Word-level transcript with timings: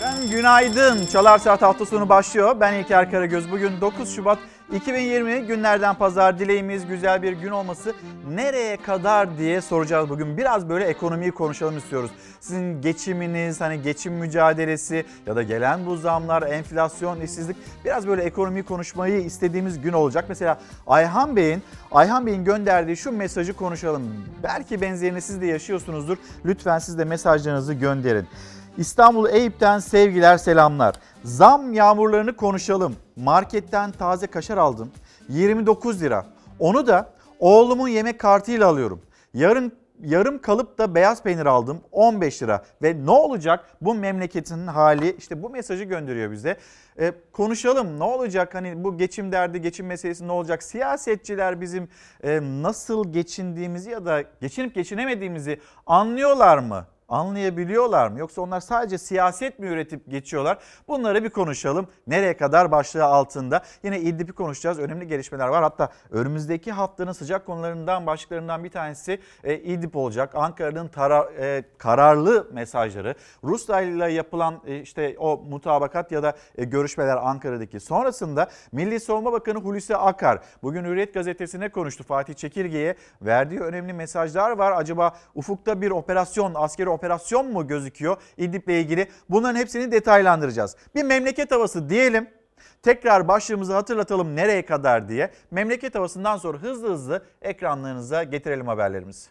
Efendim 0.00 0.30
günaydın. 0.30 1.06
Çalar 1.06 1.38
Saat 1.38 1.62
hafta 1.62 1.86
sonu 1.86 2.08
başlıyor. 2.08 2.56
Ben 2.60 2.72
İlker 2.72 3.10
Karagöz. 3.10 3.50
Bugün 3.50 3.80
9 3.80 4.14
Şubat 4.14 4.38
2020 4.72 5.46
günlerden 5.46 5.94
pazar 5.94 6.38
dileğimiz 6.38 6.86
güzel 6.86 7.22
bir 7.22 7.32
gün 7.32 7.50
olması 7.50 7.94
nereye 8.28 8.76
kadar 8.76 9.38
diye 9.38 9.60
soracağız 9.60 10.08
bugün. 10.08 10.36
Biraz 10.36 10.68
böyle 10.68 10.84
ekonomiyi 10.84 11.32
konuşalım 11.32 11.78
istiyoruz. 11.78 12.10
Sizin 12.40 12.82
geçiminiz, 12.82 13.60
hani 13.60 13.82
geçim 13.82 14.12
mücadelesi 14.12 15.04
ya 15.26 15.36
da 15.36 15.42
gelen 15.42 15.86
bu 15.86 15.96
zamlar, 15.96 16.42
enflasyon, 16.42 17.20
işsizlik 17.20 17.56
biraz 17.84 18.08
böyle 18.08 18.22
ekonomiyi 18.22 18.64
konuşmayı 18.64 19.20
istediğimiz 19.20 19.80
gün 19.80 19.92
olacak. 19.92 20.24
Mesela 20.28 20.58
Ayhan 20.86 21.36
Bey'in 21.36 21.62
Ayhan 21.92 22.26
Bey'in 22.26 22.44
gönderdiği 22.44 22.96
şu 22.96 23.12
mesajı 23.12 23.52
konuşalım. 23.52 24.02
Belki 24.42 24.80
benzerini 24.80 25.20
siz 25.20 25.40
de 25.40 25.46
yaşıyorsunuzdur. 25.46 26.16
Lütfen 26.44 26.78
siz 26.78 26.98
de 26.98 27.04
mesajlarınızı 27.04 27.74
gönderin. 27.74 28.26
İstanbul 28.80 29.28
Eyüp'ten 29.28 29.78
sevgiler 29.78 30.38
selamlar. 30.38 30.94
Zam 31.24 31.72
yağmurlarını 31.72 32.36
konuşalım. 32.36 32.96
Marketten 33.16 33.92
taze 33.92 34.26
kaşar 34.26 34.56
aldım. 34.56 34.90
29 35.28 36.02
lira. 36.02 36.26
Onu 36.58 36.86
da 36.86 37.12
oğlumun 37.38 37.88
yemek 37.88 38.18
kartıyla 38.18 38.68
alıyorum. 38.68 39.00
Yarın 39.34 39.72
yarım 40.02 40.38
kalıp 40.38 40.78
da 40.78 40.94
beyaz 40.94 41.22
peynir 41.22 41.46
aldım 41.46 41.80
15 41.92 42.42
lira 42.42 42.64
ve 42.82 43.06
ne 43.06 43.10
olacak 43.10 43.64
bu 43.80 43.94
memleketin 43.94 44.66
hali 44.66 45.16
işte 45.18 45.42
bu 45.42 45.50
mesajı 45.50 45.84
gönderiyor 45.84 46.32
bize. 46.32 46.56
Ee, 46.98 47.12
konuşalım 47.32 47.98
ne 47.98 48.04
olacak 48.04 48.54
hani 48.54 48.84
bu 48.84 48.98
geçim 48.98 49.32
derdi 49.32 49.60
geçim 49.60 49.86
meselesi 49.86 50.28
ne 50.28 50.32
olacak 50.32 50.62
siyasetçiler 50.62 51.60
bizim 51.60 51.88
e, 52.22 52.40
nasıl 52.42 53.12
geçindiğimizi 53.12 53.90
ya 53.90 54.04
da 54.04 54.22
geçinip 54.40 54.74
geçinemediğimizi 54.74 55.60
anlıyorlar 55.86 56.58
mı? 56.58 56.86
Anlayabiliyorlar 57.10 58.08
mı? 58.08 58.18
Yoksa 58.18 58.42
onlar 58.42 58.60
sadece 58.60 58.98
siyaset 58.98 59.58
mi 59.58 59.66
üretip 59.66 60.10
geçiyorlar? 60.10 60.58
Bunları 60.88 61.24
bir 61.24 61.30
konuşalım. 61.30 61.86
Nereye 62.06 62.36
kadar 62.36 62.70
başlığı 62.70 63.04
altında. 63.04 63.62
Yine 63.82 64.00
İdlib'i 64.00 64.32
konuşacağız. 64.32 64.78
Önemli 64.78 65.06
gelişmeler 65.06 65.48
var. 65.48 65.62
Hatta 65.62 65.88
önümüzdeki 66.10 66.72
haftanın 66.72 67.12
sıcak 67.12 67.46
konularından 67.46 68.06
başlıklarından 68.06 68.64
bir 68.64 68.70
tanesi 68.70 69.20
e, 69.44 69.54
İdlib 69.54 69.94
olacak. 69.94 70.30
Ankara'nın 70.34 70.88
tara, 70.88 71.30
e, 71.38 71.64
kararlı 71.78 72.48
mesajları. 72.52 73.14
Rusya 73.44 73.80
ile 73.80 74.12
yapılan 74.12 74.60
e, 74.66 74.80
işte 74.80 75.16
o 75.18 75.36
mutabakat 75.36 76.12
ya 76.12 76.22
da 76.22 76.32
e, 76.58 76.64
görüşmeler 76.64 77.16
Ankara'daki. 77.16 77.80
Sonrasında 77.80 78.48
Milli 78.72 79.00
Savunma 79.00 79.32
Bakanı 79.32 79.58
Hulusi 79.58 79.96
Akar 79.96 80.38
bugün 80.62 80.84
Hürriyet 80.84 81.14
gazetesine 81.14 81.68
konuştu. 81.68 82.04
Fatih 82.04 82.34
Çekirge'ye 82.34 82.94
verdiği 83.22 83.60
önemli 83.60 83.92
mesajlar 83.92 84.50
var. 84.50 84.72
Acaba 84.72 85.16
ufukta 85.34 85.80
bir 85.80 85.90
operasyon, 85.90 86.52
askeri 86.54 86.88
operasyon 86.88 86.99
operasyon 87.00 87.52
mu 87.52 87.66
gözüküyor 87.66 88.16
İdlib'le 88.36 88.68
ilgili? 88.68 89.08
Bunların 89.30 89.58
hepsini 89.58 89.92
detaylandıracağız. 89.92 90.76
Bir 90.94 91.02
memleket 91.02 91.50
havası 91.50 91.88
diyelim. 91.90 92.30
Tekrar 92.82 93.28
başlığımızı 93.28 93.74
hatırlatalım 93.74 94.36
nereye 94.36 94.66
kadar 94.66 95.08
diye. 95.08 95.30
Memleket 95.50 95.94
havasından 95.94 96.36
sonra 96.36 96.58
hızlı 96.58 96.92
hızlı 96.92 97.24
ekranlarınıza 97.42 98.22
getirelim 98.22 98.66
haberlerimizi. 98.66 99.30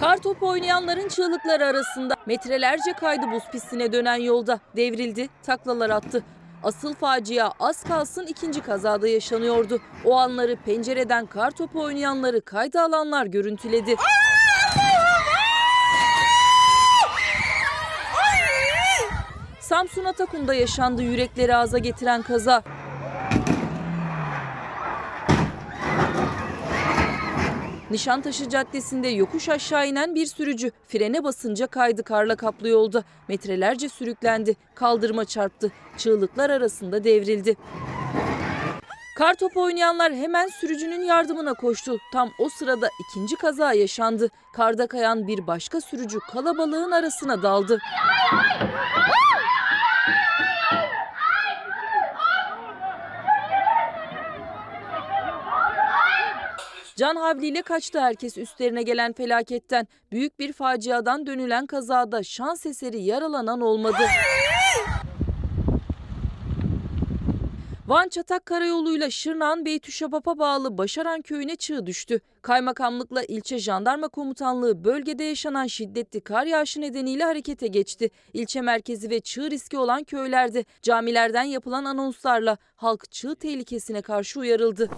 Kar 0.00 0.16
topu 0.16 0.48
oynayanların 0.48 1.08
çığlıkları 1.08 1.66
arasında 1.66 2.14
metrelerce 2.26 2.92
kaydı 2.92 3.30
buz 3.32 3.42
pistine 3.52 3.92
dönen 3.92 4.16
yolda. 4.16 4.60
Devrildi, 4.76 5.28
taklalar 5.42 5.90
attı. 5.90 6.24
Asıl 6.64 6.94
facia 6.94 7.52
az 7.60 7.84
kalsın 7.84 8.26
ikinci 8.26 8.60
kazada 8.60 9.08
yaşanıyordu. 9.08 9.80
O 10.04 10.14
anları 10.16 10.56
pencereden 10.56 11.26
kar 11.26 11.50
topu 11.50 11.82
oynayanları 11.82 12.40
kayda 12.44 12.82
alanlar 12.82 13.26
görüntüledi. 13.26 13.96
Samsun 19.60 20.04
Atakum'da 20.04 20.54
yaşandı 20.54 21.02
yürekleri 21.02 21.56
ağza 21.56 21.78
getiren 21.78 22.22
kaza. 22.22 22.62
Nişantaşı 27.90 28.48
Caddesi'nde 28.48 29.08
yokuş 29.08 29.48
aşağı 29.48 29.88
inen 29.88 30.14
bir 30.14 30.26
sürücü 30.26 30.70
frene 30.88 31.24
basınca 31.24 31.66
kaydı 31.66 32.02
karla 32.02 32.36
kaplı 32.36 32.68
yolda. 32.68 33.04
Metrelerce 33.28 33.88
sürüklendi, 33.88 34.56
kaldırıma 34.74 35.24
çarptı, 35.24 35.72
çığlıklar 35.96 36.50
arasında 36.50 37.04
devrildi. 37.04 37.56
Kar 39.18 39.34
topu 39.34 39.62
oynayanlar 39.62 40.14
hemen 40.14 40.48
sürücünün 40.48 41.02
yardımına 41.02 41.54
koştu. 41.54 41.98
Tam 42.12 42.30
o 42.38 42.48
sırada 42.48 42.88
ikinci 43.00 43.36
kaza 43.36 43.72
yaşandı. 43.72 44.28
Karda 44.54 44.86
kayan 44.86 45.28
bir 45.28 45.46
başka 45.46 45.80
sürücü 45.80 46.18
kalabalığın 46.20 46.90
arasına 46.90 47.42
daldı. 47.42 47.78
Can 56.96 57.16
havliyle 57.16 57.62
kaçtı 57.62 58.00
herkes 58.00 58.38
üstlerine 58.38 58.82
gelen 58.82 59.12
felaketten. 59.12 59.86
Büyük 60.12 60.38
bir 60.38 60.52
faciadan 60.52 61.26
dönülen 61.26 61.66
kazada 61.66 62.22
şans 62.22 62.66
eseri 62.66 63.02
yaralanan 63.02 63.60
olmadı. 63.60 64.02
Van 67.86 68.08
Çatak 68.08 68.46
Karayolu'yla 68.46 69.10
Şırnak'ın 69.10 69.64
Beytüşşebap'a 69.64 70.38
bağlı 70.38 70.78
Başaran 70.78 71.22
köyüne 71.22 71.56
çığ 71.56 71.86
düştü. 71.86 72.20
Kaymakamlıkla 72.42 73.22
ilçe 73.22 73.58
jandarma 73.58 74.08
komutanlığı 74.08 74.84
bölgede 74.84 75.24
yaşanan 75.24 75.66
şiddetli 75.66 76.20
kar 76.20 76.46
yağışı 76.46 76.80
nedeniyle 76.80 77.24
harekete 77.24 77.66
geçti. 77.66 78.10
İlçe 78.32 78.60
merkezi 78.60 79.10
ve 79.10 79.20
çığ 79.20 79.50
riski 79.50 79.78
olan 79.78 80.04
köylerde 80.04 80.64
camilerden 80.82 81.44
yapılan 81.44 81.84
anonslarla 81.84 82.58
halk 82.76 83.10
çığ 83.10 83.34
tehlikesine 83.34 84.02
karşı 84.02 84.40
uyarıldı. 84.40 84.90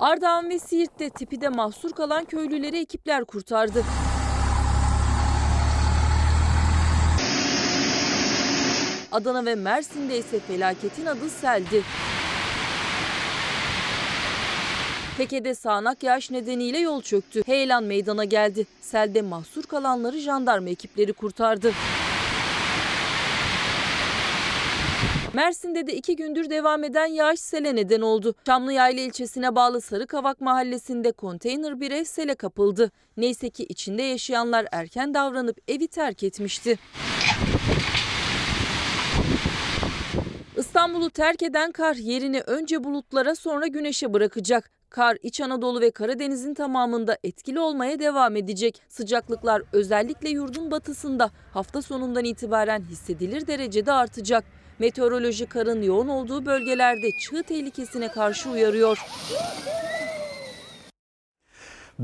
Ardahan 0.00 0.50
ve 0.50 0.58
Siirt'te 0.58 1.10
tipide 1.10 1.48
mahsur 1.48 1.90
kalan 1.90 2.24
köylüleri 2.24 2.78
ekipler 2.78 3.24
kurtardı. 3.24 3.84
Adana 9.12 9.44
ve 9.44 9.54
Mersin'de 9.54 10.18
ise 10.18 10.40
felaketin 10.40 11.06
adı 11.06 11.30
seldi. 11.30 11.82
Teke'de 15.16 15.54
sağanak 15.54 16.02
yağış 16.02 16.30
nedeniyle 16.30 16.78
yol 16.78 17.02
çöktü. 17.02 17.42
Heyelan 17.46 17.84
meydana 17.84 18.24
geldi. 18.24 18.66
Selde 18.80 19.22
mahsur 19.22 19.62
kalanları 19.62 20.18
jandarma 20.18 20.68
ekipleri 20.68 21.12
kurtardı. 21.12 21.72
Mersin'de 25.34 25.86
de 25.86 25.96
iki 25.96 26.16
gündür 26.16 26.50
devam 26.50 26.84
eden 26.84 27.06
yağış 27.06 27.40
sele 27.40 27.76
neden 27.76 28.00
oldu. 28.00 28.34
Çamlıyayla 28.46 29.02
ilçesine 29.02 29.54
bağlı 29.54 29.80
Sarıkavak 29.80 30.40
mahallesinde 30.40 31.12
konteyner 31.12 31.80
bir 31.80 31.90
ev 31.90 32.04
sele 32.04 32.34
kapıldı. 32.34 32.90
Neyse 33.16 33.50
ki 33.50 33.64
içinde 33.64 34.02
yaşayanlar 34.02 34.66
erken 34.72 35.14
davranıp 35.14 35.58
evi 35.68 35.88
terk 35.88 36.22
etmişti. 36.22 36.78
İstanbul'u 40.56 41.10
terk 41.10 41.42
eden 41.42 41.72
kar 41.72 41.94
yerini 41.94 42.40
önce 42.40 42.84
bulutlara 42.84 43.34
sonra 43.34 43.66
güneşe 43.66 44.12
bırakacak. 44.12 44.70
Kar 44.90 45.16
İç 45.22 45.40
Anadolu 45.40 45.80
ve 45.80 45.90
Karadeniz'in 45.90 46.54
tamamında 46.54 47.18
etkili 47.24 47.60
olmaya 47.60 47.98
devam 47.98 48.36
edecek. 48.36 48.82
Sıcaklıklar 48.88 49.62
özellikle 49.72 50.30
yurdun 50.30 50.70
batısında 50.70 51.30
hafta 51.52 51.82
sonundan 51.82 52.24
itibaren 52.24 52.82
hissedilir 52.82 53.46
derecede 53.46 53.92
artacak. 53.92 54.44
Meteoroloji 54.80 55.46
karın 55.46 55.82
yoğun 55.82 56.08
olduğu 56.08 56.46
bölgelerde 56.46 57.10
çığ 57.10 57.42
tehlikesine 57.42 58.08
karşı 58.08 58.50
uyarıyor. 58.50 58.98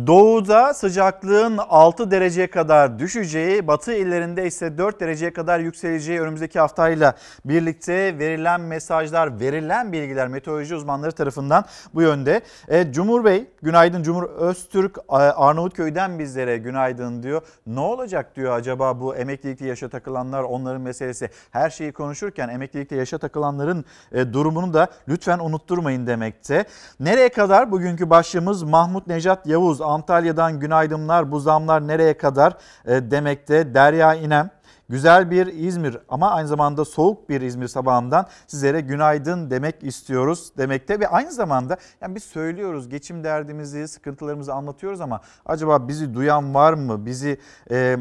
Doğuda 0.07 0.75
sıcaklığın 0.75 1.59
6 1.59 2.11
dereceye 2.11 2.47
kadar 2.47 2.99
düşeceği, 2.99 3.67
batı 3.67 3.93
illerinde 3.93 4.47
ise 4.47 4.79
4 4.79 5.01
dereceye 5.01 5.33
kadar 5.33 5.61
yükseleceği 5.61 6.21
önümüzdeki 6.21 6.61
haftayla 6.61 7.15
birlikte 7.45 8.19
verilen 8.19 8.61
mesajlar, 8.61 9.41
verilen 9.41 9.93
bilgiler 9.93 10.29
meteoroloji 10.29 10.75
uzmanları 10.75 11.13
tarafından 11.13 11.65
bu 11.95 12.03
yönde. 12.03 12.41
E, 12.69 12.93
Cumhur 12.93 13.25
Bey, 13.25 13.47
günaydın 13.63 14.03
Cumhur 14.03 14.23
Öztürk 14.23 14.99
Arnavutköy'den 15.09 16.19
bizlere 16.19 16.59
günaydın 16.59 17.23
diyor. 17.23 17.43
Ne 17.67 17.81
olacak 17.81 18.37
diyor 18.37 18.53
acaba 18.53 19.01
bu 19.01 19.17
emeklilikte 19.17 19.67
yaşa 19.67 19.89
takılanlar 19.89 20.43
onların 20.43 20.81
meselesi. 20.81 21.31
Her 21.51 21.71
şeyi 21.71 21.93
konuşurken 21.93 22.49
emeklilikte 22.49 22.97
yaşa 22.97 23.19
takılanların 23.19 23.85
e, 24.13 24.33
durumunu 24.33 24.75
da 24.75 24.89
lütfen 25.09 25.39
unutturmayın 25.39 26.07
demekte. 26.07 26.65
Nereye 27.01 27.29
kadar 27.29 27.71
bugünkü 27.71 28.11
başlığımız 28.11 28.63
Mahmut 28.63 29.07
Necat 29.07 29.47
Yavuz 29.47 29.86
Antalya'dan 29.87 30.61
günaydınlar 30.61 31.33
bu 31.33 31.41
zamlar 31.41 31.89
nereye 31.89 32.17
kadar 32.17 32.57
e, 32.85 33.11
demekte. 33.11 33.75
Derya 33.75 34.15
İnem 34.15 34.51
güzel 34.89 35.31
bir 35.31 35.47
İzmir 35.47 35.99
ama 36.09 36.31
aynı 36.31 36.49
zamanda 36.49 36.85
soğuk 36.85 37.29
bir 37.29 37.41
İzmir 37.41 37.69
sabahından 37.69 38.27
sizlere 38.47 38.81
günaydın 38.81 39.51
demek 39.51 39.85
istiyoruz 39.85 40.53
demekte 40.59 41.01
ve 41.01 41.09
aynı 41.09 41.33
zamanda 41.33 41.77
yani 42.01 42.15
biz 42.15 42.25
söylüyoruz 42.25 42.89
geçim 42.89 43.25
derdimizi, 43.25 43.89
sıkıntılarımızı 43.89 44.53
anlatıyoruz 44.53 45.01
ama 45.01 45.21
acaba 45.47 45.89
bizi 45.89 46.15
duyan 46.15 46.55
var 46.55 46.73
mı? 46.73 47.07
Bizi 47.07 47.41
e, 47.71 47.99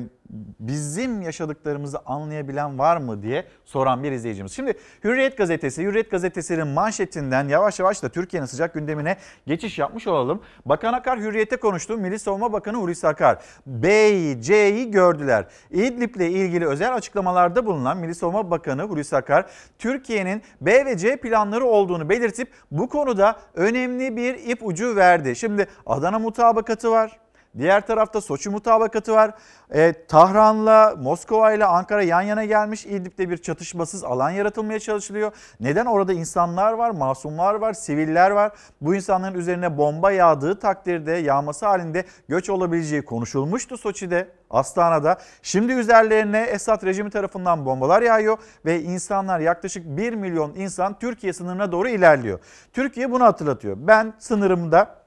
bizim 0.59 1.21
yaşadıklarımızı 1.21 1.99
anlayabilen 2.05 2.79
var 2.79 2.97
mı 2.97 3.23
diye 3.23 3.45
soran 3.65 4.03
bir 4.03 4.11
izleyicimiz. 4.11 4.51
Şimdi 4.51 4.73
Hürriyet 5.03 5.37
Gazetesi, 5.37 5.83
Hürriyet 5.83 6.11
Gazetesi'nin 6.11 6.67
manşetinden 6.67 7.47
yavaş 7.47 7.79
yavaş 7.79 8.03
da 8.03 8.09
Türkiye'nin 8.09 8.47
sıcak 8.47 8.73
gündemine 8.73 9.17
geçiş 9.47 9.79
yapmış 9.79 10.07
olalım. 10.07 10.41
Bakan 10.65 10.93
Akar 10.93 11.19
Hürriyet'te 11.19 11.55
konuştu. 11.55 11.97
Milli 11.97 12.19
Savunma 12.19 12.53
Bakanı 12.53 12.77
Hulusi 12.77 13.07
Akar 13.07 13.37
B'yi, 13.65 14.41
C'yi 14.41 14.91
gördüler. 14.91 15.45
İdlib'le 15.71 16.29
ilgili 16.29 16.67
özel 16.67 16.95
açıklamalarda 16.95 17.65
bulunan 17.65 17.97
Milli 17.97 18.15
Savunma 18.15 18.51
Bakanı 18.51 18.83
Hulusi 18.83 19.15
Akar 19.15 19.45
Türkiye'nin 19.79 20.41
B 20.61 20.85
ve 20.85 20.97
C 20.97 21.17
planları 21.17 21.65
olduğunu 21.65 22.09
belirtip 22.09 22.51
bu 22.71 22.89
konuda 22.89 23.39
önemli 23.53 24.17
bir 24.17 24.35
ipucu 24.35 24.95
verdi. 24.95 25.35
Şimdi 25.35 25.67
Adana 25.85 26.19
mutabakatı 26.19 26.91
var. 26.91 27.24
Diğer 27.57 27.87
tarafta 27.87 28.21
Soçi 28.21 28.49
mutabakatı 28.49 29.13
var. 29.13 29.31
E, 29.73 29.93
Tahran'la 30.07 30.95
Moskova 30.97 31.53
ile 31.53 31.65
Ankara 31.65 32.03
yan 32.03 32.21
yana 32.21 32.45
gelmiş. 32.45 32.85
İdlib'de 32.85 33.29
bir 33.29 33.37
çatışmasız 33.37 34.03
alan 34.03 34.29
yaratılmaya 34.29 34.79
çalışılıyor. 34.79 35.31
Neden? 35.59 35.85
Orada 35.85 36.13
insanlar 36.13 36.73
var, 36.73 36.89
masumlar 36.89 37.55
var, 37.55 37.73
siviller 37.73 38.31
var. 38.31 38.51
Bu 38.81 38.95
insanların 38.95 39.35
üzerine 39.35 39.77
bomba 39.77 40.11
yağdığı 40.11 40.59
takdirde 40.59 41.11
yağması 41.11 41.65
halinde 41.65 42.05
göç 42.27 42.49
olabileceği 42.49 43.05
konuşulmuştu 43.05 43.77
Soçi'de. 43.77 44.27
Astana'da. 44.49 45.17
Şimdi 45.41 45.73
üzerlerine 45.73 46.41
Esad 46.41 46.83
rejimi 46.83 47.09
tarafından 47.09 47.65
bombalar 47.65 48.01
yağıyor 48.01 48.37
ve 48.65 48.81
insanlar 48.81 49.39
yaklaşık 49.39 49.85
1 49.85 50.13
milyon 50.13 50.53
insan 50.55 50.99
Türkiye 50.99 51.33
sınırına 51.33 51.71
doğru 51.71 51.89
ilerliyor. 51.89 52.39
Türkiye 52.73 53.11
bunu 53.11 53.23
hatırlatıyor. 53.23 53.77
Ben 53.79 54.13
sınırımda 54.19 55.04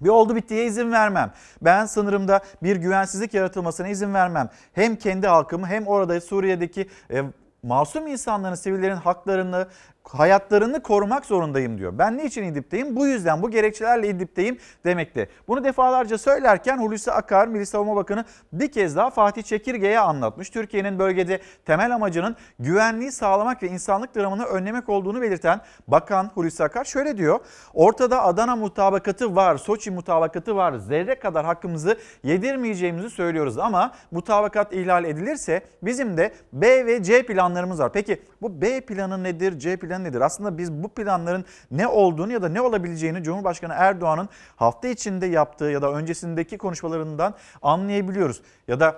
bir 0.00 0.08
oldu 0.08 0.36
bittiye 0.36 0.66
izin 0.66 0.92
vermem. 0.92 1.32
Ben 1.62 1.86
sınırımda 1.86 2.40
bir 2.62 2.76
güvensizlik 2.76 3.34
yaratılmasına 3.34 3.88
izin 3.88 4.14
vermem. 4.14 4.48
Hem 4.72 4.96
kendi 4.96 5.26
halkımı 5.26 5.66
hem 5.66 5.86
orada 5.86 6.20
Suriye'deki 6.20 6.88
e, 7.10 7.22
masum 7.62 8.06
insanların, 8.06 8.54
sivillerin 8.54 8.96
haklarını, 8.96 9.68
hayatlarını 10.08 10.82
korumak 10.82 11.26
zorundayım 11.26 11.78
diyor. 11.78 11.98
Ben 11.98 12.18
niçin 12.18 12.42
İdlib'teyim? 12.42 12.96
Bu 12.96 13.06
yüzden 13.06 13.42
bu 13.42 13.50
gerekçelerle 13.50 14.08
İdlib'teyim 14.08 14.58
demekte. 14.84 15.28
Bunu 15.48 15.64
defalarca 15.64 16.18
söylerken 16.18 16.78
Hulusi 16.78 17.12
Akar, 17.12 17.48
Milli 17.48 17.66
Savunma 17.66 17.96
Bakanı 17.96 18.24
bir 18.52 18.72
kez 18.72 18.96
daha 18.96 19.10
Fatih 19.10 19.42
Çekirge'ye 19.42 19.98
anlatmış. 20.00 20.50
Türkiye'nin 20.50 20.98
bölgede 20.98 21.40
temel 21.66 21.94
amacının 21.94 22.36
güvenliği 22.58 23.12
sağlamak 23.12 23.62
ve 23.62 23.68
insanlık 23.68 24.16
dramını 24.16 24.44
önlemek 24.44 24.88
olduğunu 24.88 25.22
belirten 25.22 25.60
Bakan 25.88 26.30
Hulusi 26.34 26.64
Akar 26.64 26.84
şöyle 26.84 27.18
diyor. 27.18 27.40
Ortada 27.74 28.22
Adana 28.22 28.56
mutabakatı 28.56 29.36
var, 29.36 29.56
Soçi 29.56 29.90
mutabakatı 29.90 30.56
var. 30.56 30.72
Zerre 30.72 31.18
kadar 31.18 31.46
hakkımızı 31.46 31.98
yedirmeyeceğimizi 32.22 33.10
söylüyoruz 33.10 33.58
ama 33.58 33.92
mutabakat 34.10 34.72
ihlal 34.72 35.04
edilirse 35.04 35.62
bizim 35.82 36.16
de 36.16 36.32
B 36.52 36.86
ve 36.86 37.02
C 37.02 37.26
planlarımız 37.26 37.80
var. 37.80 37.92
Peki 37.92 38.22
bu 38.42 38.60
B 38.60 38.80
planı 38.80 39.22
nedir, 39.22 39.58
C 39.58 39.76
planı 39.76 39.97
nedir? 40.04 40.20
Aslında 40.20 40.58
biz 40.58 40.72
bu 40.72 40.88
planların 40.88 41.44
ne 41.70 41.86
olduğunu 41.86 42.32
ya 42.32 42.42
da 42.42 42.48
ne 42.48 42.60
olabileceğini 42.60 43.22
Cumhurbaşkanı 43.22 43.72
Erdoğan'ın 43.76 44.28
hafta 44.56 44.88
içinde 44.88 45.26
yaptığı 45.26 45.64
ya 45.64 45.82
da 45.82 45.92
öncesindeki 45.92 46.58
konuşmalarından 46.58 47.34
anlayabiliyoruz. 47.62 48.42
Ya 48.68 48.80
da 48.80 48.96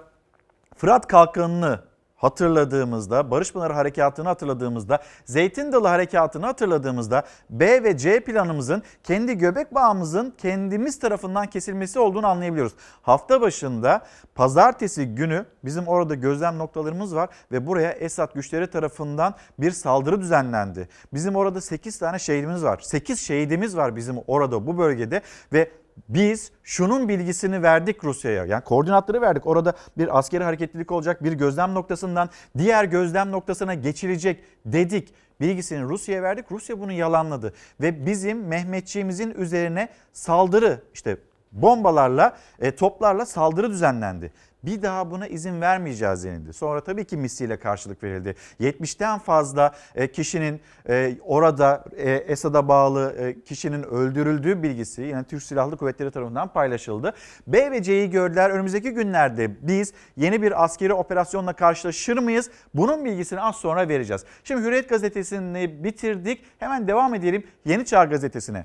Fırat 0.77 1.07
Kalkanı'nı 1.07 1.90
hatırladığımızda, 2.21 3.31
Barış 3.31 3.53
Pınarı 3.53 3.73
Harekatı'nı 3.73 4.29
hatırladığımızda, 4.29 4.99
Zeytin 5.25 5.73
Dalı 5.73 5.89
Harekatı'nı 5.89 6.47
hatırladığımızda 6.47 7.23
B 7.51 7.85
ve 7.85 7.97
C 7.97 8.21
planımızın 8.21 8.83
kendi 9.05 9.39
göbek 9.39 9.75
bağımızın 9.75 10.35
kendimiz 10.39 10.99
tarafından 10.99 11.47
kesilmesi 11.47 11.99
olduğunu 11.99 12.27
anlayabiliyoruz. 12.27 12.75
Hafta 13.03 13.41
başında 13.41 14.03
pazartesi 14.35 15.07
günü 15.07 15.47
bizim 15.65 15.89
orada 15.89 16.15
gözlem 16.15 16.59
noktalarımız 16.59 17.15
var 17.15 17.29
ve 17.53 17.67
buraya 17.67 17.91
Esad 17.91 18.35
güçleri 18.35 18.71
tarafından 18.71 19.35
bir 19.59 19.71
saldırı 19.71 20.21
düzenlendi. 20.21 20.89
Bizim 21.13 21.37
orada 21.37 21.61
8 21.61 21.99
tane 21.99 22.19
şehidimiz 22.19 22.65
var. 22.65 22.81
8 22.83 23.21
şehidimiz 23.21 23.77
var 23.77 23.97
bizim 23.97 24.17
orada 24.27 24.67
bu 24.67 24.79
bölgede 24.79 25.23
ve 25.53 25.71
biz 26.09 26.53
şunun 26.63 27.09
bilgisini 27.09 27.63
verdik 27.63 28.05
Rusya'ya. 28.05 28.45
Yani 28.45 28.65
koordinatları 28.65 29.21
verdik. 29.21 29.47
Orada 29.47 29.73
bir 29.99 30.19
askeri 30.19 30.45
hareketlilik 30.45 30.93
olacak. 30.93 31.25
Bir 31.25 31.33
gözlem 31.33 31.75
noktasından 31.75 32.31
diğer 32.59 32.85
gözlem 32.85 33.33
noktasına 33.33 33.75
geçilecek 33.75 34.45
dedik. 34.67 35.15
Bilgisini 35.41 35.83
Rusya'ya 35.83 36.23
verdik. 36.23 36.53
Rusya 36.53 36.81
bunu 36.81 36.93
yalanladı 36.93 37.55
ve 37.81 38.07
bizim 38.07 38.47
Mehmetçiğimizin 38.47 39.35
üzerine 39.35 39.89
saldırı 40.13 40.83
işte 40.95 41.17
bombalarla, 41.53 42.37
e, 42.61 42.77
toplarla 42.77 43.27
saldırı 43.27 43.71
düzenlendi. 43.71 44.33
Bir 44.63 44.83
daha 44.83 45.11
buna 45.11 45.27
izin 45.27 45.61
vermeyeceğiz 45.61 46.25
denildi. 46.25 46.53
Sonra 46.53 46.85
tabii 46.85 47.05
ki 47.05 47.17
misiyle 47.17 47.57
karşılık 47.57 48.03
verildi. 48.03 48.35
70'ten 48.61 49.19
fazla 49.19 49.73
e, 49.95 50.13
kişinin 50.13 50.61
e, 50.89 51.17
orada 51.21 51.85
e, 51.97 52.11
Esad'a 52.11 52.69
bağlı 52.69 53.35
kişinin 53.47 53.83
öldürüldüğü 53.83 54.63
bilgisi 54.63 55.03
yine 55.03 55.25
Türk 55.25 55.43
Silahlı 55.43 55.77
Kuvvetleri 55.77 56.11
tarafından 56.11 56.49
paylaşıldı. 56.49 57.15
B 57.47 57.71
ve 57.71 57.83
C'yi 57.83 58.11
gördüler. 58.11 58.51
Önümüzdeki 58.51 58.91
günlerde 58.91 59.67
biz 59.69 59.93
yeni 60.17 60.43
bir 60.43 60.65
askeri 60.65 60.95
operasyonla 60.95 61.53
karşılaşır 61.53 62.19
mıyız? 62.19 62.51
Bunun 62.75 63.05
bilgisini 63.05 63.41
az 63.41 63.57
sonra 63.57 63.89
vereceğiz. 63.89 64.25
Şimdi 64.45 64.63
Hürriyet 64.63 64.89
gazetesini 64.89 65.85
bitirdik. 65.85 66.45
Hemen 66.59 66.89
devam 66.89 67.15
edelim 67.15 67.45
Yeni 67.65 67.85
Çağ 67.85 68.05
gazetesine. 68.05 68.65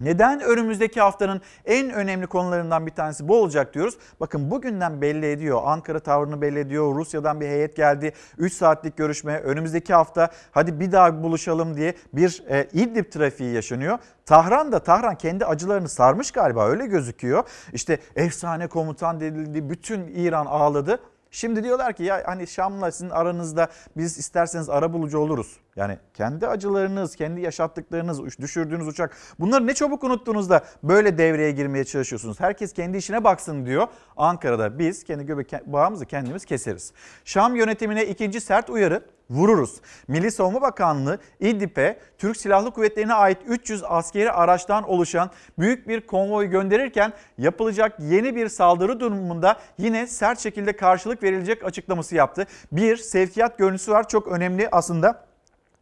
Neden 0.00 0.40
önümüzdeki 0.40 1.00
haftanın 1.00 1.40
en 1.64 1.90
önemli 1.90 2.26
konularından 2.26 2.86
bir 2.86 2.90
tanesi 2.90 3.28
bu 3.28 3.42
olacak 3.42 3.74
diyoruz. 3.74 3.98
Bakın 4.20 4.50
bugünden 4.50 5.00
belli 5.00 5.30
ediyor. 5.30 5.60
Ankara 5.64 6.00
tavrını 6.00 6.42
belli 6.42 6.58
ediyor. 6.58 6.94
Rusya'dan 6.94 7.40
bir 7.40 7.46
heyet 7.46 7.76
geldi. 7.76 8.12
3 8.38 8.52
saatlik 8.52 8.96
görüşme. 8.96 9.40
Önümüzdeki 9.40 9.94
hafta 9.94 10.30
hadi 10.50 10.80
bir 10.80 10.92
daha 10.92 11.22
buluşalım 11.22 11.76
diye 11.76 11.94
bir 12.12 12.44
e, 12.48 12.68
İdlib 12.72 13.10
trafiği 13.10 13.54
yaşanıyor. 13.54 13.98
Tahran 14.26 14.72
da 14.72 14.78
Tahran 14.78 15.14
kendi 15.14 15.46
acılarını 15.46 15.88
sarmış 15.88 16.30
galiba 16.30 16.68
öyle 16.68 16.86
gözüküyor. 16.86 17.44
İşte 17.72 17.98
efsane 18.16 18.66
komutan 18.66 19.20
denildi. 19.20 19.70
Bütün 19.70 20.06
İran 20.06 20.46
ağladı. 20.46 20.98
Şimdi 21.30 21.64
diyorlar 21.64 21.92
ki 21.92 22.02
ya 22.02 22.22
hani 22.26 22.46
Şam'la 22.46 22.90
sizin 22.90 23.10
aranızda 23.10 23.68
biz 23.96 24.18
isterseniz 24.18 24.70
ara 24.70 24.92
bulucu 24.92 25.18
oluruz. 25.18 25.56
Yani 25.76 25.98
kendi 26.14 26.46
acılarınız, 26.46 27.16
kendi 27.16 27.40
yaşattıklarınız, 27.40 28.38
düşürdüğünüz 28.38 28.88
uçak 28.88 29.16
bunları 29.40 29.66
ne 29.66 29.74
çabuk 29.74 30.04
unuttuğunuzda 30.04 30.64
böyle 30.82 31.18
devreye 31.18 31.50
girmeye 31.50 31.84
çalışıyorsunuz. 31.84 32.40
Herkes 32.40 32.72
kendi 32.72 32.96
işine 32.96 33.24
baksın 33.24 33.66
diyor. 33.66 33.86
Ankara'da 34.16 34.78
biz 34.78 35.04
kendi 35.04 35.26
göbek 35.26 35.52
bağımızı 35.66 36.06
kendimiz 36.06 36.44
keseriz. 36.44 36.92
Şam 37.24 37.56
yönetimine 37.56 38.06
ikinci 38.06 38.40
sert 38.40 38.70
uyarı 38.70 39.02
vururuz. 39.30 39.80
Milli 40.08 40.30
Savunma 40.30 40.62
Bakanlığı 40.62 41.18
İdlib'e 41.40 41.98
Türk 42.18 42.36
Silahlı 42.36 42.70
Kuvvetleri'ne 42.70 43.14
ait 43.14 43.38
300 43.46 43.82
askeri 43.84 44.32
araçtan 44.32 44.88
oluşan 44.88 45.30
büyük 45.58 45.88
bir 45.88 46.06
konvoy 46.06 46.46
gönderirken 46.46 47.12
yapılacak 47.38 48.00
yeni 48.00 48.36
bir 48.36 48.48
saldırı 48.48 49.00
durumunda 49.00 49.56
yine 49.78 50.06
sert 50.06 50.38
şekilde 50.38 50.76
karşılık 50.76 51.22
verilecek 51.22 51.64
açıklaması 51.64 52.14
yaptı. 52.14 52.46
Bir 52.72 52.96
sevkiyat 52.96 53.58
görüntüsü 53.58 53.92
var 53.92 54.08
çok 54.08 54.28
önemli 54.28 54.68
aslında. 54.72 55.31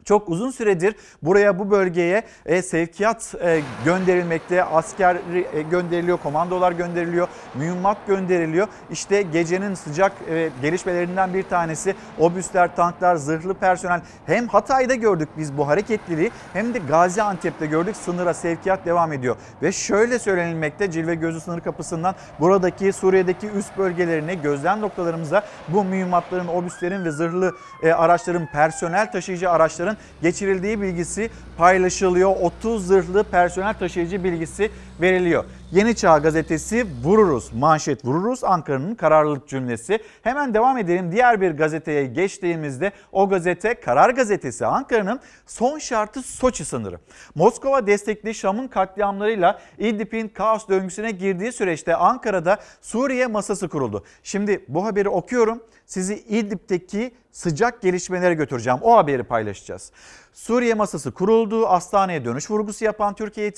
Çok 0.05 0.29
uzun 0.29 0.51
süredir 0.51 0.95
buraya 1.21 1.59
bu 1.59 1.71
bölgeye 1.71 2.23
e, 2.45 2.61
sevkiyat 2.61 3.35
e, 3.41 3.61
gönderilmekte, 3.85 4.63
asker 4.63 5.17
e, 5.53 5.61
gönderiliyor, 5.61 6.17
komandolar 6.17 6.71
gönderiliyor, 6.71 7.27
mühimmat 7.55 8.07
gönderiliyor. 8.07 8.67
İşte 8.91 9.21
gecenin 9.21 9.73
sıcak 9.73 10.11
e, 10.29 10.49
gelişmelerinden 10.61 11.33
bir 11.33 11.43
tanesi 11.43 11.95
obüsler, 12.19 12.75
tanklar, 12.75 13.15
zırhlı 13.15 13.53
personel. 13.53 14.01
Hem 14.25 14.47
Hatay'da 14.47 14.95
gördük 14.95 15.29
biz 15.37 15.57
bu 15.57 15.67
hareketliliği 15.67 16.31
hem 16.53 16.73
de 16.73 16.79
Gaziantep'te 16.79 17.65
gördük 17.65 17.95
sınıra 17.95 18.33
sevkiyat 18.33 18.85
devam 18.85 19.13
ediyor. 19.13 19.35
Ve 19.61 19.71
şöyle 19.71 20.19
söylenilmekte 20.19 20.91
Cilve 20.91 21.15
Gözü 21.15 21.39
sınır 21.39 21.59
kapısından 21.59 22.15
buradaki 22.39 22.93
Suriye'deki 22.93 23.47
üst 23.47 23.77
bölgelerine 23.77 24.35
gözlem 24.35 24.81
noktalarımıza 24.81 25.43
bu 25.67 25.83
mühimmatların, 25.83 26.47
obüslerin 26.47 27.05
ve 27.05 27.11
zırhlı 27.11 27.55
e, 27.83 27.93
araçların, 27.93 28.47
personel 28.51 29.11
taşıyıcı 29.11 29.49
araçların 29.49 29.90
uçakların 29.91 29.97
geçirildiği 30.21 30.81
bilgisi 30.81 31.29
paylaşılıyor. 31.57 32.35
30 32.41 32.87
zırhlı 32.87 33.23
personel 33.23 33.73
taşıyıcı 33.73 34.23
bilgisi 34.23 34.69
veriliyor. 35.01 35.45
Yeni 35.71 35.95
Çağ 35.95 36.17
gazetesi 36.17 36.87
vururuz, 37.03 37.53
manşet 37.53 38.05
vururuz 38.05 38.43
Ankara'nın 38.43 38.95
kararlılık 38.95 39.47
cümlesi. 39.47 39.99
Hemen 40.21 40.53
devam 40.53 40.77
edelim 40.77 41.11
diğer 41.11 41.41
bir 41.41 41.51
gazeteye 41.51 42.05
geçtiğimizde 42.05 42.91
o 43.11 43.29
gazete 43.29 43.73
Karar 43.73 44.09
Gazetesi 44.09 44.65
Ankara'nın 44.65 45.19
son 45.45 45.79
şartı 45.79 46.21
Soçi 46.21 46.65
sınırı. 46.65 46.99
Moskova 47.35 47.87
destekli 47.87 48.33
Şam'ın 48.33 48.67
katliamlarıyla 48.67 49.59
İdlib'in 49.77 50.27
kaos 50.27 50.67
döngüsüne 50.69 51.11
girdiği 51.11 51.51
süreçte 51.51 51.95
Ankara'da 51.95 52.57
Suriye 52.81 53.27
masası 53.27 53.69
kuruldu. 53.69 54.03
Şimdi 54.23 54.65
bu 54.67 54.85
haberi 54.85 55.09
okuyorum 55.09 55.63
sizi 55.85 56.15
İdlib'deki 56.15 57.11
sıcak 57.31 57.81
gelişmelere 57.81 58.33
götüreceğim. 58.33 58.79
O 58.81 58.97
haberi 58.97 59.23
paylaşacağız. 59.23 59.91
Suriye 60.33 60.73
masası 60.73 61.11
kuruldu. 61.11 61.65
Hastaneye 61.65 62.25
dönüş 62.25 62.51
vurgusu 62.51 62.85
yapan 62.85 63.15
Türkiye 63.15 63.51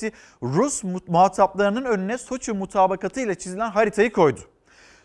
Rus 0.44 0.84
muhataplarının 1.08 1.86
önüne 1.86 2.18
Soçi 2.18 2.54
mutabakatı 2.54 3.20
ile 3.20 3.36
çizilen 3.36 3.70
haritayı 3.70 4.14
koydu. 4.14 4.40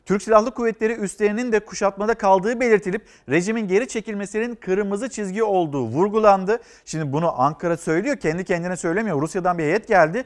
Türk 0.07 0.23
Silahlı 0.23 0.55
Kuvvetleri 0.55 0.93
üslerinin 0.93 1.53
de 1.53 1.61
kuşatmada 1.61 2.15
kaldığı 2.15 2.61
belirtilip 2.61 3.07
rejimin 3.29 3.69
geri 3.69 3.89
çekilmesinin 3.89 4.55
kırmızı 4.55 5.09
çizgi 5.09 5.43
olduğu 5.43 5.87
vurgulandı. 5.87 6.59
Şimdi 6.85 7.13
bunu 7.13 7.41
Ankara 7.41 7.77
söylüyor 7.77 8.17
kendi 8.17 8.45
kendine 8.45 8.77
söylemiyor. 8.77 9.23
Rusya'dan 9.23 9.59
bir 9.59 9.63
heyet 9.63 9.89
geldi 9.89 10.25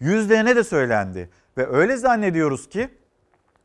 yüzlerine 0.00 0.56
de 0.56 0.64
söylendi. 0.64 1.30
Ve 1.58 1.66
öyle 1.66 1.96
zannediyoruz 1.96 2.68
ki 2.68 2.88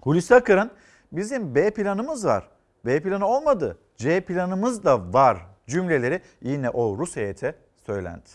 Hulusi 0.01 0.35
Akar'ın 0.35 0.71
bizim 1.11 1.55
B 1.55 1.71
planımız 1.71 2.25
var. 2.25 2.47
B 2.85 2.99
planı 2.99 3.27
olmadı. 3.27 3.77
C 3.97 4.21
planımız 4.21 4.83
da 4.83 5.13
var 5.13 5.56
cümleleri 5.67 6.21
yine 6.41 6.69
o 6.69 6.97
Rus 6.97 7.15
heyete 7.15 7.55
söylendi. 7.85 8.29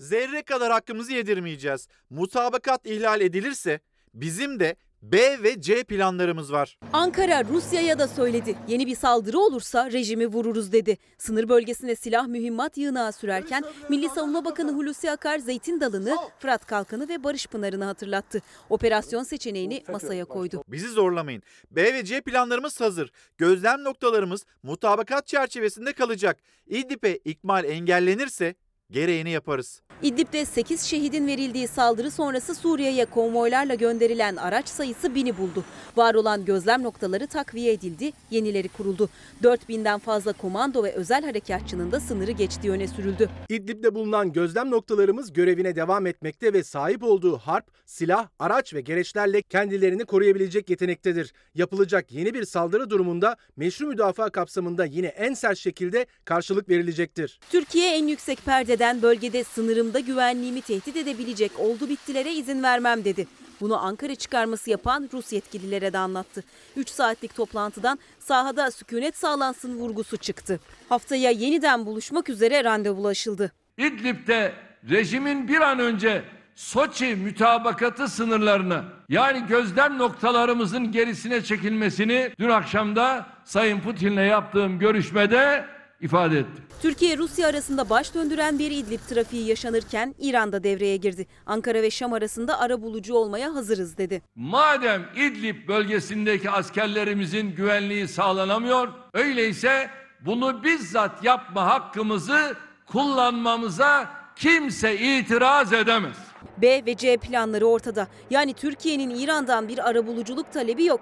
Zerre 0.00 0.42
kadar 0.42 0.72
hakkımızı 0.72 1.12
yedirmeyeceğiz. 1.12 1.88
Mutabakat 2.10 2.86
ihlal 2.86 3.20
edilirse 3.20 3.80
bizim 4.14 4.60
de 4.60 4.76
B 5.12 5.42
ve 5.42 5.60
C 5.60 5.84
planlarımız 5.84 6.52
var. 6.52 6.78
Ankara 6.92 7.44
Rusya'ya 7.44 7.98
da 7.98 8.08
söyledi. 8.08 8.56
Yeni 8.68 8.86
bir 8.86 8.96
saldırı 8.96 9.38
olursa 9.38 9.92
rejimi 9.92 10.26
vururuz 10.26 10.72
dedi. 10.72 10.98
Sınır 11.18 11.48
bölgesine 11.48 11.96
silah 11.96 12.26
mühimmat 12.26 12.78
yığınağı 12.78 13.12
sürerken 13.12 13.64
Milli 13.88 14.08
Savunma 14.08 14.44
Bakanı 14.44 14.72
Hulusi 14.72 15.10
Akar 15.10 15.38
Zeytin 15.38 15.80
Dalı'nı, 15.80 16.16
Fırat 16.38 16.66
Kalkanı 16.66 17.08
ve 17.08 17.24
Barış 17.24 17.46
Pınarı'nı 17.46 17.84
hatırlattı. 17.84 18.42
Operasyon 18.70 19.22
seçeneğini 19.22 19.84
masaya 19.92 20.24
koydu. 20.24 20.64
Bizi 20.68 20.88
zorlamayın. 20.88 21.42
B 21.70 21.94
ve 21.94 22.04
C 22.04 22.20
planlarımız 22.20 22.80
hazır. 22.80 23.10
Gözlem 23.38 23.84
noktalarımız 23.84 24.44
mutabakat 24.62 25.26
çerçevesinde 25.26 25.92
kalacak. 25.92 26.38
İdlib'e 26.66 27.16
ikmal 27.16 27.64
engellenirse 27.64 28.54
gereğini 28.90 29.30
yaparız. 29.30 29.82
İdlib'de 30.02 30.44
8 30.44 30.82
şehidin 30.82 31.26
verildiği 31.26 31.68
saldırı 31.68 32.10
sonrası 32.10 32.54
Suriye'ye 32.54 33.04
konvoylarla 33.04 33.74
gönderilen 33.74 34.36
araç 34.36 34.68
sayısı 34.68 35.14
bini 35.14 35.38
buldu. 35.38 35.64
Var 35.96 36.14
olan 36.14 36.44
gözlem 36.44 36.82
noktaları 36.82 37.26
takviye 37.26 37.72
edildi, 37.72 38.12
yenileri 38.30 38.68
kuruldu. 38.68 39.08
4000'den 39.42 39.98
fazla 39.98 40.32
komando 40.32 40.84
ve 40.84 40.92
özel 40.92 41.24
harekatçının 41.24 41.92
da 41.92 42.00
sınırı 42.00 42.30
geçtiği 42.30 42.70
öne 42.70 42.88
sürüldü. 42.88 43.28
İdlib'de 43.48 43.94
bulunan 43.94 44.32
gözlem 44.32 44.70
noktalarımız 44.70 45.32
görevine 45.32 45.76
devam 45.76 46.06
etmekte 46.06 46.52
ve 46.52 46.62
sahip 46.62 47.02
olduğu 47.02 47.38
harp, 47.38 47.66
silah, 47.86 48.28
araç 48.38 48.74
ve 48.74 48.80
gereçlerle 48.80 49.42
kendilerini 49.42 50.04
koruyabilecek 50.04 50.70
yetenektedir. 50.70 51.32
Yapılacak 51.54 52.12
yeni 52.12 52.34
bir 52.34 52.44
saldırı 52.44 52.90
durumunda 52.90 53.36
meşru 53.56 53.86
müdafaa 53.86 54.30
kapsamında 54.30 54.84
yine 54.84 55.06
en 55.06 55.34
sert 55.34 55.58
şekilde 55.58 56.06
karşılık 56.24 56.68
verilecektir. 56.68 57.40
Türkiye 57.50 57.96
en 57.96 58.06
yüksek 58.06 58.44
perdeden 58.76 59.02
bölgede 59.02 59.44
sınırımda 59.44 60.00
güvenliğimi 60.00 60.60
tehdit 60.60 60.96
edebilecek 60.96 61.52
oldu 61.58 61.88
bittilere 61.88 62.32
izin 62.32 62.62
vermem 62.62 63.04
dedi. 63.04 63.26
Bunu 63.60 63.84
Ankara 63.84 64.14
çıkarması 64.14 64.70
yapan 64.70 65.08
Rus 65.12 65.32
yetkililere 65.32 65.92
de 65.92 65.98
anlattı. 65.98 66.44
3 66.76 66.88
saatlik 66.88 67.34
toplantıdan 67.34 67.98
sahada 68.18 68.70
sükunet 68.70 69.16
sağlansın 69.16 69.76
vurgusu 69.78 70.16
çıktı. 70.16 70.60
Haftaya 70.88 71.30
yeniden 71.30 71.86
buluşmak 71.86 72.28
üzere 72.28 72.64
randevulaşıldı. 72.64 73.52
İdlib'de 73.78 74.52
rejimin 74.90 75.48
bir 75.48 75.60
an 75.60 75.78
önce 75.78 76.24
Soçi 76.54 77.16
mütabakatı 77.16 78.08
sınırlarını 78.08 78.82
yani 79.08 79.46
gözlem 79.48 79.98
noktalarımızın 79.98 80.92
gerisine 80.92 81.42
çekilmesini 81.44 82.30
dün 82.38 82.48
akşamda 82.48 83.26
Sayın 83.44 83.80
Putin'le 83.80 84.26
yaptığım 84.28 84.78
görüşmede 84.78 85.64
ifade 86.00 86.38
ettim. 86.38 86.64
Türkiye-Rusya 86.82 87.48
arasında 87.48 87.90
baş 87.90 88.14
döndüren 88.14 88.58
bir 88.58 88.70
İdlib 88.70 89.00
trafiği 89.08 89.48
yaşanırken 89.48 90.14
İran 90.18 90.52
da 90.52 90.64
devreye 90.64 90.96
girdi. 90.96 91.26
Ankara 91.46 91.82
ve 91.82 91.90
Şam 91.90 92.12
arasında 92.12 92.58
ara 92.58 92.82
bulucu 92.82 93.14
olmaya 93.14 93.54
hazırız 93.54 93.98
dedi. 93.98 94.22
Madem 94.34 95.06
İdlib 95.16 95.68
bölgesindeki 95.68 96.50
askerlerimizin 96.50 97.54
güvenliği 97.54 98.08
sağlanamıyor, 98.08 98.88
öyleyse 99.14 99.90
bunu 100.20 100.64
bizzat 100.64 101.24
yapma 101.24 101.66
hakkımızı 101.66 102.56
kullanmamıza 102.86 104.10
kimse 104.36 104.98
itiraz 104.98 105.72
edemez. 105.72 106.16
B 106.58 106.86
ve 106.86 106.96
C 106.96 107.16
planları 107.16 107.66
ortada. 107.66 108.08
Yani 108.30 108.54
Türkiye'nin 108.54 109.10
İran'dan 109.10 109.68
bir 109.68 109.88
arabuluculuk 109.90 110.52
talebi 110.52 110.84
yok. 110.84 111.00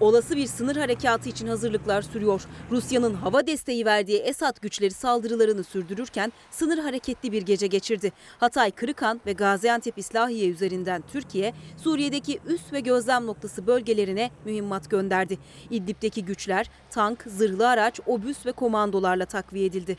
Olası 0.00 0.36
bir 0.36 0.46
sınır 0.46 0.76
harekatı 0.76 1.28
için 1.28 1.46
hazırlıklar 1.46 2.02
sürüyor. 2.02 2.42
Rusya'nın 2.70 3.14
hava 3.14 3.46
desteği 3.46 3.86
verdiği 3.86 4.18
Esad 4.18 4.56
güçleri 4.62 4.90
saldırılarını 4.90 5.64
sürdürürken 5.64 6.32
sınır 6.50 6.78
hareketli 6.78 7.32
bir 7.32 7.42
gece 7.42 7.66
geçirdi. 7.66 8.12
Hatay, 8.38 8.70
Kırıkan 8.70 9.20
ve 9.26 9.32
Gaziantep 9.32 9.98
İslahiye 9.98 10.48
üzerinden 10.48 11.02
Türkiye, 11.12 11.52
Suriye'deki 11.76 12.40
üs 12.46 12.72
ve 12.72 12.80
gözlem 12.80 13.26
noktası 13.26 13.66
bölgelerine 13.66 14.30
mühimmat 14.44 14.90
gönderdi. 14.90 15.38
İdlib'deki 15.70 16.24
güçler 16.24 16.70
tank, 16.90 17.24
zırhlı 17.26 17.68
araç, 17.68 18.00
obüs 18.06 18.46
ve 18.46 18.52
komandolarla 18.52 19.24
takviye 19.24 19.66
edildi. 19.66 19.96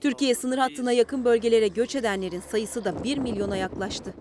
Türkiye 0.00 0.34
sınır 0.34 0.58
hattına 0.58 0.92
yakın 0.92 1.24
bölgelere 1.24 1.68
göç 1.68 1.94
edenlerin 1.96 2.42
sayısı 2.50 2.84
da 2.84 3.04
1 3.04 3.18
milyona 3.18 3.56
yaklaştı. 3.56 4.14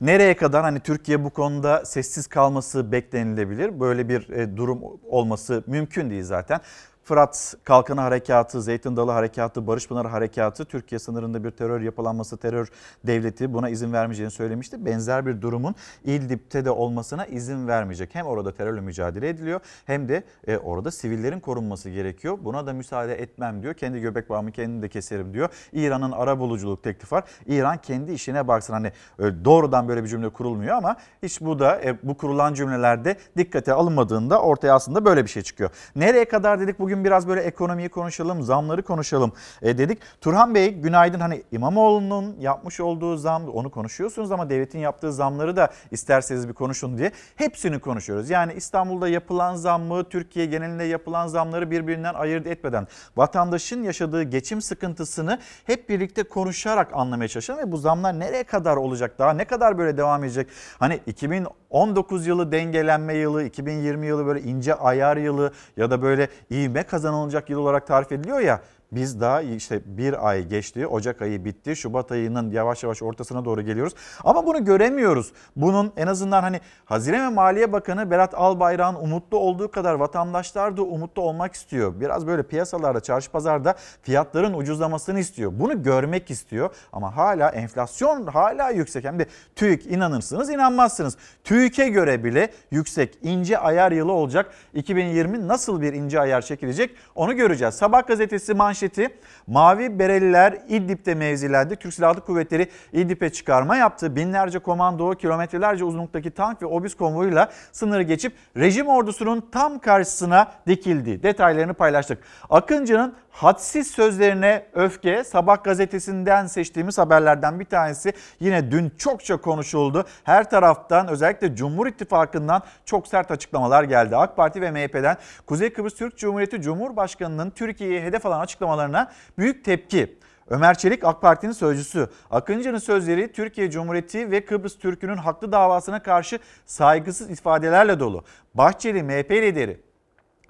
Nereye 0.00 0.36
kadar 0.36 0.62
hani 0.62 0.80
Türkiye 0.80 1.24
bu 1.24 1.30
konuda 1.30 1.84
sessiz 1.84 2.26
kalması 2.26 2.92
beklenilebilir? 2.92 3.80
Böyle 3.80 4.08
bir 4.08 4.28
e, 4.28 4.56
durum 4.56 4.80
olması 5.08 5.64
mümkün 5.66 6.10
değil 6.10 6.24
zaten. 6.24 6.60
Fırat 7.06 7.54
Kalkanı 7.64 8.00
Harekatı, 8.00 8.62
Zeytin 8.62 8.96
Dalı 8.96 9.10
Harekatı, 9.10 9.66
Barış 9.66 9.88
Pınarı 9.88 10.08
Harekatı 10.08 10.64
Türkiye 10.64 10.98
sınırında 10.98 11.44
bir 11.44 11.50
terör 11.50 11.80
yapılanması, 11.80 12.36
terör 12.36 12.68
devleti 13.06 13.54
buna 13.54 13.68
izin 13.68 13.92
vermeyeceğini 13.92 14.30
söylemişti. 14.30 14.86
Benzer 14.86 15.26
bir 15.26 15.42
durumun 15.42 15.74
İdlib'te 16.04 16.64
de 16.64 16.70
olmasına 16.70 17.26
izin 17.26 17.68
vermeyecek. 17.68 18.14
Hem 18.14 18.26
orada 18.26 18.54
terörle 18.54 18.80
mücadele 18.80 19.28
ediliyor 19.28 19.60
hem 19.84 20.08
de 20.08 20.24
e, 20.46 20.56
orada 20.56 20.90
sivillerin 20.90 21.40
korunması 21.40 21.90
gerekiyor. 21.90 22.38
Buna 22.40 22.66
da 22.66 22.72
müsaade 22.72 23.14
etmem 23.14 23.62
diyor. 23.62 23.74
Kendi 23.74 24.00
göbek 24.00 24.30
bağımı 24.30 24.52
kendim 24.52 24.82
de 24.82 24.88
keserim 24.88 25.34
diyor. 25.34 25.48
İran'ın 25.72 26.12
ara 26.12 26.38
buluculuk 26.38 26.82
teklifi 26.82 27.14
var. 27.14 27.24
İran 27.46 27.78
kendi 27.78 28.12
işine 28.12 28.48
baksın. 28.48 28.72
Hani 28.72 28.92
e, 29.18 29.44
doğrudan 29.44 29.88
böyle 29.88 30.02
bir 30.02 30.08
cümle 30.08 30.28
kurulmuyor 30.28 30.76
ama 30.76 30.96
hiç 31.22 31.40
bu 31.40 31.58
da 31.58 31.82
e, 31.82 31.98
bu 32.02 32.16
kurulan 32.16 32.54
cümlelerde 32.54 33.16
dikkate 33.36 33.72
alınmadığında 33.72 34.42
ortaya 34.42 34.74
aslında 34.74 35.04
böyle 35.04 35.24
bir 35.24 35.30
şey 35.30 35.42
çıkıyor. 35.42 35.70
Nereye 35.96 36.24
kadar 36.24 36.60
dedik 36.60 36.78
bugün 36.78 36.95
biraz 37.04 37.28
böyle 37.28 37.40
ekonomiyi 37.40 37.88
konuşalım, 37.88 38.42
zamları 38.42 38.82
konuşalım 38.82 39.32
e, 39.62 39.78
dedik. 39.78 39.98
Turhan 40.20 40.54
Bey 40.54 40.74
günaydın 40.74 41.20
hani 41.20 41.42
İmamoğlu'nun 41.52 42.36
yapmış 42.40 42.80
olduğu 42.80 43.16
zam 43.16 43.48
onu 43.48 43.70
konuşuyorsunuz 43.70 44.32
ama 44.32 44.50
devletin 44.50 44.78
yaptığı 44.78 45.12
zamları 45.12 45.56
da 45.56 45.68
isterseniz 45.90 46.48
bir 46.48 46.54
konuşun 46.54 46.98
diye 46.98 47.12
hepsini 47.36 47.78
konuşuyoruz. 47.78 48.30
Yani 48.30 48.52
İstanbul'da 48.52 49.08
yapılan 49.08 49.54
zammı, 49.54 50.04
Türkiye 50.04 50.46
genelinde 50.46 50.84
yapılan 50.84 51.26
zamları 51.26 51.70
birbirinden 51.70 52.14
ayırt 52.14 52.46
etmeden 52.46 52.86
vatandaşın 53.16 53.82
yaşadığı 53.82 54.22
geçim 54.22 54.62
sıkıntısını 54.62 55.38
hep 55.64 55.88
birlikte 55.88 56.22
konuşarak 56.22 56.90
anlamaya 56.92 57.28
çalışalım 57.28 57.60
ve 57.60 57.72
bu 57.72 57.76
zamlar 57.76 58.18
nereye 58.18 58.44
kadar 58.44 58.76
olacak 58.76 59.18
daha 59.18 59.32
ne 59.32 59.44
kadar 59.44 59.78
böyle 59.78 59.96
devam 59.96 60.24
edecek? 60.24 60.48
Hani 60.78 61.00
2019 61.06 62.26
yılı 62.26 62.52
dengelenme 62.52 63.14
yılı, 63.14 63.44
2020 63.44 64.06
yılı 64.06 64.26
böyle 64.26 64.40
ince 64.40 64.74
ayar 64.74 65.16
yılı 65.16 65.52
ya 65.76 65.90
da 65.90 66.02
böyle 66.02 66.28
ivme 66.50 66.82
kazanılacak 66.88 67.50
yıl 67.50 67.58
olarak 67.58 67.86
tarif 67.86 68.12
ediliyor 68.12 68.40
ya 68.40 68.60
Biz 68.92 69.20
daha 69.20 69.42
işte 69.42 69.80
bir 69.86 70.28
ay 70.28 70.46
geçti, 70.48 70.86
Ocak 70.86 71.22
ayı 71.22 71.44
bitti, 71.44 71.76
Şubat 71.76 72.12
ayının 72.12 72.50
yavaş 72.50 72.82
yavaş 72.82 73.02
ortasına 73.02 73.44
doğru 73.44 73.62
geliyoruz. 73.62 73.94
Ama 74.24 74.46
bunu 74.46 74.64
göremiyoruz. 74.64 75.32
Bunun 75.56 75.92
en 75.96 76.06
azından 76.06 76.42
hani 76.42 76.60
Hazine 76.84 77.22
ve 77.22 77.28
Maliye 77.28 77.72
Bakanı 77.72 78.10
Berat 78.10 78.34
Albayrak'ın 78.34 78.94
umutlu 78.94 79.38
olduğu 79.38 79.70
kadar 79.70 79.94
vatandaşlar 79.94 80.76
da 80.76 80.82
umutlu 80.82 81.22
olmak 81.22 81.54
istiyor. 81.54 82.00
Biraz 82.00 82.26
böyle 82.26 82.42
piyasalarda, 82.42 83.00
çarşı 83.00 83.30
pazarda 83.30 83.74
fiyatların 84.02 84.54
ucuzlamasını 84.54 85.20
istiyor. 85.20 85.52
Bunu 85.54 85.82
görmek 85.82 86.30
istiyor 86.30 86.70
ama 86.92 87.16
hala 87.16 87.48
enflasyon 87.48 88.26
hala 88.26 88.70
yüksek. 88.70 89.04
Hem 89.04 89.18
de 89.18 89.26
TÜİK 89.56 89.86
inanırsınız 89.86 90.50
inanmazsınız. 90.50 91.16
TÜİK'e 91.44 91.88
göre 91.88 92.24
bile 92.24 92.50
yüksek 92.70 93.18
ince 93.22 93.58
ayar 93.58 93.92
yılı 93.92 94.12
olacak. 94.12 94.50
2020 94.74 95.48
nasıl 95.48 95.80
bir 95.82 95.92
ince 95.92 96.20
ayar 96.20 96.42
çekilecek 96.42 96.90
onu 97.14 97.36
göreceğiz. 97.36 97.74
Sabah 97.74 98.06
gazetesi 98.06 98.54
manşeti 98.76 99.08
Mavi 99.46 99.98
Bereliler 99.98 100.58
İdlib'de 100.68 101.14
mevzilendi. 101.14 101.76
Türk 101.76 101.94
Silahlı 101.94 102.20
Kuvvetleri 102.20 102.70
İdlib'e 102.92 103.30
çıkarma 103.32 103.76
yaptı. 103.76 104.16
Binlerce 104.16 104.58
komando 104.58 105.14
kilometrelerce 105.14 105.84
uzunluktaki 105.84 106.30
tank 106.30 106.62
ve 106.62 106.66
obüs 106.66 106.96
konvoyuyla 106.96 107.50
sınırı 107.72 108.02
geçip 108.02 108.32
rejim 108.56 108.86
ordusunun 108.86 109.48
tam 109.52 109.78
karşısına 109.78 110.52
dikildi. 110.66 111.22
Detaylarını 111.22 111.74
paylaştık. 111.74 112.18
Akıncı'nın 112.50 113.14
hadsiz 113.36 113.86
sözlerine 113.86 114.66
öfke 114.74 115.24
Sabah 115.24 115.64
gazetesinden 115.64 116.46
seçtiğimiz 116.46 116.98
haberlerden 116.98 117.60
bir 117.60 117.64
tanesi 117.64 118.12
yine 118.40 118.70
dün 118.70 118.92
çokça 118.98 119.36
konuşuldu. 119.36 120.04
Her 120.24 120.50
taraftan 120.50 121.08
özellikle 121.08 121.56
Cumhur 121.56 121.86
İttifakı'ndan 121.86 122.62
çok 122.84 123.08
sert 123.08 123.30
açıklamalar 123.30 123.84
geldi. 123.84 124.16
AK 124.16 124.36
Parti 124.36 124.60
ve 124.60 124.70
MHP'den 124.70 125.16
Kuzey 125.46 125.72
Kıbrıs 125.72 125.94
Türk 125.94 126.18
Cumhuriyeti 126.18 126.62
Cumhurbaşkanı'nın 126.62 127.50
Türkiye'ye 127.50 128.02
hedef 128.02 128.26
alan 128.26 128.40
açıklamalarına 128.40 129.12
büyük 129.38 129.64
tepki. 129.64 130.18
Ömer 130.50 130.78
Çelik 130.78 131.04
AK 131.04 131.22
Parti'nin 131.22 131.52
sözcüsü. 131.52 132.08
Akıncı'nın 132.30 132.78
sözleri 132.78 133.32
Türkiye 133.32 133.70
Cumhuriyeti 133.70 134.30
ve 134.30 134.44
Kıbrıs 134.44 134.78
Türk'ünün 134.78 135.16
haklı 135.16 135.52
davasına 135.52 136.02
karşı 136.02 136.38
saygısız 136.66 137.30
ifadelerle 137.30 138.00
dolu. 138.00 138.24
Bahçeli 138.54 139.02
MHP 139.02 139.30
lideri 139.30 139.85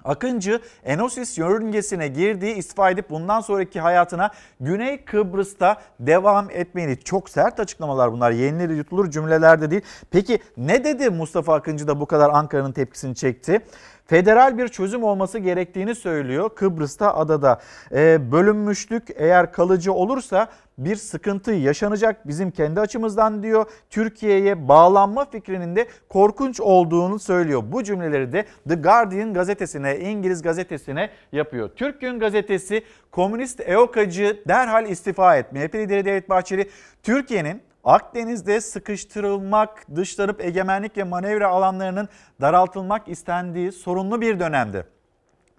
Akıncı 0.03 0.61
Enosis 0.83 1.37
yörüngesine 1.37 2.07
girdiği 2.07 2.55
istifa 2.55 2.89
edip 2.89 3.09
bundan 3.09 3.41
sonraki 3.41 3.79
hayatına 3.79 4.31
Güney 4.59 5.05
Kıbrıs'ta 5.05 5.81
devam 5.99 6.49
etmeli. 6.49 7.03
Çok 7.03 7.29
sert 7.29 7.59
açıklamalar 7.59 8.11
bunlar. 8.11 8.31
Yenileri 8.31 8.75
yutulur 8.75 9.11
cümleler 9.11 9.61
de 9.61 9.71
değil. 9.71 9.81
Peki 10.11 10.39
ne 10.57 10.83
dedi 10.83 11.09
Mustafa 11.09 11.55
Akıncı 11.55 11.87
da 11.87 11.99
bu 11.99 12.05
kadar 12.05 12.29
Ankara'nın 12.29 12.71
tepkisini 12.71 13.15
çekti? 13.15 13.61
Federal 14.07 14.57
bir 14.57 14.67
çözüm 14.67 15.03
olması 15.03 15.39
gerektiğini 15.39 15.95
söylüyor 15.95 16.49
Kıbrıs'ta 16.55 17.15
adada. 17.15 17.61
Ee, 17.91 18.31
bölünmüşlük 18.31 19.03
eğer 19.15 19.51
kalıcı 19.51 19.93
olursa 19.93 20.47
bir 20.77 20.95
sıkıntı 20.95 21.51
yaşanacak 21.51 22.27
bizim 22.27 22.51
kendi 22.51 22.79
açımızdan 22.79 23.43
diyor. 23.43 23.65
Türkiye'ye 23.89 24.67
bağlanma 24.67 25.25
fikrinin 25.25 25.75
de 25.75 25.87
korkunç 26.09 26.59
olduğunu 26.59 27.19
söylüyor. 27.19 27.63
Bu 27.65 27.83
cümleleri 27.83 28.33
de 28.33 28.45
The 28.69 28.75
Guardian 28.75 29.33
gazetesine, 29.33 29.99
İngiliz 29.99 30.41
gazetesine 30.41 31.09
yapıyor. 31.31 31.69
Türk 31.75 32.01
Gün 32.01 32.19
gazetesi 32.19 32.83
komünist 33.11 33.59
EOKA'cı 33.59 34.43
derhal 34.47 34.89
istifa 34.89 35.37
et. 35.37 35.51
MHP 35.51 35.75
lideri 35.75 36.05
Devlet 36.05 36.29
Bahçeli 36.29 36.69
Türkiye'nin 37.03 37.61
Akdeniz'de 37.87 38.61
sıkıştırılmak, 38.61 39.95
dışlanıp 39.95 40.41
egemenlik 40.41 40.97
ve 40.97 41.03
manevra 41.03 41.47
alanlarının 41.47 42.09
daraltılmak 42.41 43.07
istendiği 43.07 43.71
sorunlu 43.71 44.21
bir 44.21 44.39
dönemdi. 44.39 44.87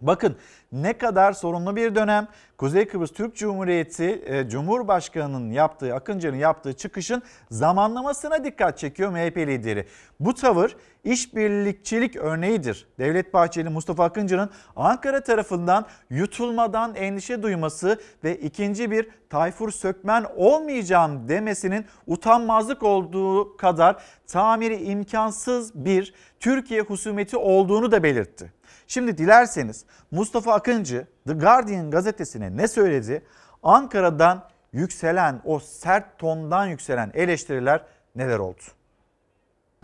Bakın 0.00 0.36
ne 0.72 0.98
kadar 0.98 1.32
sorunlu 1.32 1.76
bir 1.76 1.94
dönem. 1.94 2.28
Kuzey 2.56 2.88
Kıbrıs 2.88 3.12
Türk 3.12 3.36
Cumhuriyeti 3.36 4.22
e, 4.26 4.48
Cumhurbaşkanı'nın 4.48 5.50
yaptığı, 5.50 5.94
Akıncı'nın 5.94 6.36
yaptığı 6.36 6.72
çıkışın 6.72 7.22
zamanlamasına 7.50 8.44
dikkat 8.44 8.78
çekiyor 8.78 9.10
MHP 9.10 9.36
lideri. 9.36 9.86
Bu 10.20 10.34
tavır 10.34 10.76
işbirlikçilik 11.04 12.16
örneğidir. 12.16 12.86
Devlet 12.98 13.34
Bahçeli 13.34 13.68
Mustafa 13.68 14.04
Akıncı'nın 14.04 14.50
Ankara 14.76 15.22
tarafından 15.22 15.86
yutulmadan 16.10 16.94
endişe 16.94 17.42
duyması 17.42 18.00
ve 18.24 18.36
ikinci 18.36 18.90
bir 18.90 19.08
Tayfur 19.30 19.70
Sökmen 19.70 20.26
olmayacağım 20.36 21.28
demesinin 21.28 21.84
utanmazlık 22.06 22.82
olduğu 22.82 23.56
kadar 23.56 24.02
tamiri 24.26 24.82
imkansız 24.82 25.74
bir 25.74 26.14
Türkiye 26.40 26.80
husumeti 26.80 27.36
olduğunu 27.36 27.92
da 27.92 28.02
belirtti. 28.02 28.57
Şimdi 28.88 29.18
dilerseniz 29.18 29.84
Mustafa 30.10 30.52
Akıncı 30.54 31.06
The 31.26 31.32
Guardian 31.32 31.90
gazetesine 31.90 32.56
ne 32.56 32.68
söyledi? 32.68 33.22
Ankara'dan 33.62 34.48
yükselen 34.72 35.40
o 35.44 35.58
sert 35.58 36.18
tondan 36.18 36.66
yükselen 36.66 37.10
eleştiriler 37.14 37.82
neler 38.16 38.38
oldu? 38.38 38.60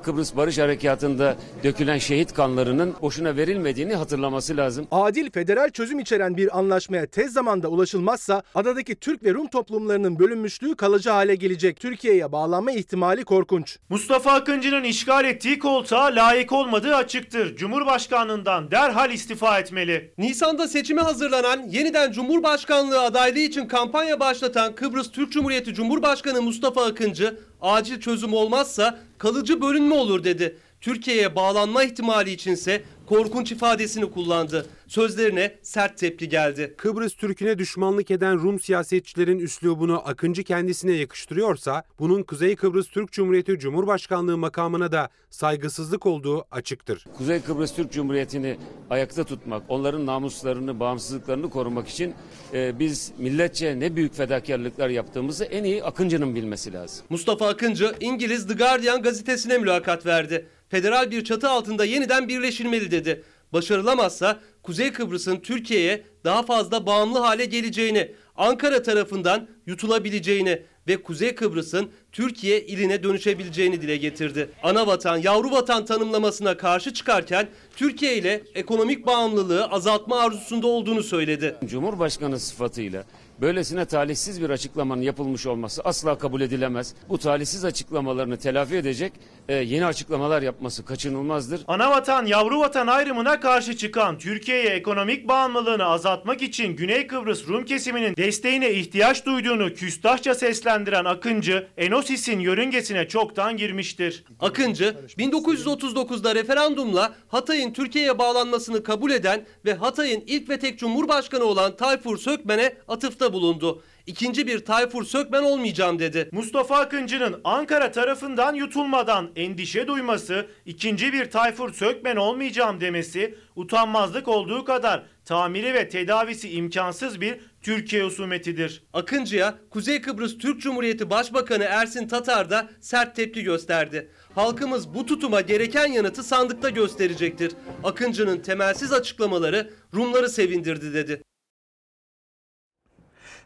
Kıbrıs 0.04 0.36
Barış 0.36 0.58
Harekatı'nda 0.58 1.36
dökülen 1.64 1.98
şehit 1.98 2.34
kanlarının 2.34 2.94
boşuna 3.02 3.36
verilmediğini 3.36 3.94
hatırlaması 3.94 4.56
lazım. 4.56 4.86
Adil 4.90 5.30
federal 5.30 5.70
çözüm 5.70 5.98
içeren 5.98 6.36
bir 6.36 6.58
anlaşmaya 6.58 7.06
tez 7.06 7.32
zamanda 7.32 7.68
ulaşılmazsa 7.68 8.42
adadaki 8.54 8.94
Türk 8.94 9.24
ve 9.24 9.34
Rum 9.34 9.46
toplumlarının 9.46 10.18
bölünmüşlüğü 10.18 10.76
kalıcı 10.76 11.10
hale 11.10 11.34
gelecek. 11.34 11.80
Türkiye'ye 11.80 12.32
bağlanma 12.32 12.72
ihtimali 12.72 13.24
korkunç. 13.24 13.78
Mustafa 13.88 14.32
Akıncı'nın 14.32 14.84
işgal 14.84 15.24
ettiği 15.24 15.58
koltuğa 15.58 16.04
layık 16.04 16.52
olmadığı 16.52 16.96
açıktır. 16.96 17.56
Cumhurbaşkanlığından 17.56 18.70
derhal 18.70 19.10
istifa 19.10 19.58
etmeli. 19.58 20.12
Nisan'da 20.18 20.68
seçime 20.68 21.02
hazırlanan, 21.02 21.62
yeniden 21.68 22.12
Cumhurbaşkanlığı 22.12 23.00
adaylığı 23.00 23.38
için 23.38 23.66
kampanya 23.66 24.20
başlatan 24.20 24.74
Kıbrıs 24.74 25.10
Türk 25.10 25.32
Cumhuriyeti 25.32 25.74
Cumhurbaşkanı 25.74 26.42
Mustafa 26.42 26.84
Akıncı, 26.84 27.38
acil 27.64 28.00
çözüm 28.00 28.34
olmazsa 28.34 28.98
kalıcı 29.18 29.60
bölünme 29.62 29.94
olur 29.94 30.24
dedi. 30.24 30.56
Türkiye'ye 30.80 31.36
bağlanma 31.36 31.84
ihtimali 31.84 32.30
içinse 32.30 32.82
korkunç 33.06 33.52
ifadesini 33.52 34.10
kullandı. 34.10 34.66
Sözlerine 34.86 35.54
sert 35.62 35.98
tepki 35.98 36.28
geldi. 36.28 36.74
Kıbrıs 36.76 37.14
Türk'üne 37.14 37.58
düşmanlık 37.58 38.10
eden 38.10 38.38
Rum 38.42 38.60
siyasetçilerin 38.60 39.38
üslubunu 39.38 40.08
Akıncı 40.08 40.44
kendisine 40.44 40.92
yakıştırıyorsa 40.92 41.82
bunun 41.98 42.22
Kuzey 42.22 42.56
Kıbrıs 42.56 42.88
Türk 42.88 43.12
Cumhuriyeti 43.12 43.58
Cumhurbaşkanlığı 43.58 44.38
makamına 44.38 44.92
da 44.92 45.08
saygısızlık 45.30 46.06
olduğu 46.06 46.44
açıktır. 46.50 47.04
Kuzey 47.16 47.40
Kıbrıs 47.40 47.74
Türk 47.74 47.92
Cumhuriyeti'ni 47.92 48.56
ayakta 48.90 49.24
tutmak, 49.24 49.62
onların 49.68 50.06
namuslarını, 50.06 50.80
bağımsızlıklarını 50.80 51.50
korumak 51.50 51.88
için 51.88 52.14
e, 52.52 52.78
biz 52.78 53.12
milletçe 53.18 53.80
ne 53.80 53.96
büyük 53.96 54.14
fedakarlıklar 54.14 54.88
yaptığımızı 54.88 55.44
en 55.44 55.64
iyi 55.64 55.84
Akıncı'nın 55.84 56.34
bilmesi 56.34 56.72
lazım. 56.72 57.06
Mustafa 57.10 57.48
Akıncı 57.48 57.94
İngiliz 58.00 58.46
The 58.46 58.54
Guardian 58.54 59.02
gazetesine 59.02 59.58
mülakat 59.58 60.06
verdi. 60.06 60.46
Federal 60.74 61.10
bir 61.10 61.24
çatı 61.24 61.48
altında 61.48 61.84
yeniden 61.84 62.28
birleşilmeli 62.28 62.90
dedi. 62.90 63.22
Başarılamazsa 63.52 64.40
Kuzey 64.62 64.92
Kıbrıs'ın 64.92 65.36
Türkiye'ye 65.36 66.02
daha 66.24 66.42
fazla 66.42 66.86
bağımlı 66.86 67.18
hale 67.18 67.44
geleceğini, 67.44 68.12
Ankara 68.36 68.82
tarafından 68.82 69.48
yutulabileceğini 69.66 70.62
ve 70.88 71.02
Kuzey 71.02 71.34
Kıbrıs'ın 71.34 71.90
Türkiye 72.12 72.60
iline 72.60 73.02
dönüşebileceğini 73.02 73.82
dile 73.82 73.96
getirdi. 73.96 74.48
Ana 74.62 74.86
vatan, 74.86 75.16
yavru 75.16 75.50
vatan 75.50 75.84
tanımlamasına 75.84 76.56
karşı 76.56 76.94
çıkarken 76.94 77.48
Türkiye 77.76 78.16
ile 78.16 78.42
ekonomik 78.54 79.06
bağımlılığı 79.06 79.64
azaltma 79.64 80.20
arzusunda 80.20 80.66
olduğunu 80.66 81.02
söyledi. 81.02 81.56
Cumhurbaşkanı 81.64 82.40
sıfatıyla 82.40 83.04
böylesine 83.40 83.84
talihsiz 83.84 84.42
bir 84.42 84.50
açıklamanın 84.50 85.02
yapılmış 85.02 85.46
olması 85.46 85.82
asla 85.84 86.18
kabul 86.18 86.40
edilemez. 86.40 86.94
Bu 87.08 87.18
talihsiz 87.18 87.64
açıklamalarını 87.64 88.36
telafi 88.36 88.76
edecek 88.76 89.12
e, 89.48 89.54
yeni 89.54 89.86
açıklamalar 89.86 90.42
yapması 90.42 90.84
kaçınılmazdır. 90.84 91.60
Anavatan 91.68 92.26
yavru 92.26 92.60
vatan 92.60 92.86
ayrımına 92.86 93.40
karşı 93.40 93.76
çıkan 93.76 94.18
Türkiye'ye 94.18 94.70
ekonomik 94.70 95.28
bağımlılığını 95.28 95.84
azaltmak 95.84 96.42
için 96.42 96.76
Güney 96.76 97.06
Kıbrıs 97.06 97.48
Rum 97.48 97.64
kesiminin 97.64 98.16
desteğine 98.16 98.70
ihtiyaç 98.70 99.26
duyduğunu 99.26 99.74
küstahça 99.74 100.34
seslendiren 100.34 101.04
Akıncı, 101.04 101.68
Enosis'in 101.76 102.40
yörüngesine 102.40 103.08
çoktan 103.08 103.56
girmiştir. 103.56 104.24
Akıncı 104.40 104.96
1939'da 105.18 106.34
referandumla 106.34 107.14
Hatay'ın 107.28 107.72
Türkiye'ye 107.72 108.18
bağlanmasını 108.18 108.82
kabul 108.82 109.10
eden 109.10 109.46
ve 109.64 109.74
Hatay'ın 109.74 110.22
ilk 110.26 110.48
ve 110.48 110.58
tek 110.58 110.78
cumhurbaşkanı 110.78 111.44
olan 111.44 111.76
Tayfur 111.76 112.16
Sökmen'e 112.16 112.76
atıfta 112.88 113.23
bulundu. 113.32 113.82
İkinci 114.06 114.46
bir 114.46 114.64
Tayfur 114.64 115.04
Sökmen 115.04 115.42
olmayacağım 115.42 115.98
dedi. 115.98 116.28
Mustafa 116.32 116.76
Akıncı'nın 116.76 117.40
Ankara 117.44 117.92
tarafından 117.92 118.54
yutulmadan 118.54 119.30
endişe 119.36 119.86
duyması, 119.86 120.46
ikinci 120.66 121.12
bir 121.12 121.30
Tayfur 121.30 121.72
Sökmen 121.72 122.16
olmayacağım 122.16 122.80
demesi, 122.80 123.34
utanmazlık 123.56 124.28
olduğu 124.28 124.64
kadar 124.64 125.02
tamiri 125.24 125.74
ve 125.74 125.88
tedavisi 125.88 126.50
imkansız 126.50 127.20
bir 127.20 127.36
Türkiye 127.62 128.04
husumetidir. 128.04 128.82
Akıncı'ya 128.92 129.54
Kuzey 129.70 130.00
Kıbrıs 130.00 130.38
Türk 130.38 130.60
Cumhuriyeti 130.60 131.10
Başbakanı 131.10 131.64
Ersin 131.64 132.08
Tatar 132.08 132.50
da 132.50 132.68
sert 132.80 133.16
tepki 133.16 133.42
gösterdi. 133.42 134.10
Halkımız 134.34 134.94
bu 134.94 135.06
tutuma 135.06 135.40
gereken 135.40 135.86
yanıtı 135.86 136.22
sandıkta 136.22 136.70
gösterecektir. 136.70 137.52
Akıncı'nın 137.84 138.38
temelsiz 138.38 138.92
açıklamaları 138.92 139.70
Rumları 139.94 140.28
sevindirdi 140.28 140.94
dedi. 140.94 141.22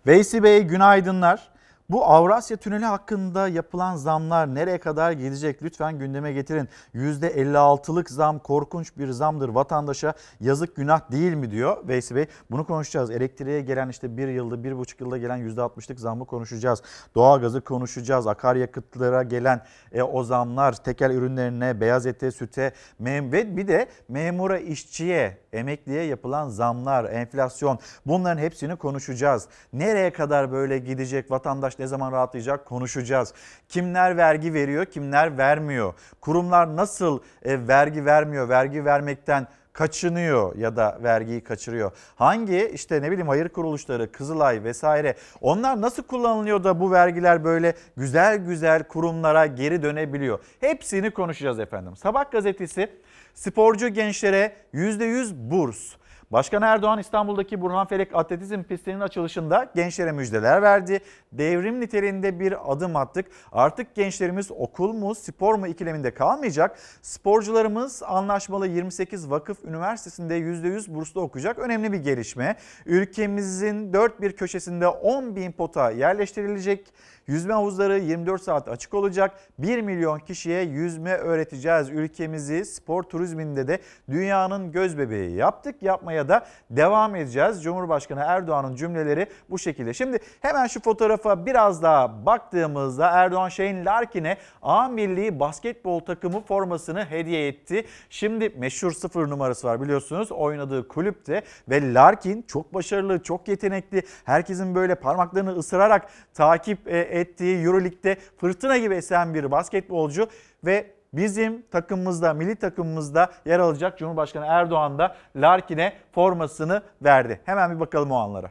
Veysi 0.06 0.42
Bey 0.42 0.62
günaydınlar. 0.62 1.48
Bu 1.90 2.04
Avrasya 2.04 2.56
Tüneli 2.56 2.84
hakkında 2.84 3.48
yapılan 3.48 3.96
zamlar 3.96 4.54
nereye 4.54 4.78
kadar 4.78 5.12
gidecek? 5.12 5.62
Lütfen 5.62 5.98
gündeme 5.98 6.32
getirin. 6.32 6.68
%56'lık 6.94 8.10
zam 8.10 8.38
korkunç 8.38 8.96
bir 8.96 9.10
zamdır. 9.10 9.48
Vatandaşa 9.48 10.14
yazık 10.40 10.76
günah 10.76 11.10
değil 11.10 11.34
mi 11.34 11.50
diyor 11.50 11.88
Veysi 11.88 12.14
Bey. 12.14 12.26
Bunu 12.50 12.66
konuşacağız. 12.66 13.10
Elektriğe 13.10 13.60
gelen 13.60 13.88
işte 13.88 14.16
bir 14.16 14.28
yılda, 14.28 14.64
bir 14.64 14.78
buçuk 14.78 15.00
yılda 15.00 15.18
gelen 15.18 15.38
%60'lık 15.38 16.00
zammı 16.00 16.26
konuşacağız. 16.26 16.82
Doğalgazı 17.14 17.60
konuşacağız. 17.60 18.26
Akaryakıtlara 18.26 19.22
gelen 19.22 19.64
e, 19.92 20.02
o 20.02 20.22
zamlar, 20.22 20.72
tekel 20.72 21.10
ürünlerine, 21.10 21.80
beyaz 21.80 22.06
ete, 22.06 22.30
süte 22.30 22.72
mem 22.98 23.32
ve 23.32 23.56
bir 23.56 23.68
de 23.68 23.88
memura, 24.08 24.58
işçiye, 24.58 25.38
emekliye 25.52 26.02
yapılan 26.02 26.48
zamlar, 26.48 27.04
enflasyon 27.04 27.78
bunların 28.06 28.42
hepsini 28.42 28.76
konuşacağız. 28.76 29.48
Nereye 29.72 30.12
kadar 30.12 30.52
böyle 30.52 30.78
gidecek 30.78 31.30
vatandaş 31.30 31.77
ne 31.78 31.86
zaman 31.86 32.12
rahatlayacak 32.12 32.66
konuşacağız. 32.66 33.34
Kimler 33.68 34.16
vergi 34.16 34.54
veriyor, 34.54 34.84
kimler 34.84 35.38
vermiyor? 35.38 35.94
Kurumlar 36.20 36.76
nasıl 36.76 37.20
e, 37.42 37.68
vergi 37.68 38.04
vermiyor, 38.04 38.48
vergi 38.48 38.84
vermekten 38.84 39.46
kaçınıyor 39.78 40.56
ya 40.56 40.76
da 40.76 40.98
vergiyi 41.02 41.40
kaçırıyor. 41.40 41.92
Hangi 42.16 42.70
işte 42.74 43.02
ne 43.02 43.10
bileyim 43.10 43.28
hayır 43.28 43.48
kuruluşları, 43.48 44.12
Kızılay 44.12 44.64
vesaire 44.64 45.14
onlar 45.40 45.80
nasıl 45.80 46.02
kullanılıyor 46.02 46.64
da 46.64 46.80
bu 46.80 46.92
vergiler 46.92 47.44
böyle 47.44 47.74
güzel 47.96 48.36
güzel 48.36 48.82
kurumlara 48.82 49.46
geri 49.46 49.82
dönebiliyor? 49.82 50.38
Hepsini 50.60 51.10
konuşacağız 51.10 51.60
efendim. 51.60 51.96
Sabah 51.96 52.30
gazetesi 52.30 52.90
sporcu 53.34 53.88
gençlere 53.88 54.52
%100 54.74 55.50
burs. 55.50 55.94
Başkan 56.32 56.62
Erdoğan 56.62 56.98
İstanbul'daki 56.98 57.60
Burhanfelek 57.60 58.14
Atletizm 58.14 58.62
pistinin 58.62 59.00
açılışında 59.00 59.70
gençlere 59.74 60.12
müjdeler 60.12 60.62
verdi. 60.62 61.00
Devrim 61.32 61.80
niteliğinde 61.80 62.40
bir 62.40 62.72
adım 62.72 62.96
attık. 62.96 63.26
Artık 63.52 63.94
gençlerimiz 63.94 64.50
okul 64.50 64.92
mu 64.92 65.14
spor 65.14 65.54
mu 65.54 65.66
ikileminde 65.66 66.14
kalmayacak. 66.14 66.78
Sporcularımız 67.02 68.02
anlaşmalı 68.02 68.66
28 68.66 69.30
vakıf 69.30 69.64
üniversitesinde 69.64 70.38
%100 70.38 70.94
burslu 70.94 71.20
okuyacak. 71.20 71.58
Önemli 71.58 71.92
bir 71.92 71.98
gelişme. 71.98 72.56
Ülkemizin 72.86 73.92
dört 73.92 74.20
bir 74.20 74.32
köşesinde 74.32 74.88
10 74.88 75.36
bin 75.36 75.52
pota 75.52 75.90
yerleştirilecek. 75.90 76.92
Yüzme 77.28 77.54
havuzları 77.54 77.98
24 77.98 78.42
saat 78.42 78.68
açık 78.68 78.94
olacak. 78.94 79.38
1 79.58 79.80
milyon 79.80 80.18
kişiye 80.18 80.62
yüzme 80.62 81.12
öğreteceğiz. 81.12 81.90
Ülkemizi 81.90 82.64
spor 82.64 83.02
turizminde 83.02 83.68
de 83.68 83.78
dünyanın 84.10 84.72
göz 84.72 84.98
bebeği 84.98 85.36
yaptık. 85.36 85.82
Yapmaya 85.82 86.28
da 86.28 86.46
devam 86.70 87.16
edeceğiz. 87.16 87.62
Cumhurbaşkanı 87.62 88.20
Erdoğan'ın 88.20 88.76
cümleleri 88.76 89.26
bu 89.50 89.58
şekilde. 89.58 89.94
Şimdi 89.94 90.18
hemen 90.40 90.66
şu 90.66 90.80
fotoğrafa 90.80 91.46
biraz 91.46 91.82
daha 91.82 92.26
baktığımızda 92.26 93.10
Erdoğan 93.10 93.48
Şahin 93.48 93.84
Larkin'e 93.84 94.36
A 94.62 94.88
milli 94.88 95.40
basketbol 95.40 96.00
takımı 96.00 96.40
formasını 96.40 97.04
hediye 97.04 97.48
etti. 97.48 97.84
Şimdi 98.10 98.48
meşhur 98.48 98.92
sıfır 98.92 99.30
numarası 99.30 99.66
var 99.66 99.82
biliyorsunuz 99.82 100.32
oynadığı 100.32 100.88
kulüpte 100.88 101.42
ve 101.68 101.94
Larkin 101.94 102.42
çok 102.42 102.74
başarılı, 102.74 103.22
çok 103.22 103.48
yetenekli. 103.48 104.02
Herkesin 104.24 104.74
böyle 104.74 104.94
parmaklarını 104.94 105.56
ısırarak 105.56 106.08
takip 106.34 106.88
e, 106.88 107.17
ettiği 107.20 107.64
Euroleague'de 107.64 108.16
fırtına 108.40 108.78
gibi 108.78 108.94
esen 108.94 109.34
bir 109.34 109.50
basketbolcu 109.50 110.28
ve 110.64 110.90
bizim 111.12 111.62
takımımızda, 111.62 112.34
milli 112.34 112.56
takımımızda 112.56 113.32
yer 113.46 113.58
alacak 113.58 113.98
Cumhurbaşkanı 113.98 114.46
Erdoğan 114.46 114.98
da 114.98 115.16
Larkin'e 115.36 115.92
formasını 116.12 116.82
verdi. 117.02 117.40
Hemen 117.44 117.74
bir 117.74 117.80
bakalım 117.80 118.10
o 118.12 118.16
anlara. 118.16 118.50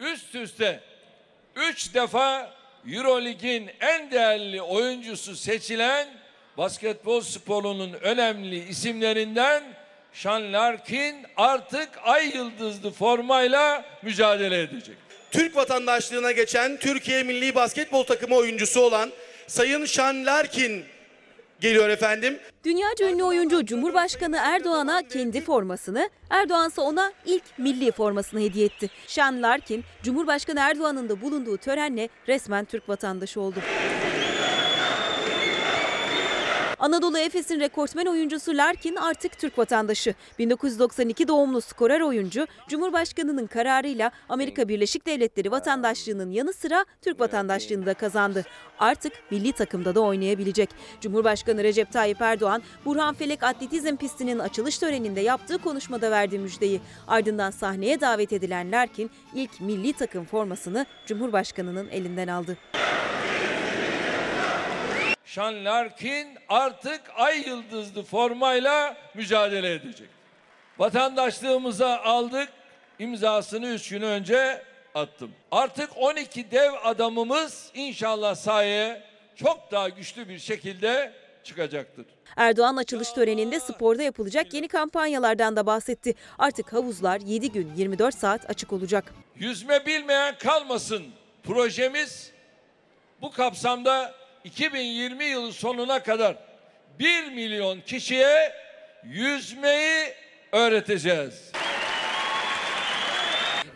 Üst 0.00 0.34
üste 0.34 0.80
3 1.56 1.94
defa 1.94 2.50
Eurolig'in 2.92 3.70
en 3.80 4.10
değerli 4.10 4.62
oyuncusu 4.62 5.36
seçilen 5.36 6.08
basketbol 6.58 7.20
sporunun 7.20 7.92
önemli 7.92 8.58
isimlerinden 8.58 9.62
Sean 10.12 10.52
Larkin 10.52 11.26
artık 11.36 11.88
ay 12.02 12.36
yıldızlı 12.36 12.90
formayla 12.90 13.84
mücadele 14.02 14.60
edecek. 14.60 14.96
Türk 15.36 15.56
vatandaşlığına 15.56 16.32
geçen 16.32 16.76
Türkiye 16.76 17.22
Milli 17.22 17.54
Basketbol 17.54 18.02
Takımı 18.02 18.34
oyuncusu 18.34 18.80
olan 18.80 19.10
Sayın 19.46 19.84
Şan 19.84 20.26
Larkin 20.26 20.84
geliyor 21.60 21.88
efendim. 21.88 22.38
Dünyaca 22.64 23.10
ünlü 23.10 23.22
oyuncu 23.22 23.66
Cumhurbaşkanı 23.66 24.36
Erdoğan'a 24.40 25.02
kendi 25.08 25.40
formasını, 25.40 26.10
Erdoğan 26.30 26.68
ise 26.68 26.80
ona 26.80 27.12
ilk 27.26 27.42
milli 27.58 27.92
formasını 27.92 28.40
hediye 28.40 28.66
etti. 28.66 28.90
Sean 29.06 29.42
Larkin, 29.42 29.84
Cumhurbaşkanı 30.02 30.60
Erdoğan'ın 30.60 31.08
da 31.08 31.20
bulunduğu 31.20 31.56
törenle 31.56 32.08
resmen 32.28 32.64
Türk 32.64 32.88
vatandaşı 32.88 33.40
oldu. 33.40 33.58
Anadolu 36.78 37.18
Efes'in 37.18 37.60
rekortmen 37.60 38.06
oyuncusu 38.06 38.56
Larkin 38.56 38.96
artık 38.96 39.38
Türk 39.38 39.58
vatandaşı. 39.58 40.14
1992 40.38 41.28
doğumlu 41.28 41.60
skorer 41.60 42.00
oyuncu, 42.00 42.46
Cumhurbaşkanı'nın 42.68 43.46
kararıyla 43.46 44.10
Amerika 44.28 44.68
Birleşik 44.68 45.06
Devletleri 45.06 45.50
vatandaşlığının 45.50 46.30
yanı 46.30 46.52
sıra 46.52 46.84
Türk 47.02 47.20
vatandaşlığını 47.20 47.86
da 47.86 47.94
kazandı. 47.94 48.44
Artık 48.78 49.12
milli 49.30 49.52
takımda 49.52 49.94
da 49.94 50.00
oynayabilecek. 50.00 50.70
Cumhurbaşkanı 51.00 51.62
Recep 51.62 51.92
Tayyip 51.92 52.20
Erdoğan, 52.20 52.62
Burhanfelek 52.84 53.42
Atletizm 53.42 53.96
pistinin 53.96 54.38
açılış 54.38 54.78
töreninde 54.78 55.20
yaptığı 55.20 55.58
konuşmada 55.58 56.10
verdi 56.10 56.38
müjdeyi. 56.38 56.80
Ardından 57.08 57.50
sahneye 57.50 58.00
davet 58.00 58.32
edilen 58.32 58.72
Larkin 58.72 59.10
ilk 59.34 59.60
milli 59.60 59.92
takım 59.92 60.24
formasını 60.24 60.86
Cumhurbaşkanı'nın 61.06 61.88
elinden 61.88 62.28
aldı. 62.28 62.56
Sean 65.26 65.64
Larkin 65.64 66.28
artık 66.48 67.00
ay 67.16 67.48
yıldızlı 67.48 68.02
formayla 68.02 68.96
mücadele 69.14 69.72
edecek. 69.72 70.08
Vatandaşlığımıza 70.78 71.98
aldık, 71.98 72.48
imzasını 72.98 73.66
3 73.68 73.88
gün 73.88 74.02
önce 74.02 74.62
attım. 74.94 75.30
Artık 75.50 75.90
12 75.96 76.50
dev 76.50 76.72
adamımız 76.84 77.70
inşallah 77.74 78.34
sahaya 78.34 79.02
çok 79.36 79.72
daha 79.72 79.88
güçlü 79.88 80.28
bir 80.28 80.38
şekilde 80.38 81.12
çıkacaktır. 81.44 82.06
Erdoğan 82.36 82.76
açılış 82.76 83.12
töreninde 83.12 83.60
sporda 83.60 84.02
yapılacak 84.02 84.54
yeni 84.54 84.68
kampanyalardan 84.68 85.56
da 85.56 85.66
bahsetti. 85.66 86.14
Artık 86.38 86.72
havuzlar 86.72 87.20
7 87.20 87.52
gün 87.52 87.72
24 87.76 88.14
saat 88.14 88.50
açık 88.50 88.72
olacak. 88.72 89.14
Yüzme 89.36 89.86
bilmeyen 89.86 90.38
kalmasın 90.38 91.04
projemiz 91.44 92.32
bu 93.22 93.30
kapsamda 93.30 94.25
2020 94.46 95.24
yılı 95.24 95.52
sonuna 95.52 96.02
kadar 96.02 96.36
1 96.98 97.32
milyon 97.32 97.80
kişiye 97.80 98.52
yüzmeyi 99.04 100.06
öğreteceğiz. 100.52 101.52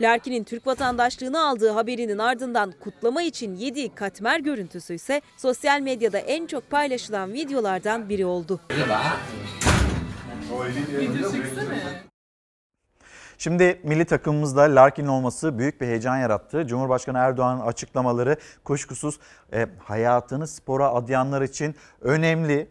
Larkin'in 0.01 0.45
Türk 0.45 0.67
vatandaşlığını 0.67 1.49
aldığı 1.49 1.71
haberinin 1.71 2.19
ardından 2.19 2.75
kutlama 2.81 3.23
için 3.23 3.57
yediği 3.57 3.95
katmer 3.95 4.41
görüntüsü 4.41 4.95
ise 4.95 5.21
sosyal 5.37 5.81
medyada 5.81 6.19
en 6.19 6.47
çok 6.47 6.71
paylaşılan 6.71 7.33
videolardan 7.33 8.09
biri 8.09 8.27
oldu. 8.27 8.61
Şimdi 13.41 13.81
milli 13.83 14.05
takımımızda 14.05 14.63
Larkin 14.63 15.07
olması 15.07 15.59
büyük 15.59 15.81
bir 15.81 15.87
heyecan 15.87 16.17
yarattı. 16.17 16.67
Cumhurbaşkanı 16.67 17.19
Erdoğan'ın 17.19 17.61
açıklamaları 17.61 18.37
kuşkusuz 18.65 19.19
e, 19.53 19.67
hayatını 19.79 20.47
spora 20.47 20.89
adayanlar 20.89 21.43
için 21.43 21.75
önemli. 22.01 22.69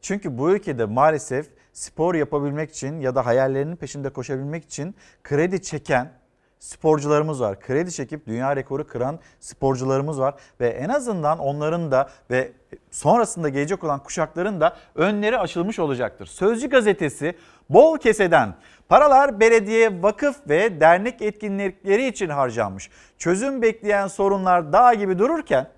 Çünkü 0.00 0.38
bu 0.38 0.50
ülkede 0.50 0.84
maalesef 0.84 1.46
spor 1.72 2.14
yapabilmek 2.14 2.70
için 2.70 3.00
ya 3.00 3.14
da 3.14 3.26
hayallerinin 3.26 3.76
peşinde 3.76 4.10
koşabilmek 4.10 4.64
için 4.64 4.94
kredi 5.24 5.62
çeken 5.62 6.12
sporcularımız 6.60 7.40
var. 7.40 7.60
Kredi 7.60 7.92
çekip 7.92 8.26
dünya 8.26 8.56
rekoru 8.56 8.86
kıran 8.86 9.18
sporcularımız 9.40 10.20
var 10.20 10.34
ve 10.60 10.68
en 10.68 10.88
azından 10.88 11.38
onların 11.38 11.90
da 11.90 12.10
ve 12.30 12.52
sonrasında 12.90 13.48
gelecek 13.48 13.84
olan 13.84 14.02
kuşakların 14.02 14.60
da 14.60 14.76
önleri 14.94 15.38
açılmış 15.38 15.78
olacaktır. 15.78 16.26
Sözcü 16.26 16.70
gazetesi 16.70 17.34
bol 17.70 17.98
keseden 17.98 18.54
paralar 18.88 19.40
belediye, 19.40 20.02
vakıf 20.02 20.36
ve 20.48 20.80
dernek 20.80 21.22
etkinlikleri 21.22 22.06
için 22.06 22.28
harcanmış. 22.28 22.90
Çözüm 23.18 23.62
bekleyen 23.62 24.06
sorunlar 24.06 24.72
dağ 24.72 24.94
gibi 24.94 25.18
dururken 25.18 25.68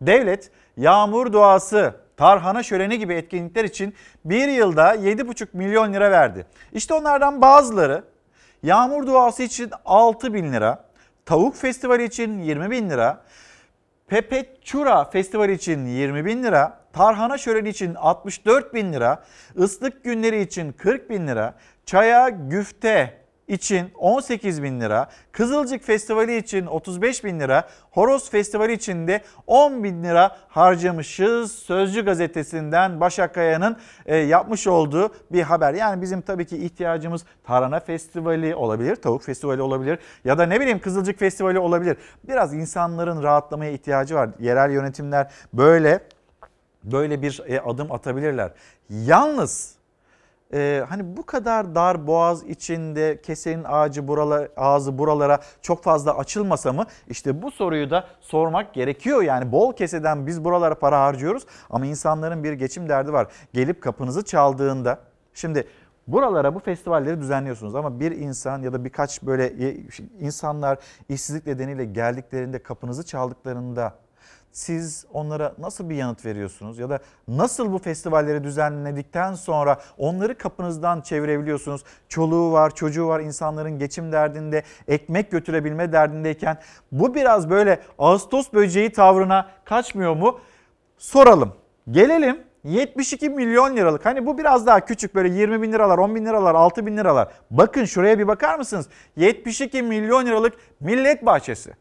devlet 0.00 0.50
yağmur 0.76 1.32
duası, 1.32 1.94
tarhana 2.16 2.62
şöleni 2.62 2.98
gibi 2.98 3.14
etkinlikler 3.14 3.64
için 3.64 3.94
bir 4.24 4.48
yılda 4.48 4.94
7,5 4.94 5.46
milyon 5.52 5.92
lira 5.92 6.10
verdi. 6.10 6.46
İşte 6.72 6.94
onlardan 6.94 7.42
bazıları 7.42 8.04
Yağmur 8.62 9.06
duası 9.06 9.42
için 9.42 9.70
6 9.84 10.34
bin 10.34 10.52
lira, 10.52 10.84
Tavuk 11.26 11.56
Festivali 11.56 12.04
için 12.04 12.38
20 12.38 12.70
bin 12.70 12.90
lira, 12.90 13.24
Pepe 14.06 14.46
Çura 14.62 15.04
Festivali 15.04 15.52
için 15.52 15.86
20 15.86 16.24
bin 16.24 16.42
lira, 16.42 16.80
Tarhana 16.92 17.38
Şöleni 17.38 17.68
için 17.68 17.94
64 17.94 18.74
bin 18.74 18.92
lira, 18.92 19.24
Islık 19.56 20.04
Günleri 20.04 20.40
için 20.42 20.72
40 20.72 21.10
bin 21.10 21.26
lira, 21.26 21.54
Çaya 21.86 22.28
Güfte 22.28 23.18
için 23.48 23.90
18 23.98 24.62
bin 24.62 24.80
lira, 24.80 25.08
Kızılcık 25.32 25.84
Festivali 25.84 26.36
için 26.36 26.66
35 26.66 27.24
bin 27.24 27.40
lira, 27.40 27.68
Horoz 27.90 28.30
Festivali 28.30 28.72
için 28.72 29.08
de 29.08 29.20
10 29.46 29.84
bin 29.84 30.04
lira 30.04 30.36
harcamışız. 30.48 31.52
Sözcü 31.52 32.04
gazetesinden 32.04 33.00
Başak 33.00 33.34
Kaya'nın 33.34 33.76
e, 34.06 34.16
yapmış 34.16 34.66
olduğu 34.66 35.12
bir 35.32 35.42
haber. 35.42 35.74
Yani 35.74 36.02
bizim 36.02 36.20
tabii 36.20 36.46
ki 36.46 36.56
ihtiyacımız 36.56 37.24
Tarhana 37.44 37.80
Festivali 37.80 38.54
olabilir, 38.54 38.96
Tavuk 38.96 39.22
Festivali 39.22 39.62
olabilir 39.62 39.98
ya 40.24 40.38
da 40.38 40.46
ne 40.46 40.60
bileyim 40.60 40.80
Kızılcık 40.80 41.18
Festivali 41.18 41.58
olabilir. 41.58 41.96
Biraz 42.28 42.54
insanların 42.54 43.22
rahatlamaya 43.22 43.70
ihtiyacı 43.70 44.14
var. 44.14 44.30
Yerel 44.40 44.70
yönetimler 44.70 45.30
böyle 45.52 46.00
böyle 46.84 47.22
bir 47.22 47.42
e, 47.46 47.60
adım 47.60 47.92
atabilirler. 47.92 48.52
Yalnız 48.90 49.77
e, 50.52 50.84
hani 50.88 51.16
bu 51.16 51.26
kadar 51.26 51.74
dar 51.74 52.06
boğaz 52.06 52.42
içinde 52.42 53.20
kesenin 53.22 53.64
ağacı 53.64 54.08
buralar, 54.08 54.48
ağzı 54.56 54.98
buralara 54.98 55.40
çok 55.62 55.82
fazla 55.82 56.18
açılmasa 56.18 56.72
mı? 56.72 56.86
İşte 57.08 57.42
bu 57.42 57.50
soruyu 57.50 57.90
da 57.90 58.06
sormak 58.20 58.74
gerekiyor. 58.74 59.22
Yani 59.22 59.52
bol 59.52 59.72
keseden 59.72 60.26
biz 60.26 60.44
buralara 60.44 60.74
para 60.74 61.00
harcıyoruz 61.00 61.46
ama 61.70 61.86
insanların 61.86 62.44
bir 62.44 62.52
geçim 62.52 62.88
derdi 62.88 63.12
var. 63.12 63.26
Gelip 63.52 63.82
kapınızı 63.82 64.24
çaldığında 64.24 64.98
şimdi 65.34 65.68
buralara 66.06 66.54
bu 66.54 66.58
festivalleri 66.58 67.20
düzenliyorsunuz 67.20 67.74
ama 67.74 68.00
bir 68.00 68.12
insan 68.12 68.62
ya 68.62 68.72
da 68.72 68.84
birkaç 68.84 69.22
böyle 69.22 69.76
insanlar 70.20 70.78
işsizlik 71.08 71.46
nedeniyle 71.46 71.84
geldiklerinde 71.84 72.62
kapınızı 72.62 73.06
çaldıklarında 73.06 73.94
siz 74.52 75.06
onlara 75.12 75.54
nasıl 75.58 75.90
bir 75.90 75.94
yanıt 75.94 76.24
veriyorsunuz 76.24 76.78
ya 76.78 76.90
da 76.90 76.98
nasıl 77.28 77.72
bu 77.72 77.78
festivalleri 77.78 78.44
düzenledikten 78.44 79.34
sonra 79.34 79.80
onları 79.98 80.38
kapınızdan 80.38 81.00
çevirebiliyorsunuz? 81.00 81.84
Çoluğu 82.08 82.52
var, 82.52 82.74
çocuğu 82.74 83.06
var, 83.06 83.20
insanların 83.20 83.78
geçim 83.78 84.12
derdinde, 84.12 84.62
ekmek 84.88 85.30
götürebilme 85.30 85.92
derdindeyken 85.92 86.58
bu 86.92 87.14
biraz 87.14 87.50
böyle 87.50 87.80
Ağustos 87.98 88.52
böceği 88.52 88.92
tavrına 88.92 89.48
kaçmıyor 89.64 90.16
mu? 90.16 90.40
Soralım. 90.98 91.52
Gelelim 91.90 92.48
72 92.64 93.28
milyon 93.28 93.76
liralık 93.76 94.06
hani 94.06 94.26
bu 94.26 94.38
biraz 94.38 94.66
daha 94.66 94.80
küçük 94.80 95.14
böyle 95.14 95.34
20 95.34 95.62
bin 95.62 95.72
liralar 95.72 95.98
10 95.98 96.14
bin 96.14 96.26
liralar 96.26 96.54
6 96.54 96.86
bin 96.86 96.96
liralar. 96.96 97.28
Bakın 97.50 97.84
şuraya 97.84 98.18
bir 98.18 98.28
bakar 98.28 98.58
mısınız? 98.58 98.88
72 99.16 99.82
milyon 99.82 100.26
liralık 100.26 100.54
millet 100.80 101.26
bahçesi. 101.26 101.72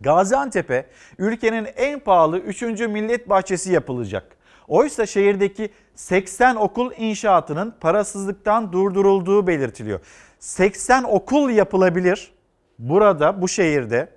Gaziantep'e 0.00 0.86
ülkenin 1.18 1.68
en 1.76 2.00
pahalı 2.00 2.38
3. 2.38 2.62
millet 2.62 3.28
bahçesi 3.28 3.72
yapılacak. 3.72 4.36
Oysa 4.68 5.06
şehirdeki 5.06 5.70
80 5.94 6.56
okul 6.56 6.92
inşaatının 6.96 7.74
parasızlıktan 7.80 8.72
durdurulduğu 8.72 9.46
belirtiliyor. 9.46 10.00
80 10.38 11.04
okul 11.04 11.50
yapılabilir 11.50 12.32
burada 12.78 13.42
bu 13.42 13.48
şehirde 13.48 14.08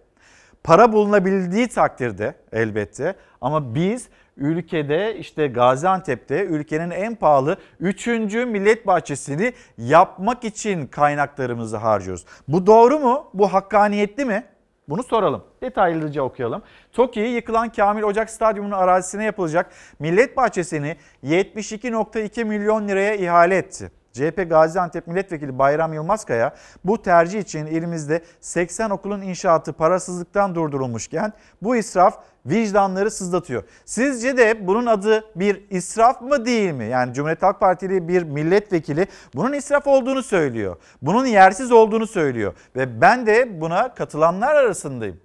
para 0.63 0.93
bulunabildiği 0.93 1.67
takdirde 1.67 2.35
elbette 2.51 3.15
ama 3.41 3.75
biz 3.75 4.07
ülkede 4.37 5.17
işte 5.17 5.47
Gaziantep'te 5.47 6.45
ülkenin 6.45 6.91
en 6.91 7.15
pahalı 7.15 7.57
3. 7.79 8.07
millet 8.07 8.87
bahçesini 8.87 9.53
yapmak 9.77 10.43
için 10.43 10.87
kaynaklarımızı 10.87 11.77
harcıyoruz. 11.77 12.25
Bu 12.47 12.65
doğru 12.67 12.99
mu? 12.99 13.29
Bu 13.33 13.53
hakkaniyetli 13.53 14.25
mi? 14.25 14.43
Bunu 14.89 15.03
soralım. 15.03 15.43
Detaylıca 15.61 16.21
okuyalım. 16.21 16.63
TOKİ'yi 16.91 17.27
yıkılan 17.27 17.71
Kamil 17.71 18.03
Ocak 18.03 18.29
Stadyumu'nun 18.29 18.75
arazisine 18.75 19.23
yapılacak 19.23 19.71
Millet 19.99 20.37
Bahçesi'ni 20.37 20.97
72.2 21.23 22.45
milyon 22.45 22.87
liraya 22.87 23.15
ihale 23.15 23.57
etti. 23.57 23.91
CHP 24.13 24.49
Gaziantep 24.49 25.07
Milletvekili 25.07 25.59
Bayram 25.59 25.93
Yılmazkaya 25.93 26.55
bu 26.83 27.01
tercih 27.01 27.39
için 27.39 27.65
elimizde 27.65 28.23
80 28.41 28.89
okulun 28.89 29.21
inşaatı 29.21 29.73
parasızlıktan 29.73 30.55
durdurulmuşken 30.55 31.33
bu 31.61 31.75
israf 31.75 32.17
vicdanları 32.45 33.11
sızlatıyor. 33.11 33.63
Sizce 33.85 34.37
de 34.37 34.67
bunun 34.67 34.85
adı 34.85 35.23
bir 35.35 35.61
israf 35.69 36.21
mı 36.21 36.45
değil 36.45 36.71
mi? 36.71 36.85
Yani 36.85 37.13
Cumhuriyet 37.13 37.43
Halk 37.43 37.59
Partili 37.59 38.07
bir 38.07 38.23
milletvekili 38.23 39.07
bunun 39.35 39.53
israf 39.53 39.87
olduğunu 39.87 40.23
söylüyor. 40.23 40.77
Bunun 41.01 41.25
yersiz 41.25 41.71
olduğunu 41.71 42.07
söylüyor 42.07 42.53
ve 42.75 43.01
ben 43.01 43.25
de 43.25 43.61
buna 43.61 43.93
katılanlar 43.93 44.55
arasındayım. 44.55 45.19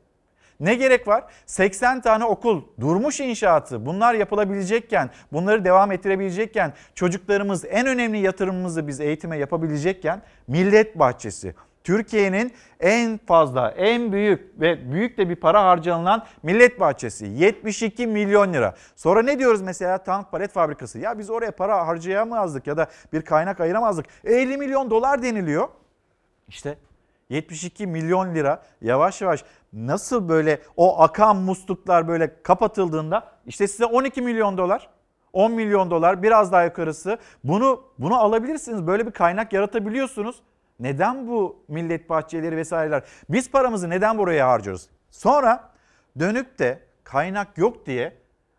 Ne 0.61 0.75
gerek 0.75 1.09
var? 1.09 1.25
80 1.47 2.01
tane 2.01 2.25
okul, 2.25 2.63
durmuş 2.81 3.21
inşaatı 3.21 3.87
bunlar 3.87 4.15
yapılabilecekken, 4.15 5.11
bunları 5.33 5.65
devam 5.65 5.93
ettirebilecekken, 5.93 6.73
çocuklarımız 6.95 7.65
en 7.65 7.87
önemli 7.87 8.19
yatırımımızı 8.19 8.87
biz 8.87 9.01
eğitime 9.01 9.39
yapabilecekken 9.39 10.23
millet 10.49 10.99
bahçesi. 10.99 11.55
Türkiye'nin 11.85 12.53
en 12.81 13.19
fazla, 13.27 13.71
en 13.71 14.13
büyük 14.13 14.61
ve 14.61 14.93
büyük 14.93 15.19
de 15.19 15.29
bir 15.29 15.37
para 15.37 15.65
harcanılan 15.65 16.27
millet 16.43 16.81
bahçesi 16.81 17.27
72 17.27 18.07
milyon 18.07 18.53
lira. 18.53 18.75
Sonra 18.97 19.23
ne 19.23 19.39
diyoruz 19.39 19.63
mesela 19.63 19.99
tank 19.99 20.31
palet 20.31 20.53
fabrikası? 20.53 20.99
Ya 20.99 21.19
biz 21.19 21.31
oraya 21.31 21.51
para 21.51 21.87
harcayamazdık 21.87 22.67
ya 22.67 22.77
da 22.77 22.87
bir 23.13 23.23
kaynak 23.23 23.61
ayıramazdık. 23.61 24.07
50 24.25 24.57
milyon 24.57 24.91
dolar 24.91 25.23
deniliyor. 25.23 25.69
İşte 26.49 26.79
72 27.29 27.87
milyon 27.87 28.35
lira 28.35 28.63
yavaş 28.81 29.21
yavaş 29.21 29.45
nasıl 29.73 30.29
böyle 30.29 30.61
o 30.77 31.03
akan 31.03 31.37
musluklar 31.37 32.09
böyle 32.09 32.43
kapatıldığında 32.43 33.33
işte 33.47 33.69
size 33.69 33.85
12 33.85 34.23
milyon 34.23 34.59
dolar 34.59 34.89
10 35.33 35.53
milyon 35.53 35.91
dolar 35.91 36.23
biraz 36.23 36.53
daha 36.53 36.65
yukarısı 36.65 37.19
bunu 37.45 37.83
bunu 37.99 38.19
alabilirsiniz. 38.19 38.87
Böyle 38.87 39.07
bir 39.07 39.13
kaynak 39.13 39.53
yaratabiliyorsunuz. 39.53 40.43
Neden 40.81 41.29
bu 41.29 41.65
millet 41.69 42.11
bahçeleri 42.11 42.57
vesaireler? 42.57 43.03
Biz 43.29 43.51
paramızı 43.51 43.91
neden 43.91 44.19
buraya 44.19 44.49
harcıyoruz? 44.49 44.89
Sonra 45.11 45.71
dönüp 46.19 46.59
de 46.59 46.81
kaynak 47.05 47.59
yok 47.59 47.87
diye 47.87 48.17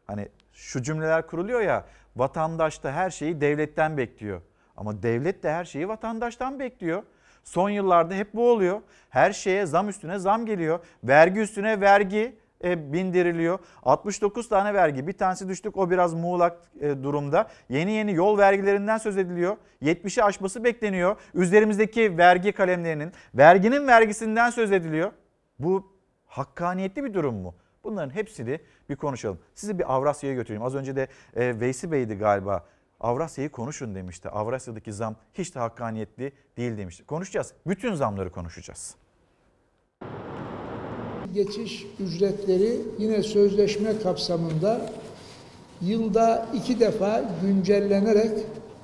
hani 0.08 0.28
şu 0.54 0.84
cümleler 0.84 1.28
kuruluyor 1.28 1.62
ya 1.62 1.86
vatandaş 2.16 2.84
da 2.84 2.92
her 2.92 3.10
şeyi 3.10 3.42
devletten 3.42 3.98
bekliyor. 3.98 4.42
Ama 4.78 5.04
devlet 5.04 5.44
de 5.44 5.52
her 5.52 5.66
şeyi 5.66 5.88
vatandaştan 5.88 6.60
bekliyor. 6.60 7.04
Son 7.44 7.70
yıllarda 7.70 8.14
hep 8.14 8.34
bu 8.34 8.52
oluyor. 8.52 8.82
Her 9.10 9.32
şeye 9.32 9.66
zam 9.66 9.90
üstüne 9.90 10.20
zam 10.20 10.46
geliyor. 10.46 10.80
Vergi 11.04 11.40
üstüne 11.40 11.82
vergi 11.82 12.36
e, 12.64 12.94
bindiriliyor. 12.94 13.60
69 13.84 14.50
tane 14.50 14.74
vergi 14.74 15.08
bir 15.08 15.14
tanesi 15.14 15.48
düştük 15.48 15.78
o 15.78 15.90
biraz 15.90 16.14
muğlak 16.14 16.58
e, 16.82 17.04
durumda. 17.04 17.48
Yeni 17.70 17.92
yeni 17.92 18.14
yol 18.14 18.38
vergilerinden 18.38 18.98
söz 18.98 19.18
ediliyor. 19.18 19.58
70'i 19.82 20.24
aşması 20.24 20.64
bekleniyor. 20.64 21.16
Üzerimizdeki 21.34 22.18
vergi 22.18 22.52
kalemlerinin 22.52 23.12
verginin 23.34 23.88
vergisinden 23.88 24.50
söz 24.50 24.72
ediliyor. 24.72 25.12
Bu 25.60 25.94
hakkaniyetli 26.26 27.04
bir 27.04 27.14
durum 27.14 27.36
mu? 27.36 27.56
Bunların 27.84 28.10
hepsini 28.10 28.60
bir 28.90 28.96
konuşalım. 28.96 29.40
Sizi 29.56 29.80
bir 29.80 29.94
Avrasya'ya 29.96 30.36
götüreyim. 30.36 30.64
Az 30.64 30.76
önce 30.76 30.96
de 30.96 31.08
e, 31.36 31.60
Veysi 31.60 31.92
Bey'di 31.92 32.16
galiba. 32.16 32.66
Avrasya'yı 33.00 33.50
konuşun 33.50 33.96
demişti. 33.96 34.30
Avrasya'daki 34.30 34.94
zam 34.94 35.16
hiç 35.34 35.56
de 35.56 35.60
hakkaniyetli 35.60 36.32
değil 36.58 36.78
demişti. 36.78 37.06
Konuşacağız. 37.06 37.54
Bütün 37.68 37.94
zamları 37.94 38.32
konuşacağız. 38.32 38.96
Geçiş 41.34 41.86
ücretleri 42.00 42.82
yine 43.00 43.24
sözleşme 43.24 44.00
kapsamında 44.00 44.82
yılda 45.82 46.48
iki 46.54 46.80
defa 46.80 47.24
güncellenerek 47.42 48.32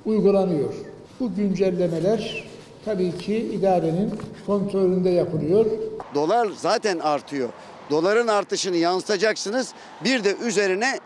uygulanıyor. 0.04 0.74
Bu 1.20 1.34
güncellemeler 1.34 2.44
tabii 2.84 3.18
ki 3.18 3.36
idarenin 3.36 4.14
kontrolünde 4.46 5.10
yapılıyor. 5.10 5.66
Dolar 6.14 6.48
zaten 6.56 6.98
artıyor. 6.98 7.48
Doların 7.90 8.28
artışını 8.28 8.76
yansıtacaksınız. 8.76 9.74
Bir 10.04 10.24
de 10.24 10.36
üzerine 10.36 10.98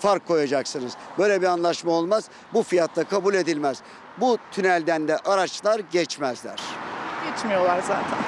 fark 0.00 0.26
koyacaksınız. 0.26 0.92
Böyle 1.18 1.42
bir 1.42 1.46
anlaşma 1.46 1.92
olmaz. 1.92 2.24
Bu 2.54 2.62
fiyatta 2.62 3.04
kabul 3.04 3.34
edilmez. 3.34 3.82
Bu 4.20 4.38
tünelden 4.52 5.08
de 5.08 5.16
araçlar 5.16 5.80
geçmezler. 5.92 6.79
Geçmiyorlar 7.30 7.80
zaten. 7.80 8.18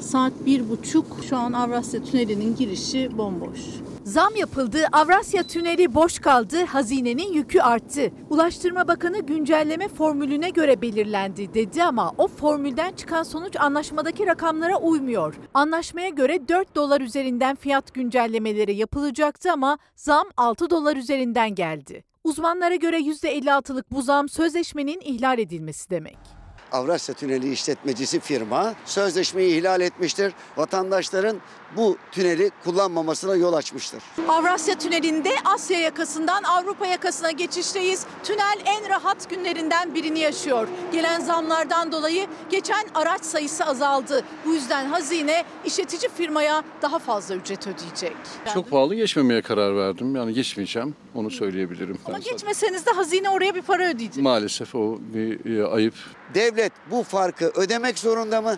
Saat 0.00 0.32
bir 0.46 0.70
buçuk 0.70 1.06
şu 1.28 1.36
an 1.36 1.52
Avrasya 1.52 2.04
Tüneli'nin 2.04 2.56
girişi 2.56 3.18
bomboş. 3.18 3.60
Zam 4.04 4.36
yapıldı, 4.36 4.78
Avrasya 4.92 5.42
Tüneli 5.42 5.94
boş 5.94 6.18
kaldı, 6.18 6.64
hazinenin 6.64 7.32
yükü 7.32 7.60
arttı. 7.60 8.10
Ulaştırma 8.30 8.88
Bakanı 8.88 9.18
güncelleme 9.18 9.88
formülüne 9.88 10.50
göre 10.50 10.82
belirlendi 10.82 11.54
dedi 11.54 11.84
ama 11.84 12.12
o 12.18 12.28
formülden 12.28 12.92
çıkan 12.92 13.22
sonuç 13.22 13.56
anlaşmadaki 13.56 14.26
rakamlara 14.26 14.76
uymuyor. 14.76 15.34
Anlaşmaya 15.54 16.08
göre 16.08 16.48
4 16.48 16.74
dolar 16.74 17.00
üzerinden 17.00 17.56
fiyat 17.56 17.94
güncellemeleri 17.94 18.76
yapılacaktı 18.76 19.52
ama 19.52 19.78
zam 19.96 20.26
6 20.36 20.70
dolar 20.70 20.96
üzerinden 20.96 21.54
geldi. 21.54 22.04
Uzmanlara 22.24 22.74
göre 22.74 22.98
%56'lık 22.98 23.92
bu 23.92 24.02
zam 24.02 24.28
sözleşmenin 24.28 25.00
ihlal 25.00 25.38
edilmesi 25.38 25.90
demek. 25.90 26.43
Avrasya 26.72 27.14
Tüneli 27.14 27.52
işletmecisi 27.52 28.20
firma 28.20 28.74
sözleşmeyi 28.84 29.58
ihlal 29.58 29.80
etmiştir. 29.80 30.32
Vatandaşların 30.56 31.40
bu 31.76 31.96
tüneli 32.12 32.50
kullanmamasına 32.64 33.34
yol 33.36 33.52
açmıştır. 33.52 34.02
Avrasya 34.28 34.78
Tüneli'nde 34.78 35.30
Asya 35.44 35.80
yakasından 35.80 36.42
Avrupa 36.42 36.86
yakasına 36.86 37.30
geçişteyiz. 37.30 38.06
Tünel 38.24 38.58
en 38.64 38.88
rahat 38.88 39.30
günlerinden 39.30 39.94
birini 39.94 40.18
yaşıyor. 40.18 40.68
Gelen 40.92 41.20
zamlardan 41.20 41.92
dolayı 41.92 42.26
geçen 42.50 42.84
araç 42.94 43.24
sayısı 43.24 43.64
azaldı. 43.64 44.24
Bu 44.46 44.52
yüzden 44.54 44.86
hazine 44.86 45.44
işletici 45.64 46.10
firmaya 46.16 46.62
daha 46.82 46.98
fazla 46.98 47.34
ücret 47.34 47.66
ödeyecek. 47.66 48.16
Çok 48.54 48.70
pahalı 48.70 48.94
geçmemeye 48.94 49.42
karar 49.42 49.76
verdim. 49.76 50.16
Yani 50.16 50.34
geçmeyeceğim. 50.34 50.94
Onu 51.14 51.30
söyleyebilirim. 51.30 51.98
Ama 52.06 52.18
geçmeseniz 52.18 52.86
de 52.86 52.90
hazine 52.90 53.30
oraya 53.30 53.54
bir 53.54 53.62
para 53.62 53.88
ödeyecek. 53.88 54.22
Maalesef 54.24 54.74
o 54.74 54.98
bir 55.00 55.56
e, 55.58 55.66
ayıp. 55.66 55.94
Devlet 56.34 56.72
bu 56.90 57.02
farkı 57.02 57.44
ödemek 57.54 57.98
zorunda 57.98 58.42
mı? 58.42 58.56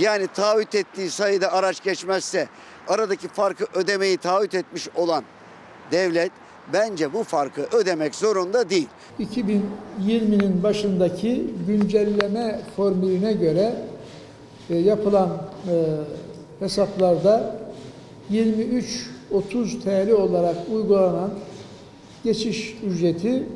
Yani 0.00 0.26
taahhüt 0.26 0.74
ettiği 0.74 1.10
sayıda 1.10 1.52
araç 1.52 1.82
geçmezse 1.82 2.48
aradaki 2.88 3.28
farkı 3.28 3.66
ödemeyi 3.74 4.16
taahhüt 4.16 4.54
etmiş 4.54 4.88
olan 4.94 5.24
devlet 5.92 6.32
bence 6.72 7.12
bu 7.12 7.24
farkı 7.24 7.62
ödemek 7.62 8.14
zorunda 8.14 8.70
değil. 8.70 8.88
2020'nin 9.20 10.62
başındaki 10.62 11.50
güncelleme 11.66 12.60
formülüne 12.76 13.32
göre 13.32 13.76
e, 14.70 14.76
yapılan 14.76 15.28
e, 15.68 15.74
hesaplarda 16.60 17.56
23-30 18.32 18.82
TL 19.84 20.10
olarak 20.10 20.56
uygulanan 20.72 21.30
geçiş 22.24 22.76
ücreti 22.86 23.46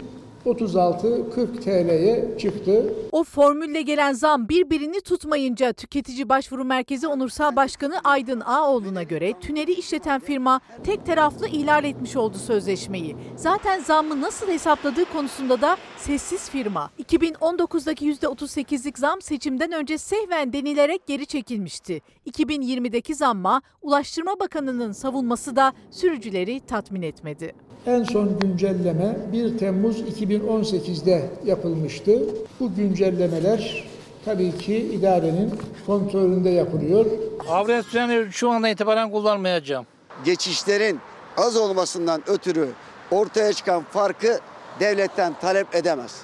36-40 0.46 1.60
TL'ye 1.60 2.38
çıktı. 2.38 2.94
O 3.12 3.24
formülle 3.24 3.82
gelen 3.82 4.12
zam 4.12 4.48
birbirini 4.48 5.00
tutmayınca 5.00 5.72
Tüketici 5.72 6.28
Başvuru 6.28 6.64
Merkezi 6.64 7.06
Onursal 7.06 7.56
Başkanı 7.56 7.94
Aydın 8.04 8.40
Ağoğlu'na 8.40 9.02
göre 9.02 9.32
tüneli 9.40 9.72
işleten 9.72 10.20
firma 10.20 10.60
tek 10.84 11.06
taraflı 11.06 11.48
ihlal 11.48 11.84
etmiş 11.84 12.16
oldu 12.16 12.38
sözleşmeyi. 12.38 13.16
Zaten 13.36 13.80
zammı 13.80 14.20
nasıl 14.20 14.48
hesapladığı 14.48 15.04
konusunda 15.04 15.60
da 15.60 15.76
sessiz 15.96 16.50
firma. 16.50 16.90
2019'daki 17.04 18.12
%38'lik 18.12 18.98
zam 18.98 19.22
seçimden 19.22 19.72
önce 19.72 19.98
sehven 19.98 20.52
denilerek 20.52 21.06
geri 21.06 21.26
çekilmişti. 21.26 22.00
2020'deki 22.30 23.14
zamma 23.14 23.62
Ulaştırma 23.82 24.40
Bakanı'nın 24.40 24.92
savunması 24.92 25.56
da 25.56 25.72
sürücüleri 25.90 26.60
tatmin 26.60 27.02
etmedi. 27.02 27.54
En 27.86 28.02
son 28.04 28.38
güncelleme 28.38 29.16
1 29.32 29.58
Temmuz 29.58 30.00
2018'de 30.00 31.30
yapılmıştı. 31.44 32.20
Bu 32.60 32.74
güncellemeler 32.74 33.84
tabii 34.24 34.58
ki 34.58 34.76
idarenin 34.76 35.54
kontrolünde 35.86 36.50
yapılıyor. 36.50 37.06
Avrasya 37.48 37.82
Tüneli 37.82 38.32
şu 38.32 38.50
andan 38.50 38.70
itibaren 38.70 39.10
kullanmayacağım. 39.10 39.86
Geçişlerin 40.24 41.00
az 41.36 41.56
olmasından 41.56 42.22
ötürü 42.26 42.68
ortaya 43.10 43.52
çıkan 43.52 43.82
farkı 43.82 44.38
devletten 44.80 45.34
talep 45.40 45.74
edemez. 45.74 46.22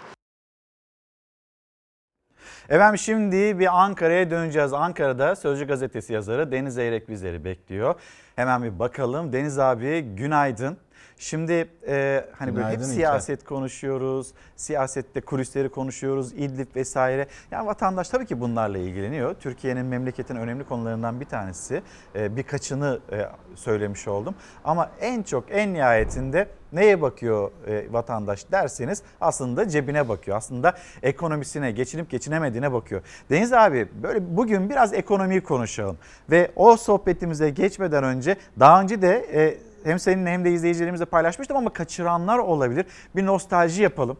Efendim 2.69 2.99
şimdi 2.99 3.59
bir 3.59 3.85
Ankara'ya 3.85 4.31
döneceğiz. 4.31 4.73
Ankara'da 4.73 5.37
Sözcü 5.37 5.67
Gazetesi 5.67 6.13
yazarı 6.13 6.53
Deniz 6.53 6.75
Zeyrek 6.75 7.09
bizleri 7.09 7.45
bekliyor. 7.45 7.95
Hemen 8.37 8.63
bir 8.63 8.79
bakalım. 8.79 9.33
Deniz 9.33 9.59
abi 9.59 10.01
günaydın. 10.01 10.77
Şimdi 11.19 11.69
e, 11.89 12.25
hani 12.39 12.57
böyle 12.57 12.67
hep 12.67 12.73
Günaydın 12.73 12.95
siyaset 12.95 13.45
konuşuyoruz. 13.45 14.33
Siyasette 14.57 15.21
kulisleri 15.21 15.69
konuşuyoruz. 15.69 16.33
İdlib 16.33 16.77
vesaire. 16.77 17.27
Yani 17.51 17.67
vatandaş 17.67 18.09
tabii 18.09 18.27
ki 18.27 18.41
bunlarla 18.41 18.79
ilgileniyor. 18.79 19.35
Türkiye'nin 19.35 19.87
memleketin 19.87 20.37
önemli 20.37 20.65
konularından 20.65 21.21
bir 21.21 21.25
tanesi. 21.25 21.83
E, 22.15 22.37
birkaçını 22.37 23.01
e, 23.13 23.27
söylemiş 23.55 24.09
oldum. 24.09 24.35
Ama 24.65 24.91
en 25.01 25.23
çok 25.23 25.45
en 25.51 25.75
nihayetinde 25.75 26.49
neye 26.73 27.03
bakıyor 27.03 27.51
e, 27.67 27.93
vatandaş 27.93 28.53
derseniz 28.53 29.03
aslında 29.21 29.69
cebine 29.69 30.09
bakıyor. 30.09 30.37
Aslında 30.37 30.75
ekonomisine, 31.03 31.71
geçinip 31.71 32.11
geçinemediğine 32.11 32.73
bakıyor. 32.73 33.03
Deniz 33.31 33.53
abi 33.53 33.89
böyle 34.03 34.37
bugün 34.37 34.71
biraz 34.71 34.93
ekonomiyi 34.93 35.41
konuşalım. 35.41 35.99
Ve 36.31 36.51
o 36.57 36.77
sohbetimize 36.77 37.51
geçmeden 37.51 38.05
önce 38.05 38.37
daha 38.61 38.83
önce 38.83 39.03
de 39.03 39.27
e, 39.35 39.59
hem 39.87 39.99
seninle 39.99 40.31
hem 40.31 40.45
de 40.45 40.51
izleyicilerimizle 40.53 41.05
paylaşmıştım 41.05 41.57
ama 41.57 41.73
kaçıranlar 41.73 42.39
olabilir. 42.39 42.87
Bir 43.17 43.27
nostalji 43.27 43.83
yapalım. 43.83 44.17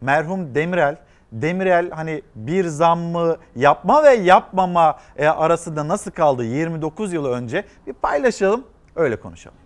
Merhum 0.00 0.54
Demirel 0.54 0.96
Demirel 1.32 1.90
hani 1.90 2.22
bir 2.34 2.64
zammı 2.64 3.36
yapma 3.56 4.04
ve 4.04 4.14
yapmama 4.14 4.98
e, 5.16 5.28
arasında 5.28 5.88
nasıl 5.88 6.10
kaldı 6.10 6.44
29 6.44 7.12
yıl 7.12 7.24
önce 7.24 7.64
bir 7.86 7.92
paylaşalım 7.92 8.64
öyle 8.96 9.16
konuşalım. 9.16 9.58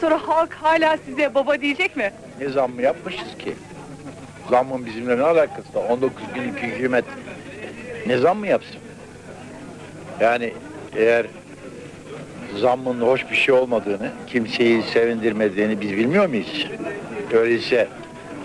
Sonra 0.00 0.28
halk 0.28 0.54
hala 0.54 0.96
size 0.96 1.34
baba 1.34 1.60
diyecek 1.60 1.96
mi? 1.96 2.12
Ne 2.40 2.48
zammı 2.48 2.82
yapmışız 2.82 3.38
ki? 3.38 3.56
Zammın 4.50 4.86
bizimle 4.86 5.18
ne 5.18 5.22
alakası 5.22 5.74
var? 5.74 5.84
19 5.90 6.24
günlük 6.34 6.62
hükümet 6.62 7.04
ne 8.06 8.18
zam 8.18 8.38
mı 8.38 8.46
yapsın? 8.46 8.80
Yani 10.20 10.54
eğer 10.96 11.26
zammın 12.56 13.00
hoş 13.00 13.30
bir 13.30 13.36
şey 13.36 13.54
olmadığını, 13.54 14.10
kimseyi 14.26 14.82
sevindirmediğini 14.82 15.80
biz 15.80 15.92
bilmiyor 15.92 16.26
muyuz? 16.26 16.66
Öyleyse 17.32 17.88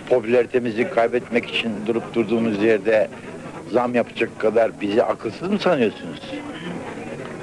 popülaritemizi 0.10 0.90
kaybetmek 0.90 1.50
için 1.50 1.72
durup 1.88 2.14
durduğumuz 2.14 2.64
yerde 2.64 3.08
zam 3.72 3.96
yapacak 3.96 4.40
kadar 4.40 4.82
bizi 4.82 5.04
akılsız 5.04 5.50
mı 5.50 5.60
sanıyorsunuz? 5.60 6.20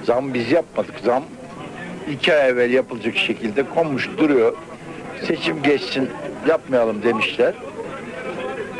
Zam 0.04 0.34
biz 0.34 0.52
yapmadık. 0.52 0.94
Zam 1.04 1.24
iki 2.12 2.34
ay 2.34 2.48
evvel 2.48 2.70
yapılacak 2.70 3.16
şekilde 3.16 3.62
konmuş 3.74 4.08
duruyor. 4.18 4.56
Seçim 5.26 5.62
geçsin 5.62 6.10
yapmayalım 6.48 7.02
demişler. 7.02 7.54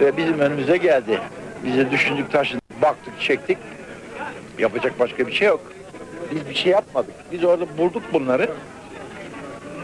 Ve 0.01 0.17
bizim 0.17 0.39
önümüze 0.39 0.77
geldi. 0.77 1.19
Bize 1.65 1.91
düşündük 1.91 2.33
taşındık, 2.33 2.83
baktık, 2.83 3.21
çektik. 3.21 3.59
Yapacak 4.59 5.01
başka 5.01 5.27
bir 5.27 5.33
şey 5.33 5.49
yok. 5.49 5.61
Biz 6.35 6.49
bir 6.49 6.55
şey 6.55 6.73
yapmadık. 6.73 7.15
Biz 7.33 7.45
orada 7.45 7.79
bulduk 7.79 8.03
bunları. 8.13 8.51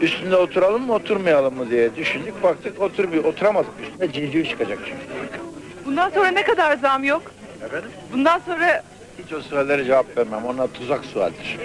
Üstünde 0.01 0.35
oturalım 0.35 0.85
mı 0.85 0.93
oturmayalım 0.93 1.57
mı 1.57 1.69
diye 1.69 1.95
düşündük. 1.95 2.43
Baktık 2.43 2.81
otur 2.81 3.11
bir 3.11 3.23
oturamadık. 3.23 3.71
Üstünde 3.83 4.11
civciv 4.11 4.45
çıkacak 4.45 4.79
çünkü. 4.85 5.03
Bundan 5.85 6.09
sonra 6.09 6.27
ne 6.27 6.43
kadar 6.43 6.77
zam 6.77 7.03
yok? 7.03 7.21
Efendim? 7.65 7.89
Bundan 8.13 8.39
sonra 8.39 8.83
Hiç 9.23 9.33
o 9.33 9.41
suallere 9.41 9.85
cevap 9.85 10.17
vermem. 10.17 10.45
Onlar 10.45 10.67
tuzak 10.67 11.05
sualdir. 11.05 11.57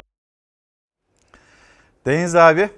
Deniz 2.07 2.37
abi 2.37 2.69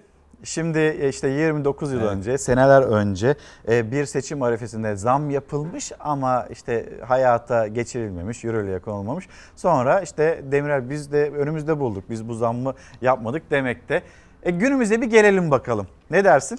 şimdi 0.45 1.07
işte 1.09 1.29
29 1.29 1.93
yıl 1.93 2.01
Evet. 2.01 2.11
önce 2.11 2.39
seneler 2.39 2.83
önce 2.83 3.35
e, 3.69 3.93
bir 3.93 4.05
seçim 4.07 4.43
arifesinde 4.43 4.97
zam 4.97 5.31
yapılmış 5.31 5.93
ama 6.01 6.47
işte 6.51 6.89
hayata 7.07 7.67
geçirilmemiş, 7.67 8.45
yürürlüğe 8.45 8.79
konulmamış. 8.79 9.29
Sonra 9.57 10.01
işte 10.01 10.43
Demirel 10.53 10.91
biz 10.91 11.13
de 11.13 11.31
önümüzde 11.31 11.81
bulduk 11.81 12.05
biz 12.11 12.29
bu 12.29 12.35
zammı 12.35 12.75
yapmadık 13.03 13.51
demekte. 13.51 14.03
E, 14.43 14.51
günümüze 14.51 15.01
bir 15.01 15.07
gelelim 15.07 15.51
bakalım 15.51 15.87
ne 16.11 16.25
dersin? 16.25 16.59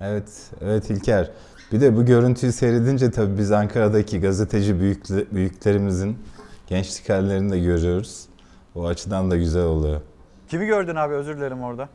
Evet, 0.00 0.28
evet 0.60 0.90
İlker. 0.90 1.30
Bir 1.72 1.80
de 1.80 1.96
bu 1.96 2.04
görüntüyü 2.04 2.52
seyredince 2.52 3.10
tabii 3.10 3.38
biz 3.38 3.52
Ankara'daki 3.52 4.20
gazeteci 4.20 4.72
büyükle- 4.74 5.26
büyüklerimizin 5.34 6.18
gençlik 6.66 7.08
hallerini 7.10 7.52
de 7.52 7.58
görüyoruz. 7.58 8.26
O 8.74 8.86
açıdan 8.86 9.30
da 9.30 9.36
güzel 9.36 9.62
oluyor. 9.64 10.00
Kimi 10.48 10.66
gördün 10.66 10.94
abi 10.96 11.14
özür 11.14 11.36
dilerim 11.36 11.62
orada. 11.62 11.88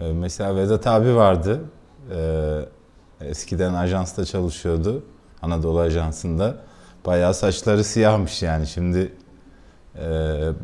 Ee, 0.00 0.12
Mesela 0.12 0.56
Vedat 0.56 0.86
abi 0.86 1.16
vardı. 1.16 1.60
Ee, 2.14 2.58
Eskiden 3.20 3.74
ajansta 3.74 4.24
çalışıyordu. 4.24 5.02
Anadolu 5.42 5.80
Ajansı'nda. 5.80 6.56
Bayağı 7.06 7.34
saçları 7.34 7.84
siyahmış 7.84 8.42
yani. 8.42 8.66
Şimdi 8.66 9.12
e, 9.98 10.02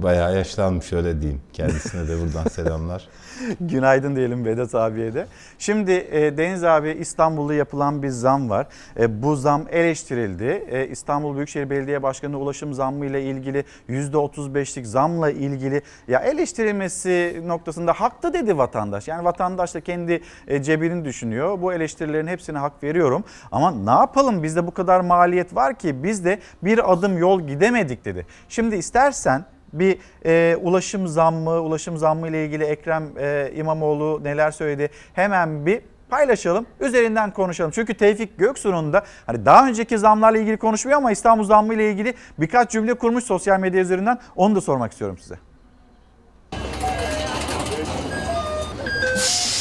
bayağı 0.02 0.35
yaşlanmış 0.37 0.92
öyle 0.92 1.20
diyeyim. 1.20 1.40
Kendisine 1.52 2.09
de 2.09 2.20
buradan 2.20 2.44
selamlar. 2.50 3.09
Günaydın 3.61 4.16
diyelim 4.16 4.44
Vedat 4.44 4.75
abiye 4.75 5.14
de. 5.14 5.27
Şimdi 5.59 5.92
e, 5.92 6.37
Deniz 6.37 6.64
abi 6.64 6.90
İstanbul'da 6.90 7.55
yapılan 7.55 8.03
bir 8.03 8.09
zam 8.09 8.51
var. 8.51 8.66
E, 8.99 9.22
bu 9.22 9.37
zam 9.37 9.64
eleştirildi. 9.70 10.64
E, 10.70 10.87
İstanbul 10.87 11.37
Büyükşehir 11.37 11.70
Belediye 11.70 12.03
Başkanı 12.03 12.38
ulaşım 12.38 12.75
zammı 12.75 13.07
ile 13.07 13.22
ilgili 13.22 13.64
%35'lik 13.88 14.87
zamla 14.87 15.31
ilgili 15.31 15.83
ya 16.09 16.20
eleştirilmesi 16.20 17.42
noktasında 17.46 17.92
haklı 17.92 18.33
dedi 18.33 18.59
vatandaş. 18.59 19.09
Yani 19.09 19.25
vatandaş 19.25 19.75
da 19.75 19.81
kendi 19.81 20.22
e, 20.49 20.62
cebini 20.62 21.05
düşünüyor. 21.05 21.62
Bu 21.62 21.72
eleştirilerin 21.72 22.27
hepsine 22.27 22.59
hak 22.59 22.83
veriyorum. 22.83 23.25
Ama 23.53 23.70
ne 23.70 23.90
yapalım 23.90 24.42
bizde 24.42 24.66
bu 24.66 24.70
kadar 24.70 25.01
maliyet 25.01 25.55
var 25.55 25.75
ki 25.75 26.03
biz 26.03 26.25
de 26.25 26.38
bir 26.62 26.92
adım 26.92 27.18
yol 27.18 27.40
gidemedik 27.40 28.05
dedi. 28.05 28.27
Şimdi 28.49 28.77
istersen 28.77 29.44
bir 29.79 29.99
e, 30.27 30.57
ulaşım 30.57 31.09
zammı, 31.09 31.61
ulaşım 31.61 31.97
zammı 31.97 32.29
ile 32.29 32.45
ilgili 32.45 32.65
Ekrem 32.65 33.05
e, 33.19 33.53
İmamoğlu 33.57 34.25
neler 34.25 34.51
söyledi 34.51 34.91
hemen 35.15 35.67
bir 35.67 35.81
paylaşalım. 36.11 36.67
Üzerinden 36.81 37.33
konuşalım. 37.33 37.71
Çünkü 37.71 37.95
Tevfik 37.95 38.39
Göksu'nun 38.39 38.93
da 38.93 39.05
hani 39.27 39.45
daha 39.45 39.69
önceki 39.69 39.99
zamlarla 39.99 40.39
ilgili 40.39 40.57
konuşmuyor 40.57 40.99
ama 40.99 41.12
İstanbul 41.12 41.45
zammı 41.45 41.75
ile 41.75 41.91
ilgili 41.91 42.15
birkaç 42.39 42.71
cümle 42.71 42.95
kurmuş 42.95 43.25
sosyal 43.25 43.61
medya 43.61 43.81
üzerinden. 43.81 44.19
Onu 44.37 44.55
da 44.55 44.61
sormak 44.61 44.93
istiyorum 44.93 45.19
size. 45.19 45.39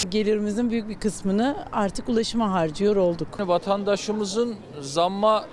Gelirimizin 0.09 0.69
büyük 0.69 0.89
bir 0.89 0.99
kısmını 0.99 1.57
artık 1.71 2.09
ulaşıma 2.09 2.51
harcıyor 2.51 2.95
olduk. 2.95 3.27
Vatandaşımızın 3.39 4.55
zamma 4.81 5.45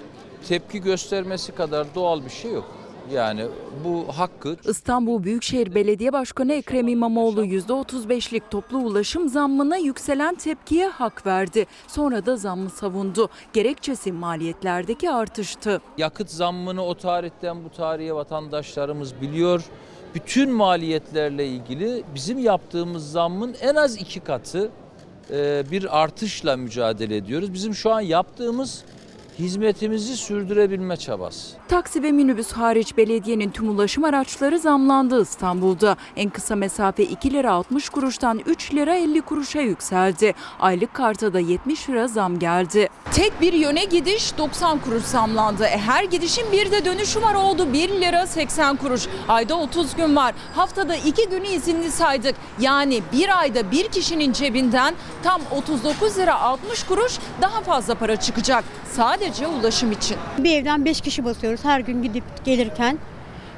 tepki 0.48 0.80
göstermesi 0.80 1.54
kadar 1.54 1.86
doğal 1.94 2.24
bir 2.24 2.30
şey 2.30 2.52
yok. 2.52 2.81
Yani 3.10 3.46
bu 3.84 4.06
hakkı. 4.18 4.56
İstanbul 4.64 5.22
Büyükşehir 5.22 5.74
Belediye 5.74 6.12
Başkanı 6.12 6.52
Ekrem 6.52 6.88
İmamoğlu 6.88 7.44
%35'lik 7.44 8.50
toplu 8.50 8.78
ulaşım 8.78 9.28
zammına 9.28 9.76
yükselen 9.76 10.34
tepkiye 10.34 10.88
hak 10.88 11.26
verdi. 11.26 11.66
Sonra 11.88 12.26
da 12.26 12.36
zammı 12.36 12.70
savundu. 12.70 13.28
Gerekçesi 13.52 14.12
maliyetlerdeki 14.12 15.10
artıştı. 15.10 15.80
Yakıt 15.98 16.30
zammını 16.30 16.84
o 16.84 16.94
tarihten 16.94 17.64
bu 17.64 17.70
tarihe 17.70 18.12
vatandaşlarımız 18.14 19.20
biliyor. 19.20 19.64
Bütün 20.14 20.50
maliyetlerle 20.50 21.46
ilgili 21.46 22.04
bizim 22.14 22.38
yaptığımız 22.38 23.12
zammın 23.12 23.54
en 23.60 23.74
az 23.74 23.96
iki 23.96 24.20
katı 24.20 24.70
e, 25.30 25.64
bir 25.70 26.02
artışla 26.02 26.56
mücadele 26.56 27.16
ediyoruz. 27.16 27.52
Bizim 27.52 27.74
şu 27.74 27.90
an 27.92 28.00
yaptığımız 28.00 28.84
hizmetimizi 29.38 30.16
sürdürebilme 30.16 30.96
çabası. 30.96 31.56
Taksi 31.68 32.02
ve 32.02 32.12
minibüs 32.12 32.52
hariç 32.52 32.96
belediyenin 32.96 33.50
tüm 33.50 33.68
ulaşım 33.68 34.04
araçları 34.04 34.58
zamlandı 34.58 35.22
İstanbul'da. 35.22 35.96
En 36.16 36.30
kısa 36.30 36.56
mesafe 36.56 37.02
2 37.02 37.32
lira 37.32 37.52
60 37.52 37.88
kuruştan 37.88 38.40
3 38.46 38.74
lira 38.74 38.94
50 38.94 39.20
kuruşa 39.22 39.60
yükseldi. 39.60 40.34
Aylık 40.60 40.94
karta 40.94 41.32
da 41.32 41.40
70 41.40 41.90
lira 41.90 42.08
zam 42.08 42.38
geldi. 42.38 42.88
Tek 43.12 43.40
bir 43.40 43.52
yöne 43.52 43.84
gidiş 43.84 44.38
90 44.38 44.78
kuruş 44.78 45.02
zamlandı. 45.02 45.64
E, 45.64 45.78
her 45.78 46.04
gidişin 46.04 46.52
bir 46.52 46.70
de 46.70 46.84
dönüşü 46.84 47.22
var 47.22 47.34
oldu 47.34 47.72
1 47.72 47.88
lira 47.88 48.26
80 48.26 48.76
kuruş. 48.76 49.06
Ayda 49.28 49.54
30 49.54 49.94
gün 49.96 50.16
var. 50.16 50.34
Haftada 50.54 50.96
2 50.96 51.28
günü 51.28 51.46
izinli 51.46 51.90
saydık. 51.90 52.34
Yani 52.60 53.02
bir 53.12 53.38
ayda 53.38 53.70
bir 53.70 53.88
kişinin 53.88 54.32
cebinden 54.32 54.94
tam 55.22 55.40
39 55.50 56.18
lira 56.18 56.40
60 56.40 56.82
kuruş 56.82 57.12
daha 57.42 57.60
fazla 57.60 57.94
para 57.94 58.16
çıkacak. 58.16 58.64
Sadece 58.92 59.21
ulaşım 59.30 59.92
için. 59.92 60.16
Bir 60.38 60.50
evden 60.50 60.84
5 60.84 61.00
kişi 61.00 61.24
basıyoruz 61.24 61.64
her 61.64 61.80
gün 61.80 62.02
gidip 62.02 62.24
gelirken 62.44 62.98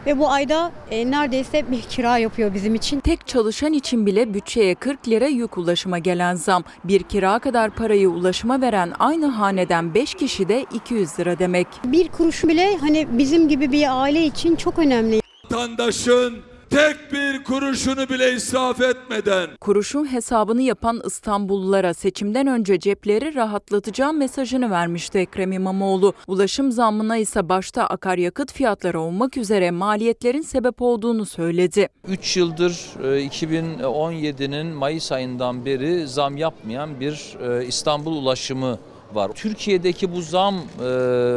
ve 0.06 0.18
bu 0.18 0.30
ayda 0.30 0.72
e, 0.90 1.10
neredeyse 1.10 1.70
bir 1.70 1.80
kira 1.82 2.18
yapıyor 2.18 2.54
bizim 2.54 2.74
için. 2.74 3.00
Tek 3.00 3.26
çalışan 3.26 3.72
için 3.72 4.06
bile 4.06 4.34
bütçeye 4.34 4.74
40 4.74 5.08
lira 5.08 5.26
yük 5.26 5.58
ulaşıma 5.58 5.98
gelen 5.98 6.34
zam. 6.34 6.64
Bir 6.84 7.02
kira 7.02 7.38
kadar 7.38 7.70
parayı 7.70 8.10
ulaşıma 8.10 8.60
veren 8.60 8.92
aynı 8.98 9.26
haneden 9.26 9.94
5 9.94 10.14
kişi 10.14 10.48
de 10.48 10.66
200 10.74 11.18
lira 11.20 11.38
demek. 11.38 11.66
Bir 11.84 12.08
kuruş 12.08 12.44
bile 12.44 12.76
hani 12.76 13.06
bizim 13.18 13.48
gibi 13.48 13.72
bir 13.72 14.02
aile 14.02 14.24
için 14.24 14.56
çok 14.56 14.78
önemli. 14.78 15.20
Vatandaşın 15.44 16.53
tek 16.74 17.12
bir 17.12 17.44
kuruşunu 17.44 18.08
bile 18.08 18.32
israf 18.32 18.80
etmeden 18.80 19.50
Kuruşun 19.60 20.12
hesabını 20.12 20.62
yapan 20.62 21.02
İstanbullulara 21.06 21.94
seçimden 21.94 22.46
önce 22.46 22.78
cepleri 22.78 23.34
rahatlatacağım 23.34 24.18
mesajını 24.18 24.70
vermişti 24.70 25.18
Ekrem 25.18 25.52
İmamoğlu. 25.52 26.12
Ulaşım 26.26 26.72
zammına 26.72 27.16
ise 27.16 27.48
başta 27.48 27.86
akaryakıt 27.86 28.52
fiyatları 28.52 29.00
olmak 29.00 29.36
üzere 29.36 29.70
maliyetlerin 29.70 30.42
sebep 30.42 30.82
olduğunu 30.82 31.26
söyledi. 31.26 31.88
3 32.08 32.36
yıldır 32.36 32.72
e, 33.02 33.26
2017'nin 33.26 34.66
Mayıs 34.66 35.12
ayından 35.12 35.64
beri 35.64 36.08
zam 36.08 36.36
yapmayan 36.36 37.00
bir 37.00 37.36
e, 37.40 37.66
İstanbul 37.66 38.16
ulaşımı 38.16 38.78
var. 39.14 39.30
Türkiye'deki 39.34 40.12
bu 40.12 40.22
zam 40.22 40.54
e, 40.54 40.60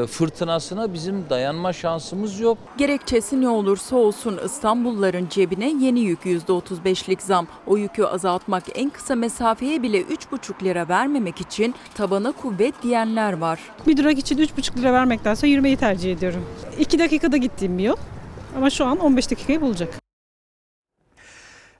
fırtınasına 0.07 0.93
bizim 0.93 1.29
dayanma 1.29 1.73
şansımız 1.73 2.39
yok. 2.39 2.57
Gerekçesi 2.77 3.41
ne 3.41 3.49
olursa 3.49 3.95
olsun 3.95 4.39
İstanbulluların 4.45 5.27
cebine 5.29 5.69
yeni 5.85 5.99
yük 5.99 6.25
%35'lik 6.25 7.21
zam. 7.21 7.47
O 7.67 7.77
yükü 7.77 8.03
azaltmak 8.03 8.63
en 8.75 8.89
kısa 8.89 9.15
mesafeye 9.15 9.83
bile 9.83 10.01
3,5 10.01 10.63
lira 10.63 10.89
vermemek 10.89 11.41
için 11.41 11.75
tabana 11.95 12.31
kuvvet 12.31 12.83
diyenler 12.83 13.37
var. 13.37 13.59
Bir 13.87 13.97
durak 13.97 14.19
için 14.19 14.37
3,5 14.37 14.77
lira 14.77 14.93
vermektense 14.93 15.47
yürümeyi 15.47 15.77
tercih 15.77 16.13
ediyorum. 16.13 16.45
2 16.79 16.99
dakikada 16.99 17.37
gittiğim 17.37 17.77
bir 17.77 17.83
yol 17.83 17.97
ama 18.57 18.69
şu 18.69 18.85
an 18.85 18.97
15 18.97 19.31
dakikayı 19.31 19.61
bulacak. 19.61 20.06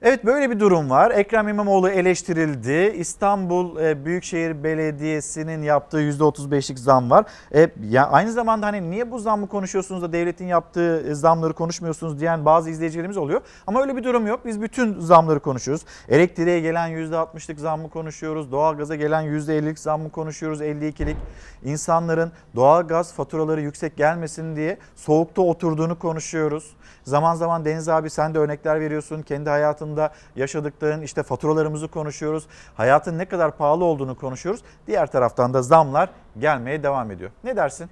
Evet 0.02 0.24
böyle 0.24 0.50
bir 0.50 0.60
durum 0.60 0.90
var. 0.90 1.10
Ekrem 1.10 1.48
İmamoğlu 1.48 1.88
eleştirildi. 1.88 2.96
İstanbul 2.96 3.80
e, 3.80 4.04
Büyükşehir 4.04 4.64
Belediyesi'nin 4.64 5.62
yaptığı 5.62 6.00
%35'lik 6.02 6.78
zam 6.78 7.10
var. 7.10 7.24
E, 7.54 7.70
ya 7.90 8.08
aynı 8.08 8.32
zamanda 8.32 8.66
hani 8.66 8.90
niye 8.90 9.10
bu 9.10 9.18
zammı 9.18 9.46
konuşuyorsunuz 9.46 10.02
da 10.02 10.12
devletin 10.12 10.46
yaptığı 10.46 11.10
e, 11.10 11.14
zamları 11.14 11.52
konuşmuyorsunuz 11.52 12.20
diyen 12.20 12.44
bazı 12.44 12.70
izleyicilerimiz 12.70 13.16
oluyor. 13.16 13.40
Ama 13.66 13.82
öyle 13.82 13.96
bir 13.96 14.04
durum 14.04 14.26
yok. 14.26 14.40
Biz 14.46 14.62
bütün 14.62 15.00
zamları 15.00 15.40
konuşuyoruz. 15.40 15.84
Elektriğe 16.08 16.60
gelen 16.60 16.90
%60'lık 16.90 17.60
zammı 17.60 17.90
konuşuyoruz. 17.90 18.52
Doğalgaza 18.52 18.94
gelen 18.94 19.24
%50'lik 19.24 19.78
zammı 19.78 20.10
konuşuyoruz. 20.10 20.60
52'lik. 20.60 21.16
İnsanların 21.64 22.32
doğalgaz 22.56 23.12
faturaları 23.12 23.60
yüksek 23.60 23.96
gelmesin 23.96 24.56
diye 24.56 24.78
soğukta 24.96 25.42
oturduğunu 25.42 25.98
konuşuyoruz. 25.98 26.76
Zaman 27.08 27.34
zaman 27.34 27.64
Deniz 27.64 27.88
abi 27.88 28.10
sen 28.10 28.34
de 28.34 28.38
örnekler 28.38 28.80
veriyorsun. 28.80 29.22
Kendi 29.22 29.50
hayatında 29.50 30.10
yaşadıkların 30.36 31.02
işte 31.02 31.22
faturalarımızı 31.22 31.88
konuşuyoruz. 31.88 32.46
Hayatın 32.76 33.18
ne 33.18 33.24
kadar 33.24 33.56
pahalı 33.56 33.84
olduğunu 33.84 34.14
konuşuyoruz. 34.18 34.60
Diğer 34.86 35.12
taraftan 35.12 35.54
da 35.54 35.62
zamlar 35.62 36.10
gelmeye 36.38 36.82
devam 36.82 37.10
ediyor. 37.10 37.30
Ne 37.44 37.56
dersin? 37.56 37.90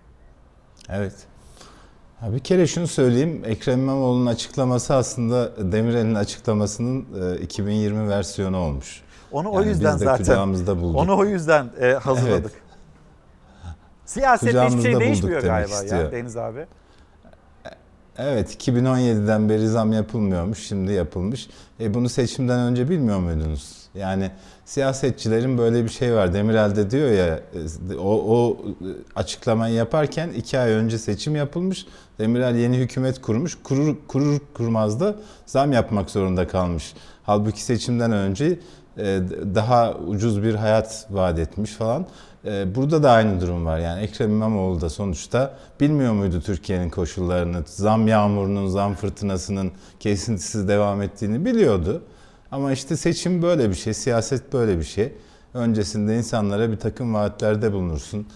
Evet. 0.88 1.12
Bir 2.22 2.38
kere 2.38 2.66
şunu 2.66 2.86
söyleyeyim. 2.86 3.42
Ekrem 3.46 3.80
İmamoğlu'nun 3.80 4.26
açıklaması 4.26 4.94
aslında 4.94 5.72
Demirel'in 5.72 6.14
açıklamasının 6.14 7.06
2020 7.42 8.08
versiyonu 8.08 8.56
olmuş. 8.58 9.02
Onu 9.32 9.50
o 9.50 9.60
Yani 9.60 9.68
yüzden 9.68 9.94
biz 9.94 10.00
de 10.00 10.04
zaten 10.04 10.54
bulduk. 10.54 11.00
onu 11.00 11.16
o 11.18 11.24
yüzden 11.24 11.70
e, 11.80 11.92
hazırladık. 11.92 12.52
Evet. 12.54 13.76
Siyasette 14.04 14.66
hiçbir 14.66 14.82
şey 14.82 15.00
değişmiyor 15.00 15.42
galiba 15.42 15.74
ya 15.74 15.82
istiyor. 15.82 16.12
Deniz 16.12 16.36
abi. 16.36 16.66
Evet 18.18 18.68
2017'den 18.68 19.48
beri 19.48 19.68
zam 19.68 19.92
yapılmıyormuş 19.92 20.66
şimdi 20.66 20.92
yapılmış. 20.92 21.48
E 21.80 21.94
bunu 21.94 22.08
seçimden 22.08 22.60
önce 22.60 22.90
bilmiyor 22.90 23.18
muydunuz? 23.18 23.76
Yani 23.94 24.30
siyasetçilerin 24.64 25.58
böyle 25.58 25.84
bir 25.84 25.88
şey 25.88 26.14
var. 26.14 26.34
Demirel 26.34 26.76
de 26.76 26.90
diyor 26.90 27.10
ya 27.10 27.40
e, 27.90 27.96
o, 27.96 28.36
o 28.36 28.58
açıklamayı 29.16 29.74
yaparken 29.74 30.28
iki 30.28 30.58
ay 30.58 30.72
önce 30.72 30.98
seçim 30.98 31.36
yapılmış. 31.36 31.86
Demirel 32.18 32.56
yeni 32.56 32.76
hükümet 32.76 33.20
kurmuş. 33.20 33.58
Kurur, 33.62 33.96
kurur 34.08 34.40
kurmaz 34.54 35.00
da 35.00 35.16
zam 35.46 35.72
yapmak 35.72 36.10
zorunda 36.10 36.48
kalmış. 36.48 36.94
Halbuki 37.22 37.62
seçimden 37.62 38.12
önce 38.12 38.58
e, 38.98 39.20
daha 39.54 39.94
ucuz 39.94 40.42
bir 40.42 40.54
hayat 40.54 41.06
vaat 41.10 41.38
etmiş 41.38 41.70
falan. 41.72 42.06
E, 42.47 42.74
Burada 42.74 43.03
da 43.03 43.11
aynı 43.11 43.40
durum 43.40 43.66
var. 43.66 43.78
Yani 43.78 44.03
Ekrem 44.03 44.30
İmamoğlu 44.30 44.80
da 44.80 44.90
sonuçta 44.90 45.55
bilmiyor 45.80 46.12
muydu 46.12 46.40
Türkiye'nin 46.40 46.90
koşullarını, 46.90 47.62
zam 47.66 48.09
yağmurunun, 48.09 48.68
zam 48.68 48.94
fırtınasının 48.94 49.72
kesintisiz 50.01 50.68
devam 50.68 51.03
ettiğini 51.03 51.44
biliyordu. 51.44 52.03
Ama 52.51 52.72
işte 52.72 52.97
seçim 52.97 53.42
böyle 53.42 53.70
bir 53.70 53.74
şey, 53.74 53.94
siyaset 53.94 54.53
böyle 54.53 54.78
bir 54.78 54.84
şey. 54.84 55.12
Öncesinde 55.55 56.16
insanlara 56.16 56.70
bir 56.70 56.76
takım 56.76 57.14
vaatlerde 57.14 57.72
bulunursun. 57.72 58.26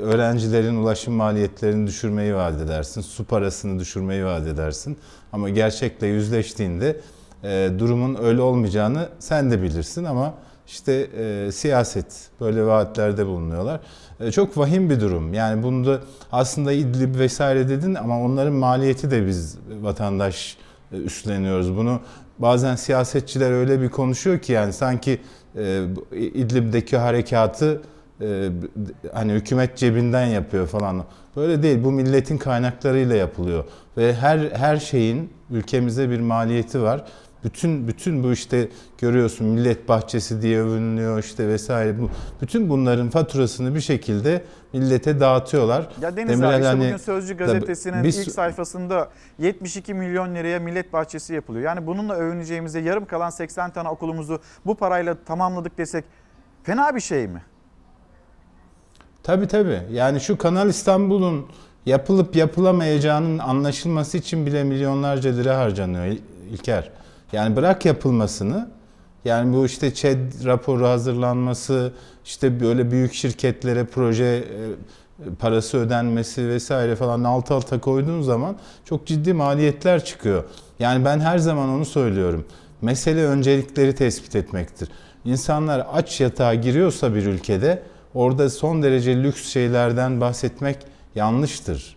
Öğrencilerin 0.00 0.76
ulaşım 0.76 1.14
maliyetlerini 1.14 1.86
düşürmeyi 1.86 2.34
vaat 2.34 2.60
edersin, 2.60 3.00
su 3.00 3.24
parasını 3.24 3.80
düşürmeyi 3.80 4.24
vaat 4.24 4.46
edersin. 4.46 4.96
Ama 5.32 5.48
gerçekle 5.48 6.06
yüzleştiğinde 6.06 7.00
e, 7.44 7.70
durumun 7.78 8.18
öyle 8.22 8.40
olmayacağını 8.40 9.08
sen 9.18 9.50
de 9.50 9.62
bilirsin 9.62 10.04
ama 10.04 10.34
işte 10.66 10.92
e, 10.92 11.52
siyaset 11.52 12.30
böyle 12.40 12.66
vaatlerde 12.66 13.26
bulunuyorlar. 13.26 13.80
E, 14.20 14.30
çok 14.30 14.58
vahim 14.58 14.90
bir 14.90 15.00
durum. 15.00 15.34
Yani 15.34 15.62
bunda 15.62 16.00
aslında 16.32 16.72
İdlib 16.72 17.18
vesaire 17.18 17.68
dedin 17.68 17.94
ama 17.94 18.20
onların 18.20 18.52
maliyeti 18.52 19.10
de 19.10 19.26
biz 19.26 19.58
vatandaş 19.80 20.56
e, 20.92 20.96
üstleniyoruz. 20.96 21.76
Bunu 21.76 22.00
bazen 22.38 22.76
siyasetçiler 22.76 23.52
öyle 23.52 23.80
bir 23.80 23.88
konuşuyor 23.88 24.38
ki 24.38 24.52
yani 24.52 24.72
sanki 24.72 25.20
e, 25.56 25.84
İdlib'deki 26.12 26.96
harekatı 26.96 27.82
e, 28.20 28.50
hani 29.12 29.32
hükümet 29.32 29.76
cebinden 29.76 30.26
yapıyor 30.26 30.66
falan. 30.66 31.04
Böyle 31.36 31.62
değil. 31.62 31.84
Bu 31.84 31.92
milletin 31.92 32.38
kaynaklarıyla 32.38 33.16
yapılıyor 33.16 33.64
ve 33.96 34.14
her 34.14 34.38
her 34.38 34.76
şeyin 34.76 35.30
ülkemize 35.50 36.10
bir 36.10 36.20
maliyeti 36.20 36.82
var. 36.82 37.04
Bütün 37.44 37.88
bütün 37.88 38.24
bu 38.24 38.32
işte 38.32 38.68
görüyorsun 38.98 39.46
millet 39.46 39.88
bahçesi 39.88 40.42
diye 40.42 40.60
övünüyor 40.60 41.18
işte 41.18 41.48
vesaire 41.48 42.00
bu 42.00 42.10
bütün 42.42 42.68
bunların 42.70 43.10
faturasını 43.10 43.74
bir 43.74 43.80
şekilde 43.80 44.44
millete 44.72 45.20
dağıtıyorlar. 45.20 45.88
Ya 46.00 46.16
Deniz 46.16 46.28
Demirel 46.30 46.48
abi 46.50 46.56
işte 46.56 46.68
hani- 46.68 46.80
bugün 46.84 46.96
Sözcü 46.96 47.36
gazetesinin 47.36 48.04
biz- 48.04 48.18
ilk 48.18 48.30
sayfasında 48.32 49.08
72 49.38 49.94
milyon 49.94 50.34
liraya 50.34 50.60
millet 50.60 50.92
bahçesi 50.92 51.34
yapılıyor. 51.34 51.64
Yani 51.64 51.86
bununla 51.86 52.14
övüneceğimize 52.14 52.80
yarım 52.80 53.04
kalan 53.06 53.30
80 53.30 53.70
tane 53.72 53.88
okulumuzu 53.88 54.40
bu 54.66 54.74
parayla 54.74 55.16
tamamladık 55.24 55.78
desek 55.78 56.04
Fena 56.62 56.94
bir 56.94 57.00
şey 57.00 57.26
mi? 57.28 57.42
Tabii 59.22 59.46
tabii. 59.48 59.80
Yani 59.92 60.20
şu 60.20 60.38
Kanal 60.38 60.68
İstanbul'un 60.68 61.46
yapılıp 61.86 62.36
yapılamayacağının 62.36 63.38
anlaşılması 63.38 64.18
için 64.18 64.46
bile 64.46 64.64
milyonlarca 64.64 65.30
lira 65.30 65.58
harcanıyor 65.58 66.04
İl- 66.04 66.22
İlker. 66.50 66.90
Yani 67.34 67.56
bırak 67.56 67.84
yapılmasını 67.84 68.68
yani 69.24 69.56
bu 69.56 69.66
işte 69.66 69.94
ÇED 69.94 70.44
raporu 70.44 70.86
hazırlanması, 70.86 71.92
işte 72.24 72.60
böyle 72.60 72.90
büyük 72.90 73.14
şirketlere 73.14 73.84
proje 73.84 74.24
e, 74.24 74.44
parası 75.38 75.78
ödenmesi 75.78 76.48
vesaire 76.48 76.96
falan 76.96 77.24
alt 77.24 77.50
alta 77.50 77.80
koyduğun 77.80 78.22
zaman 78.22 78.56
çok 78.84 79.06
ciddi 79.06 79.32
maliyetler 79.32 80.04
çıkıyor. 80.04 80.44
Yani 80.78 81.04
ben 81.04 81.20
her 81.20 81.38
zaman 81.38 81.68
onu 81.68 81.84
söylüyorum. 81.84 82.44
Mesele 82.82 83.24
öncelikleri 83.24 83.94
tespit 83.94 84.36
etmektir. 84.36 84.88
İnsanlar 85.24 85.86
aç 85.92 86.20
yatağa 86.20 86.54
giriyorsa 86.54 87.14
bir 87.14 87.26
ülkede 87.26 87.82
orada 88.14 88.50
son 88.50 88.82
derece 88.82 89.22
lüks 89.22 89.48
şeylerden 89.48 90.20
bahsetmek 90.20 90.76
yanlıştır. 91.14 91.96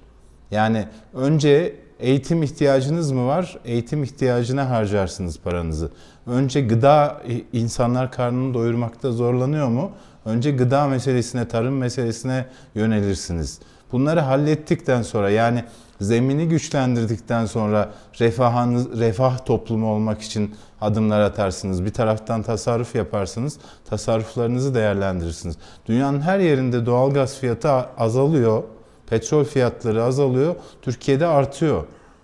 Yani 0.52 0.88
önce 1.14 1.76
eğitim 2.00 2.44
ihtiyacınız 2.44 3.12
mı 3.12 3.28
var? 3.28 3.58
Eğitim 3.66 4.04
ihtiyacına 4.04 4.70
harcarsınız 4.70 5.40
paranızı. 5.40 5.90
Önce 6.28 6.62
gıda 6.62 7.22
insanlar 7.54 8.12
karnını 8.12 8.54
doyurmakta 8.54 9.12
zorlanıyor 9.12 9.68
mu? 9.68 9.92
Önce 10.26 10.52
gıda 10.52 10.88
meselesine, 10.88 11.48
tarım 11.48 11.78
meselesine 11.78 12.46
yönelirsiniz. 12.76 13.60
Bunları 13.92 14.20
hallettikten 14.20 15.02
sonra 15.02 15.30
yani 15.30 15.64
zemini 16.02 16.48
güçlendirdikten 16.50 17.46
sonra 17.46 17.90
refahınız, 18.20 19.00
refah 19.00 19.46
toplumu 19.46 19.94
olmak 19.94 20.22
için 20.22 20.56
adımlar 20.82 21.20
atarsınız. 21.20 21.86
Bir 21.86 21.94
taraftan 21.94 22.44
tasarruf 22.44 22.96
yaparsınız, 22.96 23.58
tasarruflarınızı 23.90 24.76
değerlendirirsiniz. 24.76 25.56
Dünyanın 25.86 26.22
her 26.22 26.40
yerinde 26.40 26.86
doğalgaz 26.86 27.38
fiyatı 27.38 27.70
azalıyor, 27.98 28.64
petrol 29.08 29.44
fiyatları 29.44 30.04
azalıyor, 30.04 30.56
Türkiye'de 30.82 31.28
artıyor. 31.28 31.84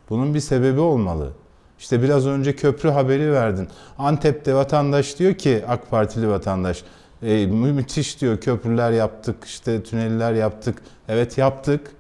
Bunun 0.09 0.33
bir 0.33 0.39
sebebi 0.39 0.79
olmalı. 0.79 1.31
İşte 1.79 2.01
biraz 2.01 2.27
önce 2.27 2.55
köprü 2.55 2.89
haberi 2.89 3.31
verdin. 3.31 3.67
Antep'te 3.97 4.55
vatandaş 4.55 5.19
diyor 5.19 5.33
ki 5.33 5.63
AK 5.67 5.89
Partili 5.89 6.29
vatandaş 6.29 6.83
e, 7.23 7.45
müthiş 7.45 8.21
diyor 8.21 8.37
köprüler 8.37 8.91
yaptık 8.91 9.43
işte 9.45 9.83
tüneller 9.83 10.33
yaptık. 10.33 10.81
Evet 11.07 11.37
yaptık. 11.37 11.91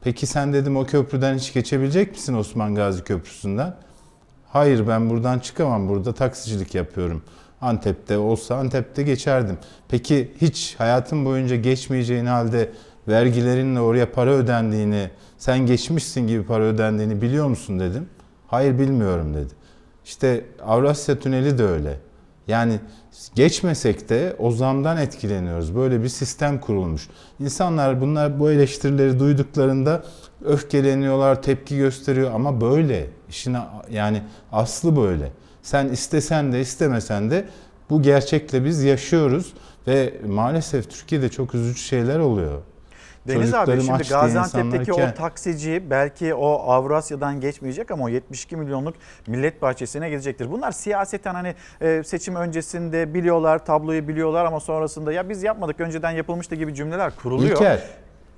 Peki 0.00 0.26
sen 0.26 0.52
dedim 0.52 0.76
o 0.76 0.86
köprüden 0.86 1.38
hiç 1.38 1.52
geçebilecek 1.52 2.10
misin 2.10 2.34
Osman 2.34 2.74
Gazi 2.74 3.04
Köprüsü'nden? 3.04 3.74
Hayır 4.48 4.88
ben 4.88 5.10
buradan 5.10 5.38
çıkamam 5.38 5.88
burada 5.88 6.12
taksicilik 6.12 6.74
yapıyorum. 6.74 7.22
Antep'te 7.60 8.18
olsa 8.18 8.56
Antep'te 8.56 9.02
geçerdim. 9.02 9.58
Peki 9.88 10.32
hiç 10.40 10.74
hayatın 10.78 11.24
boyunca 11.24 11.56
geçmeyeceğin 11.56 12.26
halde 12.26 12.70
vergilerinle 13.10 13.80
oraya 13.80 14.12
para 14.12 14.30
ödendiğini, 14.30 15.10
sen 15.38 15.66
geçmişsin 15.66 16.26
gibi 16.26 16.42
para 16.42 16.64
ödendiğini 16.64 17.22
biliyor 17.22 17.48
musun 17.48 17.80
dedim. 17.80 18.08
Hayır 18.46 18.78
bilmiyorum 18.78 19.34
dedi. 19.34 19.54
İşte 20.04 20.44
Avrasya 20.62 21.18
Tüneli 21.18 21.58
de 21.58 21.64
öyle. 21.64 21.96
Yani 22.48 22.80
geçmesek 23.34 24.08
de 24.08 24.36
o 24.38 24.50
zamdan 24.50 24.96
etkileniyoruz. 24.96 25.76
Böyle 25.76 26.02
bir 26.02 26.08
sistem 26.08 26.60
kurulmuş. 26.60 27.08
İnsanlar 27.40 28.00
bunlar 28.00 28.40
bu 28.40 28.50
eleştirileri 28.50 29.18
duyduklarında 29.18 30.04
öfkeleniyorlar, 30.44 31.42
tepki 31.42 31.76
gösteriyor 31.76 32.30
ama 32.34 32.60
böyle. 32.60 33.06
İşin 33.28 33.56
yani 33.90 34.22
aslı 34.52 34.96
böyle. 34.96 35.32
Sen 35.62 35.88
istesen 35.88 36.52
de 36.52 36.60
istemesen 36.60 37.30
de 37.30 37.44
bu 37.90 38.02
gerçekle 38.02 38.64
biz 38.64 38.82
yaşıyoruz 38.82 39.52
ve 39.86 40.14
maalesef 40.26 40.90
Türkiye'de 40.90 41.28
çok 41.28 41.54
üzücü 41.54 41.80
şeyler 41.80 42.18
oluyor. 42.18 42.62
Deniz 43.28 43.54
abi 43.54 43.80
şimdi 43.82 44.02
Gaziantep'teki 44.08 44.90
insanlar 44.90 45.10
o 45.12 45.14
taksici 45.14 45.82
belki 45.90 46.34
o 46.34 46.46
Avrasya'dan 46.52 47.40
geçmeyecek 47.40 47.90
ama 47.90 48.04
o 48.04 48.08
72 48.08 48.56
milyonluk 48.56 48.94
millet 49.26 49.62
bahçesine 49.62 50.10
gidecektir. 50.10 50.50
Bunlar 50.50 50.72
siyaseten 50.72 51.34
hani 51.34 51.54
e, 51.80 52.02
seçim 52.04 52.36
öncesinde 52.36 53.14
biliyorlar, 53.14 53.64
tabloyu 53.66 54.08
biliyorlar 54.08 54.44
ama 54.44 54.60
sonrasında 54.60 55.12
ya 55.12 55.28
biz 55.28 55.42
yapmadık 55.42 55.80
önceden 55.80 56.10
yapılmıştı 56.10 56.54
gibi 56.54 56.74
cümleler 56.74 57.16
kuruluyor. 57.16 57.50
İlker. 57.50 57.82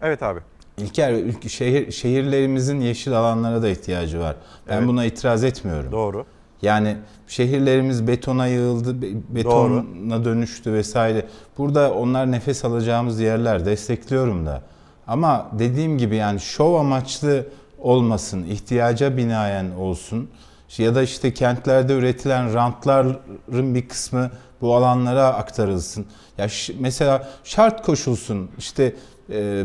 Evet 0.03 0.23
abi. 0.23 0.41
İlker 0.79 1.15
şehir 1.49 1.91
şehirlerimizin 1.93 2.81
yeşil 2.81 3.13
alanlara 3.13 3.63
da 3.63 3.69
ihtiyacı 3.69 4.21
var. 4.21 4.37
Ben 4.69 4.77
Evet. 4.79 4.89
buna 4.89 5.05
itiraz 5.05 5.45
etmiyorum. 5.45 5.93
Doğru. 5.93 6.27
Yani 6.63 6.97
şehirlerimiz 7.27 8.07
betona 8.07 8.47
yığıldı, 8.47 9.03
be- 9.03 9.07
betona 9.29 10.25
dönüştü 10.25 10.73
vesaire. 10.73 11.27
Burada 11.59 11.95
onlar 11.95 12.33
nefes 12.33 12.65
alacağımız 12.65 13.21
yerler 13.21 13.65
destekliyorum 13.67 14.47
da. 14.47 14.63
Ama 15.07 15.51
dediğim 15.59 15.99
gibi 15.99 16.17
yani 16.17 16.41
şov 16.41 16.75
amaçlı 16.75 17.47
olmasın, 17.79 18.45
ihtiyaca 18.45 19.17
binaen 19.17 19.71
olsun. 19.71 20.31
Ya 20.79 20.95
da 20.95 21.03
işte 21.03 21.35
kentlerde 21.35 21.93
üretilen 21.93 22.55
rantların 22.55 23.75
bir 23.75 23.89
kısmı 23.89 24.31
bu 24.61 24.77
alanlara 24.77 25.27
aktarılsın. 25.27 26.07
Ya 26.39 26.47
mesela 26.79 27.29
şart 27.45 27.83
koşulsun 27.83 28.51
işte 28.59 28.95
e, 29.31 29.65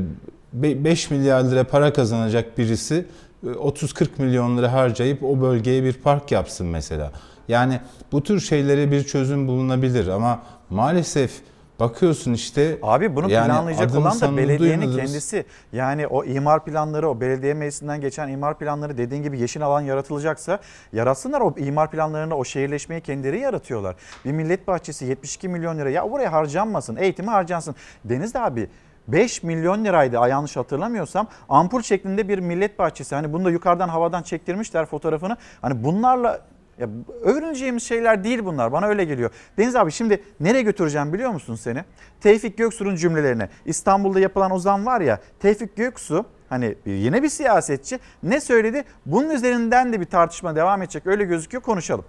be- 0.54 0.84
5 0.84 1.12
milyar 1.12 1.44
lira 1.44 1.64
para 1.64 1.94
kazanacak 1.94 2.58
birisi 2.58 3.06
e, 3.44 3.48
30-40 3.48 4.08
milyon 4.18 4.58
lira 4.58 4.74
harcayıp 4.74 5.24
o 5.24 5.42
bölgeye 5.42 5.84
bir 5.84 5.94
park 5.94 6.32
yapsın 6.32 6.68
mesela. 6.68 7.12
Yani 7.48 7.80
bu 8.12 8.24
tür 8.24 8.40
şeylere 8.40 8.92
bir 8.92 9.04
çözüm 9.04 9.48
bulunabilir 9.48 10.08
ama 10.08 10.40
maalesef 10.70 11.32
bakıyorsun 11.80 12.34
işte 12.34 12.80
Abi 12.82 13.16
bunu 13.16 13.30
yani 13.32 13.48
planlayacak 13.48 13.96
olan 13.96 14.22
da 14.22 14.38
belediyenin 14.38 14.82
duymadığımız- 14.82 14.96
kendisi. 14.98 15.46
Yani 15.74 16.08
o 16.08 16.24
imar 16.24 16.66
planları, 16.66 17.10
o 17.10 17.22
belediye 17.22 17.54
meclisinden 17.54 18.02
geçen 18.02 18.28
imar 18.28 18.58
planları 18.60 18.98
dediğin 18.98 19.24
gibi 19.24 19.40
yeşil 19.40 19.62
alan 19.66 19.82
yaratılacaksa 19.82 20.60
yaratsınlar 20.94 21.42
o 21.42 21.54
imar 21.58 21.92
planlarını, 21.92 22.36
o 22.36 22.44
şehirleşmeyi 22.44 23.02
kendileri 23.02 23.40
yaratıyorlar. 23.40 23.96
Bir 24.26 24.32
millet 24.32 24.68
bahçesi 24.68 25.06
72 25.06 25.48
milyon 25.50 25.78
lira 25.78 25.90
ya 25.90 26.12
buraya 26.12 26.32
harcanmasın, 26.32 26.96
eğitime 26.96 27.32
harcansın. 27.32 27.76
Deniz 28.06 28.34
de 28.34 28.40
abi 28.40 28.70
5 29.08 29.44
milyon 29.44 29.86
liraydı 29.86 30.20
ay 30.20 30.30
yanlış 30.30 30.58
hatırlamıyorsam 30.58 31.28
ampul 31.50 31.82
şeklinde 31.82 32.28
bir 32.28 32.40
millet 32.40 32.80
bahçesi. 32.80 33.16
Hani 33.16 33.34
bunu 33.34 33.46
da 33.46 33.50
yukarıdan 33.52 33.90
havadan 33.90 34.24
çektirmişler 34.24 34.86
fotoğrafını. 34.86 35.38
Hani 35.62 35.84
bunlarla 35.84 36.42
ya 36.80 36.90
övüneceğimiz 37.24 37.84
şeyler 37.84 38.24
değil 38.24 38.46
bunlar. 38.46 38.72
Bana 38.72 38.86
öyle 38.86 39.04
geliyor. 39.04 39.32
Deniz 39.58 39.76
abi 39.76 39.92
şimdi 39.92 40.24
nereye 40.40 40.62
götüreceğim 40.62 41.14
biliyor 41.14 41.32
musun 41.32 41.56
seni? 41.56 41.84
Tevfik 42.22 42.58
Göksu'nun 42.58 42.96
cümlelerine. 42.96 43.50
İstanbul'da 43.66 44.20
yapılan 44.20 44.52
o 44.52 44.60
zam 44.60 44.86
var 44.86 45.02
ya. 45.02 45.20
Tevfik 45.40 45.76
Göksu 45.76 46.26
hani 46.50 46.76
yine 46.86 47.24
bir 47.24 47.30
siyasetçi 47.30 48.00
ne 48.24 48.42
söyledi? 48.42 48.84
Bunun 49.06 49.30
üzerinden 49.30 49.94
de 49.94 50.02
bir 50.02 50.06
tartışma 50.06 50.56
devam 50.56 50.82
edecek. 50.82 51.08
Öyle 51.08 51.24
gözüküyor. 51.24 51.64
Konuşalım. 51.64 52.06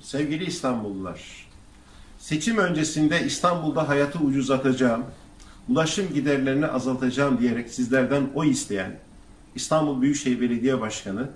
Sevgili 0.00 0.44
İstanbullular, 0.44 1.48
seçim 2.18 2.58
öncesinde 2.58 3.20
İstanbul'da 3.20 3.88
hayatı 3.88 4.18
ucuzlatacağım, 4.18 5.04
ulaşım 5.68 6.14
giderlerini 6.14 6.66
azaltacağım 6.66 7.38
diyerek 7.38 7.70
sizlerden 7.70 8.22
oy 8.34 8.50
isteyen 8.50 8.98
İstanbul 9.54 10.02
Büyükşehir 10.02 10.40
Belediye 10.40 10.80
Başkanı 10.80 11.28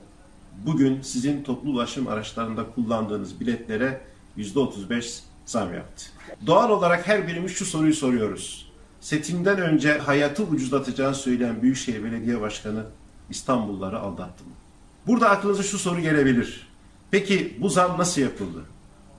bugün 0.67 1.03
sizin 1.03 1.43
toplu 1.43 1.71
ulaşım 1.71 2.09
araçlarında 2.09 2.67
kullandığınız 2.75 3.41
biletlere 3.41 4.01
%35 4.39 5.21
zam 5.47 5.75
yaptı. 5.75 6.05
Doğal 6.47 6.71
olarak 6.71 7.07
her 7.09 7.29
birimiz 7.29 7.53
şu 7.53 7.65
soruyu 7.65 7.95
soruyoruz. 7.95 8.73
Seçimden 9.01 9.59
önce 9.59 9.99
hayatı 9.99 10.43
ucuzlatacağını 10.43 11.15
söyleyen 11.15 11.63
Büyükşehir 11.63 12.05
Belediye 12.05 12.41
Başkanı 12.41 12.85
İstanbulluları 13.31 13.99
aldattı 13.99 14.45
mı? 14.45 14.51
Burada 15.07 15.31
aklınıza 15.31 15.63
şu 15.63 15.79
soru 15.79 16.01
gelebilir. 16.01 16.69
Peki 17.11 17.57
bu 17.61 17.69
zam 17.69 17.99
nasıl 17.99 18.21
yapıldı? 18.21 18.65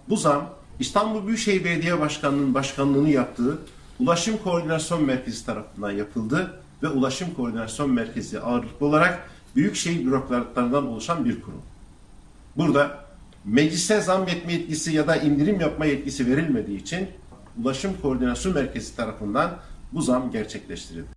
Bu 0.10 0.18
zam 0.18 0.50
İstanbul 0.80 1.28
Büyükşehir 1.28 1.64
Belediye 1.64 2.00
Başkanlığı'nın 2.00 2.54
başkanlığını 2.54 3.10
yaptığı 3.10 3.60
Ulaşım 4.00 4.38
Koordinasyon 4.38 5.04
Merkezi 5.04 5.46
tarafından 5.46 5.92
yapıldı 5.92 6.60
ve 6.84 6.88
Ulaşım 6.88 7.34
Koordinasyon 7.34 7.90
Merkezi 7.90 8.40
ağırlıklı 8.40 8.86
olarak 8.86 9.30
büyükşehir 9.56 10.06
bürokratlarından 10.06 10.88
oluşan 10.88 11.26
bir 11.26 11.42
kurum. 11.42 11.62
Burada 12.58 13.06
meclise 13.46 14.02
zam 14.02 14.28
etme 14.28 14.54
yetkisi 14.54 14.96
ya 14.96 15.08
da 15.08 15.16
indirim 15.16 15.60
yapma 15.60 15.86
yetkisi 15.86 16.28
verilmediği 16.28 16.82
için 16.82 17.08
Ulaşım 17.64 18.02
Koordinasyon 18.02 18.56
Merkezi 18.56 18.96
tarafından 18.96 19.58
bu 19.94 20.02
zam 20.02 20.32
gerçekleştirildi. 20.32 21.15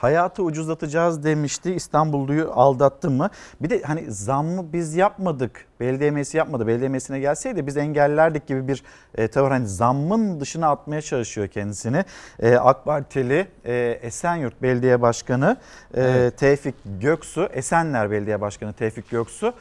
Hayatı 0.00 0.42
ucuzlatacağız 0.42 1.24
demişti. 1.24 1.74
İstanbulluyu 1.74 2.52
aldattı 2.54 3.10
mı? 3.10 3.30
Bir 3.60 3.70
de 3.70 3.82
hani 3.82 4.10
zammı 4.12 4.72
biz 4.72 4.94
yapmadık. 4.94 5.66
Belediye 5.80 6.10
meclisi 6.10 6.36
yapmadı. 6.36 6.66
Belediye 6.66 6.88
meclisine 6.88 7.20
gelseydi 7.20 7.66
biz 7.66 7.76
engellerdik 7.76 8.46
gibi 8.46 8.68
bir 8.68 8.82
e, 9.14 9.28
tavır. 9.28 9.50
Hani 9.50 9.66
zammın 9.66 10.40
dışına 10.40 10.70
atmaya 10.70 11.02
çalışıyor 11.02 11.48
kendisini. 11.48 12.04
E, 12.38 12.56
AK 12.56 12.84
Partili 12.84 13.48
e, 13.64 13.98
Esenyurt 14.02 14.62
Belediye 14.62 15.02
Başkanı 15.02 15.56
e, 15.96 16.30
Tevfik 16.36 16.74
Göksu, 17.00 17.48
Esenler 17.52 18.10
Belediye 18.10 18.40
Başkanı 18.40 18.72
Tevfik 18.72 19.10
Göksu. 19.10 19.54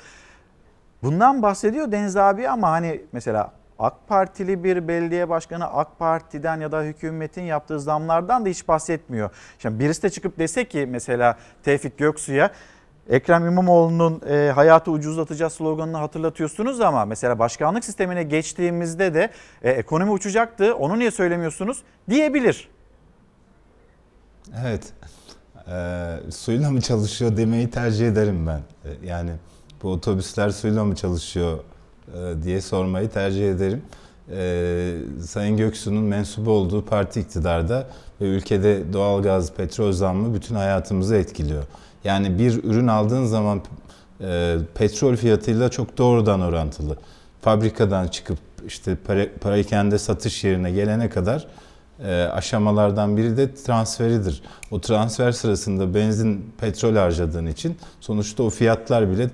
Bundan 1.04 1.42
bahsediyor 1.42 1.92
Deniz 1.92 2.18
abi 2.18 2.50
ama 2.50 2.72
hani 2.72 3.02
mesela 3.12 3.59
AK 3.80 4.08
Partili 4.08 4.64
bir 4.64 4.88
belediye 4.88 5.30
başkanı 5.30 5.66
AK 5.68 6.00
Parti'den 6.00 6.60
ya 6.62 6.72
da 6.72 6.82
hükümetin 6.82 7.42
yaptığı 7.42 7.80
zamlardan 7.80 8.46
da 8.46 8.50
hiç 8.50 8.68
bahsetmiyor. 8.68 9.30
Şimdi 9.60 9.80
birisi 9.80 10.04
de 10.04 10.10
çıkıp 10.10 10.40
dese 10.40 10.68
ki 10.68 10.88
mesela 10.90 11.38
Tevfik 11.64 11.98
Göksu'ya 11.98 12.52
Ekrem 13.10 13.48
İmamoğlu'nun 13.48 14.22
e, 14.30 14.52
hayatı 14.56 14.92
ucuzlatacağız 14.92 15.54
sloganını 15.54 15.98
hatırlatıyorsunuz 15.98 16.82
ama 16.82 17.06
mesela 17.06 17.40
başkanlık 17.40 17.86
sistemine 17.86 18.24
geçtiğimizde 18.24 19.14
de 19.14 19.30
e, 19.64 19.70
ekonomi 19.72 20.12
uçacaktı 20.12 20.76
onu 20.76 21.00
niye 21.00 21.12
söylemiyorsunuz 21.12 21.84
diyebilir. 22.10 22.70
Evet. 24.62 24.94
Ee, 25.72 26.32
suyla 26.32 26.72
mı 26.72 26.82
çalışıyor 26.82 27.38
demeyi 27.38 27.70
tercih 27.70 28.08
ederim 28.08 28.48
ben. 28.48 28.62
Ee, 28.86 29.08
Yani 29.08 29.32
bu 29.84 29.92
otobüsler 29.92 30.50
suyla 30.50 30.84
mı 30.84 30.96
çalışıyor 30.96 31.58
e, 31.58 31.62
diye 32.44 32.62
sormayı 32.62 33.10
tercih 33.10 33.52
ederim. 33.52 33.82
Ee, 34.32 34.96
Sayın 35.22 35.58
Göksu'nun 35.58 36.04
mensubu 36.04 36.52
olduğu 36.52 36.86
parti 36.86 37.20
iktidarda 37.20 37.88
ve 38.22 38.26
ülkede 38.26 38.94
doğalgaz, 38.94 39.54
petrol 39.54 39.92
zammı 39.92 40.34
bütün 40.34 40.56
hayatımızı 40.56 41.16
etkiliyor. 41.16 41.64
Yani 42.04 42.40
bir 42.40 42.64
ürün 42.64 42.88
aldığın 42.88 43.26
zaman 43.26 43.62
e, 44.22 44.58
petrol 44.76 45.16
fiyatıyla 45.16 45.70
çok 45.70 45.98
doğrudan 45.98 46.42
orantılı. 46.42 46.98
Fabrikadan 47.42 48.08
çıkıp 48.08 48.38
işte 48.68 48.98
para, 49.08 49.26
parakende 49.42 49.98
satış 49.98 50.44
yerine 50.44 50.72
gelene 50.72 51.10
kadar 51.10 51.48
e, 52.04 52.24
aşamalardan 52.24 53.18
biri 53.18 53.38
de 53.38 53.54
transferidir. 53.54 54.42
O 54.72 54.82
transfer 54.82 55.32
sırasında 55.32 55.94
benzin, 55.96 56.54
petrol 56.58 56.96
harcadığın 56.96 57.46
için 57.46 57.78
sonuçta 58.00 58.44
o 58.44 58.50
fiyatlar 58.50 59.12
bile 59.12 59.30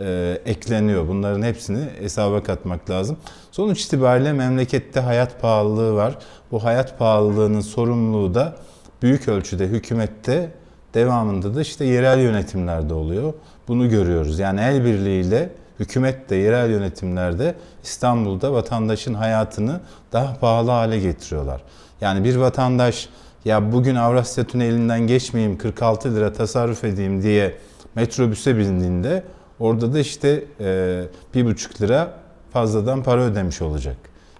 e, 0.00 0.38
ekleniyor. 0.46 1.08
Bunların 1.08 1.42
hepsini 1.42 1.84
hesaba 2.00 2.42
katmak 2.42 2.90
lazım. 2.90 3.16
Sonuç 3.50 3.84
itibariyle 3.84 4.32
memlekette 4.32 5.00
hayat 5.00 5.40
pahalılığı 5.40 5.94
var. 5.94 6.18
Bu 6.50 6.64
hayat 6.64 6.98
pahalılığının 6.98 7.60
sorumluluğu 7.60 8.34
da 8.34 8.56
büyük 9.02 9.28
ölçüde 9.28 9.66
hükümette 9.66 10.50
devamında 10.94 11.54
da 11.54 11.60
işte 11.60 11.84
yerel 11.84 12.20
yönetimlerde 12.20 12.94
oluyor. 12.94 13.34
Bunu 13.68 13.88
görüyoruz. 13.88 14.38
Yani 14.38 14.60
el 14.60 14.84
birliğiyle 14.84 15.50
hükümet 15.80 16.30
de 16.30 16.36
yerel 16.36 16.70
yönetimlerde 16.70 17.54
İstanbul'da 17.82 18.52
vatandaşın 18.52 19.14
hayatını 19.14 19.80
daha 20.12 20.34
pahalı 20.34 20.70
hale 20.70 21.00
getiriyorlar. 21.00 21.62
Yani 22.00 22.24
bir 22.24 22.36
vatandaş 22.36 23.08
ya 23.44 23.72
bugün 23.72 23.94
Avrasya 23.94 24.44
Tüneli'nden 24.44 25.06
geçmeyeyim 25.06 25.58
46 25.58 26.14
lira 26.14 26.32
tasarruf 26.32 26.84
edeyim 26.84 27.22
diye 27.22 27.54
metrobüse 27.94 28.58
bindiğinde 28.58 29.22
orada 29.60 29.92
da 29.92 29.98
işte 29.98 30.44
e, 30.60 31.02
bir 31.34 31.44
buçuk 31.44 31.80
lira 31.82 32.12
fazladan 32.52 33.02
para 33.02 33.20
ödemiş 33.22 33.62
olacak. 33.62 33.96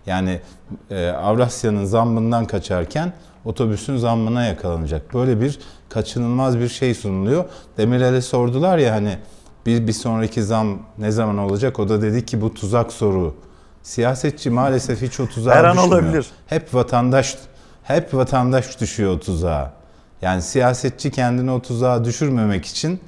Yani 0.06 0.40
e, 0.90 1.08
Avrasya'nın 1.08 1.84
zammından 1.84 2.44
kaçarken 2.44 3.12
otobüsün 3.44 3.96
zammına 3.96 4.44
yakalanacak. 4.44 5.14
Böyle 5.14 5.40
bir 5.40 5.58
kaçınılmaz 5.88 6.58
bir 6.58 6.68
şey 6.68 6.94
sunuluyor. 6.94 7.44
Demirel'e 7.76 8.20
sordular 8.22 8.78
ya 8.78 8.94
hani 8.94 9.18
bir, 9.66 9.86
bir 9.86 9.92
sonraki 9.92 10.42
zam 10.42 10.78
ne 10.98 11.10
zaman 11.10 11.38
olacak? 11.38 11.78
O 11.78 11.88
da 11.88 12.02
dedi 12.02 12.26
ki 12.26 12.40
bu 12.40 12.54
tuzak 12.54 12.92
soru. 12.92 13.34
Siyasetçi 13.82 14.50
maalesef 14.50 15.02
hiç 15.02 15.20
o 15.20 15.26
tuzağa 15.26 15.54
Her 15.54 15.64
an 15.64 15.76
düşmüyor. 15.76 16.02
olabilir. 16.02 16.26
Hep 16.46 16.74
vatandaş 16.74 17.38
hep 17.82 18.14
vatandaş 18.14 18.80
düşüyor 18.80 19.12
o 19.12 19.18
tuzağa. 19.20 19.72
Yani 20.22 20.42
siyasetçi 20.42 21.10
kendini 21.10 21.50
o 21.50 21.60
tuzağa 21.62 22.04
düşürmemek 22.04 22.66
için 22.66 23.00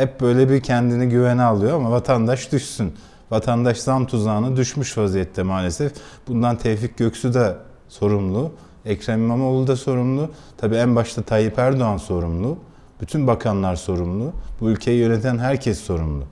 hep 0.00 0.20
böyle 0.20 0.50
bir 0.50 0.60
kendini 0.60 1.08
güvene 1.08 1.42
alıyor 1.42 1.76
ama 1.76 1.90
vatandaş 1.90 2.52
düşsün. 2.52 2.92
Vatandaş 3.30 3.78
zam 3.78 4.06
tuzağına 4.06 4.56
düşmüş 4.56 4.98
vaziyette 4.98 5.42
maalesef. 5.42 5.92
Bundan 6.28 6.56
Tevfik 6.56 6.96
Göksu 6.96 7.34
da 7.34 7.56
sorumlu. 7.88 8.52
Ekrem 8.84 9.20
İmamoğlu 9.20 9.66
da 9.66 9.76
sorumlu. 9.76 10.30
Tabii 10.58 10.76
en 10.76 10.96
başta 10.96 11.22
Tayyip 11.22 11.58
Erdoğan 11.58 11.96
sorumlu. 11.96 12.58
Bütün 13.00 13.26
bakanlar 13.26 13.76
sorumlu. 13.76 14.32
Bu 14.60 14.70
ülkeyi 14.70 15.00
yöneten 15.00 15.38
herkes 15.38 15.80
sorumlu. 15.80 16.24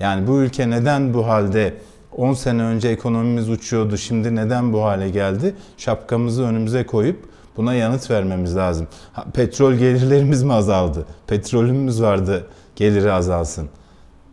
Yani 0.00 0.26
bu 0.26 0.40
ülke 0.40 0.70
neden 0.70 1.14
bu 1.14 1.26
halde 1.26 1.74
10 2.16 2.32
sene 2.32 2.62
önce 2.62 2.88
ekonomimiz 2.88 3.50
uçuyordu 3.50 3.96
şimdi 3.96 4.34
neden 4.34 4.72
bu 4.72 4.84
hale 4.84 5.10
geldi? 5.10 5.54
Şapkamızı 5.76 6.42
önümüze 6.42 6.86
koyup 6.86 7.24
buna 7.56 7.74
yanıt 7.74 8.10
vermemiz 8.10 8.56
lazım. 8.56 8.86
Ha, 9.12 9.24
petrol 9.34 9.72
gelirlerimiz 9.72 10.42
mi 10.42 10.52
azaldı? 10.52 11.06
Petrolümüz 11.26 12.02
vardı 12.02 12.46
geliri 12.76 13.12
azalsın. 13.12 13.68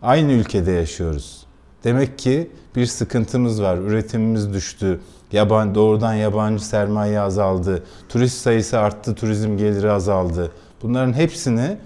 Aynı 0.02 0.32
ülkede 0.32 0.72
yaşıyoruz. 0.72 1.46
Demek 1.84 2.20
ki 2.20 2.52
bir 2.76 2.86
sıkıntımız 2.86 3.62
var. 3.62 3.78
Üretimimiz 3.78 4.54
düştü. 4.54 5.00
Yaban, 5.32 5.76
doğrudan 5.76 6.14
yabancı 6.14 6.66
sermaye 6.66 7.20
azaldı. 7.20 7.84
Turist 8.10 8.38
sayısı 8.38 8.80
arttı, 8.80 9.16
turizm 9.16 9.58
geliri 9.58 9.92
azaldı. 9.92 10.52
Bunların 10.82 11.14
hepsini 11.14 11.78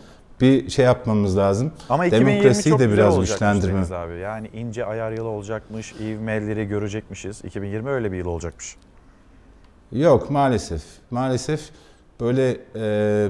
bir 0.42 0.70
şey 0.70 0.86
yapmamız 0.86 1.38
lazım. 1.38 1.72
Ama 1.90 2.06
2020 2.06 2.32
Demokrasiyi 2.36 2.80
de 2.80 2.90
biraz 2.92 3.20
güçlendirme. 3.20 3.96
Abi. 3.96 4.18
Yani 4.20 4.50
ince 4.54 4.86
ayar 4.86 5.12
yılı 5.12 5.28
olacakmış, 5.28 5.94
ivmeleri 5.94 6.68
görecekmişiz. 6.68 7.46
2020 7.46 7.90
öyle 7.90 8.12
bir 8.12 8.18
yıl 8.18 8.26
olacakmış. 8.26 8.76
Yok 9.92 10.30
maalesef. 10.30 10.82
Maalesef 11.12 11.62
böyle 12.20 12.58
e, 12.76 13.30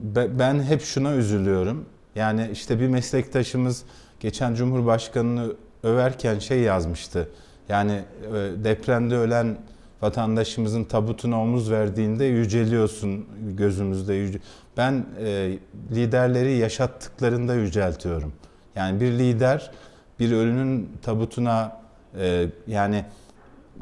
be- 0.00 0.38
ben 0.38 0.62
hep 0.62 0.82
şuna 0.82 1.14
üzülüyorum. 1.14 1.84
Yani 2.14 2.48
işte 2.52 2.80
bir 2.80 2.88
meslektaşımız 2.88 3.84
geçen 4.20 4.54
Cumhurbaşkanı'nı 4.54 5.52
överken 5.82 6.38
şey 6.38 6.60
yazmıştı. 6.60 7.28
Yani 7.68 7.92
e, 7.92 8.34
depremde 8.64 9.16
ölen 9.16 9.56
vatandaşımızın 10.02 10.84
tabutuna 10.84 11.42
omuz 11.42 11.70
verdiğinde 11.70 12.24
yüceliyorsun 12.24 13.26
gözümüzde. 13.56 14.14
yüce- 14.14 14.40
Ben 14.76 15.06
e, 15.24 15.58
liderleri 15.94 16.56
yaşattıklarında 16.56 17.54
yüceltiyorum. 17.54 18.32
Yani 18.76 19.00
bir 19.00 19.12
lider 19.12 19.70
bir 20.20 20.32
ölünün 20.32 20.90
tabutuna 21.02 21.80
e, 22.20 22.46
yani 22.66 23.04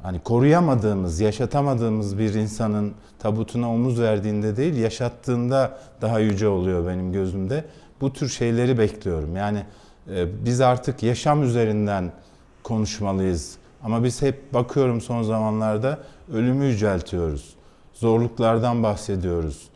hani 0.02 0.20
koruyamadığımız, 0.20 1.20
yaşatamadığımız 1.20 2.18
bir 2.18 2.34
insanın 2.34 2.92
tabutuna 3.18 3.72
omuz 3.74 4.00
verdiğinde 4.00 4.56
değil, 4.56 4.76
yaşattığında 4.76 5.78
daha 6.00 6.18
yüce 6.18 6.48
oluyor 6.48 6.86
benim 6.86 7.12
gözümde. 7.12 7.64
Bu 8.00 8.12
tür 8.12 8.28
şeyleri 8.28 8.78
bekliyorum. 8.78 9.36
Yani 9.36 9.62
e, 10.10 10.44
biz 10.44 10.60
artık 10.60 11.02
yaşam 11.02 11.42
üzerinden 11.42 12.12
konuşmalıyız. 12.62 13.56
Ama 13.82 14.04
biz 14.04 14.22
hep 14.22 14.54
bakıyorum 14.54 15.00
son 15.00 15.22
zamanlarda 15.22 15.98
ölümü 16.32 16.64
yüceltiyoruz. 16.64 17.54
Zorluklardan 17.92 18.82
bahsediyoruz. 18.82 19.68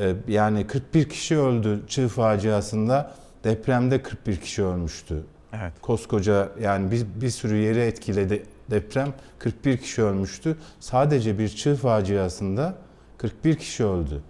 E, 0.00 0.14
yani 0.28 0.66
41 0.66 1.08
kişi 1.08 1.38
öldü 1.38 1.82
çığ 1.88 2.08
faciasında. 2.08 3.14
Depremde 3.44 4.02
41 4.02 4.36
kişi 4.36 4.64
ölmüştü. 4.64 5.22
Evet. 5.52 5.72
Koskoca 5.82 6.48
yani 6.60 6.90
bir, 6.90 7.06
bir 7.20 7.30
sürü 7.30 7.56
yeri 7.56 7.80
etkiledi 7.80 8.42
deprem. 8.70 9.14
41 9.38 9.76
kişi 9.76 10.02
ölmüştü. 10.02 10.56
Sadece 10.80 11.38
bir 11.38 11.48
çığ 11.48 11.76
faciasında 11.76 12.74
41 13.18 13.56
kişi 13.56 13.84
öldü. 13.84 14.22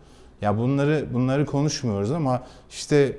Ya 0.42 0.58
bunları 0.58 1.06
bunları 1.12 1.46
konuşmuyoruz 1.46 2.10
ama 2.10 2.42
işte 2.70 3.16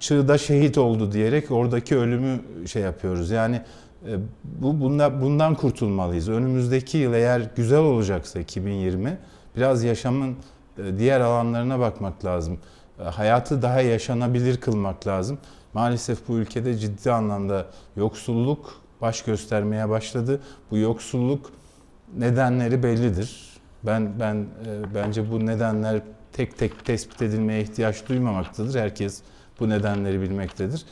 çığda 0.00 0.38
şehit 0.38 0.78
oldu 0.78 1.12
diyerek 1.12 1.50
oradaki 1.50 1.96
ölümü 1.96 2.40
şey 2.66 2.82
yapıyoruz. 2.82 3.30
Yani 3.30 3.62
e, 4.08 4.16
bu 4.44 4.80
bundan, 4.80 5.22
bundan 5.22 5.54
kurtulmalıyız. 5.54 6.28
Önümüzdeki 6.28 6.98
yıl 6.98 7.14
eğer 7.14 7.50
güzel 7.56 7.78
olacaksa 7.78 8.40
2020 8.40 9.18
biraz 9.56 9.84
yaşamın 9.84 10.36
e, 10.78 10.98
diğer 10.98 11.20
alanlarına 11.20 11.78
bakmak 11.78 12.24
lazım. 12.24 12.58
E, 13.00 13.02
Hayatı 13.02 13.62
daha 13.62 13.80
yaşanabilir 13.80 14.56
kılmak 14.56 15.06
lazım. 15.06 15.38
Maalesef 15.74 16.28
bu 16.28 16.38
ülkede 16.38 16.78
ciddi 16.78 17.12
anlamda 17.12 17.66
yoksulluk 17.96 18.82
baş 19.00 19.22
göstermeye 19.22 19.88
başladı. 19.88 20.40
Bu 20.70 20.78
yoksulluk 20.78 21.50
nedenleri 22.16 22.82
bellidir. 22.82 23.52
Ben 23.86 24.20
ben 24.20 24.34
e, 24.36 24.94
bence 24.94 25.32
bu 25.32 25.46
nedenler 25.46 26.02
tek 26.32 26.58
tek 26.58 26.84
tespit 26.84 27.22
edilmeye 27.22 27.62
ihtiyaç 27.62 28.08
duymamaktadır. 28.08 28.80
Herkes 28.80 29.22
bu 29.60 29.68
nedenleri 29.68 30.20
bilmektedir. 30.20 30.84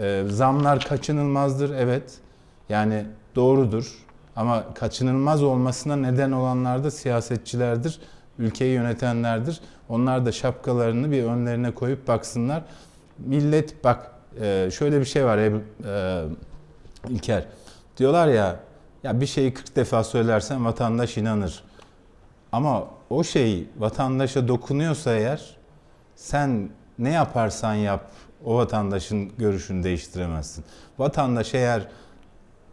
E, 0.00 0.24
zamlar 0.28 0.84
kaçınılmazdır 0.84 1.74
evet. 1.74 2.18
Yani 2.68 3.06
doğrudur. 3.34 4.04
Ama 4.36 4.74
kaçınılmaz 4.74 5.42
olmasına 5.42 5.96
neden 5.96 6.32
olanlar 6.32 6.84
da 6.84 6.90
siyasetçilerdir, 6.90 8.00
ülkeyi 8.38 8.74
yönetenlerdir. 8.74 9.60
Onlar 9.88 10.26
da 10.26 10.32
şapkalarını 10.32 11.10
bir 11.10 11.24
önlerine 11.24 11.70
koyup 11.70 12.08
baksınlar. 12.08 12.62
Millet 13.18 13.84
bak 13.84 14.10
e, 14.40 14.70
şöyle 14.72 15.00
bir 15.00 15.04
şey 15.04 15.24
var 15.24 15.38
e, 15.38 16.24
İlker. 17.08 17.44
Diyorlar 17.96 18.28
ya 18.28 18.56
ya 19.02 19.20
bir 19.20 19.26
şeyi 19.26 19.54
40 19.54 19.76
defa 19.76 20.04
söylersen 20.04 20.64
vatandaş 20.64 21.16
inanır. 21.16 21.64
Ama 22.52 22.84
o 23.14 23.24
şey 23.24 23.68
vatandaşa 23.78 24.48
dokunuyorsa 24.48 25.16
eğer 25.16 25.56
sen 26.16 26.68
ne 26.98 27.10
yaparsan 27.10 27.74
yap 27.74 28.10
o 28.44 28.56
vatandaşın 28.56 29.32
görüşünü 29.38 29.84
değiştiremezsin. 29.84 30.64
Vatandaş 30.98 31.54
eğer 31.54 31.88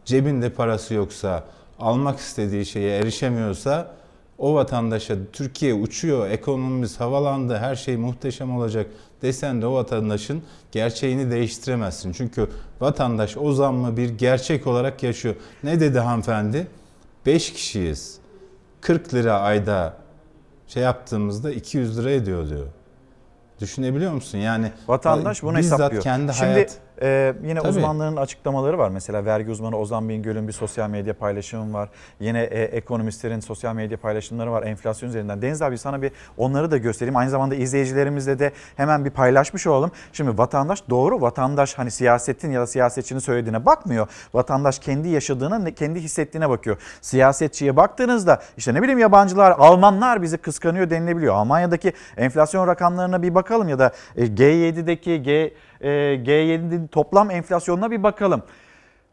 cebinde 0.05 0.49
parası 0.49 0.93
yoksa, 0.93 1.43
almak 1.79 2.19
istediği 2.19 2.65
şeye 2.65 2.97
erişemiyorsa 2.97 3.93
o 4.37 4.53
vatandaşa 4.53 5.15
Türkiye 5.33 5.73
uçuyor, 5.73 6.29
ekonomimiz 6.29 6.99
havalandı, 6.99 7.57
her 7.57 7.75
şey 7.75 7.97
muhteşem 7.97 8.57
olacak 8.57 8.87
desen 9.21 9.61
de 9.61 9.65
o 9.65 9.73
vatandaşın 9.73 10.43
gerçeğini 10.71 11.31
değiştiremezsin. 11.31 12.11
Çünkü 12.11 12.49
vatandaş 12.79 13.37
o 13.37 13.53
zammı 13.53 13.97
bir 13.97 14.09
gerçek 14.09 14.67
olarak 14.67 15.03
yaşıyor. 15.03 15.35
Ne 15.63 15.79
dedi 15.79 15.99
hanımefendi? 15.99 16.67
5 17.25 17.53
kişiyiz. 17.53 18.19
40 18.81 19.13
lira 19.13 19.39
ayda 19.39 20.00
şey 20.73 20.83
yaptığımızda 20.83 21.51
200 21.51 21.97
lira 21.99 22.11
ediyor 22.11 22.49
diyor. 22.49 22.67
Düşünebiliyor 23.59 24.13
musun? 24.13 24.37
Yani 24.37 24.71
Vatandaş 24.87 25.43
bunu 25.43 25.57
hesaplıyor. 25.57 26.03
kendi 26.03 26.33
Şimdi 26.33 26.51
hayat 26.51 26.77
e, 27.01 27.33
yine 27.43 27.59
Tabii. 27.59 27.69
uzmanların 27.69 28.15
açıklamaları 28.15 28.77
var. 28.77 28.89
Mesela 28.89 29.25
vergi 29.25 29.51
uzmanı 29.51 29.77
Ozan 29.77 30.09
Bingöl'ün 30.09 30.47
bir 30.47 30.53
sosyal 30.53 30.89
medya 30.89 31.13
paylaşımı 31.13 31.73
var. 31.73 31.89
Yine 32.19 32.43
e, 32.43 32.63
ekonomistlerin 32.63 33.39
sosyal 33.39 33.75
medya 33.75 33.97
paylaşımları 33.97 34.51
var 34.51 34.63
enflasyon 34.63 35.09
üzerinden. 35.09 35.41
Deniz 35.41 35.61
abi 35.61 35.77
sana 35.77 36.01
bir 36.01 36.11
onları 36.37 36.71
da 36.71 36.77
göstereyim. 36.77 37.15
Aynı 37.15 37.29
zamanda 37.29 37.55
izleyicilerimizle 37.55 38.39
de 38.39 38.51
hemen 38.77 39.05
bir 39.05 39.09
paylaşmış 39.09 39.67
olalım. 39.67 39.91
Şimdi 40.13 40.37
vatandaş 40.37 40.83
doğru 40.89 41.21
vatandaş 41.21 41.77
hani 41.77 41.91
siyasetin 41.91 42.51
ya 42.51 42.61
da 42.61 42.67
siyasetçinin 42.67 43.19
söylediğine 43.19 43.65
bakmıyor. 43.65 44.07
Vatandaş 44.33 44.79
kendi 44.79 45.09
yaşadığına, 45.09 45.71
kendi 45.71 45.99
hissettiğine 45.99 46.49
bakıyor. 46.49 46.77
Siyasetçiye 47.01 47.75
baktığınızda 47.75 48.41
işte 48.57 48.73
ne 48.73 48.81
bileyim 48.81 48.99
yabancılar, 48.99 49.51
Almanlar 49.57 50.21
bizi 50.21 50.37
kıskanıyor 50.37 50.89
denilebiliyor. 50.89 51.35
Almanya'daki 51.35 51.93
enflasyon 52.17 52.67
rakamlarına 52.67 53.23
bir 53.23 53.35
bakalım 53.35 53.69
ya 53.69 53.79
da 53.79 53.91
e, 54.15 54.25
G7'deki 54.25 55.23
G 55.23 55.53
G7'nin 55.81 56.87
toplam 56.87 57.31
enflasyonuna 57.31 57.91
bir 57.91 58.03
bakalım. 58.03 58.43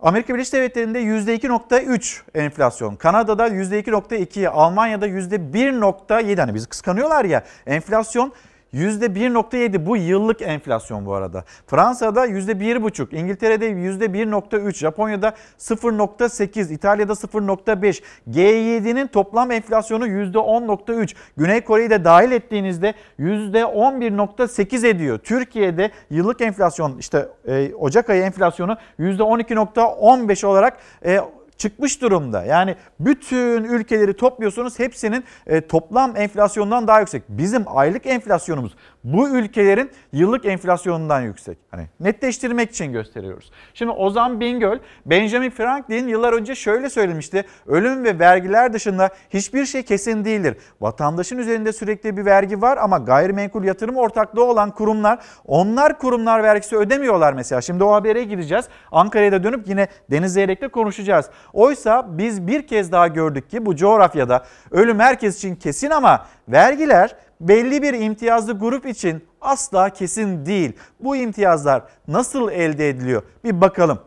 Amerika 0.00 0.34
Birleşik 0.34 0.52
Devletleri'nde 0.52 1.02
%2.3 1.02 2.20
enflasyon, 2.34 2.96
Kanada'da 2.96 3.48
%2.2, 3.48 4.48
Almanya'da 4.48 5.08
%1.7 5.08 6.40
hani 6.40 6.54
bizi 6.54 6.68
kıskanıyorlar 6.68 7.24
ya 7.24 7.44
enflasyon 7.66 8.32
%1.7 8.74 9.86
bu 9.86 9.96
yıllık 9.96 10.42
enflasyon 10.42 11.06
bu 11.06 11.14
arada. 11.14 11.44
Fransa'da 11.66 12.26
%1.5, 12.26 13.16
İngiltere'de 13.16 13.70
%1.3, 13.70 14.74
Japonya'da 14.74 15.34
0.8, 15.58 16.72
İtalya'da 16.72 17.12
0.5. 17.12 18.02
G7'nin 18.30 19.06
toplam 19.06 19.50
enflasyonu 19.50 20.06
%10.3. 20.08 21.14
Güney 21.36 21.60
Kore'yi 21.60 21.90
de 21.90 22.04
dahil 22.04 22.32
ettiğinizde 22.32 22.94
%11.8 23.20 24.86
ediyor. 24.86 25.18
Türkiye'de 25.18 25.90
yıllık 26.10 26.40
enflasyon 26.40 26.98
işte 26.98 27.28
e, 27.46 27.74
Ocak 27.74 28.10
ayı 28.10 28.22
enflasyonu 28.22 28.76
%12.15 29.00 30.46
olarak 30.46 30.78
e, 31.04 31.20
çıkmış 31.59 32.02
durumda. 32.02 32.44
Yani 32.44 32.76
bütün 33.00 33.64
ülkeleri 33.64 34.16
topluyorsunuz 34.16 34.78
hepsinin 34.78 35.24
e, 35.46 35.61
toplam 35.61 36.16
enflasyondan 36.16 36.88
daha 36.88 37.00
yüksek. 37.00 37.22
Bizim 37.28 37.64
aylık 37.66 38.06
enflasyonumuz 38.06 38.72
bu 39.12 39.28
ülkelerin 39.28 39.90
yıllık 40.12 40.44
enflasyonundan 40.44 41.20
yüksek. 41.20 41.59
Hani 41.70 41.86
netleştirmek 42.00 42.70
için 42.70 42.92
gösteriyoruz. 42.92 43.52
Şimdi 43.74 43.92
Ozan 43.92 44.40
Bingöl, 44.40 44.78
Benjamin 45.06 45.50
Franklin 45.50 46.09
yıllar 46.09 46.32
önce 46.32 46.54
şöyle 46.54 46.90
söylemişti. 46.90 47.44
Ölüm 47.66 48.04
ve 48.04 48.18
vergiler 48.18 48.72
dışında 48.72 49.11
hiçbir 49.30 49.66
şey 49.66 49.82
kesin 49.82 50.24
değildir. 50.24 50.56
Vatandaşın 50.80 51.38
üzerinde 51.38 51.72
sürekli 51.72 52.16
bir 52.16 52.24
vergi 52.24 52.62
var 52.62 52.76
ama 52.76 52.98
gayrimenkul 52.98 53.64
yatırım 53.64 53.96
ortaklığı 53.96 54.44
olan 54.44 54.70
kurumlar 54.70 55.18
onlar 55.46 55.98
kurumlar 55.98 56.42
vergisi 56.42 56.76
ödemiyorlar 56.76 57.32
mesela. 57.32 57.61
Şimdi 57.61 57.84
o 57.84 57.92
habere 57.92 58.24
gideceğiz. 58.24 58.68
Ankara'ya 58.92 59.32
da 59.32 59.44
dönüp 59.44 59.68
yine 59.68 59.88
Deniz 60.11 60.32
Zeyrek'le 60.32 60.72
konuşacağız. 60.72 61.30
Oysa 61.52 62.18
biz 62.18 62.46
bir 62.46 62.66
kez 62.66 62.92
daha 62.92 63.09
gördük 63.09 63.50
ki 63.50 63.66
bu 63.66 63.76
coğrafyada 63.76 64.44
ölüm 64.70 65.00
herkes 65.00 65.36
için 65.36 65.54
kesin 65.56 65.90
ama 65.90 66.26
vergiler 66.48 67.16
belli 67.41 67.82
bir 67.82 67.95
imtiyazlı 67.95 68.59
grup 68.59 68.86
için 68.86 69.24
asla 69.41 69.91
kesin 69.91 70.47
değil. 70.47 70.72
Bu 71.01 71.16
imtiyazlar 71.16 71.82
nasıl 72.09 72.51
elde 72.51 72.89
ediliyor? 72.89 73.22
Bir 73.45 73.61
bakalım. 73.61 73.99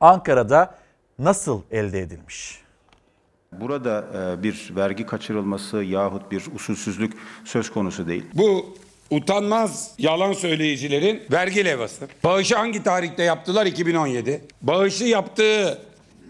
Ankara'da 0.00 0.74
nasıl 1.18 1.62
elde 1.70 2.00
edilmiş? 2.00 2.64
Burada 3.52 4.04
e, 4.38 4.42
bir 4.42 4.72
vergi 4.76 5.06
kaçırılması 5.06 5.76
yahut 5.76 6.30
bir 6.30 6.42
usulsüzlük 6.54 7.12
söz 7.44 7.70
konusu 7.72 8.08
değil. 8.08 8.24
Bu 8.34 8.76
utanmaz 9.10 9.94
yalan 9.98 10.32
söyleyicilerin 10.32 11.22
vergi 11.32 11.64
levhası. 11.64 12.08
Bağışı 12.24 12.56
hangi 12.56 12.82
tarihte 12.82 13.22
yaptılar? 13.22 13.66
2017. 13.66 14.44
Bağışı 14.62 15.04
yaptığı 15.04 15.78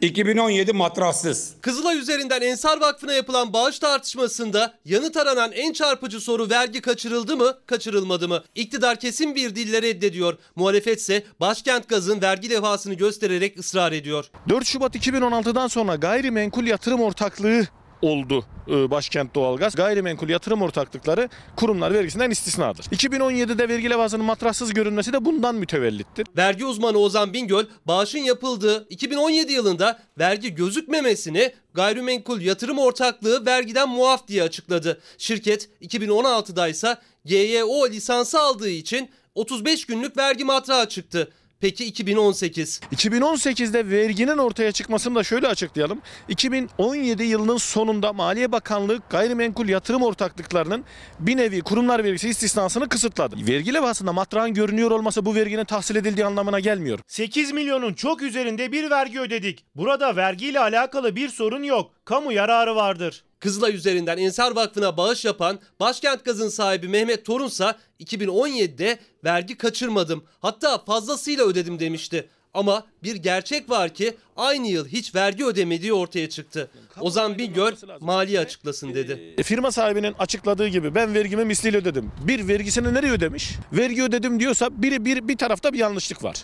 2017 0.04 0.72
matrassız. 0.72 1.54
Kızılay 1.60 1.98
üzerinden 1.98 2.40
Ensar 2.40 2.80
Vakfı'na 2.80 3.12
yapılan 3.12 3.52
bağış 3.52 3.78
tartışmasında 3.78 4.74
yanıt 4.84 5.16
aranan 5.16 5.52
en 5.52 5.72
çarpıcı 5.72 6.20
soru 6.20 6.50
vergi 6.50 6.80
kaçırıldı 6.80 7.36
mı, 7.36 7.58
kaçırılmadı 7.66 8.28
mı? 8.28 8.44
İktidar 8.54 9.00
kesin 9.00 9.34
bir 9.34 9.56
dille 9.56 9.82
reddediyor. 9.82 10.38
Muhalefet 10.56 11.00
ise 11.00 11.22
başkent 11.40 11.88
gazın 11.88 12.22
vergi 12.22 12.50
levhasını 12.50 12.94
göstererek 12.94 13.58
ısrar 13.58 13.92
ediyor. 13.92 14.24
4 14.48 14.66
Şubat 14.66 14.96
2016'dan 14.96 15.68
sonra 15.68 15.94
gayrimenkul 15.94 16.66
yatırım 16.66 17.00
ortaklığı 17.00 17.66
oldu 18.04 18.44
e, 18.68 18.90
Başkent 18.90 19.34
Doğalgaz. 19.34 19.74
Gayrimenkul 19.74 20.28
yatırım 20.28 20.62
ortaklıkları 20.62 21.28
kurumlar 21.56 21.94
vergisinden 21.94 22.30
istisnadır. 22.30 22.84
2017'de 22.84 23.68
vergi 23.68 23.90
levhasının 23.90 24.24
matrassız 24.24 24.74
görünmesi 24.74 25.12
de 25.12 25.24
bundan 25.24 25.54
mütevellittir. 25.54 26.26
Vergi 26.36 26.64
uzmanı 26.64 26.98
Ozan 26.98 27.32
Bingöl, 27.32 27.64
bağışın 27.86 28.18
yapıldığı 28.18 28.86
2017 28.90 29.52
yılında 29.52 29.98
vergi 30.18 30.54
gözükmemesini 30.54 31.52
gayrimenkul 31.74 32.40
yatırım 32.40 32.78
ortaklığı 32.78 33.46
vergiden 33.46 33.88
muaf 33.88 34.28
diye 34.28 34.42
açıkladı. 34.42 35.00
Şirket 35.18 35.68
2016'da 35.82 36.68
ise 36.68 36.96
GYO 37.24 37.88
lisansı 37.88 38.40
aldığı 38.40 38.70
için 38.70 39.10
35 39.34 39.86
günlük 39.86 40.16
vergi 40.16 40.44
matrağı 40.44 40.88
çıktı. 40.88 41.32
Peki 41.64 41.84
2018? 41.84 42.80
2018'de 42.92 43.90
verginin 43.90 44.38
ortaya 44.38 44.72
çıkmasını 44.72 45.14
da 45.14 45.24
şöyle 45.24 45.46
açıklayalım. 45.46 46.02
2017 46.28 47.24
yılının 47.24 47.56
sonunda 47.56 48.12
Maliye 48.12 48.52
Bakanlığı 48.52 49.00
gayrimenkul 49.10 49.68
yatırım 49.68 50.02
ortaklıklarının 50.02 50.84
bir 51.20 51.36
nevi 51.36 51.60
kurumlar 51.60 52.04
vergisi 52.04 52.28
istisnasını 52.28 52.88
kısıtladı. 52.88 53.36
Vergi 53.46 53.74
levhasında 53.74 54.12
matrağın 54.12 54.54
görünüyor 54.54 54.90
olması 54.90 55.26
bu 55.26 55.34
verginin 55.34 55.64
tahsil 55.64 55.96
edildiği 55.96 56.26
anlamına 56.26 56.60
gelmiyor. 56.60 56.98
8 57.06 57.52
milyonun 57.52 57.94
çok 57.94 58.22
üzerinde 58.22 58.72
bir 58.72 58.90
vergi 58.90 59.20
ödedik. 59.20 59.64
Burada 59.74 60.16
vergiyle 60.16 60.60
alakalı 60.60 61.16
bir 61.16 61.28
sorun 61.28 61.62
yok. 61.62 61.90
Kamu 62.04 62.32
yararı 62.32 62.76
vardır. 62.76 63.24
Kızılay 63.40 63.74
üzerinden 63.74 64.18
Ensar 64.18 64.56
Vakfı'na 64.56 64.96
bağış 64.96 65.24
yapan 65.24 65.58
Başkent 65.80 66.24
Gaz'ın 66.24 66.48
sahibi 66.48 66.88
Mehmet 66.88 67.24
Torunsa 67.24 67.78
2017'de 68.00 68.98
vergi 69.24 69.56
kaçırmadım 69.56 70.24
hatta 70.40 70.84
fazlasıyla 70.84 71.44
ödedim 71.44 71.78
demişti. 71.80 72.28
Ama 72.54 72.86
bir 73.04 73.16
gerçek 73.16 73.70
var 73.70 73.94
ki 73.94 74.14
aynı 74.36 74.66
yıl 74.66 74.88
hiç 74.88 75.14
vergi 75.14 75.44
ödemediği 75.44 75.92
ortaya 75.92 76.28
çıktı. 76.28 76.70
Ozan 77.00 77.38
Bingöl 77.38 77.72
maliye 78.00 78.40
açıklasın 78.40 78.94
dedi. 78.94 79.34
E, 79.38 79.42
firma 79.42 79.72
sahibinin 79.72 80.14
açıkladığı 80.18 80.68
gibi 80.68 80.94
ben 80.94 81.14
vergimi 81.14 81.44
misliyle 81.44 81.76
ödedim. 81.76 82.12
Bir 82.26 82.48
vergisini 82.48 82.94
nereye 82.94 83.12
ödemiş? 83.12 83.52
Vergi 83.72 84.02
ödedim 84.02 84.40
diyorsa 84.40 84.82
biri 84.82 85.04
bir 85.04 85.28
bir 85.28 85.36
tarafta 85.36 85.72
bir 85.72 85.78
yanlışlık 85.78 86.24
var. 86.24 86.36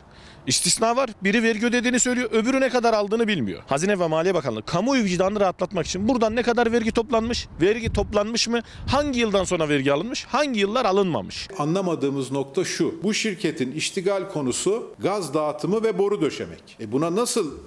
İstisna 0.47 0.97
var. 0.97 1.11
Biri 1.25 1.43
vergi 1.43 1.67
ödediğini 1.67 2.01
söylüyor. 2.01 2.31
Öbürü 2.33 2.61
ne 2.61 2.69
kadar 2.69 2.95
aldığını 2.95 3.29
bilmiyor. 3.29 3.63
Hazine 3.67 3.99
ve 3.99 4.07
Maliye 4.07 4.35
Bakanlığı 4.35 4.63
kamuoyu 4.63 5.05
vicdanını 5.05 5.41
rahatlatmak 5.41 5.87
için 5.87 6.09
buradan 6.09 6.37
ne 6.37 6.43
kadar 6.43 6.73
vergi 6.73 6.93
toplanmış? 6.93 7.49
Vergi 7.61 7.93
toplanmış 7.93 8.49
mı? 8.49 8.61
Hangi 8.87 9.21
yıldan 9.21 9.45
sonra 9.45 9.69
vergi 9.69 9.93
alınmış? 9.93 10.25
Hangi 10.25 10.61
yıllar 10.61 10.85
alınmamış? 10.85 11.49
Anlamadığımız 11.59 12.33
nokta 12.33 12.65
şu. 12.65 13.03
Bu 13.03 13.15
şirketin 13.15 13.73
iştigal 13.73 14.29
konusu 14.29 14.95
gaz 14.99 15.35
dağıtımı 15.35 15.83
ve 15.85 15.99
boru 15.99 16.21
döşemek. 16.51 16.77
E 16.81 16.93
buna 16.93 17.17
nasıl 17.17 17.59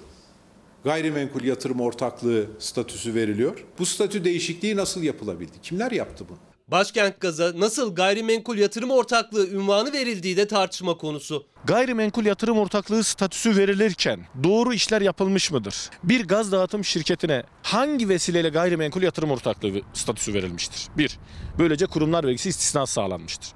gayrimenkul 0.84 1.44
yatırım 1.44 1.80
ortaklığı 1.80 2.46
statüsü 2.58 3.14
veriliyor? 3.14 3.64
Bu 3.78 3.86
statü 3.86 4.24
değişikliği 4.24 4.76
nasıl 4.76 5.02
yapılabildi? 5.02 5.60
Kimler 5.62 5.92
yaptı 5.92 6.24
bunu? 6.28 6.38
Başkent 6.68 7.20
Gaz'a 7.20 7.52
nasıl 7.60 7.94
gayrimenkul 7.94 8.58
yatırım 8.58 8.90
ortaklığı 8.90 9.48
ünvanı 9.48 9.92
verildiği 9.92 10.36
de 10.36 10.48
tartışma 10.48 10.96
konusu. 10.96 11.46
Gayrimenkul 11.64 12.24
yatırım 12.24 12.58
ortaklığı 12.58 13.04
statüsü 13.04 13.56
verilirken 13.56 14.20
doğru 14.44 14.74
işler 14.74 15.00
yapılmış 15.00 15.50
mıdır? 15.50 15.90
Bir 16.04 16.28
gaz 16.28 16.52
dağıtım 16.52 16.84
şirketine 16.84 17.42
hangi 17.62 18.08
vesileyle 18.08 18.48
gayrimenkul 18.48 19.02
yatırım 19.02 19.30
ortaklığı 19.30 19.80
statüsü 19.92 20.34
verilmiştir? 20.34 20.88
Bir, 20.98 21.18
böylece 21.58 21.86
kurumlar 21.86 22.24
vergisi 22.24 22.48
istisnası 22.48 22.92
sağlanmıştır. 22.92 23.52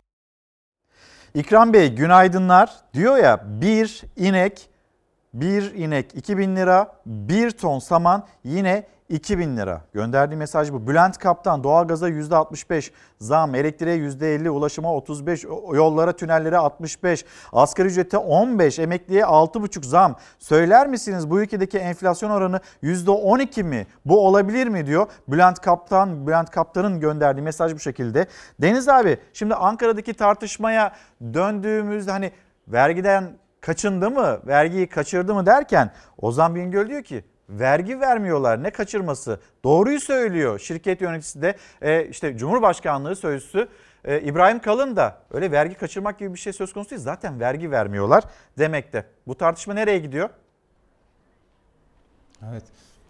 İkram 1.35 1.73
Bey 1.73 1.89
günaydınlar. 1.89 2.71
Diyor 2.95 3.17
ya 3.17 3.45
bir 3.61 4.03
inek, 4.17 4.69
bir 5.35 5.75
inek 5.75 6.15
2000 6.15 6.57
lira, 6.57 6.93
bir 7.07 7.51
ton 7.51 7.79
saman 7.79 8.27
yine 8.45 8.87
2000 9.09 9.57
lira. 9.57 9.83
Gönderdiği 9.93 10.37
mesaj 10.37 10.73
bu. 10.73 10.87
Bülent 10.87 11.19
Kaptan 11.19 11.65
doğalgaza 11.65 12.09
%65 12.09 12.91
zam, 13.21 13.55
elektriğe 13.55 13.97
%50, 13.97 14.49
ulaşıma 14.49 14.95
35, 14.95 15.45
yollara, 15.75 16.13
tünellere 16.13 16.59
65, 16.59 17.25
asgari 17.53 17.89
ücrete 17.89 18.19
15, 18.19 18.79
emekliye 18.79 19.23
6,5 19.23 19.87
zam. 19.87 20.17
Söyler 20.39 20.87
misiniz 20.87 21.31
bu 21.31 21.41
ülkedeki 21.41 21.79
enflasyon 21.79 22.31
oranı 22.31 22.61
%12 22.83 23.63
mi? 23.63 23.87
Bu 24.05 24.27
olabilir 24.27 24.67
mi 24.67 24.87
diyor. 24.87 25.07
Bülent 25.29 25.61
Kaptan, 25.61 26.27
Bülent 26.27 26.51
Kaptan'ın 26.51 27.01
gönderdiği 27.01 27.43
mesaj 27.43 27.75
bu 27.75 27.79
şekilde. 27.79 28.27
Deniz 28.61 28.89
abi 28.89 29.19
şimdi 29.33 29.55
Ankara'daki 29.55 30.15
tartışmaya 30.15 30.93
döndüğümüzde 31.35 32.11
hani 32.11 32.33
vergiden 32.69 33.39
kaçındı 33.61 34.11
mı, 34.11 34.41
vergiyi 34.47 34.87
kaçırdı 34.87 35.35
mı 35.35 35.47
derken 35.47 35.91
Ozan 36.19 36.55
Bingöl 36.55 36.89
diyor 36.89 37.03
ki 37.03 37.25
vergi 37.49 38.01
vermiyorlar 38.01 38.63
ne 38.63 38.71
kaçırması 38.71 39.41
doğruyu 39.65 40.01
söylüyor 40.01 40.59
şirket 40.59 41.01
yöneticisi 41.01 41.43
de 41.43 41.57
e, 41.83 42.07
işte 42.07 42.39
Cumhurbaşkanlığı 42.39 43.17
sözcüsü 43.17 43.69
e, 44.05 44.21
İbrahim 44.21 44.59
Kalın 44.59 44.97
da 44.97 45.19
öyle 45.31 45.51
vergi 45.51 45.75
kaçırmak 45.75 46.19
gibi 46.19 46.35
bir 46.35 46.39
şey 46.39 46.53
söz 46.53 46.73
konusu 46.73 46.91
değil 46.91 47.03
zaten 47.03 47.41
vergi 47.41 47.71
vermiyorlar 47.71 48.25
demekte. 48.59 49.05
Bu 49.27 49.35
tartışma 49.35 49.75
nereye 49.75 49.99
gidiyor? 49.99 50.29
Evet. 52.51 52.63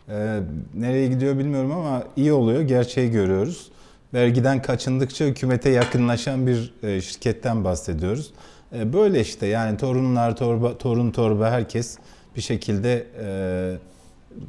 Ee, 0.09 0.41
nereye 0.75 1.09
gidiyor 1.09 1.39
bilmiyorum 1.39 1.73
ama 1.73 2.03
iyi 2.17 2.33
oluyor. 2.33 2.61
Gerçeği 2.61 3.11
görüyoruz. 3.11 3.71
Vergiden 4.15 4.63
kaçındıkça 4.63 5.25
hükümete 5.25 5.71
yakınlaşan 5.71 6.47
bir 6.47 6.75
e, 6.83 7.01
şirketten 7.01 7.65
bahsediyoruz. 7.65 8.33
E, 8.73 8.93
böyle 8.93 9.21
işte 9.21 9.47
yani 9.47 9.77
torunlar, 9.77 10.37
torba, 10.37 10.79
torun 10.79 11.11
torba 11.11 11.51
herkes 11.51 11.99
bir 12.37 12.41
şekilde 12.41 13.07
e, 13.21 13.77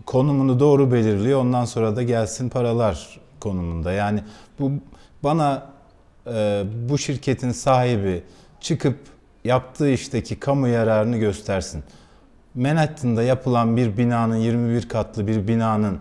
konumunu 0.06 0.60
doğru 0.60 0.92
belirliyor. 0.92 1.40
Ondan 1.42 1.66
sonra 1.66 1.96
da 1.96 2.04
gelsin 2.04 2.50
paralar 2.50 3.20
konumunda. 3.40 3.92
Yani 3.92 4.24
bu 4.60 4.72
bana 5.24 5.66
e, 6.28 6.64
bu 6.90 6.98
şirketin 6.98 7.52
sahibi 7.52 8.24
çıkıp 8.62 8.98
yaptığı 9.44 9.90
işteki 9.90 10.40
kamu 10.40 10.68
yararını 10.68 11.18
göstersin. 11.18 11.84
Manhattan'da 12.56 13.24
yapılan 13.24 13.78
bir 13.78 13.98
binanın 13.98 14.36
21 14.36 14.90
katlı 14.90 15.28
bir 15.28 15.48
binanın 15.48 16.00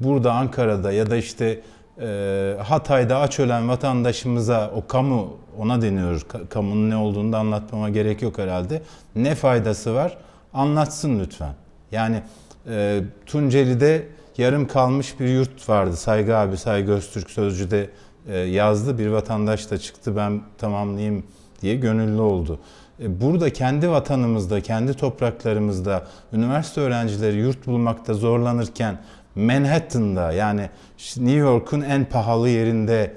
burada 0.00 0.32
Ankara'da 0.32 0.92
ya 0.92 1.10
da 1.10 1.16
işte 1.16 1.60
e, 2.00 2.56
Hatay'da 2.62 3.18
aç 3.18 3.40
ölen 3.40 3.68
vatandaşımıza 3.68 4.70
o 4.74 4.86
kamu 4.86 5.36
ona 5.58 5.82
deniyor. 5.82 6.26
Kamunun 6.50 6.90
ne 6.90 6.96
olduğunu 6.96 7.32
da 7.32 7.38
anlatmama 7.38 7.88
gerek 7.88 8.22
yok 8.22 8.38
herhalde. 8.38 8.82
Ne 9.16 9.34
faydası 9.34 9.94
var? 9.94 10.18
Anlatsın 10.54 11.20
lütfen. 11.20 11.54
Yani 11.92 12.22
e, 12.68 13.02
Tunceli'de 13.26 14.08
yarım 14.38 14.66
kalmış 14.66 15.20
bir 15.20 15.28
yurt 15.28 15.68
vardı. 15.68 15.96
Saygı 15.96 16.36
abi, 16.36 16.56
Saygı 16.56 16.92
Öztürk 16.92 17.30
Sözcü'de 17.30 17.90
e, 18.28 18.38
yazdı. 18.38 18.98
Bir 18.98 19.06
vatandaş 19.06 19.70
da 19.70 19.78
çıktı 19.78 20.16
ben 20.16 20.42
tamamlayayım 20.58 21.24
diye 21.62 21.76
gönüllü 21.76 22.20
oldu. 22.20 22.58
E, 23.02 23.20
burada 23.20 23.52
kendi 23.52 23.90
vatanımızda, 23.90 24.60
kendi 24.60 24.94
topraklarımızda 24.94 26.06
üniversite 26.32 26.80
öğrencileri 26.80 27.36
yurt 27.36 27.66
bulmakta 27.66 28.14
zorlanırken 28.14 28.98
Manhattan'da 29.36 30.32
yani 30.32 30.70
New 31.16 31.36
York'un 31.38 31.80
en 31.80 32.04
pahalı 32.04 32.48
yerinde 32.48 33.12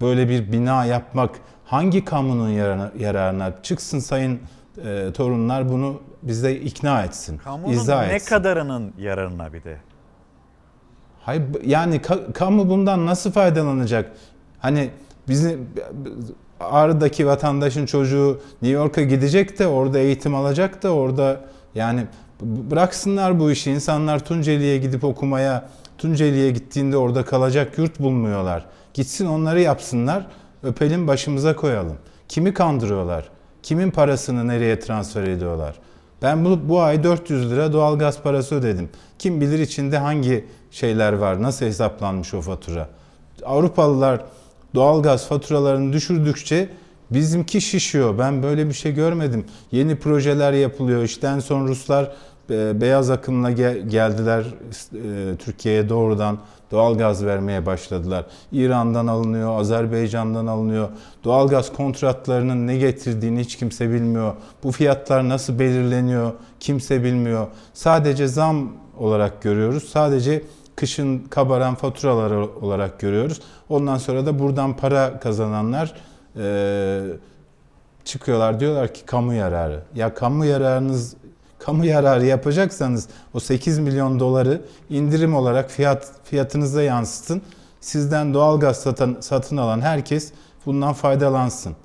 böyle 0.00 0.28
bir 0.28 0.52
bina 0.52 0.84
yapmak 0.84 1.30
hangi 1.64 2.04
kamunun 2.04 2.48
yararına, 2.48 2.92
yararına? 2.98 3.52
çıksın 3.62 3.98
sayın 3.98 4.40
e, 4.84 5.12
torunlar 5.12 5.68
bunu 5.68 6.00
bize 6.22 6.52
ikna 6.54 7.02
etsin, 7.02 7.38
Kamunun 7.38 7.72
izah 7.72 8.06
ne 8.08 8.14
etsin. 8.14 8.28
kadarının 8.28 8.92
yararına 8.98 9.52
bir 9.52 9.64
de? 9.64 9.76
Hayır 11.24 11.42
yani 11.66 11.96
ka- 11.96 12.32
kamu 12.32 12.68
bundan 12.68 13.06
nasıl 13.06 13.32
faydalanacak? 13.32 14.12
Hani 14.58 14.90
bizim 15.28 15.68
Ağrı'daki 16.60 17.26
vatandaşın 17.26 17.86
çocuğu 17.86 18.40
New 18.62 18.76
York'a 18.78 19.02
gidecek 19.02 19.58
de 19.58 19.66
orada 19.66 19.98
eğitim 19.98 20.34
alacak 20.34 20.82
da 20.82 20.90
orada 20.94 21.40
yani 21.74 22.06
bıraksınlar 22.44 23.40
bu 23.40 23.50
işi. 23.50 23.70
İnsanlar 23.70 24.24
Tunceli'ye 24.24 24.78
gidip 24.78 25.04
okumaya, 25.04 25.68
Tunceli'ye 25.98 26.50
gittiğinde 26.50 26.96
orada 26.96 27.24
kalacak 27.24 27.78
yurt 27.78 28.00
bulmuyorlar. 28.00 28.64
Gitsin 28.94 29.26
onları 29.26 29.60
yapsınlar, 29.60 30.26
öpelim 30.62 31.08
başımıza 31.08 31.56
koyalım. 31.56 31.96
Kimi 32.28 32.54
kandırıyorlar? 32.54 33.28
Kimin 33.62 33.90
parasını 33.90 34.48
nereye 34.48 34.80
transfer 34.80 35.22
ediyorlar? 35.22 35.74
Ben 36.22 36.44
bu, 36.44 36.68
bu 36.68 36.80
ay 36.82 37.04
400 37.04 37.50
lira 37.50 37.72
doğalgaz 37.72 38.22
parası 38.22 38.54
ödedim. 38.54 38.88
Kim 39.18 39.40
bilir 39.40 39.58
içinde 39.58 39.98
hangi 39.98 40.44
şeyler 40.70 41.12
var, 41.12 41.42
nasıl 41.42 41.66
hesaplanmış 41.66 42.34
o 42.34 42.40
fatura. 42.40 42.88
Avrupalılar 43.44 44.24
doğalgaz 44.74 45.26
faturalarını 45.28 45.92
düşürdükçe 45.92 46.68
bizimki 47.10 47.60
şişiyor. 47.60 48.18
Ben 48.18 48.42
böyle 48.42 48.68
bir 48.68 48.72
şey 48.72 48.94
görmedim. 48.94 49.44
Yeni 49.72 49.96
projeler 49.96 50.52
yapılıyor. 50.52 51.02
İşte 51.02 51.26
en 51.26 51.38
son 51.38 51.68
Ruslar 51.68 52.12
beyaz 52.50 53.10
akımla 53.10 53.50
geldiler 53.50 54.44
e, 54.94 55.36
Türkiye'ye 55.36 55.88
doğrudan 55.88 56.38
doğalgaz 56.70 57.24
vermeye 57.24 57.66
başladılar. 57.66 58.24
İran'dan 58.52 59.06
alınıyor, 59.06 59.60
Azerbaycan'dan 59.60 60.46
alınıyor. 60.46 60.88
Doğalgaz 61.24 61.72
kontratlarının 61.72 62.66
ne 62.66 62.76
getirdiğini 62.76 63.40
hiç 63.40 63.56
kimse 63.56 63.90
bilmiyor. 63.90 64.34
Bu 64.62 64.72
fiyatlar 64.72 65.28
nasıl 65.28 65.58
belirleniyor 65.58 66.32
kimse 66.60 67.04
bilmiyor. 67.04 67.46
Sadece 67.74 68.28
zam 68.28 68.72
olarak 68.98 69.42
görüyoruz. 69.42 69.88
Sadece 69.88 70.42
kışın 70.76 71.18
kabaran 71.18 71.74
faturalar 71.74 72.30
olarak 72.30 73.00
görüyoruz. 73.00 73.40
Ondan 73.68 73.96
sonra 73.96 74.26
da 74.26 74.38
buradan 74.38 74.76
para 74.76 75.20
kazananlar 75.20 75.94
e, 76.36 77.00
çıkıyorlar 78.04 78.60
diyorlar 78.60 78.94
ki 78.94 79.06
kamu 79.06 79.34
yararı. 79.34 79.82
Ya 79.94 80.14
kamu 80.14 80.44
yararınız 80.44 81.16
kamu 81.64 81.84
yararı 81.84 82.26
yapacaksanız 82.26 83.08
o 83.34 83.40
8 83.40 83.78
milyon 83.78 84.20
doları 84.20 84.62
indirim 84.90 85.34
olarak 85.34 85.70
fiyat 85.70 86.12
fiyatınıza 86.24 86.82
yansıtın. 86.82 87.42
Sizden 87.80 88.34
doğalgaz 88.34 88.76
satın, 88.76 89.20
satın 89.20 89.56
alan 89.56 89.80
herkes 89.80 90.32
bundan 90.66 90.92
faydalansın. 90.92 91.76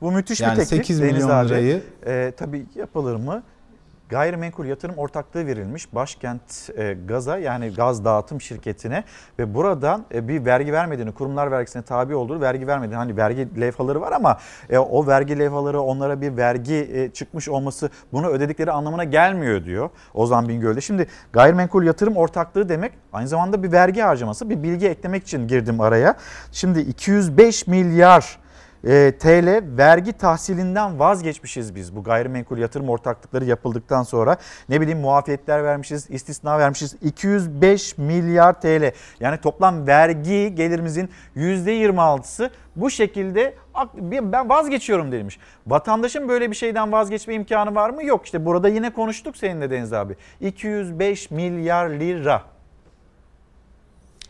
Bu 0.00 0.12
müthiş 0.12 0.40
yani 0.40 0.58
bir 0.58 0.64
teklif 0.64 0.86
8 0.86 1.02
Deniz 1.02 1.12
milyon 1.12 1.28
abi. 1.28 1.48
lirayı 1.48 1.82
E, 2.06 2.32
tabii 2.36 2.66
yapılır 2.74 3.16
mı? 3.16 3.42
Gayrimenkul 4.08 4.66
yatırım 4.66 4.98
ortaklığı 4.98 5.46
verilmiş 5.46 5.94
başkent 5.94 6.70
e, 6.76 6.96
gaza 7.08 7.38
yani 7.38 7.74
gaz 7.74 8.04
dağıtım 8.04 8.40
şirketine 8.40 9.04
ve 9.38 9.54
buradan 9.54 10.04
e, 10.14 10.28
bir 10.28 10.44
vergi 10.44 10.72
vermediğini 10.72 11.12
kurumlar 11.12 11.50
vergisine 11.50 11.82
tabi 11.82 12.14
olduğu 12.14 12.40
vergi 12.40 12.66
vermediğini 12.66 12.96
hani 12.96 13.16
vergi 13.16 13.60
levhaları 13.60 14.00
var 14.00 14.12
ama 14.12 14.38
e, 14.70 14.78
o 14.78 15.06
vergi 15.06 15.38
levhaları 15.38 15.80
onlara 15.80 16.20
bir 16.20 16.36
vergi 16.36 16.90
e, 16.92 17.10
çıkmış 17.10 17.48
olması 17.48 17.90
bunu 18.12 18.28
ödedikleri 18.28 18.72
anlamına 18.72 19.04
gelmiyor 19.04 19.64
diyor 19.64 19.90
Ozan 20.14 20.48
Bingöl'de. 20.48 20.80
Şimdi 20.80 21.06
gayrimenkul 21.32 21.84
yatırım 21.84 22.16
ortaklığı 22.16 22.68
demek 22.68 22.92
aynı 23.12 23.28
zamanda 23.28 23.62
bir 23.62 23.72
vergi 23.72 24.00
harcaması 24.00 24.50
bir 24.50 24.62
bilgi 24.62 24.88
eklemek 24.88 25.22
için 25.22 25.48
girdim 25.48 25.80
araya. 25.80 26.16
Şimdi 26.52 26.80
205 26.80 27.66
milyar 27.66 28.38
e, 28.84 29.12
TL 29.18 29.62
vergi 29.78 30.12
tahsilinden 30.12 30.98
vazgeçmişiz 30.98 31.74
biz 31.74 31.96
bu 31.96 32.02
gayrimenkul 32.02 32.58
yatırım 32.58 32.88
ortaklıkları 32.88 33.44
yapıldıktan 33.44 34.02
sonra. 34.02 34.36
Ne 34.68 34.80
bileyim 34.80 35.00
muafiyetler 35.00 35.64
vermişiz, 35.64 36.10
istisna 36.10 36.58
vermişiz. 36.58 36.96
205 37.02 37.98
milyar 37.98 38.60
TL 38.60 38.92
yani 39.20 39.40
toplam 39.40 39.86
vergi 39.86 40.54
gelirimizin 40.54 41.10
%26'sı 41.36 42.50
bu 42.76 42.90
şekilde 42.90 43.54
ben 44.12 44.48
vazgeçiyorum 44.48 45.12
denilmiş. 45.12 45.38
Vatandaşın 45.66 46.28
böyle 46.28 46.50
bir 46.50 46.56
şeyden 46.56 46.92
vazgeçme 46.92 47.34
imkanı 47.34 47.74
var 47.74 47.90
mı? 47.90 48.04
Yok 48.04 48.24
işte 48.24 48.44
burada 48.44 48.68
yine 48.68 48.92
konuştuk 48.92 49.36
seninle 49.36 49.70
Deniz 49.70 49.92
abi. 49.92 50.16
205 50.40 51.30
milyar 51.30 51.90
lira. 51.90 52.42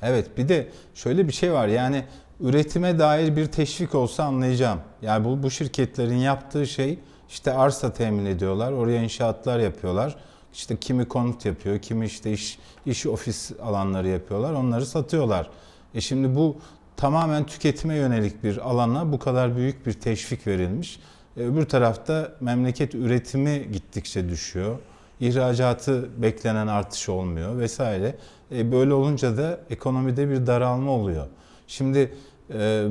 Evet 0.02 0.38
bir 0.38 0.48
de 0.48 0.68
şöyle 0.94 1.28
bir 1.28 1.32
şey 1.32 1.52
var 1.52 1.68
yani 1.68 2.04
üretime 2.40 2.98
dair 2.98 3.36
bir 3.36 3.46
teşvik 3.46 3.94
olsa 3.94 4.24
anlayacağım. 4.24 4.80
Yani 5.02 5.24
bu, 5.24 5.42
bu 5.42 5.50
şirketlerin 5.50 6.16
yaptığı 6.16 6.66
şey 6.66 6.98
işte 7.28 7.52
arsa 7.52 7.92
temin 7.92 8.26
ediyorlar, 8.26 8.72
oraya 8.72 9.02
inşaatlar 9.02 9.58
yapıyorlar. 9.58 10.16
İşte 10.52 10.76
kimi 10.76 11.08
konut 11.08 11.44
yapıyor, 11.44 11.78
kimi 11.78 12.06
işte 12.06 12.32
iş, 12.32 12.58
iş 12.86 13.06
ofis 13.06 13.50
alanları 13.62 14.08
yapıyorlar, 14.08 14.52
onları 14.52 14.86
satıyorlar. 14.86 15.50
E 15.94 16.00
şimdi 16.00 16.36
bu 16.36 16.56
tamamen 16.96 17.46
tüketime 17.46 17.94
yönelik 17.94 18.44
bir 18.44 18.70
alana 18.70 19.12
bu 19.12 19.18
kadar 19.18 19.56
büyük 19.56 19.86
bir 19.86 19.92
teşvik 19.92 20.46
verilmiş. 20.46 21.00
E 21.36 21.40
öbür 21.40 21.64
tarafta 21.64 22.32
memleket 22.40 22.94
üretimi 22.94 23.68
gittikçe 23.72 24.28
düşüyor. 24.28 24.78
İhracatı 25.20 26.22
beklenen 26.22 26.66
artış 26.66 27.08
olmuyor 27.08 27.58
vesaire. 27.58 28.16
E 28.52 28.72
böyle 28.72 28.94
olunca 28.94 29.36
da 29.36 29.60
ekonomide 29.70 30.30
bir 30.30 30.46
daralma 30.46 30.90
oluyor. 30.90 31.26
Şimdi 31.68 32.12
e, 32.52 32.86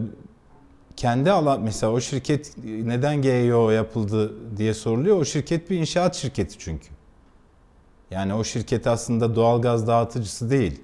kendi 0.95 1.31
alan 1.31 1.61
mesela 1.61 1.93
o 1.93 1.99
şirket 1.99 2.57
neden 2.63 3.21
GEO 3.21 3.69
yapıldı 3.69 4.33
diye 4.57 4.73
soruluyor. 4.73 5.17
O 5.17 5.25
şirket 5.25 5.69
bir 5.69 5.77
inşaat 5.77 6.15
şirketi 6.15 6.57
çünkü. 6.59 6.87
Yani 8.11 8.33
o 8.33 8.43
şirket 8.43 8.87
aslında 8.87 9.35
doğalgaz 9.35 9.87
dağıtıcısı 9.87 10.49
değil. 10.49 10.81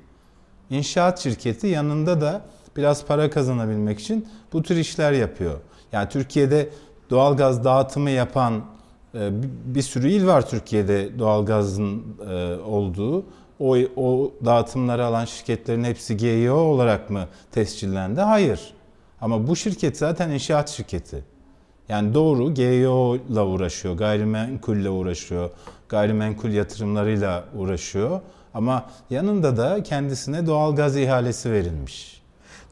İnşaat 0.70 1.20
şirketi 1.20 1.68
yanında 1.68 2.22
da 2.22 2.42
biraz 2.78 3.06
para 3.06 3.30
kazanabilmek 3.30 4.00
için 4.00 4.28
bu 4.54 4.64
tür 4.64 4.76
işler 4.76 5.12
yapıyor. 5.12 5.60
Yani 5.92 6.10
Türkiye'de 6.10 6.70
doğalgaz 7.10 7.64
dağıtımı 7.64 8.10
yapan 8.10 8.64
e, 9.16 9.30
bir 9.66 9.82
sürü 9.82 10.10
il 10.10 10.26
var 10.28 10.50
Türkiye'de 10.50 11.20
doğalgazın 11.20 12.04
e, 12.30 12.56
olduğu. 12.56 13.26
O, 13.64 13.78
o 13.96 14.32
dağıtımları 14.46 15.06
alan 15.06 15.26
şirketlerin 15.26 15.84
hepsi 15.84 16.18
GEO 16.18 16.56
olarak 16.56 17.10
mı 17.10 17.28
tescillendi? 17.52 18.22
Hayır. 18.22 18.74
Ama 19.22 19.48
bu 19.48 19.56
şirket 19.56 19.98
zaten 19.98 20.30
inşaat 20.30 20.70
şirketi. 20.70 21.24
Yani 21.90 22.14
doğru 22.14 22.54
GEO 22.54 23.16
ile 23.16 23.42
uğraşıyor, 23.42 23.98
gayrimenkulle 23.98 24.90
uğraşıyor, 24.90 25.50
gayrimenkul 25.90 26.50
yatırımlarıyla 26.50 27.44
uğraşıyor. 27.56 28.22
Ama 28.54 28.86
yanında 29.10 29.58
da 29.58 29.84
kendisine 29.84 30.48
doğalgaz 30.48 30.98
ihalesi 30.98 31.52
verilmiş. 31.52 32.23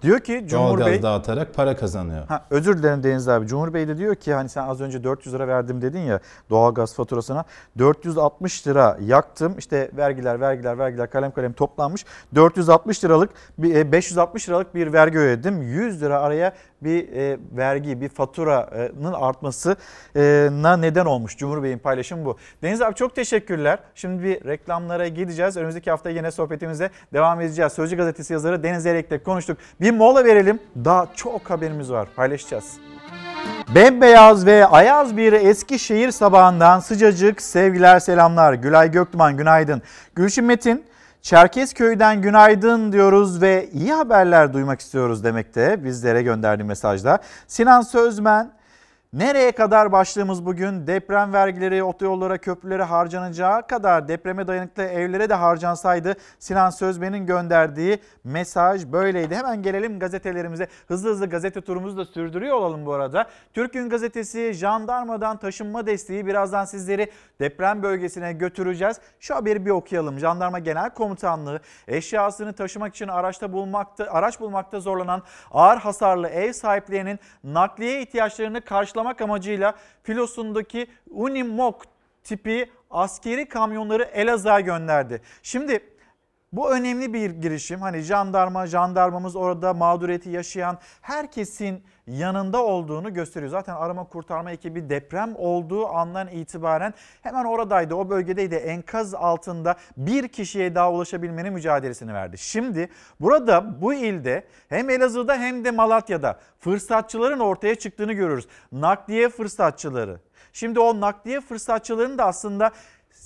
Diyor 0.02 0.20
ki 0.20 0.45
Cumhur 0.47 0.68
Doğalgaz 0.68 0.88
Bey 0.88 1.02
dağıtarak 1.02 1.54
para 1.54 1.76
kazanıyor. 1.76 2.28
Ha, 2.28 2.45
özür 2.49 2.78
dilerim 2.78 3.04
Deniz 3.04 3.28
abi. 3.28 3.47
Cumhur 3.47 3.74
Bey 3.74 3.88
de 3.88 3.97
diyor 3.97 4.16
ki 4.16 4.34
hani 4.34 4.49
sen 4.49 4.64
az 4.68 4.82
önce 4.82 5.04
400 5.04 5.36
lira 5.36 5.47
verdim 5.47 5.82
dedin 5.82 5.99
ya 5.99 6.20
doğalgaz 6.49 6.93
faturasına. 6.93 7.43
460 7.78 8.68
lira 8.68 8.97
yaktım. 9.02 9.56
İşte 9.58 9.91
vergiler, 9.97 10.39
vergiler, 10.39 10.78
vergiler 10.78 11.10
kalem 11.10 11.32
kalem 11.32 11.54
toplanmış. 11.54 12.06
460 12.36 13.04
liralık 13.04 13.30
bir 13.58 13.76
e, 13.76 13.91
560 13.91 14.49
liralık 14.49 14.76
bir 14.76 14.93
vergi 14.93 15.20
ödedim. 15.20 15.62
100 15.62 16.02
lira 16.02 16.20
araya 16.22 16.54
bir 16.82 17.13
e, 17.13 17.38
vergi, 17.51 18.01
bir 18.01 18.09
faturanın 18.09 19.13
artmasına 19.13 20.77
neden 20.77 21.05
olmuş. 21.05 21.38
Cumhur 21.38 21.63
Bey'in 21.63 21.77
paylaşımı 21.77 22.25
bu. 22.25 22.38
Deniz 22.63 22.82
abi 22.82 22.95
çok 22.95 23.15
teşekkürler. 23.15 23.79
Şimdi 23.95 24.23
bir 24.23 24.45
reklamlara 24.45 25.07
gideceğiz. 25.07 25.57
Önümüzdeki 25.57 25.91
hafta 25.91 26.09
yine 26.09 26.32
sohbetimize 26.32 26.89
devam 27.13 27.41
edeceğiz. 27.41 27.73
Sözcü 27.73 27.97
gazetesi 27.97 28.34
yazarı 28.34 28.63
Deniz 28.63 28.86
Erek'le 28.86 29.23
konuştuk. 29.25 29.57
Bir 29.82 29.91
mola 29.91 30.25
verelim. 30.25 30.59
Daha 30.86 31.07
çok 31.15 31.49
haberimiz 31.49 31.91
var. 31.91 32.07
Paylaşacağız. 32.15 32.77
Bembeyaz 33.75 34.45
ve 34.45 34.65
ayaz 34.65 35.17
bir 35.17 35.34
Eskişehir 35.34 36.11
sabahından 36.11 36.79
sıcacık 36.79 37.41
sevgiler 37.41 37.99
selamlar. 37.99 38.53
Gülay 38.53 38.91
Göktuman 38.91 39.38
günaydın. 39.38 39.82
Gülşin 40.15 40.45
Metin 40.45 40.86
Çerkezköy'den 41.22 42.22
günaydın 42.22 42.91
diyoruz 42.91 43.41
ve 43.41 43.69
iyi 43.74 43.93
haberler 43.93 44.53
duymak 44.53 44.80
istiyoruz 44.80 45.24
demekte 45.24 45.84
bizlere 45.84 46.22
gönderdiği 46.22 46.63
mesajda. 46.63 47.19
Sinan 47.47 47.82
Sözmen 47.82 48.51
Nereye 49.14 49.51
kadar 49.51 49.91
başlığımız 49.91 50.45
bugün 50.45 50.88
deprem 50.88 51.34
vergileri 51.34 51.84
otoyollara 51.84 52.38
köprülere 52.38 52.84
harcanacağı 52.84 53.68
kadar 53.68 54.07
depreme 54.07 54.47
dayanıklı 54.47 54.84
evlere 54.84 55.30
de 55.30 55.34
harcansaydı 55.34 56.16
Sinan 56.39 56.70
Sözmen'in 56.70 57.26
gönderdiği 57.26 57.99
mesaj 58.24 58.86
böyleydi. 58.86 59.36
Hemen 59.36 59.64
gelelim 59.64 59.99
gazetelerimize 59.99 60.68
hızlı 60.88 61.09
hızlı 61.09 61.30
gazete 61.30 61.62
turumuzu 61.62 61.97
da 61.97 62.05
sürdürüyor 62.05 62.57
olalım 62.57 62.86
bu 62.86 62.93
arada. 62.93 63.28
Türk'ün 63.53 63.89
gazetesi 63.89 64.53
jandarmadan 64.53 65.38
taşınma 65.38 65.88
desteği 65.88 66.28
birazdan 66.28 66.66
sizleri 66.66 67.12
deprem 67.39 67.84
bölgesine 67.84 68.34
götüreceğiz. 68.34 68.97
Şu 69.20 69.36
haberi 69.36 69.66
bir 69.66 69.72
okuyalım. 69.72 70.20
Jandarma 70.20 70.59
Genel 70.59 70.89
Komutanlığı 70.89 71.59
eşyasını 71.88 72.53
taşımak 72.53 72.95
için 72.95 73.07
araçta 73.07 73.53
bulmakta, 73.53 74.07
araç 74.12 74.39
bulmakta 74.39 74.80
zorlanan 74.80 75.24
ağır 75.51 75.78
hasarlı 75.78 76.28
ev 76.28 76.53
sahiplerinin 76.53 77.20
nakliye 77.43 78.01
ihtiyaçlarını 78.01 78.62
karşılamak 78.62 79.01
karşılamak 79.02 79.22
amacıyla 79.22 79.76
filosundaki 80.04 80.88
Unimog 81.10 81.82
tipi 82.24 82.70
askeri 82.91 83.49
kamyonları 83.49 84.04
Elazığ'a 84.04 84.60
gönderdi. 84.60 85.22
Şimdi 85.43 85.80
bu 86.52 86.72
önemli 86.72 87.14
bir 87.14 87.30
girişim. 87.32 87.82
Hani 87.82 88.02
jandarma, 88.02 88.68
jandarmamız 88.68 89.36
orada 89.36 89.74
mağduriyeti 89.74 90.30
yaşayan 90.30 90.78
herkesin 91.02 91.84
yanında 92.12 92.64
olduğunu 92.64 93.14
gösteriyor. 93.14 93.51
Zaten 93.51 93.76
arama 93.76 94.03
kurtarma 94.03 94.51
ekibi 94.51 94.89
deprem 94.89 95.36
olduğu 95.36 95.88
andan 95.88 96.28
itibaren 96.28 96.93
hemen 97.22 97.45
oradaydı. 97.45 97.95
O 97.95 98.09
bölgedeydi. 98.09 98.55
Enkaz 98.55 99.14
altında 99.14 99.76
bir 99.97 100.28
kişiye 100.28 100.76
daha 100.76 100.91
ulaşabilmenin 100.91 101.53
mücadelesini 101.53 102.14
verdi. 102.14 102.38
Şimdi 102.38 102.89
burada 103.20 103.82
bu 103.82 103.93
ilde 103.93 104.43
hem 104.70 104.89
Elazığ'da 104.89 105.36
hem 105.36 105.66
de 105.66 105.72
Malatya'da 105.72 106.39
fırsatçıların 106.59 107.39
ortaya 107.39 107.76
çıktığını 107.76 108.14
görüyoruz. 108.14 108.47
Nakliye 108.72 109.30
fırsatçıları. 109.30 110.20
Şimdi 110.53 110.80
o 110.80 110.99
nakliye 110.99 111.41
fırsatçılarını 111.41 112.18
da 112.18 112.26
aslında 112.26 112.72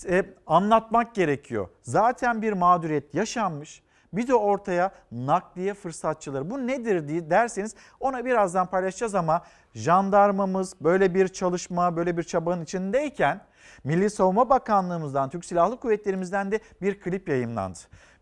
e, 0.10 0.26
anlatmak 0.48 1.16
gerekiyor. 1.16 1.68
Zaten 1.82 2.42
bir 2.42 2.54
mağduriyet 2.54 3.16
yaşanmış. 3.16 3.85
Bir 4.16 4.28
de 4.28 4.36
ortaya 4.36 4.92
nakliye 5.12 5.74
fırsatçıları. 5.74 6.50
Bu 6.50 6.68
nedir 6.68 7.08
diye 7.08 7.30
derseniz 7.30 7.76
ona 8.00 8.26
birazdan 8.26 8.68
paylaşacağız 8.68 9.16
ama 9.16 9.42
jandarmamız 9.74 10.74
böyle 10.82 11.14
bir 11.14 11.28
çalışma, 11.28 11.98
böyle 11.98 12.18
bir 12.18 12.24
çabanın 12.24 12.64
içindeyken 12.64 13.42
Milli 13.84 14.10
Savunma 14.10 14.50
Bakanlığımızdan, 14.50 15.30
Türk 15.30 15.46
Silahlı 15.46 15.80
Kuvvetlerimizden 15.80 16.52
de 16.52 16.60
bir 16.82 17.00
klip 17.00 17.30
yayınlandı. 17.30 17.80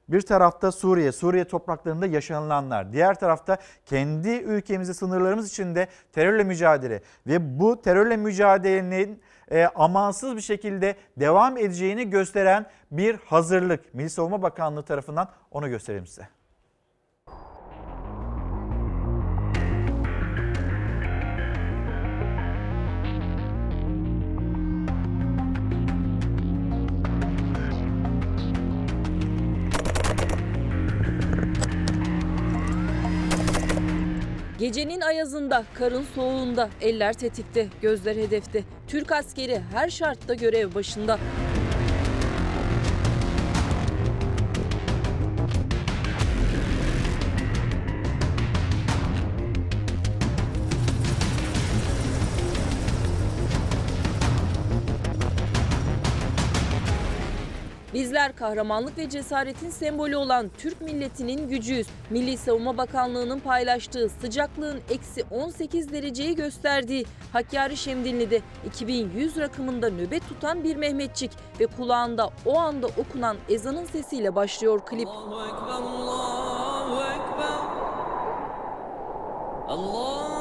Bir 0.10 0.22
tarafta 0.22 0.72
Suriye, 0.72 1.12
Suriye 1.12 1.46
topraklarında 1.46 2.06
yaşanılanlar. 2.06 2.94
Diğer 2.94 3.20
tarafta 3.20 3.58
kendi 3.86 4.30
ülkemizi 4.30 4.94
sınırlarımız 4.94 5.50
içinde 5.50 5.88
terörle 6.12 6.44
mücadele 6.44 7.02
ve 7.28 7.60
bu 7.60 7.82
terörle 7.82 8.18
mücadelenin 8.18 9.22
e, 9.52 9.66
amansız 9.66 10.36
bir 10.36 10.42
şekilde 10.42 10.96
devam 11.18 11.58
edeceğini 11.58 12.10
gösteren 12.10 12.66
bir 12.92 13.16
hazırlık. 13.16 13.94
Milli 13.94 14.10
Savunma 14.10 14.42
Bakanlığı 14.42 14.84
tarafından 14.84 15.30
onu 15.52 15.70
gösterelim 15.70 16.08
size. 16.08 16.28
Gecenin 34.64 35.02
ayazında, 35.02 35.64
karın 35.74 36.04
soğuğunda, 36.16 36.70
eller 36.82 37.14
tetikte, 37.14 37.68
gözler 37.82 38.16
hedefte. 38.16 38.64
Türk 38.88 39.12
askeri 39.12 39.62
her 39.74 39.90
şartta 39.90 40.34
görev 40.34 40.76
başında. 40.76 41.20
Bizler 58.14 58.36
kahramanlık 58.36 58.98
ve 58.98 59.10
cesaretin 59.10 59.70
sembolü 59.70 60.16
olan 60.16 60.52
Türk 60.58 60.82
milletinin 60.82 61.50
gücüyüz. 61.50 61.88
Milli 62.10 62.38
Savunma 62.38 62.78
Bakanlığı'nın 62.78 63.40
paylaştığı 63.40 64.10
sıcaklığın 64.10 64.82
eksi 64.90 65.24
18 65.32 65.92
dereceyi 65.92 66.36
gösterdiği 66.36 67.06
Hakkari 67.32 67.78
Şemdinli'de 67.78 68.42
2100 68.68 69.38
rakımında 69.38 69.90
nöbet 69.90 70.28
tutan 70.30 70.64
bir 70.64 70.76
Mehmetçik 70.76 71.32
ve 71.60 71.66
kulağında 71.66 72.30
o 72.46 72.58
anda 72.60 72.88
okunan 72.88 73.38
ezanın 73.50 73.86
sesiyle 73.86 74.36
başlıyor 74.36 74.82
klip. 74.86 75.08
Allahu 75.08 75.46
Ekber, 75.46 75.74
Allahu 75.74 77.02
Ekber. 77.02 77.54
Allah 79.68 80.34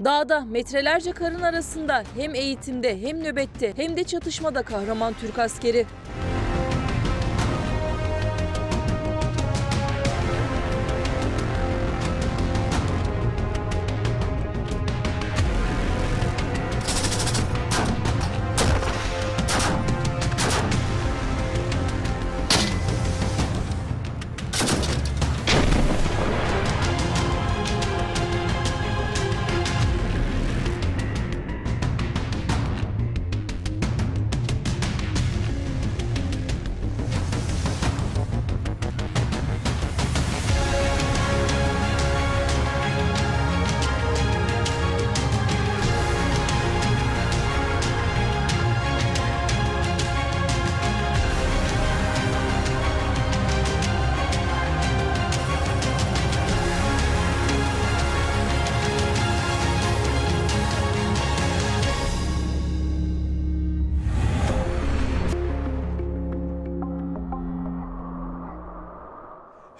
Dağda 0.00 0.40
metrelerce 0.40 1.12
karın 1.12 1.42
arasında 1.42 2.02
hem 2.16 2.34
eğitimde 2.34 3.00
hem 3.00 3.24
nöbette 3.24 3.72
hem 3.76 3.96
de 3.96 4.04
çatışmada 4.04 4.62
kahraman 4.62 5.14
Türk 5.20 5.38
askeri. 5.38 5.86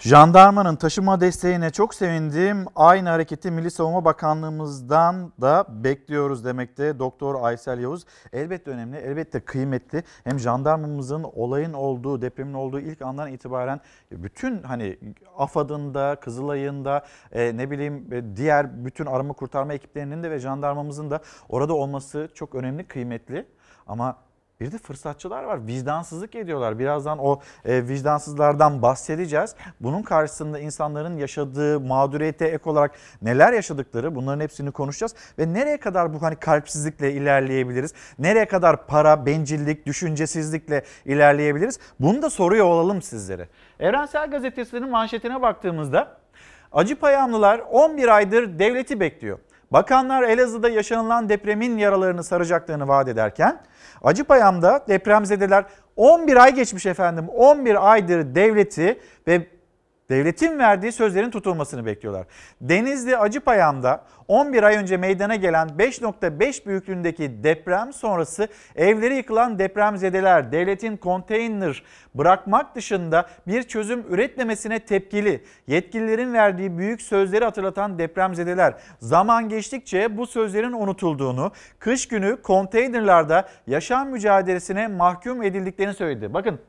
Jandarmanın 0.05 0.75
taşıma 0.75 1.21
desteğine 1.21 1.69
çok 1.69 1.93
sevindim. 1.93 2.65
Aynı 2.75 3.09
hareketi 3.09 3.51
Milli 3.51 3.71
Savunma 3.71 4.05
Bakanlığımızdan 4.05 5.31
da 5.41 5.65
bekliyoruz 5.69 6.45
demekte 6.45 6.99
Doktor 6.99 7.43
Aysel 7.43 7.79
Yavuz. 7.79 8.05
Elbette 8.33 8.71
önemli, 8.71 8.97
elbette 8.97 9.39
kıymetli. 9.39 10.03
Hem 10.23 10.39
jandarmamızın 10.39 11.23
olayın 11.23 11.73
olduğu, 11.73 12.21
depremin 12.21 12.53
olduğu 12.53 12.79
ilk 12.79 13.01
andan 13.01 13.31
itibaren 13.31 13.79
bütün 14.11 14.63
hani 14.63 14.99
AFAD'ın 15.37 16.15
Kızılay'ın 16.15 16.85
da 16.85 17.05
e, 17.31 17.57
ne 17.57 17.71
bileyim 17.71 18.13
e, 18.13 18.35
diğer 18.35 18.85
bütün 18.85 19.05
arama 19.05 19.33
kurtarma 19.33 19.73
ekiplerinin 19.73 20.23
de 20.23 20.31
ve 20.31 20.39
jandarmamızın 20.39 21.11
da 21.11 21.19
orada 21.49 21.73
olması 21.73 22.29
çok 22.33 22.55
önemli, 22.55 22.87
kıymetli. 22.87 23.45
Ama 23.87 24.17
bir 24.59 24.71
de 24.71 24.77
fırsatçılar 24.77 25.43
var. 25.43 25.67
Vicdansızlık 25.67 26.35
ediyorlar. 26.35 26.79
Birazdan 26.79 27.19
o 27.19 27.41
e, 27.65 27.87
vicdansızlardan 27.87 28.81
bahsedeceğiz. 28.81 29.55
Bunun 29.79 30.01
karşısında 30.01 30.59
insanların 30.59 31.17
yaşadığı 31.17 31.79
mağduriyete 31.79 32.45
ek 32.45 32.69
olarak 32.69 32.91
neler 33.21 33.53
yaşadıkları 33.53 34.15
bunların 34.15 34.39
hepsini 34.39 34.71
konuşacağız. 34.71 35.15
Ve 35.39 35.53
nereye 35.53 35.77
kadar 35.77 36.13
bu 36.13 36.21
hani 36.21 36.35
kalpsizlikle 36.35 37.13
ilerleyebiliriz? 37.13 37.93
Nereye 38.19 38.47
kadar 38.47 38.87
para, 38.87 39.25
bencillik, 39.25 39.85
düşüncesizlikle 39.85 40.83
ilerleyebiliriz? 41.05 41.79
Bunu 41.99 42.21
da 42.21 42.29
soruyor 42.29 42.65
olalım 42.65 43.01
sizlere. 43.01 43.49
Evrensel 43.79 44.31
Gazetesi'nin 44.31 44.89
manşetine 44.89 45.41
baktığımızda 45.41 46.17
Acı 46.71 46.95
payamlılar 46.95 47.59
11 47.59 48.07
aydır 48.07 48.59
devleti 48.59 48.99
bekliyor. 48.99 49.39
Bakanlar 49.75 50.23
Elazığ'da 50.23 50.69
yaşanılan 50.69 51.29
depremin 51.29 51.77
yaralarını 51.77 52.23
saracaklarını 52.23 52.87
vaat 52.87 53.07
ederken 53.07 53.61
Acıpayam'da 54.03 54.85
depremzedeler 54.87 55.65
11 55.95 56.35
ay 56.35 56.55
geçmiş 56.55 56.85
efendim. 56.85 57.29
11 57.29 57.91
aydır 57.91 58.35
devleti 58.35 58.99
ve 59.27 59.47
devletin 60.09 60.59
verdiği 60.59 60.91
sözlerin 60.91 61.29
tutulmasını 61.29 61.85
bekliyorlar. 61.85 62.27
Denizli 62.61 63.17
Acıpayam'da 63.17 64.03
11 64.27 64.63
ay 64.63 64.75
önce 64.75 64.97
meydana 64.97 65.35
gelen 65.35 65.67
5.5 65.67 66.65
büyüklüğündeki 66.65 67.43
deprem 67.43 67.93
sonrası 67.93 68.47
evleri 68.75 69.15
yıkılan 69.15 69.59
depremzedeler 69.59 70.51
devletin 70.51 70.97
konteyner 70.97 71.83
bırakmak 72.15 72.75
dışında 72.75 73.29
bir 73.47 73.63
çözüm 73.63 74.05
üretmemesine 74.09 74.79
tepkili. 74.79 75.43
Yetkililerin 75.67 76.33
verdiği 76.33 76.77
büyük 76.77 77.01
sözleri 77.01 77.45
hatırlatan 77.45 77.99
depremzedeler 77.99 78.73
zaman 78.99 79.49
geçtikçe 79.49 80.17
bu 80.17 80.27
sözlerin 80.27 80.71
unutulduğunu, 80.71 81.51
kış 81.79 82.07
günü 82.07 82.41
konteynerlarda 82.41 83.47
yaşam 83.67 84.09
mücadelesine 84.09 84.87
mahkum 84.87 85.43
edildiklerini 85.43 85.93
söyledi. 85.93 86.33
Bakın 86.33 86.59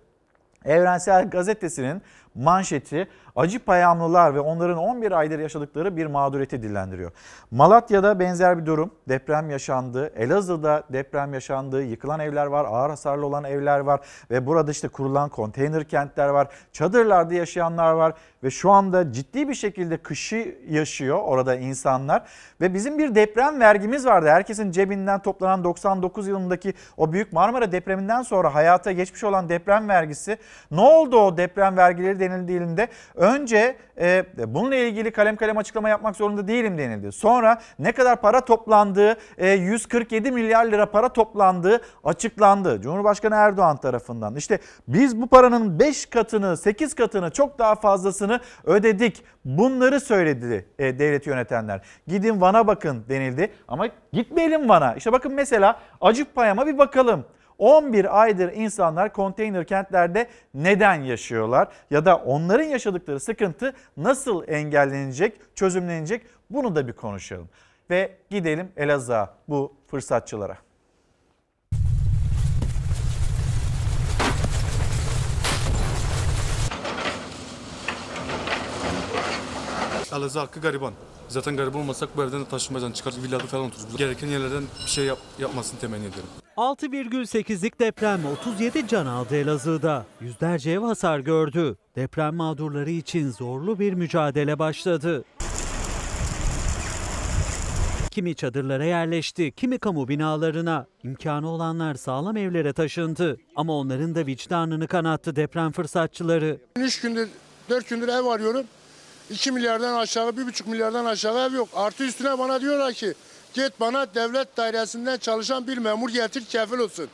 Evrensel 0.65 1.31
Gazetesi'nin 1.31 2.03
manşeti 2.35 3.09
acı 3.37 3.59
payamlılar 3.59 4.35
ve 4.35 4.41
onların 4.41 4.79
11 4.79 5.13
aydır 5.13 5.39
yaşadıkları 5.39 5.97
bir 5.97 6.07
mağduriyeti 6.07 6.63
dillendiriyor. 6.63 7.11
Malatya'da 7.51 8.21
benzer 8.21 8.59
bir 8.59 8.67
durum. 8.67 8.91
Deprem 9.09 9.51
yaşandı. 9.51 10.13
Elazığ'da 10.17 10.83
deprem 10.93 11.35
yaşandı. 11.35 11.83
Yıkılan 11.83 12.21
evler 12.21 12.47
var, 12.47 12.65
ağır 12.65 12.91
hasarlı 12.91 13.27
olan 13.27 13.45
evler 13.45 13.81
var 13.81 14.01
ve 14.31 14.47
burada 14.47 14.71
işte 14.71 14.89
kurulan 14.89 15.29
konteyner 15.29 15.85
kentler 15.85 16.29
var. 16.29 16.49
Çadırlarda 16.73 17.35
yaşayanlar 17.35 17.93
var 17.93 18.13
ve 18.43 18.51
şu 18.51 18.71
anda 18.71 19.13
ciddi 19.13 19.49
bir 19.49 19.55
şekilde 19.55 19.97
kışı 19.97 20.59
yaşıyor 20.69 21.19
orada 21.23 21.55
insanlar. 21.55 22.23
Ve 22.61 22.75
bizim 22.75 22.99
bir 22.99 23.15
deprem 23.15 23.61
vergimiz 23.61 24.07
vardı. 24.07 24.29
Herkesin 24.29 24.71
cebinden 24.71 25.23
toplanan 25.23 25.65
99 25.65 26.29
yılındaki 26.29 26.75
o 26.97 27.13
büyük 27.13 27.33
Marmara 27.33 27.73
depreminden 27.73 28.23
sonra 28.23 28.55
hayata 28.55 28.93
geçmiş 28.93 29.25
olan 29.25 29.49
deprem 29.49 29.89
vergisi. 29.89 30.39
Ne 30.71 30.81
oldu 30.81 31.19
o 31.19 31.37
deprem 31.37 31.77
vergileri 31.77 32.21
denildiğinde? 32.21 32.89
Önce 33.27 33.77
e, 34.01 34.25
bununla 34.47 34.75
ilgili 34.75 35.11
kalem 35.11 35.37
kalem 35.37 35.59
açıklama 35.59 35.89
yapmak 35.89 36.17
zorunda 36.17 36.49
değilim 36.49 36.79
denildi. 36.79 37.13
Sonra 37.13 37.61
ne 37.79 37.93
kadar 37.93 38.21
para 38.21 38.45
toplandığı, 38.45 39.17
e, 39.39 39.51
147 39.51 40.31
milyar 40.31 40.65
lira 40.65 40.91
para 40.91 41.09
toplandığı 41.09 41.81
açıklandı. 42.05 42.81
Cumhurbaşkanı 42.81 43.35
Erdoğan 43.35 43.77
tarafından. 43.77 44.37
İşte 44.37 44.59
biz 44.89 45.21
bu 45.21 45.27
paranın 45.27 45.79
5 45.79 46.07
katını, 46.07 46.57
8 46.57 46.95
katını 46.95 47.31
çok 47.31 47.59
daha 47.59 47.75
fazlasını 47.75 48.41
ödedik. 48.65 49.25
Bunları 49.45 50.01
söyledi 50.01 50.69
e, 50.79 50.99
devlet 50.99 51.27
yönetenler. 51.27 51.81
Gidin 52.07 52.41
Van'a 52.41 52.67
bakın 52.67 53.05
denildi 53.09 53.53
ama 53.69 53.89
gitmeyelim 54.13 54.69
Van'a. 54.69 54.95
İşte 54.95 55.13
bakın 55.13 55.35
mesela 55.35 55.81
Acıpayam'a 56.01 56.67
bir 56.67 56.79
bakalım. 56.79 57.25
11 57.59 58.23
aydır 58.23 58.53
insanlar 58.53 59.13
konteyner 59.13 59.67
kentlerde 59.67 60.29
neden 60.55 61.03
yaşıyorlar 61.03 61.69
ya 61.91 62.05
da 62.05 62.17
onların 62.17 62.65
yaşadıkları 62.65 63.21
sıkıntı 63.21 63.73
nasıl 63.97 64.49
engellenecek, 64.49 65.41
çözümlenecek 65.55 66.27
bunu 66.51 66.75
da 66.77 66.89
bir 66.89 66.93
konuşalım. 66.93 67.49
Ve 67.91 68.17
gidelim 68.31 68.73
Elazığ'a 68.77 69.35
bu 69.49 69.75
fırsatçılara. 69.87 70.59
Elazığ 80.13 80.39
hakkı 80.39 80.61
gariban. 80.61 80.93
Zaten 81.29 81.57
gariban 81.57 81.81
olmasak 81.81 82.17
bu 82.17 82.25
evden 82.25 82.41
de 82.41 82.49
taşınmayacağız. 82.49 82.95
Çıkar 82.95 83.15
villada 83.23 83.45
falan 83.47 83.65
otururuz. 83.65 83.97
Gereken 83.97 84.29
yerlerden 84.29 84.63
bir 84.85 84.91
şey 84.91 85.05
yap, 85.05 85.19
yapmasını 85.39 85.81
temenni 85.81 86.05
ediyorum. 86.07 86.29
6,8'lik 86.57 87.81
deprem 87.81 88.21
37 88.41 88.89
can 88.89 89.07
aldı 89.07 89.37
Elazığ'da. 89.37 90.07
Yüzlerce 90.21 90.71
ev 90.71 90.81
hasar 90.81 91.19
gördü. 91.19 91.77
Deprem 91.97 92.35
mağdurları 92.35 92.91
için 92.91 93.31
zorlu 93.31 93.79
bir 93.79 93.93
mücadele 93.93 94.59
başladı. 94.59 95.25
Kimi 98.11 98.35
çadırlara 98.35 98.85
yerleşti, 98.85 99.51
kimi 99.53 99.79
kamu 99.79 100.09
binalarına. 100.09 100.87
İmkanı 101.05 101.49
olanlar 101.49 101.95
sağlam 101.95 102.37
evlere 102.37 102.73
taşındı. 102.73 103.37
Ama 103.57 103.79
onların 103.79 104.15
da 104.15 104.27
vicdanını 104.27 104.89
kanattı 104.89 105.37
deprem 105.37 105.73
fırsatçıları. 105.73 106.59
3 106.77 107.01
gündür, 107.01 107.29
4 107.71 107.89
gündür 107.89 108.09
ev 108.09 108.25
arıyorum. 108.25 108.67
2 109.31 109.53
milyardan 109.53 109.95
aşağı, 109.95 110.29
1,5 110.29 110.69
milyardan 110.69 111.05
aşağı 111.05 111.49
ev 111.49 111.55
yok. 111.55 111.69
Artı 111.75 112.05
üstüne 112.05 112.39
bana 112.39 112.61
diyorlar 112.61 112.93
ki 112.93 113.15
git 113.55 113.81
bana 113.81 114.15
devlet 114.15 114.57
dairesinden 114.57 115.17
çalışan 115.17 115.67
bir 115.67 115.79
memur 115.79 116.11
getir 116.11 116.45
kefil 116.45 116.79
olsun. 116.79 117.09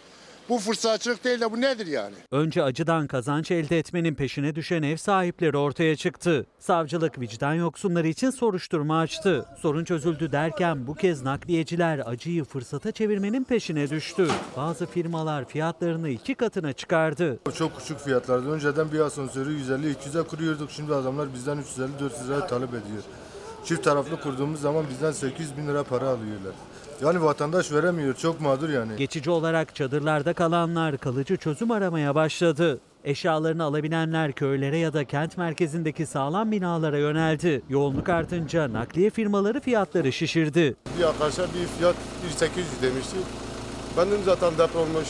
Bu 0.48 0.58
fırsatçılık 0.58 1.24
değil 1.24 1.40
de 1.40 1.52
bu 1.52 1.60
nedir 1.60 1.86
yani? 1.86 2.14
Önce 2.30 2.62
acıdan 2.62 3.06
kazanç 3.06 3.50
elde 3.50 3.78
etmenin 3.78 4.14
peşine 4.14 4.54
düşen 4.54 4.82
ev 4.82 4.96
sahipleri 4.96 5.56
ortaya 5.56 5.96
çıktı. 5.96 6.46
Savcılık 6.58 7.20
vicdan 7.20 7.54
yoksunları 7.54 8.08
için 8.08 8.30
soruşturma 8.30 8.98
açtı. 9.00 9.46
Sorun 9.58 9.84
çözüldü 9.84 10.32
derken 10.32 10.86
bu 10.86 10.94
kez 10.94 11.22
nakliyeciler 11.22 12.02
acıyı 12.06 12.44
fırsata 12.44 12.92
çevirmenin 12.92 13.44
peşine 13.44 13.90
düştü. 13.90 14.28
Bazı 14.56 14.86
firmalar 14.86 15.48
fiyatlarını 15.48 16.08
iki 16.08 16.34
katına 16.34 16.72
çıkardı. 16.72 17.38
Çok 17.58 17.78
küçük 17.78 17.98
fiyatlardı. 17.98 18.50
Önceden 18.50 18.92
bir 18.92 19.00
asansörü 19.00 19.58
150-200'e 19.58 20.22
kuruyorduk. 20.22 20.70
Şimdi 20.70 20.94
adamlar 20.94 21.34
bizden 21.34 21.58
350-400 21.58 22.26
liraya 22.26 22.46
talep 22.46 22.68
ediyor. 22.68 23.02
Çift 23.64 23.84
taraflı 23.84 24.20
kurduğumuz 24.20 24.60
zaman 24.60 24.84
bizden 24.90 25.12
800 25.12 25.56
bin 25.56 25.68
lira 25.68 25.82
para 25.82 26.08
alıyorlar. 26.08 26.52
Yani 27.02 27.22
vatandaş 27.22 27.72
veremiyor. 27.72 28.14
Çok 28.14 28.40
mağdur 28.40 28.68
yani. 28.68 28.96
Geçici 28.96 29.30
olarak 29.30 29.74
çadırlarda 29.74 30.32
kalanlar 30.32 30.98
kalıcı 30.98 31.36
çözüm 31.36 31.70
aramaya 31.70 32.14
başladı. 32.14 32.80
Eşyalarını 33.04 33.64
alabilenler 33.64 34.32
köylere 34.32 34.78
ya 34.78 34.92
da 34.92 35.04
kent 35.04 35.38
merkezindeki 35.38 36.06
sağlam 36.06 36.52
binalara 36.52 36.98
yöneldi. 36.98 37.62
Yoğunluk 37.68 38.08
artınca 38.08 38.72
nakliye 38.72 39.10
firmaları 39.10 39.60
fiyatları 39.60 40.12
şişirdi. 40.12 40.76
Bir 40.98 41.04
arkadaşa 41.04 41.42
bir 41.42 41.66
fiyat 41.78 41.96
1800 42.24 42.66
demişti. 42.82 43.16
Ben 43.96 44.06
dedim 44.06 44.20
zaten 44.24 44.52
deprem 44.52 44.80
olmuş. 44.82 45.08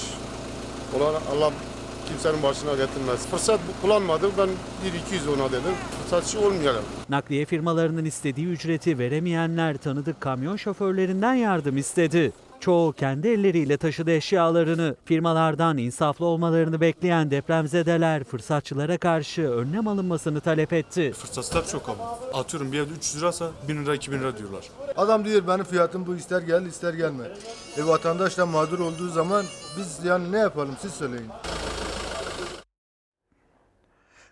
Olan 0.96 1.14
Allah 1.36 1.52
kimsenin 2.12 2.42
başına 2.42 2.70
getirmez. 2.70 3.26
Fırsat 3.26 3.60
bu 3.68 3.82
kullanmadım. 3.82 4.32
Ben 4.38 4.48
1-200 4.48 5.34
ona 5.34 5.48
dedim. 5.48 5.74
Fırsatçı 6.02 6.40
olmayalım. 6.40 6.84
Nakliye 7.08 7.44
firmalarının 7.44 8.04
istediği 8.04 8.46
ücreti 8.46 8.98
veremeyenler 8.98 9.76
tanıdık 9.76 10.20
kamyon 10.20 10.56
şoförlerinden 10.56 11.34
yardım 11.34 11.76
istedi. 11.76 12.32
Çoğu 12.60 12.92
kendi 12.92 13.28
elleriyle 13.28 13.76
taşıdı 13.76 14.10
eşyalarını. 14.10 14.96
Firmalardan 15.04 15.78
insaflı 15.78 16.24
olmalarını 16.26 16.80
bekleyen 16.80 17.30
depremzedeler 17.30 18.24
fırsatçılara 18.24 18.98
karşı 18.98 19.42
önlem 19.42 19.88
alınmasını 19.88 20.40
talep 20.40 20.72
etti. 20.72 21.12
Fırsatçılar 21.12 21.66
çok 21.66 21.88
ama. 21.88 22.18
Atıyorum 22.40 22.72
bir 22.72 22.78
evde 22.78 22.92
300 22.92 23.16
liraysa 23.16 23.50
1000 23.68 23.84
lira 23.84 23.94
2000 23.94 24.20
lira 24.20 24.38
diyorlar. 24.38 24.64
Adam 24.96 25.24
diyor 25.24 25.42
benim 25.48 25.64
fiyatım 25.64 26.06
bu 26.06 26.16
ister 26.16 26.42
gel 26.42 26.66
ister 26.66 26.94
gelme. 26.94 27.24
E 27.76 27.86
vatandaş 27.86 28.38
da 28.38 28.46
mağdur 28.46 28.78
olduğu 28.78 29.08
zaman 29.08 29.44
biz 29.78 29.98
yani 30.04 30.32
ne 30.32 30.38
yapalım 30.38 30.74
siz 30.82 30.92
söyleyin. 30.92 31.28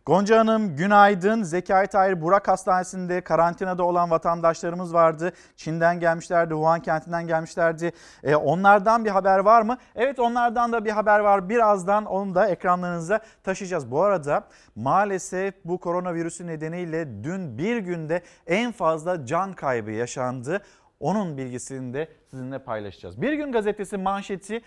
Gonca 0.07 0.39
Hanım 0.39 0.77
günaydın. 0.77 1.43
Zekai 1.43 1.87
Tahir 1.87 2.21
Burak 2.21 2.49
Hastanesi'nde 2.49 3.21
karantinada 3.21 3.85
olan 3.85 4.11
vatandaşlarımız 4.11 4.95
vardı. 4.95 5.33
Çin'den 5.57 6.01
gelmişlerdi, 6.01 6.51
Wuhan 6.51 6.81
kentinden 6.81 7.27
gelmişlerdi. 7.27 7.93
E, 8.23 8.35
onlardan 8.35 9.05
bir 9.05 9.11
haber 9.11 9.39
var 9.39 9.63
mı? 9.63 9.79
Evet 9.95 10.19
onlardan 10.19 10.73
da 10.73 10.85
bir 10.85 10.91
haber 10.91 11.21
var. 11.21 11.49
Birazdan 11.49 12.05
onu 12.05 12.35
da 12.35 12.49
ekranlarınıza 12.49 13.21
taşıyacağız. 13.45 13.91
Bu 13.91 14.03
arada 14.03 14.45
maalesef 14.75 15.55
bu 15.65 15.79
koronavirüsü 15.79 16.47
nedeniyle 16.47 17.25
dün 17.25 17.59
bir 17.59 17.77
günde 17.77 18.23
en 18.47 18.73
fazla 18.73 19.27
can 19.27 19.53
kaybı 19.53 19.91
yaşandı. 19.91 20.63
Onun 21.01 21.37
bilgisini 21.37 21.95
de 21.95 22.09
sizinle 22.31 22.59
paylaşacağız. 22.59 23.23
Bir 23.23 23.33
gün 23.33 23.53
gazetesi 23.53 23.97
manşeti 23.97 24.63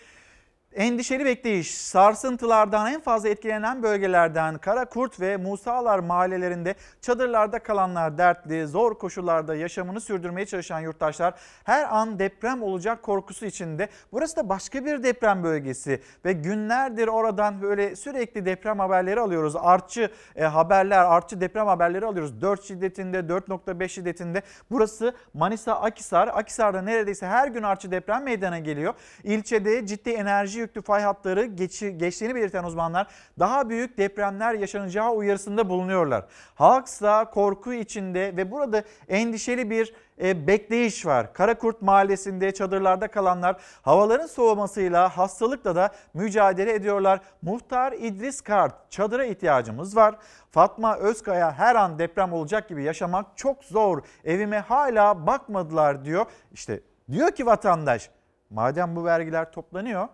Endişeli 0.75 1.25
bekleyiş, 1.25 1.77
sarsıntılardan 1.77 2.93
en 2.93 3.01
fazla 3.01 3.29
etkilenen 3.29 3.83
bölgelerden 3.83 4.57
Karakurt 4.57 5.19
ve 5.19 5.37
Musalar 5.37 5.99
mahallelerinde 5.99 6.75
çadırlarda 7.01 7.59
kalanlar 7.59 8.17
dertli, 8.17 8.67
zor 8.67 8.97
koşullarda 8.97 9.55
yaşamını 9.55 10.01
sürdürmeye 10.01 10.45
çalışan 10.45 10.79
yurttaşlar 10.79 11.33
her 11.63 11.95
an 11.95 12.19
deprem 12.19 12.63
olacak 12.63 13.03
korkusu 13.03 13.45
içinde. 13.45 13.89
Burası 14.11 14.35
da 14.35 14.49
başka 14.49 14.85
bir 14.85 15.03
deprem 15.03 15.43
bölgesi 15.43 16.01
ve 16.25 16.33
günlerdir 16.33 17.07
oradan 17.07 17.61
böyle 17.61 17.95
sürekli 17.95 18.45
deprem 18.45 18.79
haberleri 18.79 19.19
alıyoruz. 19.19 19.55
Artçı 19.55 20.11
e, 20.35 20.43
haberler, 20.43 20.99
artçı 20.99 21.41
deprem 21.41 21.67
haberleri 21.67 22.05
alıyoruz. 22.05 22.41
4 22.41 22.63
şiddetinde, 22.63 23.19
4.5 23.19 23.89
şiddetinde. 23.89 24.41
Burası 24.71 25.13
Manisa 25.33 25.73
Akisar. 25.73 26.27
Akisar'da 26.27 26.81
neredeyse 26.81 27.27
her 27.27 27.47
gün 27.47 27.63
artçı 27.63 27.91
deprem 27.91 28.23
meydana 28.23 28.59
geliyor. 28.59 28.93
İlçede 29.23 29.85
ciddi 29.85 30.09
enerji 30.09 30.62
yüklü 30.63 30.81
fay 30.81 31.01
hatları 31.01 31.45
geçi, 31.45 31.97
geçtiğini 31.97 32.35
belirten 32.35 32.63
uzmanlar 32.63 33.07
daha 33.39 33.69
büyük 33.69 33.97
depremler 33.97 34.53
yaşanacağı 34.53 35.11
uyarısında 35.11 35.69
bulunuyorlar. 35.69 36.25
Halksa 36.55 37.29
korku 37.29 37.73
içinde 37.73 38.37
ve 38.37 38.51
burada 38.51 38.83
endişeli 39.07 39.69
bir 39.69 39.93
e, 40.21 40.47
bekleyiş 40.47 41.05
var. 41.05 41.33
Karakurt 41.33 41.81
Mahallesi'nde 41.81 42.53
çadırlarda 42.53 43.07
kalanlar 43.07 43.55
havaların 43.81 44.27
soğumasıyla 44.27 45.17
hastalıkla 45.17 45.75
da 45.75 45.91
mücadele 46.13 46.73
ediyorlar. 46.73 47.19
Muhtar 47.41 47.91
İdris 47.91 48.41
Kart 48.41 48.91
çadıra 48.91 49.25
ihtiyacımız 49.25 49.95
var. 49.95 50.15
Fatma 50.51 50.97
Özkaya 50.97 51.51
her 51.51 51.75
an 51.75 51.99
deprem 51.99 52.33
olacak 52.33 52.69
gibi 52.69 52.83
yaşamak 52.83 53.25
çok 53.35 53.63
zor. 53.63 54.01
Evime 54.25 54.59
hala 54.59 55.27
bakmadılar 55.27 56.05
diyor. 56.05 56.25
İşte 56.53 56.79
diyor 57.11 57.31
ki 57.31 57.45
vatandaş 57.45 58.09
madem 58.49 58.95
bu 58.95 59.05
vergiler 59.05 59.51
toplanıyor 59.51 60.07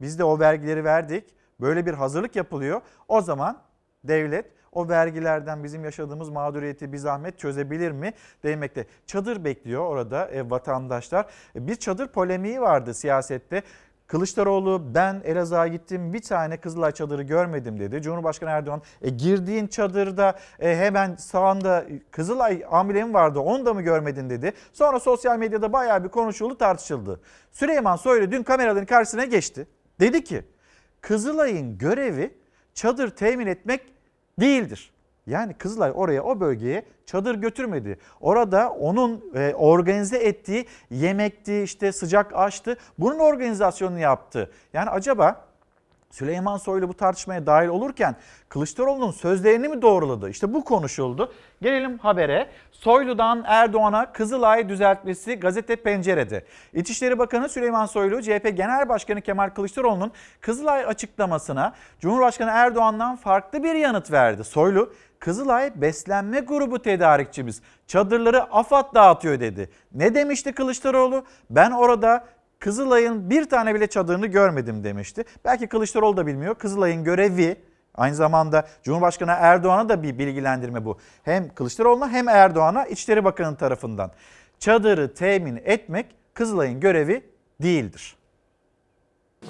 biz 0.00 0.18
de 0.18 0.24
o 0.24 0.40
vergileri 0.40 0.84
verdik. 0.84 1.24
Böyle 1.60 1.86
bir 1.86 1.94
hazırlık 1.94 2.36
yapılıyor. 2.36 2.80
O 3.08 3.20
zaman 3.20 3.58
devlet 4.04 4.46
o 4.74 4.88
vergilerden 4.88 5.64
bizim 5.64 5.84
yaşadığımız 5.84 6.28
mağduriyeti 6.28 6.92
bir 6.92 6.98
zahmet 6.98 7.38
çözebilir 7.38 7.90
mi 7.90 8.12
demekte. 8.42 8.86
Çadır 9.06 9.44
bekliyor 9.44 9.86
orada 9.86 10.28
e, 10.28 10.50
vatandaşlar. 10.50 11.26
E, 11.56 11.66
bir 11.66 11.76
çadır 11.76 12.08
polemiği 12.08 12.60
vardı 12.60 12.94
siyasette. 12.94 13.62
Kılıçdaroğlu 14.06 14.94
ben 14.94 15.22
Elazığ'a 15.24 15.68
gittim 15.68 16.12
bir 16.12 16.22
tane 16.22 16.56
Kızılay 16.56 16.92
çadırı 16.92 17.22
görmedim 17.22 17.80
dedi. 17.80 18.02
Cumhurbaşkanı 18.02 18.50
Erdoğan 18.50 18.82
e, 19.02 19.10
girdiğin 19.10 19.66
çadırda 19.66 20.38
e, 20.60 20.76
hemen 20.76 21.16
sağında 21.16 21.84
Kızılay 22.10 22.64
amblemi 22.70 23.14
vardı 23.14 23.38
onu 23.38 23.66
da 23.66 23.74
mı 23.74 23.82
görmedin 23.82 24.30
dedi. 24.30 24.52
Sonra 24.72 25.00
sosyal 25.00 25.38
medyada 25.38 25.72
bayağı 25.72 26.04
bir 26.04 26.08
konuşuldu 26.08 26.58
tartışıldı. 26.58 27.20
Süleyman 27.52 27.96
Soylu 27.96 28.30
dün 28.30 28.42
kameraların 28.42 28.86
karşısına 28.86 29.24
geçti. 29.24 29.66
Dedi 30.00 30.24
ki 30.24 30.42
Kızılay'ın 31.00 31.78
görevi 31.78 32.34
çadır 32.74 33.10
temin 33.10 33.46
etmek 33.46 33.80
değildir. 34.40 34.92
Yani 35.26 35.54
Kızılay 35.54 35.92
oraya 35.94 36.22
o 36.22 36.40
bölgeye 36.40 36.84
çadır 37.06 37.34
götürmedi. 37.34 37.98
Orada 38.20 38.70
onun 38.70 39.24
e, 39.34 39.54
organize 39.54 40.18
ettiği 40.18 40.66
yemekti 40.90 41.62
işte 41.62 41.92
sıcak 41.92 42.32
açtı 42.34 42.76
bunun 42.98 43.18
organizasyonunu 43.18 43.98
yaptı. 43.98 44.50
Yani 44.72 44.90
acaba 44.90 45.48
Süleyman 46.14 46.56
Soylu 46.56 46.88
bu 46.88 46.94
tartışmaya 46.94 47.46
dahil 47.46 47.68
olurken 47.68 48.16
Kılıçdaroğlu'nun 48.48 49.10
sözlerini 49.10 49.68
mi 49.68 49.82
doğruladı? 49.82 50.30
İşte 50.30 50.54
bu 50.54 50.64
konuşuldu. 50.64 51.32
Gelelim 51.62 51.98
habere. 51.98 52.50
Soylu'dan 52.72 53.44
Erdoğan'a 53.46 54.12
Kızılay 54.12 54.68
düzeltmesi 54.68 55.34
gazete 55.34 55.76
pencerede. 55.76 56.44
İçişleri 56.74 57.18
Bakanı 57.18 57.48
Süleyman 57.48 57.86
Soylu, 57.86 58.22
CHP 58.22 58.56
Genel 58.56 58.88
Başkanı 58.88 59.20
Kemal 59.20 59.50
Kılıçdaroğlu'nun 59.50 60.12
Kızılay 60.40 60.84
açıklamasına 60.84 61.74
Cumhurbaşkanı 62.00 62.50
Erdoğan'dan 62.50 63.16
farklı 63.16 63.62
bir 63.62 63.74
yanıt 63.74 64.12
verdi. 64.12 64.44
Soylu, 64.44 64.92
Kızılay 65.18 65.80
beslenme 65.80 66.40
grubu 66.40 66.82
tedarikçimiz. 66.82 67.62
Çadırları 67.86 68.42
AFAD 68.42 68.94
dağıtıyor 68.94 69.40
dedi. 69.40 69.70
Ne 69.92 70.14
demişti 70.14 70.52
Kılıçdaroğlu? 70.52 71.24
Ben 71.50 71.70
orada 71.70 72.24
Kızılay'ın 72.64 73.30
bir 73.30 73.44
tane 73.44 73.74
bile 73.74 73.86
çadırını 73.86 74.26
görmedim 74.26 74.84
demişti. 74.84 75.24
Belki 75.44 75.66
Kılıçdaroğlu 75.66 76.16
da 76.16 76.26
bilmiyor. 76.26 76.54
Kızılay'ın 76.54 77.04
görevi 77.04 77.56
aynı 77.94 78.14
zamanda 78.14 78.66
Cumhurbaşkanı 78.82 79.30
Erdoğan'a 79.38 79.88
da 79.88 80.02
bir 80.02 80.18
bilgilendirme 80.18 80.84
bu. 80.84 80.98
Hem 81.22 81.54
Kılıçdaroğlu'na 81.54 82.08
hem 82.08 82.28
Erdoğan'a 82.28 82.86
İçişleri 82.86 83.24
Bakanı 83.24 83.56
tarafından. 83.56 84.10
Çadırı 84.58 85.14
temin 85.14 85.60
etmek 85.64 86.06
Kızılay'ın 86.34 86.80
görevi 86.80 87.22
değildir. 87.62 88.16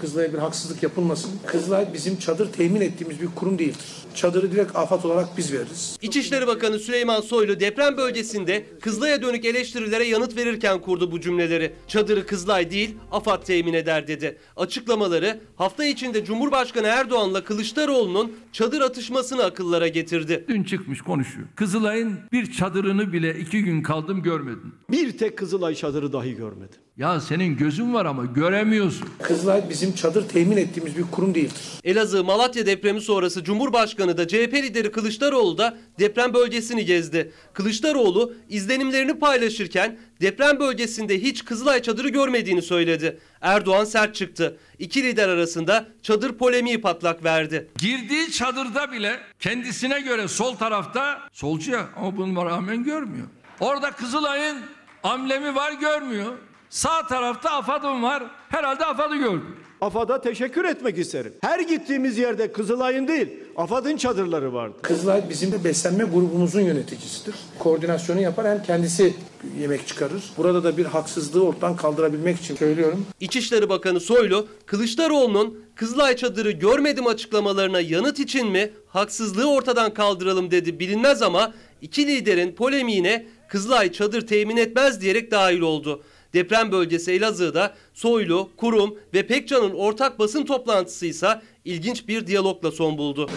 Kızılay'a 0.00 0.32
bir 0.32 0.38
haksızlık 0.38 0.82
yapılmasın. 0.82 1.30
Kızılay 1.46 1.92
bizim 1.94 2.18
çadır 2.18 2.52
temin 2.52 2.80
ettiğimiz 2.80 3.20
bir 3.20 3.28
kurum 3.34 3.58
değildir. 3.58 4.04
Çadırı 4.14 4.52
direkt 4.52 4.76
afat 4.76 5.04
olarak 5.04 5.28
biz 5.36 5.52
veririz. 5.52 5.98
İçişleri 6.02 6.46
Bakanı 6.46 6.78
Süleyman 6.78 7.20
Soylu 7.20 7.60
deprem 7.60 7.96
bölgesinde 7.96 8.64
Kızılay'a 8.80 9.22
dönük 9.22 9.44
eleştirilere 9.44 10.04
yanıt 10.04 10.36
verirken 10.36 10.80
kurdu 10.80 11.12
bu 11.12 11.20
cümleleri. 11.20 11.72
Çadırı 11.88 12.26
Kızılay 12.26 12.70
değil 12.70 12.96
AFAD 13.12 13.42
temin 13.42 13.72
eder 13.74 14.06
dedi. 14.08 14.38
Açıklamaları 14.56 15.40
hafta 15.56 15.84
içinde 15.84 16.24
Cumhurbaşkanı 16.24 16.86
Erdoğan'la 16.86 17.44
Kılıçdaroğlu'nun 17.44 18.32
çadır 18.52 18.80
atışmasını 18.80 19.44
akıllara 19.44 19.88
getirdi. 19.88 20.44
Dün 20.48 20.64
çıkmış 20.64 21.00
konuşuyor. 21.02 21.46
Kızılay'ın 21.56 22.18
bir 22.32 22.52
çadırını 22.52 23.12
bile 23.12 23.38
iki 23.38 23.64
gün 23.64 23.82
kaldım 23.82 24.22
görmedim. 24.22 24.74
Bir 24.90 25.18
tek 25.18 25.38
Kızılay 25.38 25.74
çadırı 25.74 26.12
dahi 26.12 26.34
görmedim. 26.36 26.84
Ya 26.96 27.20
senin 27.20 27.56
gözün 27.56 27.94
var 27.94 28.06
ama 28.06 28.24
göremiyorsun. 28.24 29.08
Kızılay 29.22 29.68
bizim 29.68 29.94
çadır 29.94 30.28
temin 30.28 30.56
ettiğimiz 30.56 30.96
bir 30.96 31.02
kurum 31.10 31.34
değildir. 31.34 31.62
Elazığ 31.84 32.24
Malatya 32.24 32.66
depremi 32.66 33.00
sonrası 33.00 33.44
Cumhurbaşkanı 33.44 34.16
da 34.16 34.28
CHP 34.28 34.54
lideri 34.54 34.90
Kılıçdaroğlu 34.92 35.58
da 35.58 35.76
deprem 35.98 36.34
bölgesini 36.34 36.84
gezdi. 36.84 37.32
Kılıçdaroğlu 37.52 38.34
izlenimlerini 38.48 39.18
paylaşırken 39.18 39.98
deprem 40.20 40.60
bölgesinde 40.60 41.22
hiç 41.22 41.44
Kızılay 41.44 41.82
çadırı 41.82 42.08
görmediğini 42.08 42.62
söyledi. 42.62 43.18
Erdoğan 43.40 43.84
sert 43.84 44.14
çıktı. 44.14 44.56
İki 44.78 45.02
lider 45.02 45.28
arasında 45.28 45.86
çadır 46.02 46.32
polemiği 46.32 46.80
patlak 46.80 47.24
verdi. 47.24 47.68
Girdiği 47.78 48.30
çadırda 48.30 48.92
bile 48.92 49.20
kendisine 49.40 50.00
göre 50.00 50.28
sol 50.28 50.56
tarafta 50.56 51.20
solcu 51.32 51.72
ya 51.72 51.88
ama 51.96 52.16
buna 52.16 52.44
rağmen 52.44 52.84
görmüyor. 52.84 53.26
Orada 53.60 53.90
Kızılay'ın 53.90 54.58
amblemi 55.02 55.54
var 55.54 55.72
görmüyor. 55.72 56.32
Sağ 56.74 57.06
tarafta 57.06 57.51
AFAD'ım 57.51 58.02
var. 58.02 58.22
Herhalde 58.48 58.84
AFAD'ı 58.84 59.16
gördü. 59.16 59.42
AFAD'a 59.80 60.20
teşekkür 60.20 60.64
etmek 60.64 60.98
isterim. 60.98 61.32
Her 61.40 61.60
gittiğimiz 61.60 62.18
yerde 62.18 62.52
Kızılay'ın 62.52 63.09
değil, 63.09 63.28
AFAD'ın 63.56 63.96
çadırları 63.96 64.52
vardı. 64.52 64.74
Kızılay 64.82 65.28
bizim 65.28 65.52
de 65.52 65.64
beslenme 65.64 66.05
grubumuzun 66.05 66.60
yöneticisidir. 66.60 67.34
Koordinasyonu 67.59 68.20
yapar 68.20 68.46
hem 68.46 68.62
kendisi 68.62 69.14
yemek 69.60 69.86
çıkarır. 69.86 70.32
Burada 70.36 70.64
da 70.64 70.76
bir 70.76 70.86
haksızlığı 70.86 71.44
ortadan 71.44 71.76
kaldırabilmek 71.76 72.40
için 72.40 72.56
söylüyorum. 72.56 73.06
İçişleri 73.20 73.68
Bakanı 73.68 74.01
Soylu, 74.01 74.46
Kılıçdaroğlu'nun 74.66 75.64
Kızılay 75.74 76.16
çadırı 76.16 76.51
görmedim 76.51 77.06
açıklamalarına 77.06 77.80
yanıt 77.80 78.18
için 78.18 78.48
mi 78.48 78.70
haksızlığı 78.88 79.51
ortadan 79.51 79.94
kaldıralım 79.94 80.51
dedi 80.51 80.78
bilinmez 80.78 81.22
ama 81.22 81.55
iki 81.82 82.06
liderin 82.06 82.52
polemiğine 82.52 83.26
Kızılay 83.48 83.92
çadır 83.92 84.26
temin 84.26 84.56
etmez 84.56 85.01
diyerek 85.01 85.30
dahil 85.30 85.60
oldu. 85.60 86.02
Deprem 86.35 86.73
bölgesi 86.73 87.12
Elazığ'da 87.12 87.74
Soylu, 87.94 88.51
Kurum 88.56 88.98
ve 89.15 89.27
Pekcan'ın 89.27 89.74
ortak 89.74 90.19
basın 90.19 90.44
toplantısı 90.44 91.06
ise 91.06 91.40
ilginç 91.65 92.09
bir 92.09 92.27
diyalogla 92.27 92.70
son 92.70 92.98
buldu. 92.98 93.31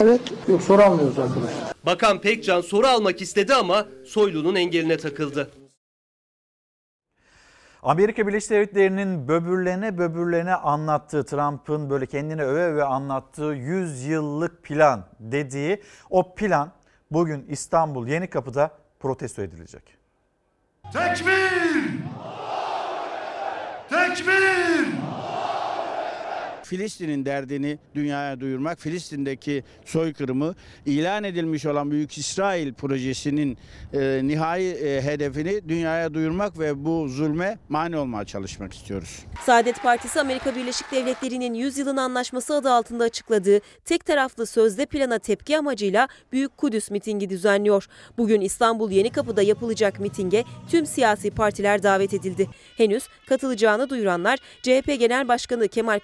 Evet. 0.00 0.20
Yok 0.48 0.62
soru 0.62 0.82
almıyoruz 0.82 1.18
arkadaşlar. 1.18 1.74
Bakan 1.86 2.20
Pekcan 2.20 2.60
soru 2.60 2.86
almak 2.86 3.22
istedi 3.22 3.54
ama 3.54 3.86
Soylu'nun 4.06 4.54
engeline 4.54 4.96
takıldı. 4.96 5.50
Amerika 7.82 8.26
Birleşik 8.26 8.50
Devletleri'nin 8.50 9.28
böbürlene 9.28 9.98
böbürlene 9.98 10.54
anlattığı 10.54 11.24
Trump'ın 11.24 11.90
böyle 11.90 12.06
kendini 12.06 12.42
öve 12.42 12.64
öve 12.64 12.84
anlattığı 12.84 13.54
100 13.54 14.04
yıllık 14.04 14.62
plan 14.62 15.06
dediği 15.20 15.82
o 16.10 16.34
plan 16.34 16.72
bugün 17.10 17.46
İstanbul 17.48 18.06
Yenikapı'da 18.06 18.70
protesto 19.00 19.42
edilecek. 19.42 20.03
Tekbir! 20.92 22.02
Tekbir! 23.88 24.86
Filistin'in 26.66 27.24
derdini 27.24 27.78
dünyaya 27.94 28.40
duyurmak, 28.40 28.80
Filistin'deki 28.80 29.64
soykırımı 29.84 30.54
ilan 30.86 31.24
edilmiş 31.24 31.66
olan 31.66 31.90
Büyük 31.90 32.18
İsrail 32.18 32.72
projesinin 32.72 33.58
e, 33.92 34.20
nihai 34.24 34.64
e, 34.64 35.02
hedefini 35.02 35.68
dünyaya 35.68 36.14
duyurmak 36.14 36.58
ve 36.58 36.84
bu 36.84 37.08
zulme 37.08 37.58
mani 37.68 37.96
olmaya 37.96 38.24
çalışmak 38.24 38.74
istiyoruz. 38.74 39.24
Saadet 39.46 39.82
Partisi 39.82 40.20
Amerika 40.20 40.56
Birleşik 40.56 40.92
Devletleri'nin 40.92 41.54
100 41.54 41.78
yılın 41.78 41.96
anlaşması 41.96 42.54
adı 42.54 42.70
altında 42.70 43.04
açıkladığı 43.04 43.60
tek 43.84 44.04
taraflı 44.04 44.46
sözde 44.46 44.86
plana 44.86 45.18
tepki 45.18 45.58
amacıyla 45.58 46.08
Büyük 46.32 46.56
Kudüs 46.56 46.90
mitingi 46.90 47.30
düzenliyor. 47.30 47.86
Bugün 48.18 48.40
İstanbul 48.40 48.90
Yenikapı'da 48.90 49.42
yapılacak 49.42 50.00
mitinge 50.00 50.44
tüm 50.70 50.86
siyasi 50.86 51.30
partiler 51.30 51.82
davet 51.82 52.14
edildi. 52.14 52.48
Henüz 52.76 53.08
katılacağını 53.28 53.90
duyuranlar 53.90 54.38
CHP 54.62 54.98
Genel 54.98 55.28
Başkanı 55.28 55.68
Kemal 55.68 55.98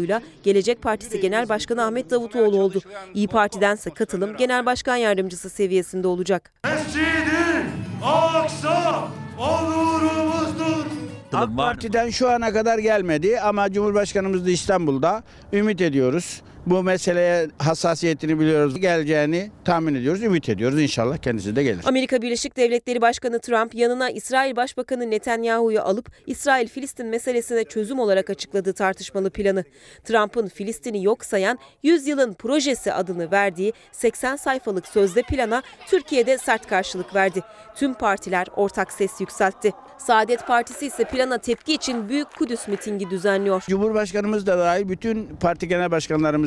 Kılıçdaroğlu'yla 0.00 0.22
Gelecek 0.42 0.82
Partisi 0.82 1.20
Genel 1.20 1.48
Başkanı 1.48 1.84
Ahmet 1.84 2.10
Davutoğlu 2.10 2.60
oldu. 2.60 2.80
İyi 3.14 3.28
Parti'dense 3.28 3.90
katılım 3.90 4.36
Genel 4.36 4.66
Başkan 4.66 4.96
Yardımcısı 4.96 5.50
seviyesinde 5.50 6.06
olacak. 6.06 6.52
Mescidi 6.64 7.66
Aksa 8.04 9.08
onurumuzdur. 9.38 10.86
AK 11.32 11.56
Parti'den 11.56 12.10
şu 12.10 12.30
ana 12.30 12.52
kadar 12.52 12.78
gelmedi 12.78 13.40
ama 13.40 13.72
Cumhurbaşkanımız 13.72 14.46
da 14.46 14.50
İstanbul'da 14.50 15.22
ümit 15.52 15.80
ediyoruz. 15.80 16.42
Bu 16.66 16.82
meseleye 16.82 17.48
hassasiyetini 17.58 18.40
biliyoruz. 18.40 18.80
Geleceğini 18.80 19.50
tahmin 19.64 19.94
ediyoruz, 19.94 20.22
ümit 20.22 20.48
ediyoruz. 20.48 20.80
İnşallah 20.82 21.16
kendisi 21.16 21.56
de 21.56 21.62
gelir. 21.62 21.84
Amerika 21.84 22.22
Birleşik 22.22 22.56
Devletleri 22.56 23.00
Başkanı 23.00 23.40
Trump 23.40 23.74
yanına 23.74 24.10
İsrail 24.10 24.56
Başbakanı 24.56 25.10
Netanyahu'yu 25.10 25.80
alıp 25.82 26.10
İsrail-Filistin 26.26 27.06
meselesine 27.06 27.64
çözüm 27.64 27.98
olarak 27.98 28.30
açıkladığı 28.30 28.72
tartışmalı 28.72 29.30
planı. 29.30 29.64
Trump'ın 30.04 30.48
Filistin'i 30.48 31.04
yok 31.04 31.24
sayan 31.24 31.58
100 31.82 32.06
yılın 32.06 32.32
projesi 32.32 32.92
adını 32.92 33.30
verdiği 33.30 33.72
80 33.92 34.36
sayfalık 34.36 34.86
sözde 34.86 35.22
plana 35.22 35.62
Türkiye'de 35.86 36.38
sert 36.38 36.66
karşılık 36.66 37.14
verdi. 37.14 37.42
Tüm 37.76 37.94
partiler 37.94 38.46
ortak 38.56 38.92
ses 38.92 39.20
yükseltti. 39.20 39.72
Saadet 39.98 40.46
Partisi 40.46 40.86
ise 40.86 41.04
plana 41.04 41.38
tepki 41.38 41.74
için 41.74 42.08
Büyük 42.08 42.36
Kudüs 42.38 42.68
mitingi 42.68 43.10
düzenliyor. 43.10 43.62
Cumhurbaşkanımız 43.68 44.46
da 44.46 44.58
dahil 44.58 44.88
bütün 44.88 45.26
parti 45.40 45.68
genel 45.68 45.90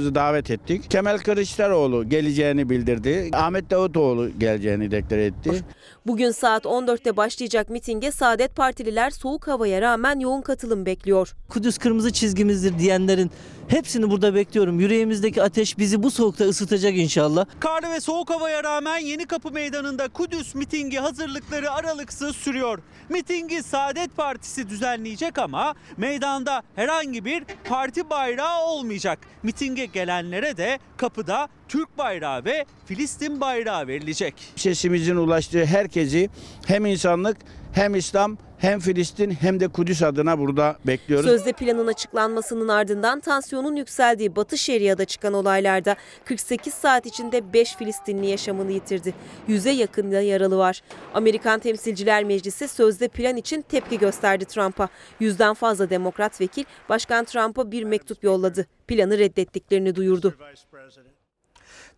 başkanlarımızı 0.04 0.16
davet 0.16 0.52
ettik. 0.52 0.90
Kemal 0.92 1.18
Kılıçdaroğlu 1.18 2.10
geleceğini 2.10 2.70
bildirdi. 2.70 3.30
Ahmet 3.34 3.70
Davutoğlu 3.70 4.30
geleceğini 4.40 4.92
deklare 4.92 5.26
etti. 5.26 5.64
Bugün 6.06 6.32
saat 6.32 6.66
14'te 6.66 7.18
başlayacak 7.18 7.70
mitinge 7.70 8.12
Saadet 8.12 8.56
Partililer 8.56 9.10
soğuk 9.10 9.48
havaya 9.48 9.82
rağmen 9.82 10.20
yoğun 10.20 10.42
katılım 10.42 10.86
bekliyor. 10.86 11.36
Kudüs 11.50 11.78
kırmızı 11.78 12.14
çizgimizdir 12.14 12.80
diyenlerin 12.80 13.32
hepsini 13.68 14.10
burada 14.10 14.36
bekliyorum. 14.36 14.80
Yüreğimizdeki 14.80 15.44
ateş 15.44 15.78
bizi 15.78 16.04
bu 16.04 16.12
soğukta 16.12 16.46
ısıtacak 16.46 16.98
inşallah. 16.98 17.46
Karlı 17.60 17.92
ve 17.92 18.00
soğuk 18.00 18.30
havaya 18.30 18.64
rağmen 18.64 18.98
Yeni 18.98 19.26
Kapı 19.26 19.52
Meydanı'nda 19.52 20.08
Kudüs 20.08 20.56
mitingi 20.56 20.98
hazırlıkları 20.98 21.72
aralıksız 21.72 22.36
sürüyor. 22.36 22.80
Mitingi 23.10 23.64
Saadet 23.64 24.18
Partisi 24.18 24.70
düzenleyecek 24.70 25.38
ama 25.38 25.76
meydanda 25.98 26.64
herhangi 26.76 27.26
bir 27.26 27.44
parti 27.70 28.10
bayrağı 28.10 28.62
olmayacak. 28.66 29.20
Mitinge 29.44 29.86
gelenlere 29.86 30.58
de 30.58 30.80
kapıda 30.98 31.48
Türk 31.68 31.98
bayrağı 31.98 32.46
ve 32.46 32.66
Filistin 32.86 33.42
bayrağı 33.42 33.88
verilecek. 33.88 34.34
Sesimizin 34.56 35.16
ulaştığı 35.16 35.66
herkesi 35.66 36.30
hem 36.68 36.86
insanlık 36.86 37.38
hem 37.74 37.96
İslam 37.96 38.38
hem 38.58 38.80
Filistin 38.80 39.32
hem 39.32 39.60
de 39.60 39.68
Kudüs 39.68 40.02
adına 40.04 40.40
burada 40.40 40.76
bekliyoruz. 40.88 41.30
Sözde 41.30 41.54
planın 41.54 41.88
açıklanmasının 41.88 42.68
ardından 42.68 43.20
tansiyonun 43.20 43.76
yükseldiği 43.76 44.36
Batı 44.36 44.58
Şeria'da 44.58 45.06
çıkan 45.06 45.34
olaylarda 45.34 45.96
48 46.26 46.74
saat 46.74 47.06
içinde 47.06 47.54
5 47.54 47.76
Filistinli 47.76 48.28
yaşamını 48.28 48.72
yitirdi. 48.72 49.14
Yüze 49.48 49.72
yakında 49.72 50.22
yaralı 50.22 50.58
var. 50.58 50.82
Amerikan 51.14 51.60
Temsilciler 51.60 52.24
Meclisi 52.24 52.68
sözde 52.68 53.08
plan 53.08 53.38
için 53.38 53.62
tepki 53.62 54.00
gösterdi 54.00 54.46
Trump'a. 54.46 54.90
Yüzden 55.20 55.54
fazla 55.54 55.90
demokrat 55.90 56.42
vekil 56.42 56.64
Başkan 56.90 57.26
Trump'a 57.26 57.72
bir 57.72 57.84
mektup 57.84 58.24
yolladı. 58.24 58.68
Planı 58.88 59.18
reddettiklerini 59.18 59.96
duyurdu. 59.96 60.36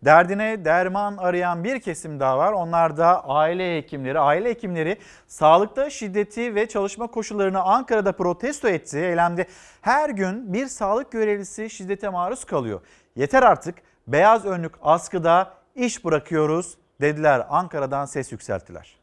Derdine 0.04 0.64
derman 0.64 1.16
arayan 1.16 1.64
bir 1.64 1.80
kesim 1.80 2.20
daha 2.20 2.38
var. 2.38 2.52
Onlar 2.52 2.96
da 2.96 3.24
aile 3.28 3.76
hekimleri. 3.76 4.18
Aile 4.18 4.50
hekimleri 4.50 4.98
sağlıkta 5.26 5.90
şiddeti 5.90 6.54
ve 6.54 6.68
çalışma 6.68 7.06
koşullarını 7.06 7.62
Ankara'da 7.62 8.12
protesto 8.12 8.68
etti. 8.68 8.98
Eylemde 8.98 9.46
her 9.80 10.10
gün 10.10 10.52
bir 10.52 10.66
sağlık 10.66 11.12
görevlisi 11.12 11.70
şiddete 11.70 12.08
maruz 12.08 12.44
kalıyor. 12.44 12.80
Yeter 13.16 13.42
artık 13.42 13.74
beyaz 14.06 14.44
önlük 14.44 14.72
askıda 14.82 15.54
iş 15.74 16.04
bırakıyoruz 16.04 16.74
dediler. 17.00 17.46
Ankara'dan 17.48 18.04
ses 18.04 18.32
yükselttiler. 18.32 18.96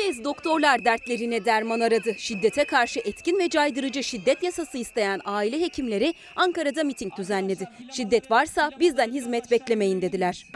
Kez 0.00 0.24
doktorlar 0.24 0.84
dertlerine 0.84 1.44
derman 1.44 1.80
aradı. 1.80 2.14
Şiddete 2.18 2.64
karşı 2.64 3.00
etkin 3.00 3.38
ve 3.38 3.48
caydırıcı 3.48 4.04
şiddet 4.04 4.42
yasası 4.42 4.78
isteyen 4.78 5.20
aile 5.24 5.60
hekimleri 5.60 6.14
Ankara'da 6.36 6.84
miting 6.84 7.16
düzenledi. 7.16 7.68
Şiddet 7.92 8.30
varsa 8.30 8.70
bizden 8.80 9.12
hizmet 9.12 9.50
beklemeyin 9.50 10.02
dediler. 10.02 10.46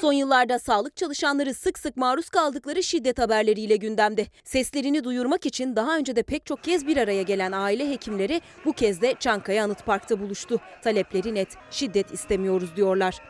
Son 0.00 0.12
yıllarda 0.12 0.58
sağlık 0.58 0.96
çalışanları 0.96 1.54
sık 1.54 1.78
sık 1.78 1.96
maruz 1.96 2.28
kaldıkları 2.28 2.82
şiddet 2.82 3.18
haberleriyle 3.18 3.76
gündemde. 3.76 4.26
Seslerini 4.44 5.04
duyurmak 5.04 5.46
için 5.46 5.76
daha 5.76 5.96
önce 5.96 6.16
de 6.16 6.22
pek 6.22 6.46
çok 6.46 6.64
kez 6.64 6.86
bir 6.86 6.96
araya 6.96 7.22
gelen 7.22 7.52
aile 7.52 7.90
hekimleri 7.90 8.40
bu 8.64 8.72
kez 8.72 9.00
de 9.00 9.14
Çankaya 9.20 9.64
Anıt 9.64 9.86
Park'ta 9.86 10.20
buluştu. 10.20 10.60
Talepleri 10.82 11.34
net, 11.34 11.48
şiddet 11.70 12.12
istemiyoruz 12.12 12.76
diyorlar. 12.76 13.20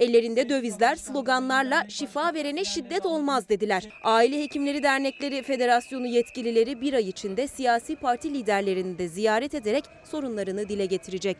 Ellerinde 0.00 0.48
dövizler, 0.48 0.96
sloganlarla 0.96 1.84
şifa 1.88 2.34
verene 2.34 2.64
şiddet 2.64 3.06
olmaz 3.06 3.48
dediler. 3.48 3.88
Aile 4.02 4.42
Hekimleri 4.42 4.82
Dernekleri 4.82 5.42
Federasyonu 5.42 6.06
yetkilileri 6.06 6.80
bir 6.80 6.92
ay 6.92 7.08
içinde 7.08 7.48
siyasi 7.48 7.96
parti 7.96 8.34
liderlerini 8.34 8.98
de 8.98 9.08
ziyaret 9.08 9.54
ederek 9.54 9.84
sorunlarını 10.04 10.68
dile 10.68 10.86
getirecek. 10.86 11.36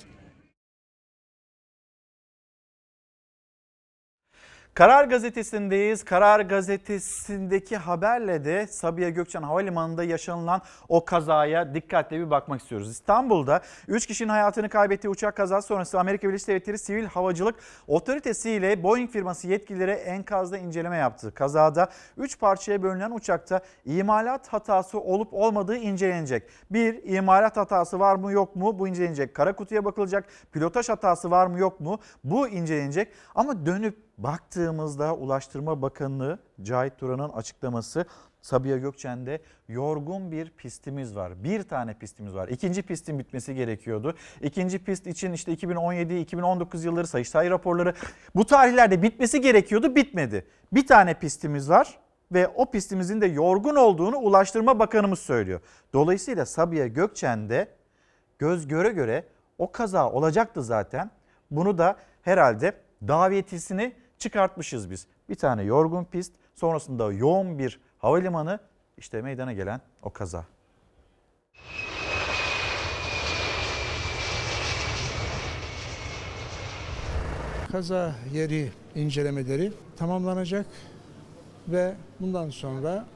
Karar 4.75 5.05
Gazetesi'ndeyiz. 5.05 6.05
Karar 6.05 6.41
Gazetesi'ndeki 6.41 7.77
haberle 7.77 8.45
de 8.45 8.67
Sabiha 8.67 9.09
Gökçen 9.09 9.43
Havalimanı'nda 9.43 10.05
yaşanılan 10.05 10.63
o 10.89 11.05
kazaya 11.05 11.75
dikkatle 11.75 12.19
bir 12.19 12.31
bakmak 12.31 12.61
istiyoruz. 12.61 12.91
İstanbul'da 12.91 13.61
3 13.89 14.07
kişinin 14.07 14.29
hayatını 14.29 14.69
kaybettiği 14.69 15.11
uçak 15.11 15.37
kazası 15.37 15.69
sonrası 15.69 16.01
Amerika 16.01 16.29
Birleşik 16.29 16.49
Devletleri 16.49 16.79
Sivil 16.79 17.05
Havacılık 17.05 17.55
Otoritesi 17.87 18.51
ile 18.51 18.83
Boeing 18.83 19.11
firması 19.11 19.49
yetkilileri 19.49 19.91
enkazda 19.91 20.59
inceleme 20.59 20.97
yaptı. 20.97 21.35
Kazada 21.35 21.89
3 22.17 22.39
parçaya 22.39 22.83
bölünen 22.83 23.11
uçakta 23.11 23.61
imalat 23.85 24.49
hatası 24.49 25.01
olup 25.01 25.35
olmadığı 25.35 25.77
incelenecek. 25.77 26.43
Bir, 26.71 27.05
imalat 27.05 27.57
hatası 27.57 28.01
var 28.01 28.15
mı 28.15 28.33
yok 28.33 28.57
mu 28.57 28.79
bu 28.79 28.89
incelenecek. 28.89 29.35
Kara 29.35 29.57
kutuya 29.57 29.85
bakılacak. 29.85 30.25
Pilotaj 30.53 30.89
hatası 30.89 31.31
var 31.31 31.47
mı 31.47 31.59
yok 31.59 31.81
mu 31.81 31.99
bu 32.25 32.49
incelenecek. 32.49 33.13
Ama 33.35 33.67
dönüp 33.67 34.10
baktığımızda 34.23 35.15
Ulaştırma 35.15 35.83
Bakanlığı 35.83 36.39
Cahit 36.63 36.99
Turan'ın 36.99 37.29
açıklaması 37.29 38.05
Sabiha 38.43 38.77
Gökçen'de 38.77 39.41
yorgun 39.69 40.33
bir 40.33 40.51
pistimiz 40.51 41.17
var. 41.17 41.45
Bir 41.45 41.63
tane 41.63 41.95
pistimiz 41.95 42.35
var. 42.35 42.49
İkinci 42.49 42.83
pistin 42.83 43.19
bitmesi 43.19 43.55
gerekiyordu. 43.55 44.15
İkinci 44.43 44.85
pist 44.85 45.07
için 45.07 45.33
işte 45.33 45.55
2017-2019 45.55 46.85
yılları 46.85 47.07
Sayıştay 47.07 47.51
raporları 47.51 47.95
bu 48.35 48.47
tarihlerde 48.47 49.03
bitmesi 49.03 49.41
gerekiyordu 49.41 49.95
bitmedi. 49.95 50.47
Bir 50.73 50.87
tane 50.87 51.15
pistimiz 51.15 51.71
var 51.71 51.99
ve 52.33 52.49
o 52.49 52.71
pistimizin 52.71 53.21
de 53.21 53.27
yorgun 53.27 53.77
olduğunu 53.77 54.17
Ulaştırma 54.17 54.79
Bakanımız 54.79 55.19
söylüyor. 55.19 55.61
Dolayısıyla 55.93 56.47
Sabiha 56.47 56.87
Gökçen'de 56.87 57.69
göz 58.39 58.69
göre 58.69 58.89
göre 58.89 59.25
o 59.59 59.73
kaza 59.73 60.11
olacaktı 60.11 60.63
zaten. 60.63 61.11
Bunu 61.51 61.79
da 61.79 61.97
herhalde 62.23 62.75
davetisini 63.09 63.95
çıkartmışız 64.21 64.91
biz. 64.91 65.07
Bir 65.29 65.35
tane 65.35 65.63
yorgun 65.63 66.05
pist, 66.05 66.33
sonrasında 66.55 67.13
yoğun 67.13 67.59
bir 67.59 67.81
havalimanı, 67.99 68.59
işte 68.97 69.23
meydana 69.23 69.53
gelen 69.53 69.81
o 70.03 70.11
kaza. 70.11 70.45
Kaza 77.73 78.15
yeri 78.33 78.73
incelemeleri 78.95 79.73
tamamlanacak 79.97 80.67
ve 81.69 81.95
bundan 82.21 82.51
sonra 82.51 83.07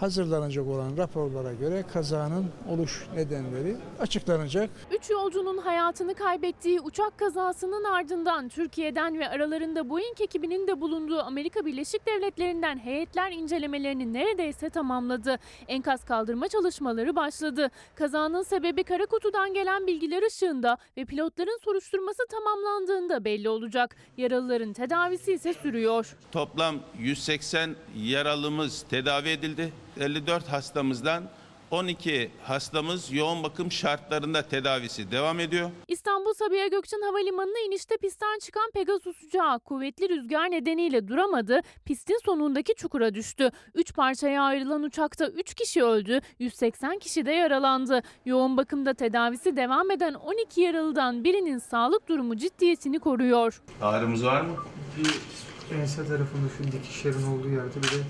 hazırlanacak 0.00 0.66
olan 0.66 0.96
raporlara 0.96 1.52
göre 1.52 1.84
kazanın 1.92 2.46
oluş 2.68 3.06
nedenleri 3.14 3.76
açıklanacak. 4.00 4.70
Üç 4.98 5.10
yolcunun 5.10 5.58
hayatını 5.58 6.14
kaybettiği 6.14 6.80
uçak 6.80 7.18
kazasının 7.18 7.84
ardından 7.84 8.48
Türkiye'den 8.48 9.18
ve 9.18 9.28
aralarında 9.28 9.90
Boeing 9.90 10.20
ekibinin 10.20 10.66
de 10.66 10.80
bulunduğu 10.80 11.20
Amerika 11.20 11.66
Birleşik 11.66 12.06
Devletleri'nden 12.06 12.78
heyetler 12.78 13.32
incelemelerini 13.32 14.12
neredeyse 14.12 14.70
tamamladı. 14.70 15.38
Enkaz 15.68 16.04
kaldırma 16.04 16.48
çalışmaları 16.48 17.16
başladı. 17.16 17.70
Kazanın 17.94 18.42
sebebi 18.42 18.84
kara 18.84 19.06
kutudan 19.06 19.54
gelen 19.54 19.86
bilgiler 19.86 20.22
ışığında 20.26 20.78
ve 20.96 21.04
pilotların 21.04 21.58
soruşturması 21.64 22.22
tamamlandığında 22.30 23.24
belli 23.24 23.48
olacak. 23.48 23.96
Yaralıların 24.16 24.72
tedavisi 24.72 25.32
ise 25.32 25.54
sürüyor. 25.54 26.16
Toplam 26.32 26.76
180 26.98 27.76
yaralımız 27.96 28.82
tedavi 28.90 29.28
edildi. 29.28 29.72
54 30.00 30.48
hastamızdan 30.48 31.24
12 31.70 32.30
hastamız 32.42 33.12
yoğun 33.12 33.42
bakım 33.42 33.72
şartlarında 33.72 34.42
tedavisi 34.42 35.10
devam 35.10 35.40
ediyor. 35.40 35.70
İstanbul 35.88 36.34
Sabiha 36.34 36.66
Gökçen 36.66 37.00
Havalimanı'na 37.02 37.58
inişte 37.66 37.96
pistten 37.96 38.38
çıkan 38.38 38.70
Pegasus 38.74 39.22
uçağı 39.22 39.60
kuvvetli 39.60 40.08
rüzgar 40.08 40.50
nedeniyle 40.50 41.08
duramadı, 41.08 41.60
pistin 41.84 42.18
sonundaki 42.24 42.74
çukura 42.74 43.14
düştü. 43.14 43.50
3 43.74 43.94
parçaya 43.94 44.42
ayrılan 44.42 44.82
uçakta 44.82 45.26
3 45.26 45.54
kişi 45.54 45.84
öldü, 45.84 46.20
180 46.38 46.98
kişi 46.98 47.26
de 47.26 47.32
yaralandı. 47.32 48.02
Yoğun 48.24 48.56
bakımda 48.56 48.94
tedavisi 48.94 49.56
devam 49.56 49.90
eden 49.90 50.14
12 50.14 50.60
yaralıdan 50.60 51.24
birinin 51.24 51.58
sağlık 51.58 52.08
durumu 52.08 52.36
ciddiyetini 52.36 52.98
koruyor. 52.98 53.62
Ağrımız 53.82 54.24
var 54.24 54.40
mı? 54.40 54.56
Bir 54.98 55.76
ense 55.76 56.06
tarafında 56.08 56.48
şu 56.58 56.72
dikişlerin 56.72 57.26
olduğu 57.26 57.48
yerde 57.48 57.76
bir 57.76 57.88
de 57.88 58.02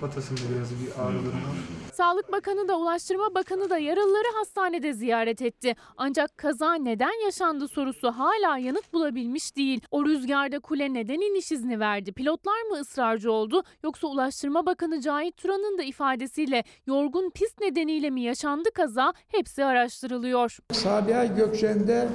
kafatasında 0.00 0.40
biraz 0.54 0.70
bir 0.70 1.02
ağrı 1.02 1.18
durumu 1.24 1.32
var. 1.32 1.56
Sağlık 1.92 2.32
Bakanı 2.32 2.68
da 2.68 2.78
Ulaştırma 2.78 3.34
Bakanı 3.34 3.70
da 3.70 3.78
yaralıları 3.78 4.36
hastanede 4.38 4.92
ziyaret 4.92 5.42
etti. 5.42 5.74
Ancak 5.96 6.38
kaza 6.38 6.74
neden 6.74 7.24
yaşandı 7.24 7.68
sorusu 7.68 8.10
hala 8.10 8.58
yanıt 8.58 8.92
bulabilmiş 8.92 9.56
değil. 9.56 9.80
O 9.90 10.04
rüzgarda 10.04 10.60
kule 10.60 10.94
neden 10.94 11.14
iniş 11.20 11.52
izni 11.52 11.80
verdi? 11.80 12.12
Pilotlar 12.12 12.62
mı 12.70 12.76
ısrarcı 12.80 13.32
oldu? 13.32 13.62
Yoksa 13.84 14.06
Ulaştırma 14.06 14.66
Bakanı 14.66 15.00
Cahit 15.00 15.36
Turan'ın 15.36 15.78
da 15.78 15.82
ifadesiyle 15.82 16.64
yorgun 16.86 17.30
pist 17.30 17.60
nedeniyle 17.60 18.10
mi 18.10 18.22
yaşandı 18.22 18.68
kaza? 18.74 19.12
Hepsi 19.28 19.64
araştırılıyor. 19.64 20.58
Sabiha 20.72 21.24
Gökçen'de 21.24 22.08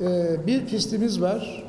e, 0.00 0.36
bir 0.46 0.66
pistimiz 0.66 1.20
var. 1.20 1.64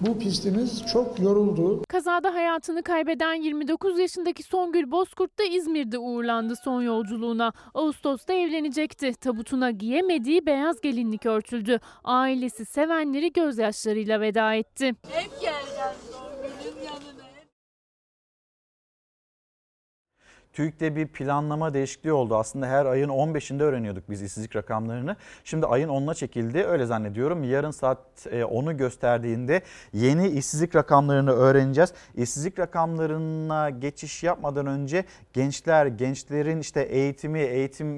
Bu 0.00 0.18
pistimiz 0.18 0.86
çok 0.92 1.20
yoruldu. 1.20 1.82
Kazada 1.88 2.34
hayatını 2.34 2.82
kaybeden 2.82 3.34
29 3.34 3.98
yaşındaki 3.98 4.42
Songül 4.42 4.90
Bozkurt 4.90 5.38
da 5.38 5.42
İzmir'de 5.44 5.98
uğurlandı 5.98 6.54
son 6.64 6.82
yolculuğuna. 6.82 7.52
Ağustos'ta 7.74 8.32
evlenecekti. 8.32 9.12
Tabutuna 9.14 9.70
giyemediği 9.70 10.46
beyaz 10.46 10.80
gelinlik 10.80 11.26
örtüldü. 11.26 11.80
Ailesi 12.04 12.64
sevenleri 12.64 13.32
gözyaşlarıyla 13.32 14.20
veda 14.20 14.54
etti. 14.54 14.86
Hep 14.86 15.40
geleceğim 15.40 16.09
TÜİK'te 20.60 20.96
bir 20.96 21.06
planlama 21.06 21.74
değişikliği 21.74 22.12
oldu. 22.12 22.36
Aslında 22.36 22.66
her 22.66 22.86
ayın 22.86 23.08
15'inde 23.08 23.62
öğreniyorduk 23.62 24.10
biz 24.10 24.22
işsizlik 24.22 24.56
rakamlarını. 24.56 25.16
Şimdi 25.44 25.66
ayın 25.66 25.88
10'una 25.88 26.14
çekildi. 26.14 26.64
Öyle 26.64 26.86
zannediyorum. 26.86 27.44
Yarın 27.44 27.70
saat 27.70 27.98
10'u 28.26 28.76
gösterdiğinde 28.76 29.62
yeni 29.92 30.28
işsizlik 30.28 30.76
rakamlarını 30.76 31.30
öğreneceğiz. 31.30 31.92
İşsizlik 32.14 32.58
rakamlarına 32.58 33.70
geçiş 33.70 34.22
yapmadan 34.22 34.66
önce 34.66 35.04
gençler, 35.32 35.86
gençlerin 35.86 36.60
işte 36.60 36.82
eğitimi, 36.82 37.40
eğitim 37.40 37.88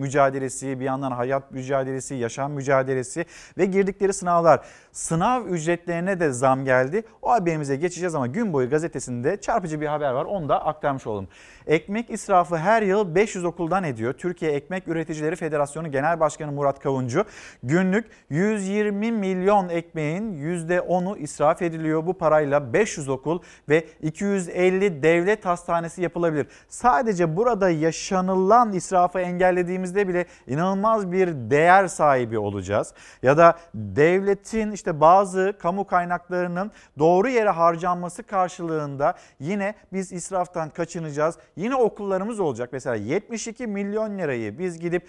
mücadelesi, 0.00 0.80
bir 0.80 0.84
yandan 0.84 1.12
hayat 1.12 1.50
mücadelesi, 1.52 2.14
yaşam 2.14 2.52
mücadelesi 2.52 3.24
ve 3.58 3.64
girdikleri 3.64 4.12
sınavlar. 4.12 4.66
Sınav 4.94 5.46
ücretlerine 5.46 6.20
de 6.20 6.30
zam 6.30 6.64
geldi. 6.64 7.02
O 7.22 7.30
haberimize 7.30 7.76
geçeceğiz 7.76 8.14
ama 8.14 8.26
gün 8.26 8.52
boyu 8.52 8.70
gazetesinde 8.70 9.40
çarpıcı 9.40 9.80
bir 9.80 9.86
haber 9.86 10.10
var. 10.10 10.24
Onu 10.24 10.48
da 10.48 10.66
aktarmış 10.66 11.06
olalım. 11.06 11.28
Ekmek 11.66 12.10
israfı 12.10 12.56
her 12.56 12.82
yıl 12.82 13.14
500 13.14 13.44
okuldan 13.44 13.84
ediyor. 13.84 14.12
Türkiye 14.12 14.52
Ekmek 14.52 14.88
Üreticileri 14.88 15.36
Federasyonu 15.36 15.90
Genel 15.90 16.20
Başkanı 16.20 16.52
Murat 16.52 16.80
Kavuncu 16.80 17.24
günlük 17.62 18.06
120 18.30 19.12
milyon 19.12 19.68
ekmeğin 19.68 20.32
%10'u 20.32 21.16
israf 21.16 21.62
ediliyor. 21.62 22.06
Bu 22.06 22.14
parayla 22.14 22.72
500 22.72 23.08
okul 23.08 23.42
ve 23.68 23.84
250 24.02 25.02
devlet 25.02 25.46
hastanesi 25.46 26.02
yapılabilir. 26.02 26.46
Sadece 26.68 27.36
burada 27.36 27.70
yaşanılan 27.70 28.72
israfı 28.72 29.20
engellediğimizde 29.20 30.08
bile 30.08 30.26
inanılmaz 30.46 31.12
bir 31.12 31.28
değer 31.28 31.86
sahibi 31.86 32.38
olacağız. 32.38 32.94
Ya 33.22 33.36
da 33.36 33.58
devletin 33.74 34.72
işte 34.72 34.83
bazı 35.00 35.56
kamu 35.58 35.86
kaynaklarının 35.86 36.70
doğru 36.98 37.28
yere 37.28 37.50
harcanması 37.50 38.22
karşılığında 38.22 39.14
yine 39.40 39.74
biz 39.92 40.12
israftan 40.12 40.70
kaçınacağız. 40.70 41.38
Yine 41.56 41.76
okullarımız 41.76 42.40
olacak. 42.40 42.68
Mesela 42.72 42.96
72 42.96 43.66
milyon 43.66 44.18
lirayı 44.18 44.58
biz 44.58 44.78
gidip 44.78 45.08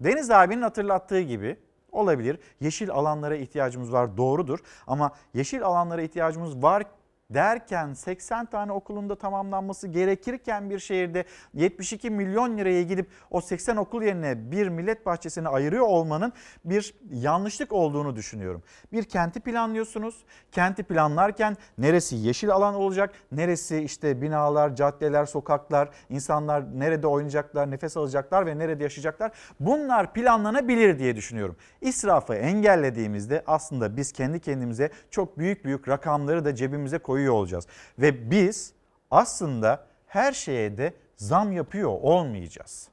Deniz 0.00 0.30
abinin 0.30 0.62
hatırlattığı 0.62 1.20
gibi 1.20 1.56
olabilir. 1.92 2.38
Yeşil 2.60 2.90
alanlara 2.90 3.36
ihtiyacımız 3.36 3.92
var 3.92 4.16
doğrudur 4.16 4.58
ama 4.86 5.10
yeşil 5.34 5.62
alanlara 5.62 6.02
ihtiyacımız 6.02 6.62
var 6.62 6.82
derken 7.30 7.92
80 7.92 8.46
tane 8.46 8.72
okulunda 8.72 9.18
tamamlanması 9.18 9.88
gerekirken 9.88 10.70
bir 10.70 10.78
şehirde 10.78 11.24
72 11.54 12.10
milyon 12.10 12.58
liraya 12.58 12.82
gidip 12.82 13.10
o 13.30 13.40
80 13.40 13.76
okul 13.76 14.02
yerine 14.02 14.50
bir 14.52 14.68
millet 14.68 15.06
bahçesini 15.06 15.48
ayırıyor 15.48 15.86
olmanın 15.86 16.32
bir 16.64 16.94
yanlışlık 17.12 17.72
olduğunu 17.72 18.16
düşünüyorum. 18.16 18.62
Bir 18.92 19.04
kenti 19.04 19.40
planlıyorsunuz. 19.40 20.24
Kenti 20.52 20.82
planlarken 20.82 21.56
neresi 21.78 22.16
yeşil 22.16 22.50
alan 22.50 22.74
olacak, 22.74 23.14
neresi 23.32 23.78
işte 23.78 24.22
binalar, 24.22 24.76
caddeler, 24.76 25.26
sokaklar, 25.26 25.88
insanlar 26.08 26.78
nerede 26.78 27.06
oynayacaklar, 27.06 27.70
nefes 27.70 27.96
alacaklar 27.96 28.46
ve 28.46 28.58
nerede 28.58 28.82
yaşayacaklar. 28.82 29.32
Bunlar 29.60 30.12
planlanabilir 30.12 30.98
diye 30.98 31.16
düşünüyorum. 31.16 31.56
İsrafı 31.80 32.34
engellediğimizde 32.34 33.42
aslında 33.46 33.96
biz 33.96 34.12
kendi 34.12 34.40
kendimize 34.40 34.90
çok 35.10 35.38
büyük 35.38 35.64
büyük 35.64 35.88
rakamları 35.88 36.44
da 36.44 36.54
cebimize 36.54 36.98
koyuyoruz 36.98 37.19
koyuyor 37.20 37.34
olacağız. 37.34 37.66
Ve 37.98 38.30
biz 38.30 38.72
aslında 39.10 39.86
her 40.06 40.32
şeye 40.32 40.76
de 40.78 40.94
zam 41.16 41.52
yapıyor 41.52 41.90
olmayacağız. 42.02 42.88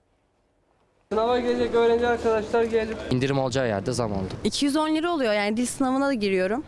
Sınava 1.12 1.40
gelecek 1.40 1.76
öğrenci 1.76 2.08
arkadaşlar 2.08 2.64
gelip 2.64 2.98
İndirim 3.12 3.40
olacağı 3.40 3.68
yerde 3.68 3.92
zam 3.92 4.12
oldu. 4.12 4.34
210 4.44 4.96
lira 4.96 5.12
oluyor 5.12 5.34
yani 5.34 5.58
dil 5.58 5.66
sınavına 5.66 6.08
da 6.08 6.14
giriyorum. 6.14 6.64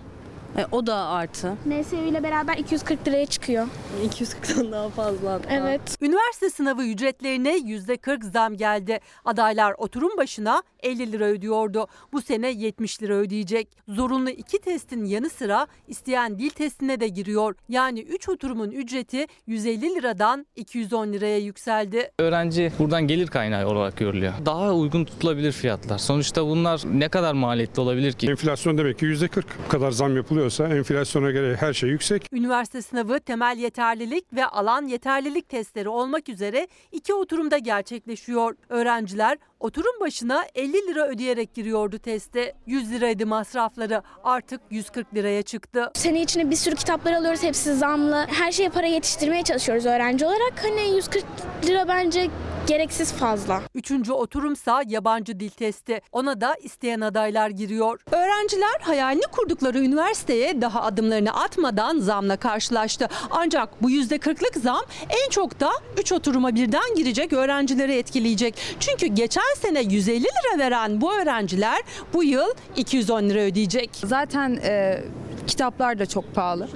E, 0.57 0.65
o 0.71 0.87
da 0.87 0.95
artı. 0.95 1.53
NSV 1.65 1.93
ile 1.93 2.23
beraber 2.23 2.57
240 2.57 3.07
liraya 3.07 3.25
çıkıyor. 3.25 3.67
240'dan 4.09 4.71
daha 4.71 4.89
fazla. 4.89 5.39
Evet. 5.49 5.81
Üniversite 6.01 6.49
sınavı 6.49 6.83
ücretlerine 6.83 7.57
%40 7.57 8.31
zam 8.31 8.57
geldi. 8.57 8.99
Adaylar 9.25 9.75
oturum 9.77 10.17
başına 10.17 10.63
50 10.83 11.11
lira 11.11 11.25
ödüyordu. 11.25 11.87
Bu 12.13 12.21
sene 12.21 12.49
70 12.51 13.01
lira 13.03 13.13
ödeyecek. 13.13 13.67
Zorunlu 13.87 14.29
iki 14.29 14.59
testin 14.61 15.05
yanı 15.05 15.29
sıra 15.29 15.67
isteyen 15.87 16.39
dil 16.39 16.49
testine 16.49 16.99
de 16.99 17.07
giriyor. 17.07 17.55
Yani 17.69 17.99
3 18.01 18.29
oturumun 18.29 18.71
ücreti 18.71 19.25
150 19.47 19.81
liradan 19.95 20.45
210 20.55 21.13
liraya 21.13 21.37
yükseldi. 21.37 22.11
Öğrenci 22.19 22.71
buradan 22.79 23.07
gelir 23.07 23.27
kaynağı 23.27 23.67
olarak 23.67 23.97
görülüyor. 23.97 24.33
Daha 24.45 24.73
uygun 24.73 25.05
tutulabilir 25.05 25.51
fiyatlar. 25.51 25.97
Sonuçta 25.97 26.45
bunlar 26.45 26.81
ne 26.93 27.09
kadar 27.09 27.33
maliyetli 27.33 27.81
olabilir 27.81 28.13
ki? 28.13 28.27
Enflasyon 28.29 28.77
demek 28.77 28.99
ki 28.99 29.05
%40 29.05 29.43
bu 29.65 29.69
kadar 29.71 29.91
zam 29.91 30.15
yapılıyorsa 30.39 30.75
enflasyona 30.77 31.31
göre 31.31 31.55
her 31.55 31.73
şey 31.73 31.89
yüksek. 31.89 32.29
Üniversite 32.31 32.81
sınavı 32.81 33.19
temel 33.19 33.57
yeterlilik 33.57 34.33
ve 34.33 34.45
alan 34.45 34.87
yeterlilik 34.87 35.49
testleri 35.49 35.89
olmak 35.89 36.29
üzere 36.29 36.67
iki 36.91 37.13
oturumda 37.13 37.57
gerçekleşiyor. 37.57 38.55
Öğrenciler 38.69 39.37
oturum 39.59 39.99
başına 40.01 40.45
50 40.55 40.73
lira 40.73 41.07
ödeyerek 41.07 41.53
giriyordu 41.53 41.97
teste. 41.97 42.53
100 42.65 42.91
liraydı 42.91 43.25
masrafları 43.25 44.01
artık 44.23 44.61
140 44.69 45.15
liraya 45.15 45.41
çıktı. 45.41 45.91
Sene 45.95 46.21
içinde 46.21 46.49
bir 46.51 46.55
sürü 46.55 46.75
kitaplar 46.75 47.13
alıyoruz 47.13 47.43
hepsi 47.43 47.75
zamlı. 47.75 48.25
Her 48.29 48.51
şeye 48.51 48.69
para 48.69 48.87
yetiştirmeye 48.87 49.43
çalışıyoruz 49.43 49.85
öğrenci 49.85 50.25
olarak. 50.25 50.53
Hani 50.63 50.95
140 50.95 51.25
lira 51.65 51.87
bence 51.87 52.27
gereksiz 52.67 53.13
fazla. 53.13 53.61
Üçüncü 53.75 54.11
oturumsa 54.11 54.81
yabancı 54.87 55.39
dil 55.39 55.49
testi. 55.49 56.01
Ona 56.11 56.41
da 56.41 56.55
isteyen 56.55 57.01
adaylar 57.01 57.49
giriyor. 57.49 57.99
Öğrenciler 58.11 58.79
hayalini 58.81 59.23
kurdukları 59.31 59.79
üniversiteye 59.79 60.61
daha 60.61 60.81
adımlarını 60.81 61.33
atmadan 61.33 61.99
zamla 61.99 62.37
karşılaştı. 62.37 63.07
Ancak 63.31 63.83
bu 63.83 63.91
%40'lık 63.91 64.55
zam 64.55 64.81
en 65.25 65.29
çok 65.29 65.59
da 65.59 65.71
3 65.97 66.11
oturuma 66.11 66.55
birden 66.55 66.95
girecek 66.95 67.33
öğrencileri 67.33 67.93
etkileyecek. 67.93 68.55
Çünkü 68.79 69.07
geçen 69.07 69.48
sene 69.57 69.81
150 69.81 70.21
lira 70.21 70.59
veren 70.59 71.01
bu 71.01 71.13
öğrenciler 71.13 71.81
bu 72.13 72.23
yıl 72.23 72.49
210 72.75 73.29
lira 73.29 73.39
ödeyecek. 73.39 73.89
Zaten 73.93 74.59
e, 74.63 75.03
Kitaplar 75.49 75.99
da 75.99 76.05
çok 76.05 76.35
pahalı. 76.35 76.67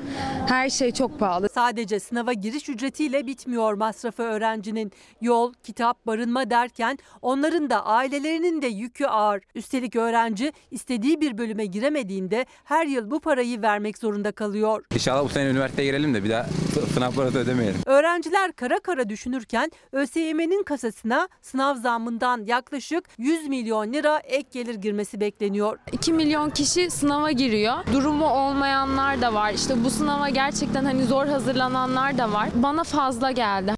Her 0.47 0.69
şey 0.69 0.91
çok 0.91 1.19
pahalı. 1.19 1.49
Sadece 1.49 1.99
sınava 1.99 2.33
giriş 2.33 2.69
ücretiyle 2.69 3.27
bitmiyor 3.27 3.73
masrafı 3.73 4.23
öğrencinin. 4.23 4.91
Yol, 5.21 5.53
kitap, 5.63 6.05
barınma 6.07 6.49
derken 6.49 6.97
onların 7.21 7.69
da 7.69 7.85
ailelerinin 7.85 8.61
de 8.61 8.67
yükü 8.67 9.05
ağır. 9.05 9.41
Üstelik 9.55 9.95
öğrenci 9.95 10.53
istediği 10.71 11.21
bir 11.21 11.37
bölüme 11.37 11.65
giremediğinde 11.65 12.45
her 12.63 12.85
yıl 12.85 13.11
bu 13.11 13.19
parayı 13.19 13.61
vermek 13.61 13.97
zorunda 13.97 14.31
kalıyor. 14.31 14.83
İnşallah 14.93 15.23
bu 15.23 15.29
sene 15.29 15.49
üniversiteye 15.49 15.87
girelim 15.87 16.13
de 16.13 16.23
bir 16.23 16.29
daha 16.29 16.45
sınav 16.93 17.11
parası 17.11 17.37
ödemeyelim. 17.37 17.81
Öğrenciler 17.85 18.51
kara 18.51 18.79
kara 18.79 19.09
düşünürken 19.09 19.71
ÖSYM'nin 19.91 20.63
kasasına 20.63 21.27
sınav 21.41 21.75
zammından 21.75 22.45
yaklaşık 22.45 23.09
100 23.17 23.47
milyon 23.47 23.93
lira 23.93 24.17
ek 24.17 24.47
gelir 24.51 24.75
girmesi 24.75 25.19
bekleniyor. 25.19 25.77
2 25.91 26.13
milyon 26.13 26.49
kişi 26.49 26.89
sınava 26.89 27.31
giriyor. 27.31 27.73
Durumu 27.93 28.25
olmayanlar 28.63 29.21
da 29.21 29.33
var. 29.33 29.53
İşte 29.53 29.83
bu 29.83 29.89
sınava 29.89 30.29
gerçekten 30.29 30.85
hani 30.85 31.05
zor 31.05 31.25
hazırlananlar 31.25 32.17
da 32.17 32.31
var. 32.31 32.49
Bana 32.55 32.83
fazla 32.83 33.31
geldi. 33.31 33.75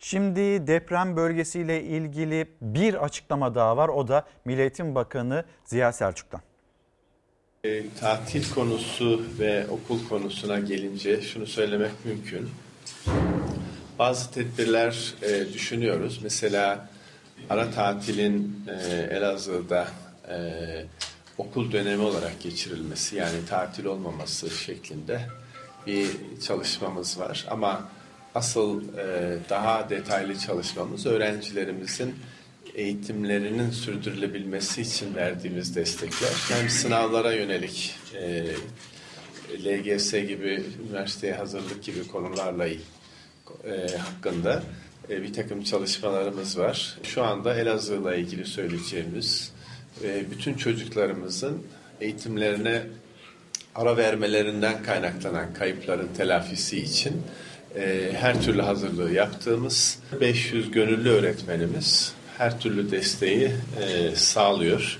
Şimdi 0.00 0.66
deprem 0.66 1.16
bölgesiyle 1.16 1.82
ilgili 1.82 2.48
bir 2.60 3.04
açıklama 3.04 3.54
daha 3.54 3.76
var. 3.76 3.88
O 3.88 4.08
da 4.08 4.24
Milli 4.44 4.60
Eğitim 4.60 4.94
Bakanı 4.94 5.44
Ziya 5.64 5.92
Selçuk'tan. 5.92 6.40
E, 7.64 7.82
tatil 8.00 8.54
konusu 8.54 9.22
ve 9.38 9.66
okul 9.68 10.08
konusuna 10.08 10.58
gelince 10.58 11.22
şunu 11.22 11.46
söylemek 11.46 11.92
mümkün. 12.04 12.50
Bazı 13.98 14.30
tedbirler 14.30 15.14
e, 15.22 15.52
düşünüyoruz. 15.52 16.20
Mesela 16.22 16.88
ara 17.50 17.70
tatilin 17.70 18.64
e, 18.68 18.72
Elazığ'da 19.16 19.88
e, 20.28 20.36
okul 21.38 21.72
dönemi 21.72 22.02
olarak 22.02 22.40
geçirilmesi 22.40 23.16
yani 23.16 23.46
tatil 23.48 23.84
olmaması 23.84 24.50
şeklinde 24.50 25.20
bir 25.86 26.06
çalışmamız 26.46 27.20
var. 27.20 27.46
Ama 27.50 27.88
asıl 28.34 28.82
e, 28.98 29.38
daha 29.50 29.90
detaylı 29.90 30.38
çalışmamız 30.38 31.06
öğrencilerimizin 31.06 32.14
eğitimlerinin 32.74 33.70
sürdürülebilmesi 33.70 34.82
için 34.82 35.14
verdiğimiz 35.14 35.76
destekler. 35.76 36.32
Hem 36.48 36.70
sınavlara 36.70 37.32
yönelik 37.32 37.94
e, 38.14 38.46
LGS 39.64 40.12
gibi, 40.12 40.64
üniversiteye 40.84 41.34
hazırlık 41.34 41.82
gibi 41.82 42.06
konularla 42.06 42.66
e, 42.68 42.76
hakkında 43.98 44.62
e, 45.10 45.22
bir 45.22 45.32
takım 45.32 45.62
çalışmalarımız 45.62 46.58
var. 46.58 46.98
Şu 47.02 47.22
anda 47.22 47.54
Elazığ'la 47.54 48.14
ilgili 48.14 48.44
söyleyeceğimiz 48.44 49.52
ve 50.02 50.30
bütün 50.30 50.54
çocuklarımızın 50.54 51.62
eğitimlerine 52.00 52.82
ara 53.74 53.96
vermelerinden 53.96 54.82
kaynaklanan 54.82 55.54
kayıpların 55.54 56.08
telafisi 56.16 56.78
için 56.78 57.22
e, 57.76 58.12
her 58.12 58.42
türlü 58.42 58.62
hazırlığı 58.62 59.12
yaptığımız 59.12 59.98
500 60.20 60.70
gönüllü 60.70 61.08
öğretmenimiz 61.08 62.12
her 62.38 62.60
türlü 62.60 62.90
desteği 62.90 63.50
e, 63.80 64.16
sağlıyor. 64.16 64.98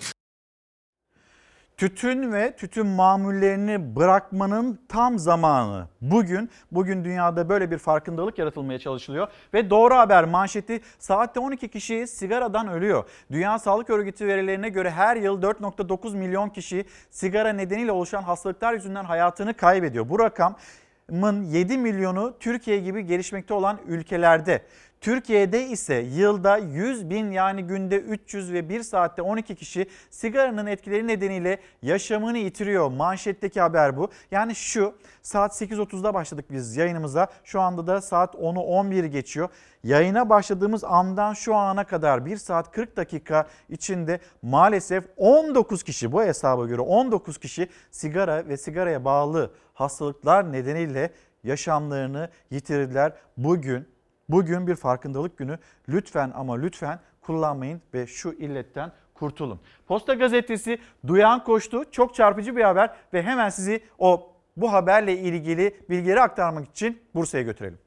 Tütün 1.77 2.33
ve 2.33 2.57
tütün 2.57 2.87
mamullerini 2.87 3.97
bırakmanın 3.97 4.81
tam 4.89 5.19
zamanı. 5.19 5.89
Bugün, 6.01 6.51
bugün 6.73 7.05
dünyada 7.05 7.49
böyle 7.49 7.71
bir 7.71 7.79
farkındalık 7.79 8.39
yaratılmaya 8.39 8.79
çalışılıyor. 8.79 9.29
Ve 9.55 9.71
doğru 9.71 9.95
haber 9.95 10.25
manşeti 10.25 10.81
saatte 10.99 11.41
12 11.41 11.69
kişi 11.69 12.07
sigaradan 12.07 12.69
ölüyor. 12.69 13.05
Dünya 13.31 13.59
Sağlık 13.59 13.91
Örgütü 13.91 14.27
verilerine 14.27 14.69
göre 14.69 14.91
her 14.91 15.17
yıl 15.17 15.43
4.9 15.43 16.17
milyon 16.17 16.49
kişi 16.49 16.85
sigara 17.11 17.53
nedeniyle 17.53 17.93
oluşan 17.93 18.23
hastalıklar 18.23 18.73
yüzünden 18.73 19.05
hayatını 19.05 19.55
kaybediyor. 19.55 20.09
Bu 20.09 20.19
rakamın 20.19 21.43
7 21.43 21.79
milyonu 21.79 22.35
Türkiye 22.41 22.79
gibi 22.79 23.07
gelişmekte 23.07 23.55
olan 23.55 23.79
ülkelerde. 23.87 24.63
Türkiye'de 25.01 25.67
ise 25.67 25.95
yılda 25.95 26.57
100 26.57 27.11
bin 27.11 27.31
yani 27.31 27.63
günde 27.63 27.99
300 27.99 28.53
ve 28.53 28.69
1 28.69 28.83
saatte 28.83 29.23
12 29.23 29.55
kişi 29.55 29.87
sigaranın 30.11 30.67
etkileri 30.67 31.07
nedeniyle 31.07 31.61
yaşamını 31.83 32.39
yitiriyor. 32.39 32.91
Manşetteki 32.91 33.61
haber 33.61 33.97
bu. 33.97 34.11
Yani 34.31 34.55
şu 34.55 34.95
saat 35.23 35.63
8.30'da 35.63 36.15
başladık 36.15 36.45
biz 36.51 36.77
yayınımıza. 36.77 37.29
Şu 37.45 37.61
anda 37.61 37.87
da 37.87 38.01
saat 38.01 38.35
10'u 38.35 38.61
11 38.61 39.05
geçiyor. 39.05 39.49
Yayına 39.85 40.29
başladığımız 40.29 40.85
andan 40.85 41.33
şu 41.33 41.55
ana 41.55 41.85
kadar 41.85 42.27
1 42.27 42.37
saat 42.37 42.73
40 42.73 42.97
dakika 42.97 43.47
içinde 43.69 44.21
maalesef 44.43 45.05
19 45.17 45.83
kişi 45.83 46.13
bu 46.13 46.23
hesaba 46.23 46.67
göre 46.67 46.81
19 46.81 47.39
kişi 47.39 47.69
sigara 47.91 48.49
ve 48.49 48.57
sigaraya 48.57 49.05
bağlı 49.05 49.51
hastalıklar 49.75 50.53
nedeniyle 50.53 51.11
yaşamlarını 51.45 52.31
yitirdiler. 52.51 53.13
Bugün 53.37 53.96
Bugün 54.29 54.67
bir 54.67 54.75
farkındalık 54.75 55.39
günü. 55.39 55.59
Lütfen 55.89 56.33
ama 56.35 56.59
lütfen 56.59 57.01
kullanmayın 57.21 57.83
ve 57.95 58.07
şu 58.07 58.33
illetten 58.33 58.93
kurtulun. 59.15 59.61
Posta 59.87 60.15
gazetesi 60.15 60.79
duyan 61.07 61.45
koştu. 61.45 61.91
Çok 61.91 62.15
çarpıcı 62.15 62.57
bir 62.57 62.63
haber 62.63 62.91
ve 63.13 63.23
hemen 63.23 63.49
sizi 63.49 63.81
o 63.99 64.33
bu 64.57 64.73
haberle 64.73 65.19
ilgili 65.19 65.81
bilgileri 65.91 66.21
aktarmak 66.21 66.69
için 66.69 67.03
Bursa'ya 67.15 67.45
götürelim. 67.45 67.79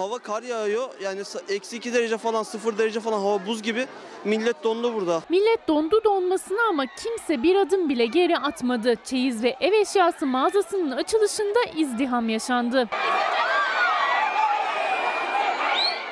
Hava 0.00 0.18
kar 0.18 0.42
yağıyor. 0.42 0.88
Yani 1.02 1.20
eksi 1.48 1.76
2 1.76 1.94
derece 1.94 2.18
falan 2.18 2.42
0 2.42 2.78
derece 2.78 3.00
falan 3.00 3.20
hava 3.20 3.46
buz 3.46 3.62
gibi. 3.62 3.86
Millet 4.24 4.64
dondu 4.64 4.94
burada. 4.94 5.22
Millet 5.28 5.68
dondu 5.68 6.04
donmasına 6.04 6.58
ama 6.68 6.86
kimse 6.86 7.42
bir 7.42 7.56
adım 7.56 7.88
bile 7.88 8.06
geri 8.06 8.38
atmadı. 8.38 8.94
Çeyiz 9.04 9.42
ve 9.42 9.56
ev 9.60 9.72
eşyası 9.72 10.26
mağazasının 10.26 10.90
açılışında 10.90 11.58
izdiham 11.76 12.28
yaşandı. 12.28 12.88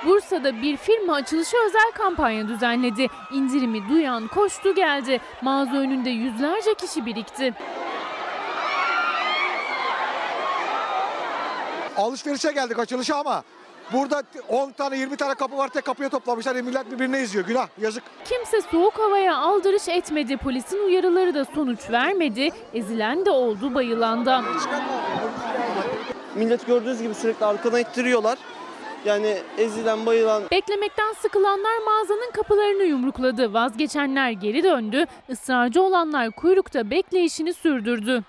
Bursa'da 0.06 0.62
bir 0.62 0.76
firma 0.76 1.14
açılışı 1.14 1.56
özel 1.66 1.90
kampanya 1.94 2.48
düzenledi. 2.48 3.06
İndirimi 3.32 3.88
duyan 3.88 4.28
koştu 4.28 4.74
geldi. 4.74 5.20
Mağaza 5.42 5.76
önünde 5.76 6.10
yüzlerce 6.10 6.74
kişi 6.74 7.06
birikti. 7.06 7.54
Alışverişe 11.96 12.52
geldik 12.52 12.78
açılışa 12.78 13.16
ama 13.16 13.44
Burada 13.92 14.22
10 14.48 14.70
tane 14.70 14.98
20 14.98 15.16
tane 15.16 15.34
kapı 15.34 15.56
var 15.56 15.68
tek 15.68 15.84
kapıya 15.84 16.08
toplamışlar. 16.08 16.54
Millet 16.56 16.90
birbirine 16.90 17.20
izliyor. 17.22 17.46
Günah 17.46 17.68
yazık. 17.80 18.02
Kimse 18.24 18.60
soğuk 18.70 18.98
havaya 18.98 19.36
aldırış 19.36 19.88
etmedi. 19.88 20.36
Polisin 20.36 20.86
uyarıları 20.86 21.34
da 21.34 21.44
sonuç 21.44 21.90
vermedi. 21.90 22.50
Ezilen 22.74 23.26
de 23.26 23.30
oldu 23.30 23.74
bayılan 23.74 24.26
da. 24.26 24.42
Millet 26.34 26.66
gördüğünüz 26.66 27.02
gibi 27.02 27.14
sürekli 27.14 27.46
arkadan 27.46 27.80
ittiriyorlar. 27.80 28.38
Yani 29.04 29.38
ezilen 29.58 30.06
bayılan. 30.06 30.42
Beklemekten 30.50 31.12
sıkılanlar 31.12 31.78
mağazanın 31.86 32.30
kapılarını 32.32 32.82
yumrukladı. 32.82 33.54
Vazgeçenler 33.54 34.30
geri 34.30 34.62
döndü. 34.62 35.04
Israrcı 35.28 35.82
olanlar 35.82 36.30
kuyrukta 36.30 36.90
bekleyişini 36.90 37.54
sürdürdü. 37.54 38.22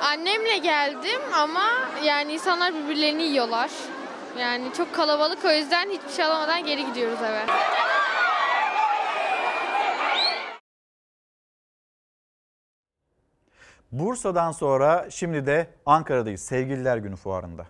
Annemle 0.00 0.58
geldim 0.58 1.20
ama 1.34 1.70
yani 2.04 2.32
insanlar 2.32 2.74
birbirlerini 2.74 3.22
yiyorlar. 3.22 3.70
Yani 4.38 4.72
çok 4.76 4.94
kalabalık 4.94 5.44
o 5.44 5.50
yüzden 5.50 5.90
hiçbir 5.90 6.12
şey 6.12 6.24
alamadan 6.24 6.66
geri 6.66 6.86
gidiyoruz 6.86 7.18
eve. 7.22 7.42
Bursa'dan 13.92 14.52
sonra 14.52 15.10
şimdi 15.10 15.46
de 15.46 15.70
Ankara'dayız. 15.86 16.40
Sevgililer 16.40 16.96
Günü 16.96 17.16
fuarında. 17.16 17.66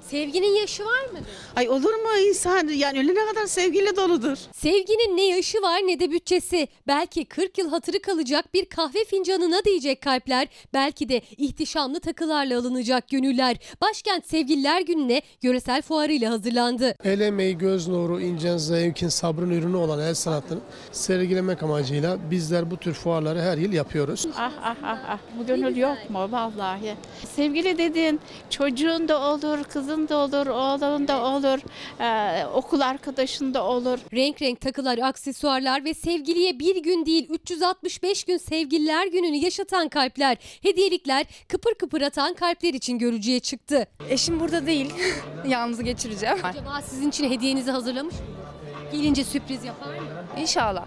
Sevginin 0.00 0.60
yaşı 0.60 0.84
var 0.84 1.04
mı? 1.12 1.18
Ay 1.56 1.68
olur 1.68 1.94
mu 1.94 2.08
insan 2.28 2.68
yani 2.68 2.98
ölene 2.98 3.26
kadar 3.26 3.46
sevgiyle 3.46 3.96
doludur. 3.96 4.38
Sevginin 4.52 5.16
ne 5.16 5.26
yaşı 5.26 5.62
var 5.62 5.78
ne 5.86 6.00
de 6.00 6.10
bütçesi. 6.10 6.68
Belki 6.86 7.24
40 7.24 7.58
yıl 7.58 7.70
hatırı 7.70 8.02
kalacak 8.02 8.54
bir 8.54 8.64
kahve 8.64 9.04
fincanına 9.04 9.64
değecek 9.64 10.02
kalpler. 10.02 10.48
Belki 10.72 11.08
de 11.08 11.20
ihtişamlı 11.36 12.00
takılarla 12.00 12.58
alınacak 12.58 13.08
gönüller. 13.08 13.56
Başkent 13.80 14.26
Sevgililer 14.26 14.80
Günü'ne 14.80 15.22
yöresel 15.42 15.82
fuarıyla 15.82 16.30
hazırlandı. 16.32 16.94
El 17.04 17.20
emeği, 17.20 17.58
göz 17.58 17.88
nuru, 17.88 18.20
incen, 18.20 18.56
zevkin, 18.56 19.08
sabrın 19.08 19.50
ürünü 19.50 19.76
olan 19.76 20.00
el 20.00 20.14
sanatını 20.14 20.60
sergilemek 20.92 21.62
amacıyla 21.62 22.30
bizler 22.30 22.70
bu 22.70 22.76
tür 22.76 22.92
fuarları 22.94 23.40
her 23.40 23.58
yıl 23.58 23.72
yapıyoruz. 23.72 24.26
Ah 24.38 24.52
ah 24.62 24.76
ah 24.84 24.98
ah 25.08 25.18
bu 25.38 25.46
gönül 25.46 25.76
yok 25.76 26.10
mu 26.10 26.28
vallahi. 26.32 26.94
Sevgili 27.36 27.78
dediğin 27.78 28.20
çocuğun 28.50 29.08
da 29.08 29.20
olur, 29.32 29.64
kızın 29.64 30.08
da 30.08 30.16
olur, 30.18 30.46
oğlum 30.46 31.08
da 31.08 31.24
olur, 31.24 31.39
e, 31.44 32.44
okul 32.46 32.80
arkadaşın 32.80 33.54
da 33.54 33.64
olur. 33.64 33.98
Renk 34.14 34.42
renk 34.42 34.60
takılar, 34.60 34.98
aksesuarlar 34.98 35.84
ve 35.84 35.94
sevgiliye 35.94 36.58
bir 36.58 36.76
gün 36.82 37.06
değil 37.06 37.26
365 37.30 38.24
gün 38.24 38.36
sevgililer 38.36 39.06
gününü 39.06 39.36
yaşatan 39.36 39.88
kalpler, 39.88 40.36
hediyelikler 40.62 41.26
kıpır 41.48 41.74
kıpır 41.74 42.02
atan 42.02 42.34
kalpler 42.34 42.74
için 42.74 42.98
görücüye 42.98 43.40
çıktı. 43.40 43.86
Eşim 44.08 44.40
burada 44.40 44.66
değil. 44.66 44.92
Yalnız 45.48 45.82
geçireceğim. 45.84 46.38
Acaba 46.42 46.82
sizin 46.82 47.08
için 47.08 47.30
hediyenizi 47.30 47.70
hazırlamış 47.70 48.14
mı? 48.14 48.20
Gelince 48.92 49.24
sürpriz 49.24 49.64
yapar 49.64 49.86
mı? 49.98 50.08
İnşallah. 50.40 50.86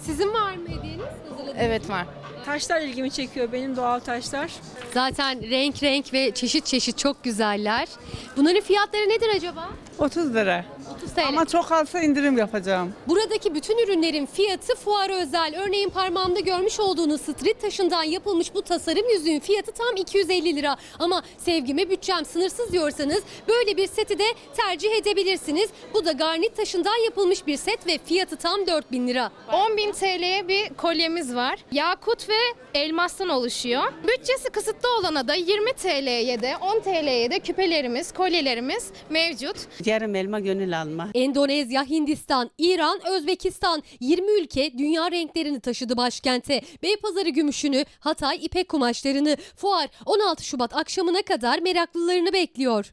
Sizin 0.00 0.28
var 0.34 0.56
mı 0.56 0.68
hediyeniz? 0.68 1.04
Hazırladınız 1.30 1.54
Evet 1.58 1.88
mı? 1.88 1.94
var. 1.94 2.06
Taşlar 2.46 2.80
ilgimi 2.80 3.10
çekiyor 3.10 3.52
benim 3.52 3.76
doğal 3.76 4.00
taşlar. 4.00 4.50
Zaten 4.94 5.50
renk 5.50 5.82
renk 5.82 6.12
ve 6.12 6.30
çeşit 6.30 6.66
çeşit 6.66 6.98
çok 6.98 7.24
güzeller. 7.24 7.88
Bunların 8.36 8.60
fiyatları 8.60 9.08
nedir 9.08 9.28
acaba? 9.36 9.68
30 9.98 10.34
lira. 10.34 10.64
30 10.96 11.14
TL. 11.14 11.26
Ama 11.28 11.44
çok 11.44 11.72
alsa 11.72 12.00
indirim 12.00 12.38
yapacağım. 12.38 12.92
Buradaki 13.08 13.54
bütün 13.54 13.78
ürünlerin 13.78 14.26
fiyatı 14.26 14.74
fuara 14.74 15.14
özel. 15.14 15.54
Örneğin 15.66 15.88
parmağımda 15.88 16.40
görmüş 16.40 16.80
olduğunuz 16.80 17.20
street 17.20 17.60
taşından 17.60 18.02
yapılmış 18.02 18.54
bu 18.54 18.62
tasarım 18.62 19.08
yüzüğün 19.10 19.40
fiyatı 19.40 19.72
tam 19.72 19.96
250 19.96 20.56
lira. 20.56 20.76
Ama 20.98 21.22
sevgime 21.38 21.90
bütçem 21.90 22.24
sınırsız 22.24 22.72
diyorsanız 22.72 23.22
böyle 23.48 23.76
bir 23.76 23.86
seti 23.86 24.18
de 24.18 24.24
tercih 24.56 24.90
edebilirsiniz. 24.92 25.70
Bu 25.94 26.04
da 26.04 26.12
garnit 26.12 26.56
taşından 26.56 27.04
yapılmış 27.04 27.46
bir 27.46 27.56
set 27.56 27.86
ve 27.86 27.98
fiyatı 28.04 28.36
tam 28.36 28.66
4000 28.66 29.08
lira. 29.08 29.30
10.000 29.52 29.92
TL'ye 29.92 30.48
bir 30.48 30.68
kolyemiz 30.74 31.34
var. 31.34 31.58
Yakut 31.72 32.28
ve 32.28 32.31
elmastan 32.74 33.28
oluşuyor. 33.28 33.82
Bütçesi 34.08 34.50
kısıtlı 34.50 34.88
olana 34.98 35.28
da 35.28 35.34
20 35.34 35.72
TL'ye 35.72 36.42
de 36.42 36.56
10 36.56 36.80
TL'ye 36.80 37.30
de 37.30 37.40
küpelerimiz, 37.40 38.12
kolyelerimiz 38.12 38.90
mevcut. 39.10 39.56
Yarım 39.84 40.14
elma 40.14 40.40
gönül 40.40 40.80
alma. 40.80 41.08
Endonezya, 41.14 41.84
Hindistan, 41.84 42.50
İran, 42.58 43.00
Özbekistan 43.06 43.82
20 44.00 44.40
ülke 44.40 44.78
dünya 44.78 45.10
renklerini 45.10 45.60
taşıdı 45.60 45.96
başkente. 45.96 46.60
Beypazarı 46.82 47.28
gümüşünü, 47.28 47.84
Hatay 48.00 48.44
ipek 48.44 48.68
kumaşlarını. 48.68 49.36
Fuar 49.56 49.88
16 50.06 50.44
Şubat 50.44 50.76
akşamına 50.76 51.22
kadar 51.22 51.58
meraklılarını 51.58 52.32
bekliyor. 52.32 52.92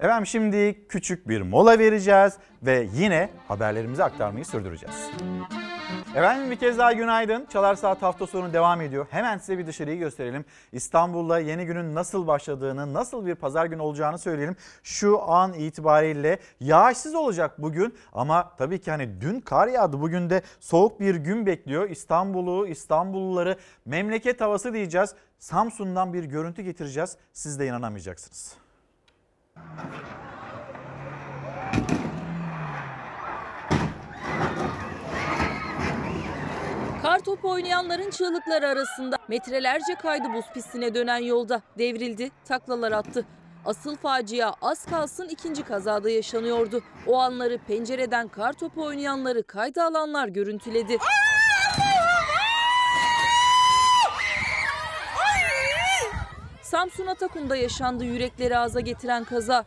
Efendim 0.00 0.26
şimdi 0.26 0.86
küçük 0.88 1.28
bir 1.28 1.40
mola 1.40 1.78
vereceğiz 1.78 2.32
ve 2.62 2.88
yine 2.94 3.30
haberlerimizi 3.48 4.04
aktarmayı 4.04 4.44
sürdüreceğiz. 4.44 4.94
Efendim 6.14 6.50
bir 6.50 6.56
kez 6.56 6.78
daha 6.78 6.92
günaydın. 6.92 7.46
Çalar 7.52 7.74
Saat 7.74 8.02
hafta 8.02 8.26
sonu 8.26 8.52
devam 8.52 8.80
ediyor. 8.80 9.06
Hemen 9.10 9.38
size 9.38 9.58
bir 9.58 9.66
dışarıyı 9.66 9.98
gösterelim. 9.98 10.44
İstanbul'da 10.72 11.38
yeni 11.38 11.66
günün 11.66 11.94
nasıl 11.94 12.26
başladığını, 12.26 12.94
nasıl 12.94 13.26
bir 13.26 13.34
pazar 13.34 13.66
günü 13.66 13.82
olacağını 13.82 14.18
söyleyelim. 14.18 14.56
Şu 14.82 15.22
an 15.22 15.52
itibariyle 15.52 16.38
yağışsız 16.60 17.14
olacak 17.14 17.62
bugün 17.62 17.94
ama 18.12 18.56
tabii 18.58 18.80
ki 18.80 18.90
hani 18.90 19.20
dün 19.20 19.40
kar 19.40 19.68
yağdı. 19.68 20.00
Bugün 20.00 20.30
de 20.30 20.42
soğuk 20.60 21.00
bir 21.00 21.14
gün 21.14 21.46
bekliyor. 21.46 21.90
İstanbul'u, 21.90 22.66
İstanbulluları 22.66 23.56
memleket 23.84 24.40
havası 24.40 24.72
diyeceğiz. 24.72 25.14
Samsun'dan 25.38 26.12
bir 26.12 26.24
görüntü 26.24 26.62
getireceğiz. 26.62 27.16
Siz 27.32 27.58
de 27.58 27.66
inanamayacaksınız. 27.66 28.56
Kar 37.04 37.18
topu 37.18 37.50
oynayanların 37.50 38.10
çığlıkları 38.10 38.68
arasında 38.68 39.16
metrelerce 39.28 39.94
kaydı 39.94 40.32
buz 40.34 40.44
pistine 40.54 40.94
dönen 40.94 41.18
yolda 41.18 41.62
devrildi, 41.78 42.30
taklalar 42.44 42.92
attı. 42.92 43.26
Asıl 43.64 43.96
facia 43.96 44.52
az 44.62 44.86
kalsın 44.86 45.28
ikinci 45.28 45.62
kazada 45.62 46.10
yaşanıyordu. 46.10 46.82
O 47.06 47.18
anları 47.18 47.58
pencereden 47.58 48.28
kar 48.28 48.52
topu 48.52 48.82
oynayanları 48.82 49.42
kayda 49.42 49.84
alanlar 49.84 50.28
görüntüledi. 50.28 50.98
Samsun 56.62 57.06
Atakum'da 57.06 57.56
yaşandı 57.56 58.04
yürekleri 58.04 58.58
ağza 58.58 58.80
getiren 58.80 59.24
kaza. 59.24 59.64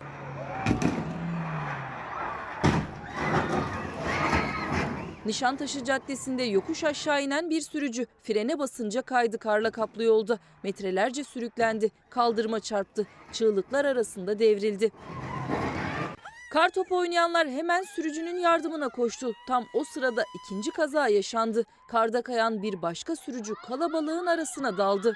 Nişantaşı 5.27 5.83
Caddesi'nde 5.83 6.43
yokuş 6.43 6.83
aşağı 6.83 7.23
inen 7.23 7.49
bir 7.49 7.61
sürücü 7.61 8.05
frene 8.23 8.59
basınca 8.59 9.01
kaydı 9.01 9.37
karla 9.37 9.71
kaplı 9.71 10.03
yolda. 10.03 10.39
Metrelerce 10.63 11.23
sürüklendi, 11.23 11.91
kaldırıma 12.09 12.59
çarptı, 12.59 13.07
çığlıklar 13.31 13.85
arasında 13.85 14.39
devrildi. 14.39 14.91
Kar 16.51 16.69
topu 16.69 16.97
oynayanlar 16.97 17.47
hemen 17.47 17.83
sürücünün 17.83 18.39
yardımına 18.39 18.89
koştu. 18.89 19.31
Tam 19.47 19.65
o 19.73 19.83
sırada 19.83 20.23
ikinci 20.35 20.71
kaza 20.71 21.07
yaşandı. 21.07 21.63
Karda 21.89 22.21
kayan 22.21 22.63
bir 22.63 22.81
başka 22.81 23.15
sürücü 23.15 23.53
kalabalığın 23.55 24.25
arasına 24.25 24.77
daldı. 24.77 25.13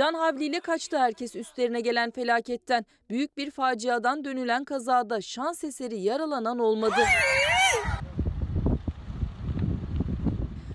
Can 0.00 0.14
havliyle 0.14 0.60
kaçtı 0.60 0.98
herkes 0.98 1.36
üstlerine 1.36 1.80
gelen 1.80 2.10
felaketten. 2.10 2.84
Büyük 3.10 3.36
bir 3.36 3.50
faciadan 3.50 4.24
dönülen 4.24 4.64
kazada 4.64 5.20
şans 5.20 5.64
eseri 5.64 6.00
yaralanan 6.00 6.58
olmadı. 6.58 7.00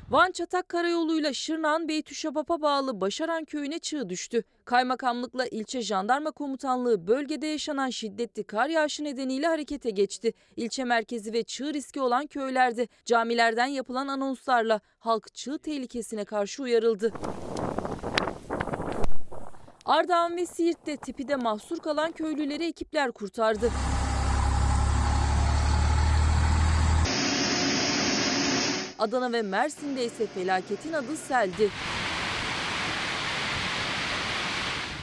Van 0.09 0.31
Çatak 0.31 0.69
Karayolu'yla 0.69 1.33
Şırnak'ın 1.33 1.87
Beytüşşebap'a 1.87 2.61
bağlı 2.61 3.01
Başaran 3.01 3.45
köyüne 3.45 3.79
çığ 3.79 4.09
düştü. 4.09 4.43
Kaymakamlıkla 4.65 5.45
ilçe 5.45 5.81
jandarma 5.81 6.31
komutanlığı 6.31 7.07
bölgede 7.07 7.47
yaşanan 7.47 7.89
şiddetli 7.89 8.43
kar 8.43 8.69
yağışı 8.69 9.03
nedeniyle 9.03 9.47
harekete 9.47 9.89
geçti. 9.89 10.33
İlçe 10.55 10.83
merkezi 10.83 11.33
ve 11.33 11.43
çığ 11.43 11.73
riski 11.73 12.01
olan 12.01 12.27
köylerde 12.27 12.87
camilerden 13.05 13.67
yapılan 13.67 14.07
anonslarla 14.07 14.81
halk 14.99 15.33
çığ 15.33 15.57
tehlikesine 15.57 16.25
karşı 16.25 16.63
uyarıldı. 16.63 17.11
Ardahan 19.85 20.37
ve 20.37 20.45
Siirt'te 20.45 20.97
tipide 20.97 21.35
mahsur 21.35 21.79
kalan 21.79 22.11
köylüleri 22.11 22.65
ekipler 22.65 23.11
kurtardı. 23.11 23.71
Adana 28.99 29.31
ve 29.31 29.41
Mersin'de 29.41 30.05
ise 30.05 30.27
felaketin 30.27 30.93
adı 30.93 31.17
seldi. 31.17 31.69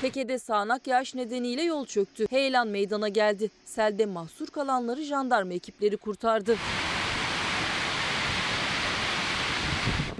Teke'de 0.00 0.38
sağanak 0.38 0.86
yağış 0.86 1.14
nedeniyle 1.14 1.62
yol 1.62 1.86
çöktü. 1.86 2.26
Heyelan 2.30 2.68
meydana 2.68 3.08
geldi. 3.08 3.50
Selde 3.64 4.06
mahsur 4.06 4.46
kalanları 4.46 5.02
jandarma 5.02 5.52
ekipleri 5.52 5.96
kurtardı. 5.96 6.56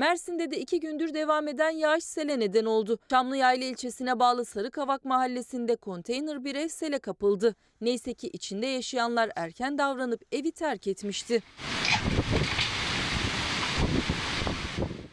Mersin'de 0.02 0.50
de 0.50 0.60
iki 0.60 0.80
gündür 0.80 1.14
devam 1.14 1.48
eden 1.48 1.70
yağış 1.70 2.04
sele 2.04 2.40
neden 2.40 2.64
oldu. 2.64 2.98
Çamlıyayla 3.10 3.66
ilçesine 3.66 4.18
bağlı 4.18 4.44
Sarıkavak 4.44 5.04
mahallesinde 5.04 5.76
konteyner 5.76 6.44
bir 6.44 6.54
ev 6.54 6.68
sele 6.68 6.98
kapıldı. 6.98 7.54
Neyse 7.80 8.14
ki 8.14 8.28
içinde 8.28 8.66
yaşayanlar 8.66 9.30
erken 9.36 9.78
davranıp 9.78 10.22
evi 10.32 10.52
terk 10.52 10.86
etmişti. 10.86 11.42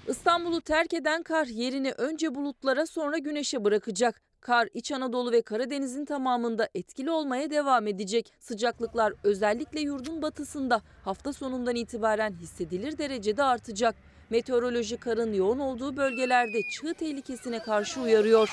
İstanbul'u 0.07 0.61
terk 0.61 0.93
eden 0.93 1.23
kar 1.23 1.45
yerini 1.45 1.91
önce 1.91 2.35
bulutlara 2.35 2.85
sonra 2.85 3.17
güneşe 3.17 3.63
bırakacak. 3.63 4.21
Kar 4.41 4.67
İç 4.73 4.91
Anadolu 4.91 5.31
ve 5.31 5.41
Karadeniz'in 5.41 6.05
tamamında 6.05 6.69
etkili 6.75 7.11
olmaya 7.11 7.49
devam 7.49 7.87
edecek. 7.87 8.33
Sıcaklıklar 8.39 9.13
özellikle 9.23 9.79
yurdun 9.81 10.21
batısında 10.21 10.81
hafta 11.03 11.33
sonundan 11.33 11.75
itibaren 11.75 12.33
hissedilir 12.33 12.97
derecede 12.97 13.43
artacak. 13.43 13.95
Meteoroloji 14.29 14.97
karın 14.97 15.33
yoğun 15.33 15.59
olduğu 15.59 15.97
bölgelerde 15.97 16.61
çığ 16.61 16.93
tehlikesine 16.93 17.59
karşı 17.59 18.01
uyarıyor. 18.01 18.49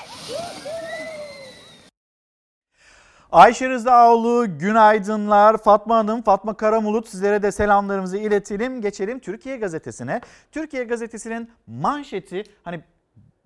Ayşe 3.31 3.69
Rıza'oğlu 3.69 4.57
günaydınlar. 4.59 5.57
Fatma 5.57 5.97
Hanım, 5.97 6.21
Fatma 6.21 6.57
Karamulut 6.57 7.07
sizlere 7.07 7.43
de 7.43 7.51
selamlarımızı 7.51 8.17
iletelim. 8.17 8.81
Geçelim 8.81 9.19
Türkiye 9.19 9.57
Gazetesi'ne. 9.57 10.21
Türkiye 10.51 10.83
Gazetesi'nin 10.83 11.49
manşeti 11.67 12.43
hani 12.63 12.83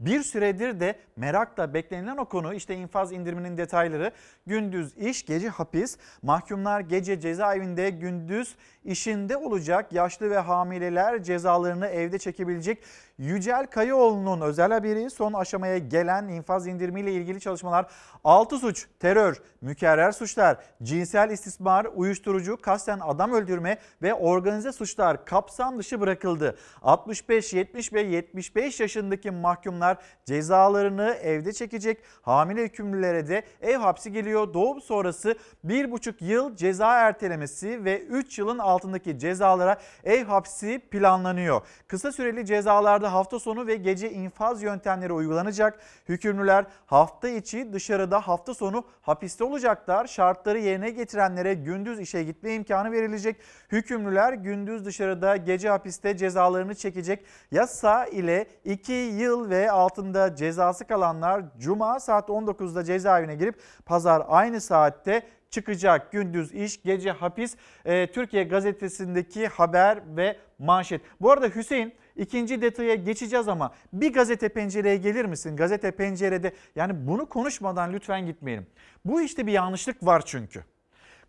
Bir 0.02 0.24
süredir 0.24 0.80
de 0.80 0.96
merakla 1.16 1.74
beklenilen 1.74 2.18
o 2.18 2.26
konu 2.26 2.54
işte 2.54 2.76
infaz 2.76 3.12
indiriminin 3.12 3.58
detayları. 3.58 4.12
Gündüz 4.46 4.98
iş, 4.98 5.26
gece 5.26 5.50
hapis. 5.50 5.98
Mahkumlar 6.22 6.80
gece 6.80 7.20
cezaevinde, 7.20 7.90
gündüz 7.90 8.56
işinde 8.84 9.38
olacak. 9.38 9.94
Yaşlı 9.94 10.30
ve 10.30 10.38
hamileler 10.38 11.24
cezalarını 11.24 11.88
evde 11.88 12.20
çekebilecek. 12.20 12.84
Yücel 13.22 13.68
Kayıoğlu'nun 13.68 14.42
özel 14.42 14.72
haberi 14.72 15.10
son 15.10 15.34
aşamaya 15.34 15.78
gelen 15.78 16.28
infaz 16.28 16.68
indirimiyle 16.68 17.12
ilgili 17.12 17.40
çalışmalar 17.40 17.86
6 18.24 18.58
suç, 18.58 18.88
terör, 19.00 19.42
mükerrer 19.62 20.12
suçlar, 20.12 20.58
cinsel 20.84 21.30
istismar, 21.30 21.88
uyuşturucu, 21.96 22.58
kasten 22.62 23.00
adam 23.00 23.32
öldürme 23.32 23.78
ve 24.02 24.14
organize 24.14 24.72
suçlar 24.72 25.26
kapsam 25.26 25.80
dışı 25.80 26.02
bırakıldı. 26.02 26.58
65, 26.82 27.54
70 27.54 27.94
ve 27.94 28.02
75 28.02 28.80
yaşındaki 28.80 29.32
mahkumlar 29.32 29.98
cezalarını 30.26 31.18
evde 31.22 31.54
çekecek. 31.54 31.98
Hamile 32.22 32.64
hükümlülere 32.64 33.28
de 33.28 33.44
ev 33.62 33.78
hapsi 33.78 34.12
geliyor. 34.12 34.54
Doğum 34.54 34.82
sonrası 34.82 35.36
1,5 35.66 36.24
yıl 36.24 36.56
ceza 36.56 37.00
ertelemesi 37.00 37.86
ve 37.86 38.02
3 38.02 38.40
yılın 38.40 38.58
altındaki 38.58 39.20
cezalara 39.20 39.78
ev 40.04 40.26
hapsi 40.26 40.80
planlanıyor. 40.92 41.62
Kısa 41.88 42.12
süreli 42.12 42.46
cezalarda 42.46 43.11
hafta 43.12 43.40
sonu 43.40 43.68
ve 43.68 43.76
gece 43.76 44.12
infaz 44.12 44.64
yöntemleri 44.64 45.14
uygulanacak. 45.14 45.80
Hükümlüler 46.10 46.66
hafta 46.86 47.30
içi 47.30 47.74
dışarıda 47.74 48.20
hafta 48.20 48.54
sonu 48.54 48.84
hapiste 49.02 49.44
olacaklar. 49.44 50.08
Şartları 50.08 50.60
yerine 50.60 50.90
getirenlere 50.90 51.54
gündüz 51.54 52.00
işe 52.00 52.24
gitme 52.24 52.54
imkanı 52.54 52.92
verilecek. 52.92 53.36
Hükümlüler 53.72 54.34
gündüz 54.34 54.86
dışarıda 54.86 55.36
gece 55.36 55.70
hapiste 55.70 56.18
cezalarını 56.18 56.76
çekecek. 56.76 57.26
Yasa 57.52 58.06
ile 58.06 58.48
2 58.66 58.92
yıl 58.92 59.50
ve 59.50 59.72
altında 59.72 60.36
cezası 60.36 60.86
kalanlar 60.86 61.44
cuma 61.60 62.00
saat 62.00 62.30
19'da 62.30 62.84
cezaevine 62.84 63.36
girip 63.36 63.60
pazar 63.86 64.24
aynı 64.28 64.62
saatte 64.62 65.24
çıkacak. 65.52 66.12
Gündüz 66.12 66.54
iş, 66.54 66.84
gece 66.84 67.12
hapis. 67.12 67.56
Ee, 67.86 68.12
Türkiye 68.12 68.44
gazetesindeki 68.44 69.48
haber 69.48 70.18
ve 70.18 70.38
manşet. 70.60 71.02
Bu 71.22 71.32
arada 71.32 71.48
Hüseyin 71.48 71.94
ikinci 72.16 72.62
detaya 72.62 72.96
geçeceğiz 72.96 73.48
ama 73.48 73.74
bir 73.94 74.14
gazete 74.14 74.50
pencereye 74.50 74.98
gelir 74.98 75.26
misin? 75.26 75.56
Gazete 75.56 75.92
pencerede 75.92 76.54
yani 76.76 77.08
bunu 77.08 77.30
konuşmadan 77.30 77.94
lütfen 77.94 78.26
gitmeyelim. 78.26 78.68
Bu 79.06 79.22
işte 79.22 79.48
bir 79.48 79.52
yanlışlık 79.52 80.06
var 80.06 80.24
çünkü. 80.26 80.64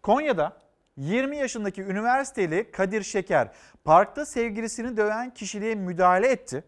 Konya'da 0.03 0.57
20 0.97 1.37
yaşındaki 1.37 1.83
üniversiteli 1.83 2.71
Kadir 2.71 3.03
Şeker 3.03 3.49
parkta 3.85 4.27
sevgilisini 4.27 4.97
döven 4.97 5.35
kişiliğe 5.35 5.75
müdahale 5.75 6.29
etti. 6.29 6.65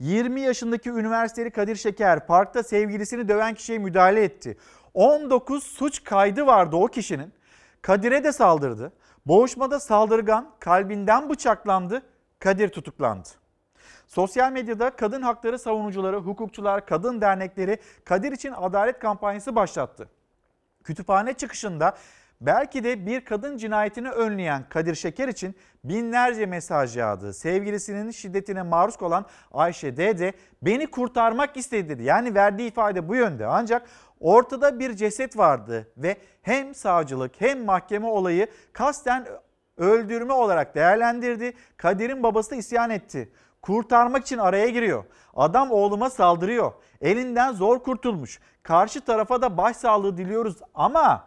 20 0.00 0.40
yaşındaki 0.40 0.90
üniversiteli 0.90 1.50
Kadir 1.50 1.76
Şeker 1.76 2.26
parkta 2.26 2.62
sevgilisini 2.62 3.28
döven 3.28 3.54
kişiye 3.54 3.78
müdahale 3.78 4.22
etti. 4.22 4.56
19 4.94 5.62
suç 5.62 6.04
kaydı 6.04 6.46
vardı 6.46 6.76
o 6.76 6.86
kişinin. 6.86 7.32
Kadir'e 7.82 8.24
de 8.24 8.32
saldırdı. 8.32 8.92
Boğuşmada 9.26 9.80
saldırgan 9.80 10.50
kalbinden 10.60 11.30
bıçaklandı. 11.30 12.02
Kadir 12.38 12.68
tutuklandı. 12.68 13.28
Sosyal 14.06 14.52
medyada 14.52 14.90
kadın 14.90 15.22
hakları 15.22 15.58
savunucuları, 15.58 16.16
hukukçular, 16.16 16.86
kadın 16.86 17.20
dernekleri 17.20 17.78
Kadir 18.04 18.32
için 18.32 18.52
adalet 18.56 18.98
kampanyası 18.98 19.56
başlattı. 19.56 20.08
Kütüphane 20.84 21.32
çıkışında 21.32 21.96
belki 22.40 22.84
de 22.84 23.06
bir 23.06 23.24
kadın 23.24 23.56
cinayetini 23.56 24.10
önleyen 24.10 24.68
Kadir 24.68 24.94
Şeker 24.94 25.28
için 25.28 25.54
binlerce 25.84 26.46
mesaj 26.46 26.96
yağdı. 26.96 27.32
Sevgilisinin 27.32 28.10
şiddetine 28.10 28.62
maruz 28.62 28.96
kalan 28.96 29.26
Ayşe 29.52 29.96
D 29.96 30.18
de 30.18 30.32
beni 30.62 30.86
kurtarmak 30.86 31.56
istedi 31.56 31.88
dedi. 31.88 32.02
Yani 32.02 32.34
verdiği 32.34 32.68
ifade 32.68 33.08
bu 33.08 33.14
yönde. 33.16 33.46
Ancak 33.46 33.86
ortada 34.20 34.78
bir 34.78 34.96
ceset 34.96 35.36
vardı 35.36 35.88
ve 35.96 36.16
hem 36.42 36.74
savcılık 36.74 37.40
hem 37.40 37.64
mahkeme 37.64 38.06
olayı 38.06 38.46
kasten 38.72 39.26
öldürme 39.76 40.32
olarak 40.32 40.74
değerlendirdi. 40.74 41.54
Kadir'in 41.76 42.22
babası 42.22 42.50
da 42.50 42.56
isyan 42.56 42.90
etti. 42.90 43.32
Kurtarmak 43.62 44.22
için 44.22 44.38
araya 44.38 44.68
giriyor. 44.68 45.04
Adam 45.36 45.70
oğluma 45.70 46.10
saldırıyor. 46.10 46.72
Elinden 47.00 47.52
zor 47.52 47.78
kurtulmuş. 47.78 48.40
Karşı 48.62 49.00
tarafa 49.00 49.42
da 49.42 49.56
başsağlığı 49.56 50.16
diliyoruz 50.16 50.56
ama 50.74 51.24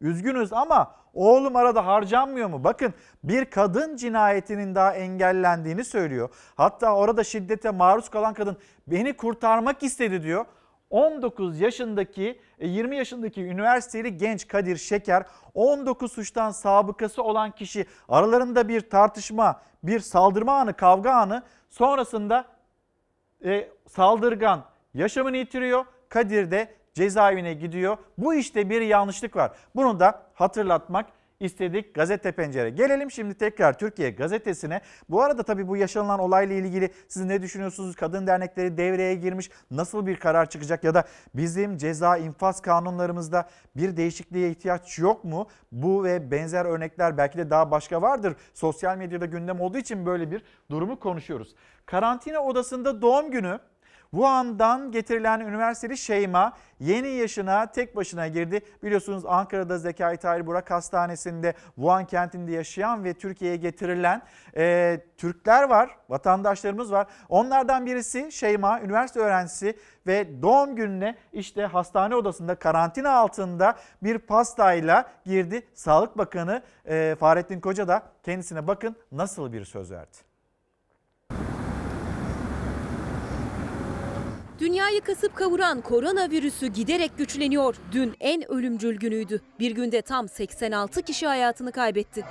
üzgünüz 0.00 0.52
ama 0.52 0.94
oğlum 1.14 1.56
arada 1.56 1.86
harcanmıyor 1.86 2.48
mu? 2.48 2.64
Bakın 2.64 2.94
bir 3.24 3.44
kadın 3.44 3.96
cinayetinin 3.96 4.74
daha 4.74 4.94
engellendiğini 4.94 5.84
söylüyor. 5.84 6.28
Hatta 6.54 6.94
orada 6.94 7.24
şiddete 7.24 7.70
maruz 7.70 8.08
kalan 8.08 8.34
kadın 8.34 8.56
beni 8.86 9.16
kurtarmak 9.16 9.82
istedi 9.82 10.22
diyor. 10.22 10.44
19 10.90 11.60
yaşındaki 11.60 12.40
20 12.66 12.96
yaşındaki 12.96 13.42
üniversiteli 13.42 14.16
genç 14.16 14.48
Kadir 14.48 14.76
Şeker 14.76 15.26
19 15.54 16.12
suçtan 16.12 16.50
sabıkası 16.50 17.22
olan 17.22 17.50
kişi 17.50 17.86
aralarında 18.08 18.68
bir 18.68 18.90
tartışma, 18.90 19.60
bir 19.82 20.00
saldırma 20.00 20.52
anı, 20.58 20.74
kavga 20.76 21.12
anı 21.12 21.42
sonrasında 21.70 22.44
e, 23.44 23.68
saldırgan 23.88 24.64
yaşamını 24.94 25.36
yitiriyor. 25.36 25.84
Kadir 26.08 26.50
de 26.50 26.74
cezaevine 26.94 27.54
gidiyor. 27.54 27.96
Bu 28.18 28.34
işte 28.34 28.70
bir 28.70 28.80
yanlışlık 28.80 29.36
var. 29.36 29.52
Bunu 29.76 30.00
da 30.00 30.22
hatırlatmak 30.34 31.06
istedik 31.42 31.94
gazete 31.94 32.32
pencere. 32.32 32.70
Gelelim 32.70 33.10
şimdi 33.10 33.34
tekrar 33.34 33.78
Türkiye 33.78 34.10
gazetesine. 34.10 34.80
Bu 35.08 35.22
arada 35.22 35.42
tabii 35.42 35.68
bu 35.68 35.76
yaşanılan 35.76 36.20
olayla 36.20 36.56
ilgili 36.56 36.90
siz 37.08 37.24
ne 37.24 37.42
düşünüyorsunuz? 37.42 37.96
Kadın 37.96 38.26
dernekleri 38.26 38.76
devreye 38.76 39.14
girmiş. 39.14 39.50
Nasıl 39.70 40.06
bir 40.06 40.16
karar 40.16 40.50
çıkacak 40.50 40.84
ya 40.84 40.94
da 40.94 41.04
bizim 41.34 41.76
ceza 41.76 42.16
infaz 42.16 42.62
kanunlarımızda 42.62 43.48
bir 43.76 43.96
değişikliğe 43.96 44.50
ihtiyaç 44.50 44.98
yok 44.98 45.24
mu? 45.24 45.48
Bu 45.72 46.04
ve 46.04 46.30
benzer 46.30 46.64
örnekler 46.64 47.18
belki 47.18 47.38
de 47.38 47.50
daha 47.50 47.70
başka 47.70 48.02
vardır. 48.02 48.36
Sosyal 48.54 48.96
medyada 48.96 49.26
gündem 49.26 49.60
olduğu 49.60 49.78
için 49.78 50.06
böyle 50.06 50.30
bir 50.30 50.42
durumu 50.70 51.00
konuşuyoruz. 51.00 51.54
Karantina 51.86 52.40
odasında 52.40 53.02
doğum 53.02 53.30
günü 53.30 53.58
Wuhan'dan 54.12 54.90
getirilen 54.90 55.40
üniversiteli 55.40 55.98
Şeyma 55.98 56.52
yeni 56.80 57.08
yaşına 57.08 57.66
tek 57.66 57.96
başına 57.96 58.28
girdi. 58.28 58.60
Biliyorsunuz 58.82 59.26
Ankara'da 59.26 59.78
Zekai 59.78 60.16
Tahir 60.16 60.46
Burak 60.46 60.70
Hastanesi'nde 60.70 61.54
Wuhan 61.74 62.06
kentinde 62.06 62.52
yaşayan 62.52 63.04
ve 63.04 63.14
Türkiye'ye 63.14 63.56
getirilen 63.56 64.22
e, 64.56 65.00
Türkler 65.18 65.62
var, 65.62 65.96
vatandaşlarımız 66.08 66.92
var. 66.92 67.06
Onlardan 67.28 67.86
birisi 67.86 68.32
Şeyma, 68.32 68.80
üniversite 68.80 69.20
öğrencisi 69.20 69.76
ve 70.06 70.42
doğum 70.42 70.76
gününe 70.76 71.16
işte 71.32 71.66
hastane 71.66 72.16
odasında 72.16 72.54
karantina 72.54 73.10
altında 73.10 73.76
bir 74.02 74.18
pastayla 74.18 75.10
girdi. 75.24 75.66
Sağlık 75.74 76.18
Bakanı 76.18 76.62
e, 76.84 77.16
Fahrettin 77.20 77.60
Koca 77.60 77.88
da 77.88 78.02
kendisine 78.22 78.66
bakın 78.66 78.96
nasıl 79.12 79.52
bir 79.52 79.64
söz 79.64 79.90
verdi. 79.90 80.31
Dünyayı 84.62 85.00
kasıp 85.00 85.36
kavuran 85.36 85.80
koronavirüsü 85.80 86.66
giderek 86.66 87.18
güçleniyor. 87.18 87.76
Dün 87.92 88.14
en 88.20 88.52
ölümcül 88.52 88.96
günüydü. 88.96 89.40
Bir 89.60 89.70
günde 89.70 90.02
tam 90.02 90.28
86 90.28 91.02
kişi 91.02 91.26
hayatını 91.26 91.72
kaybetti. 91.72 92.24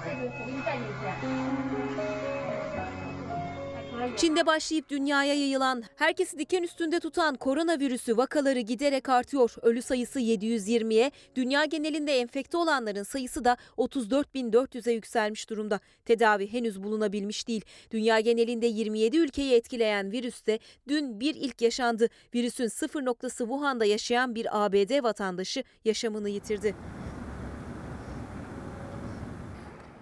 Çin'de 4.18 4.46
başlayıp 4.46 4.90
dünyaya 4.90 5.34
yayılan, 5.34 5.84
herkesi 5.96 6.38
diken 6.38 6.64
üstünde 6.64 7.00
tutan 7.00 7.36
koronavirüsü 7.36 8.18
vakaları 8.18 8.60
giderek 8.60 9.10
artıyor. 9.10 9.56
Ölü 9.62 9.82
sayısı 9.82 10.20
720'ye, 10.20 11.12
dünya 11.36 11.66
genelinde 11.66 12.20
enfekte 12.20 12.58
olanların 12.58 13.04
sayısı 13.04 13.46
da 13.46 13.58
34.400'e 13.78 14.94
yükselmiş 14.94 15.50
durumda. 15.50 15.80
Tedavi 16.06 16.54
henüz 16.54 16.84
bulunabilmiş 16.84 17.48
değil. 17.48 17.66
Dünya 17.92 18.20
genelinde 18.20 18.66
27 18.66 19.18
ülkeyi 19.18 19.54
etkileyen 19.54 20.12
virüste 20.12 20.60
dün 20.88 21.20
bir 21.20 21.36
ilk 21.36 21.62
yaşandı. 21.62 22.10
Virüsün 22.36 22.68
sıfır 22.68 23.06
noktası 23.06 23.44
Wuhan'da 23.44 23.86
yaşayan 23.86 24.36
bir 24.36 24.66
ABD 24.66 25.04
vatandaşı 25.04 25.64
yaşamını 25.86 26.30
yitirdi. 26.30 26.76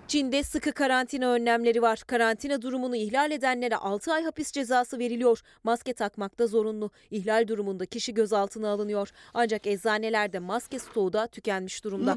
Çin'de 0.09 0.43
sıkı 0.43 0.71
karantina 0.71 1.27
önlemleri 1.27 1.81
var. 1.81 2.03
Karantina 2.07 2.61
durumunu 2.61 2.95
ihlal 2.95 3.31
edenlere 3.31 3.75
6 3.75 4.13
ay 4.13 4.23
hapis 4.23 4.51
cezası 4.51 4.99
veriliyor. 4.99 5.41
Maske 5.63 5.93
takmak 5.93 6.39
da 6.39 6.47
zorunlu. 6.47 6.91
İhlal 7.11 7.47
durumunda 7.47 7.85
kişi 7.85 8.13
gözaltına 8.13 8.69
alınıyor. 8.69 9.09
Ancak 9.33 9.67
eczanelerde 9.67 10.39
maske 10.39 10.79
stoğu 10.79 11.13
da 11.13 11.27
tükenmiş 11.27 11.83
durumda. 11.83 12.15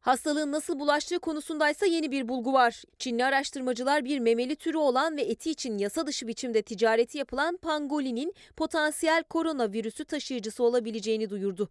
Hastalığın 0.00 0.52
nasıl 0.52 0.78
bulaştığı 0.78 1.18
konusundaysa 1.18 1.86
yeni 1.86 2.10
bir 2.10 2.28
bulgu 2.28 2.52
var. 2.52 2.82
Çinli 2.98 3.24
araştırmacılar 3.24 4.04
bir 4.04 4.18
memeli 4.18 4.56
türü 4.56 4.76
olan 4.76 5.16
ve 5.16 5.22
eti 5.22 5.50
için 5.50 5.78
yasa 5.78 6.06
dışı 6.06 6.28
biçimde 6.28 6.62
ticareti 6.62 7.18
yapılan 7.18 7.56
pangolinin 7.56 8.34
potansiyel 8.56 9.22
koronavirüsü 9.22 10.04
taşıyıcısı 10.04 10.64
olabileceğini 10.64 11.30
duyurdu. 11.30 11.68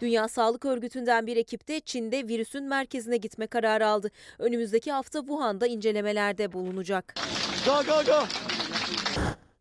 Dünya 0.00 0.28
Sağlık 0.28 0.64
Örgütü'nden 0.64 1.26
bir 1.26 1.36
ekip 1.36 1.68
de 1.68 1.80
Çin'de 1.80 2.28
virüsün 2.28 2.64
merkezine 2.64 3.16
gitme 3.16 3.46
kararı 3.46 3.86
aldı. 3.86 4.10
Önümüzdeki 4.38 4.92
hafta 4.92 5.20
Wuhan'da 5.20 5.66
incelemelerde 5.66 6.52
bulunacak. 6.52 7.14
Go 7.66 7.82
go 7.86 8.04
go. 8.06 8.24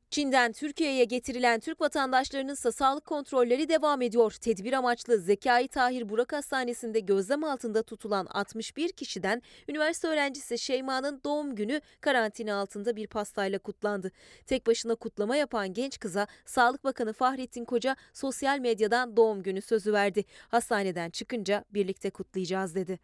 Çin'den 0.10 0.52
Türkiye'ye 0.52 1.04
getirilen 1.04 1.60
Türk 1.60 1.82
vatandaşlarının 1.82 2.54
sağlık 2.54 3.06
kontrolleri 3.06 3.70
devam 3.70 4.02
ediyor. 4.02 4.32
Tedbir 4.32 4.74
amaçlı 4.74 5.18
Zekai 5.20 5.68
Tahir 5.68 6.10
Burak 6.10 6.34
Hastanesi'nde 6.34 7.00
gözlem 7.00 7.44
altında 7.44 7.84
tutulan 7.84 8.26
61 8.26 8.92
kişiden 8.92 9.42
üniversite 9.68 10.08
öğrencisi 10.08 10.60
Şeyma'nın 10.60 11.22
doğum 11.24 11.56
günü 11.56 11.82
karantina 12.02 12.56
altında 12.56 12.96
bir 12.96 13.08
pastayla 13.08 13.60
kutlandı. 13.60 14.12
Tek 14.46 14.68
başına 14.68 14.96
kutlama 14.96 15.36
yapan 15.36 15.74
genç 15.74 16.00
kıza 16.00 16.28
Sağlık 16.46 16.84
Bakanı 16.84 17.14
Fahrettin 17.14 17.66
Koca 17.66 17.96
sosyal 18.14 18.60
medyadan 18.60 19.18
doğum 19.18 19.44
günü 19.44 19.62
sözü 19.62 19.94
verdi. 19.94 20.26
Hastaneden 20.48 21.10
çıkınca 21.10 21.66
birlikte 21.74 22.10
kutlayacağız 22.10 22.76
dedi. 22.76 23.00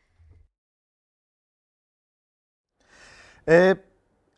Ee, 3.50 3.76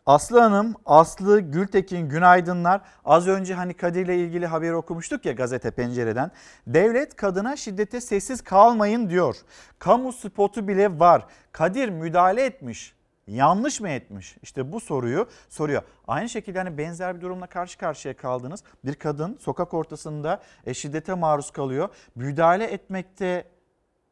Aslı 0.08 0.40
Hanım, 0.40 0.76
Aslı 0.86 1.40
Gültekin 1.40 2.10
günaydınlar. 2.10 2.82
Az 3.06 3.28
önce 3.28 3.54
hani 3.54 3.74
Kadir'le 3.74 4.10
ilgili 4.10 4.46
haberi 4.46 4.76
okumuştuk 4.76 5.26
ya 5.26 5.34
gazete 5.34 5.72
pencereden. 5.72 6.32
Devlet 6.68 7.16
kadına 7.16 7.56
şiddete 7.56 8.02
sessiz 8.02 8.42
kalmayın 8.44 9.10
diyor. 9.10 9.36
Kamu 9.80 10.14
spotu 10.14 10.68
bile 10.68 11.00
var. 11.00 11.26
Kadir 11.52 11.90
müdahale 11.90 12.46
etmiş. 12.46 12.96
Yanlış 13.28 13.82
mı 13.82 13.90
etmiş? 13.90 14.38
İşte 14.44 14.72
bu 14.72 14.80
soruyu 14.80 15.28
soruyor. 15.50 15.82
Aynı 16.08 16.30
şekilde 16.30 16.58
hani 16.58 16.78
benzer 16.78 17.16
bir 17.16 17.22
durumla 17.22 17.48
karşı 17.48 17.78
karşıya 17.78 18.18
kaldınız. 18.18 18.64
Bir 18.86 18.96
kadın 18.96 19.38
sokak 19.40 19.74
ortasında 19.74 20.42
e, 20.66 20.74
şiddete 20.74 21.14
maruz 21.14 21.52
kalıyor. 21.52 21.90
Müdahale 22.16 22.64
etmekte 22.64 23.57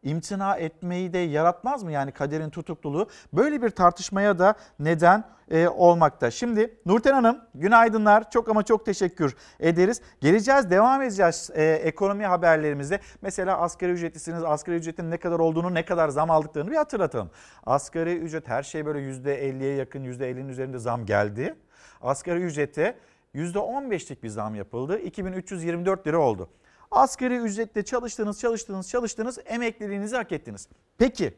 imtina 0.06 0.56
etmeyi 0.56 1.14
de 1.14 1.18
yaratmaz 1.18 1.84
mı 1.84 1.92
yani 1.92 2.12
kaderin 2.12 2.50
tutukluluğu? 2.50 3.10
Böyle 3.34 3.62
bir 3.62 3.70
tartışmaya 3.70 4.40
da 4.40 4.56
neden 4.80 5.24
e, 5.52 5.68
olmakta. 5.68 6.32
Şimdi 6.32 6.78
Nurten 6.86 7.14
Hanım 7.14 7.42
günaydınlar. 7.56 8.32
Çok 8.32 8.50
ama 8.50 8.64
çok 8.64 8.86
teşekkür 8.86 9.36
ederiz. 9.60 10.02
Geleceğiz, 10.22 10.70
devam 10.70 11.02
edeceğiz 11.02 11.50
e, 11.54 11.64
ekonomi 11.64 12.26
haberlerimizde. 12.26 13.00
Mesela 13.22 13.58
asgari 13.58 13.92
ücretlisiniz. 13.92 14.44
Asgari 14.44 14.76
ücretin 14.76 15.12
ne 15.12 15.18
kadar 15.18 15.40
olduğunu, 15.40 15.74
ne 15.74 15.86
kadar 15.86 16.10
zam 16.10 16.32
aldıklarını 16.32 16.72
bir 16.72 16.76
hatırlatalım. 16.76 17.30
Asgari 17.66 18.18
ücret 18.18 18.48
her 18.48 18.64
şey 18.64 18.86
böyle 18.86 19.00
%50'ye 19.00 19.76
yakın, 19.76 20.04
%50'nin 20.04 20.50
üzerinde 20.50 20.80
zam 20.80 21.06
geldi. 21.06 21.56
Asgari 22.02 22.40
ücrete 22.40 22.98
%15'lik 23.36 24.24
bir 24.24 24.30
zam 24.30 24.56
yapıldı. 24.56 25.00
2324 25.00 26.08
lira 26.08 26.20
oldu. 26.20 26.50
Asgari 26.92 27.36
ücretle 27.38 27.86
çalıştınız, 27.86 28.40
çalıştınız, 28.40 28.90
çalıştınız, 28.90 29.40
emekliliğinizi 29.46 30.16
hak 30.16 30.32
ettiniz. 30.32 30.68
Peki 30.98 31.34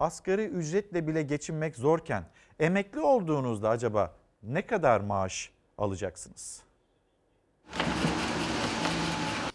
asgari 0.00 0.44
ücretle 0.44 1.06
bile 1.06 1.22
geçinmek 1.22 1.76
zorken 1.76 2.24
emekli 2.60 3.00
olduğunuzda 3.00 3.68
acaba 3.68 4.14
ne 4.42 4.66
kadar 4.66 5.00
maaş 5.00 5.50
alacaksınız? 5.78 6.62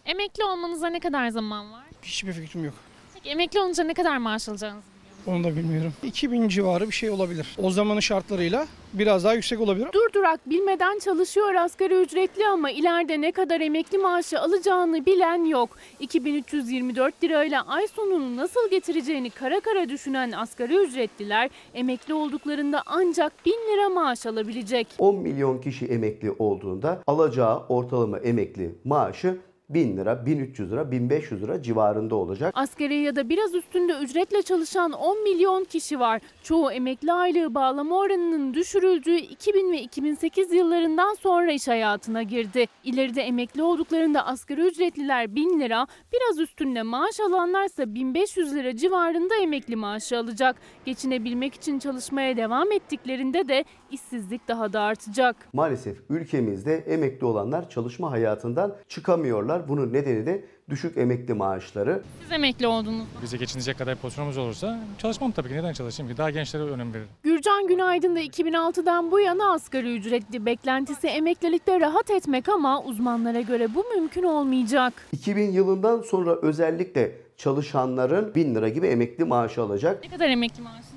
Emekli 0.05 0.43
olmanıza 0.43 0.87
ne 0.89 0.99
kadar 0.99 1.29
zaman 1.29 1.71
var? 1.73 1.83
Hiçbir 2.01 2.33
fikrim 2.33 2.65
yok. 2.65 2.73
Peki 3.13 3.29
emekli 3.29 3.59
olunca 3.59 3.83
ne 3.83 3.93
kadar 3.93 4.17
maaş 4.17 4.49
alacağınızı 4.49 4.96
Onu 5.27 5.43
da 5.43 5.55
bilmiyorum. 5.55 5.93
2000 6.03 6.47
civarı 6.47 6.87
bir 6.87 6.93
şey 6.93 7.09
olabilir. 7.09 7.55
O 7.63 7.71
zamanın 7.71 7.99
şartlarıyla 7.99 8.67
biraz 8.93 9.23
daha 9.23 9.33
yüksek 9.33 9.59
olabilir. 9.61 9.87
Durdurak 9.93 10.49
bilmeden 10.49 10.99
çalışıyor 10.99 11.55
asgari 11.55 11.93
ücretli 11.93 12.47
ama 12.47 12.71
ileride 12.71 13.21
ne 13.21 13.31
kadar 13.31 13.61
emekli 13.61 13.97
maaşı 13.97 14.39
alacağını 14.39 15.05
bilen 15.05 15.45
yok. 15.45 15.69
2324 15.99 17.23
lirayla 17.23 17.67
ay 17.67 17.87
sonunu 17.87 18.35
nasıl 18.37 18.69
getireceğini 18.69 19.29
kara 19.29 19.59
kara 19.59 19.89
düşünen 19.89 20.31
asgari 20.31 20.75
ücretliler 20.75 21.49
emekli 21.73 22.13
olduklarında 22.13 22.83
ancak 22.85 23.45
1000 23.45 23.51
lira 23.51 23.89
maaş 23.89 24.25
alabilecek. 24.25 24.87
10 24.97 25.15
milyon 25.15 25.61
kişi 25.61 25.85
emekli 25.85 26.31
olduğunda 26.39 27.01
alacağı 27.07 27.59
ortalama 27.69 28.19
emekli 28.19 28.75
maaşı 28.85 29.37
1000 29.69 29.97
lira, 29.97 30.25
1300 30.25 30.71
lira, 30.71 30.91
1500 30.91 31.43
lira 31.43 31.61
civarında 31.61 32.15
olacak. 32.15 32.53
Asgari 32.57 32.95
ya 32.95 33.15
da 33.15 33.29
biraz 33.29 33.55
üstünde 33.55 33.93
ücretle 33.93 34.41
çalışan 34.41 34.91
10 34.91 35.23
milyon 35.23 35.63
kişi 35.63 35.99
var. 35.99 36.21
Çoğu 36.43 36.71
emekli 36.71 37.13
aylığı 37.13 37.55
bağlama 37.55 37.97
oranının 37.97 38.53
düşürüldüğü 38.53 39.15
2000 39.15 39.71
ve 39.71 39.81
2008 39.81 40.53
yıllarından 40.53 41.13
sonra 41.13 41.51
iş 41.51 41.67
hayatına 41.67 42.23
girdi. 42.23 42.65
İleride 42.83 43.21
emekli 43.21 43.63
olduklarında 43.63 44.25
asgari 44.25 44.61
ücretliler 44.61 45.35
1000 45.35 45.59
lira, 45.59 45.87
biraz 46.13 46.39
üstünde 46.39 46.83
maaş 46.83 47.19
alanlarsa 47.19 47.95
1500 47.95 48.55
lira 48.55 48.75
civarında 48.75 49.35
emekli 49.35 49.75
maaşı 49.75 50.17
alacak. 50.17 50.55
Geçinebilmek 50.85 51.53
için 51.53 51.79
çalışmaya 51.79 52.37
devam 52.37 52.71
ettiklerinde 52.71 53.47
de 53.47 53.65
işsizlik 53.91 54.47
daha 54.47 54.73
da 54.73 54.81
artacak. 54.81 55.35
Maalesef 55.53 55.97
ülkemizde 56.09 56.75
emekli 56.77 57.25
olanlar 57.25 57.69
çalışma 57.69 58.11
hayatından 58.11 58.75
çıkamıyorlar. 58.87 59.67
Bunun 59.67 59.93
nedeni 59.93 60.25
de 60.25 60.45
düşük 60.69 60.97
emekli 60.97 61.33
maaşları. 61.33 62.01
Siz 62.21 62.31
emekli 62.31 62.67
oldunuz. 62.67 63.05
Bize 63.21 63.37
geçinecek 63.37 63.77
kadar 63.77 63.95
pozisyonumuz 63.95 64.37
olursa 64.37 64.79
çalışmam 64.97 65.31
tabii 65.31 65.47
ki. 65.49 65.55
Neden 65.55 65.73
çalışayım 65.73 66.11
ki? 66.11 66.17
Daha 66.17 66.29
gençlere 66.29 66.63
önem 66.63 66.93
veririm. 66.93 67.09
Gürcan 67.23 67.67
Günaydın 67.67 68.15
da 68.15 68.21
2006'dan 68.21 69.11
bu 69.11 69.19
yana 69.19 69.53
asgari 69.53 69.95
ücretli 69.97 70.45
beklentisi 70.45 71.07
emeklilikte 71.07 71.79
rahat 71.79 72.11
etmek 72.11 72.49
ama 72.49 72.83
uzmanlara 72.83 73.41
göre 73.41 73.75
bu 73.75 73.83
mümkün 73.95 74.23
olmayacak. 74.23 74.93
2000 75.11 75.51
yılından 75.51 76.01
sonra 76.01 76.35
özellikle 76.41 77.11
çalışanların 77.37 78.35
1000 78.35 78.55
lira 78.55 78.69
gibi 78.69 78.87
emekli 78.87 79.25
maaşı 79.25 79.61
alacak. 79.61 80.03
Ne 80.03 80.09
kadar 80.09 80.29
emekli 80.29 80.61
maaşınız? 80.63 80.96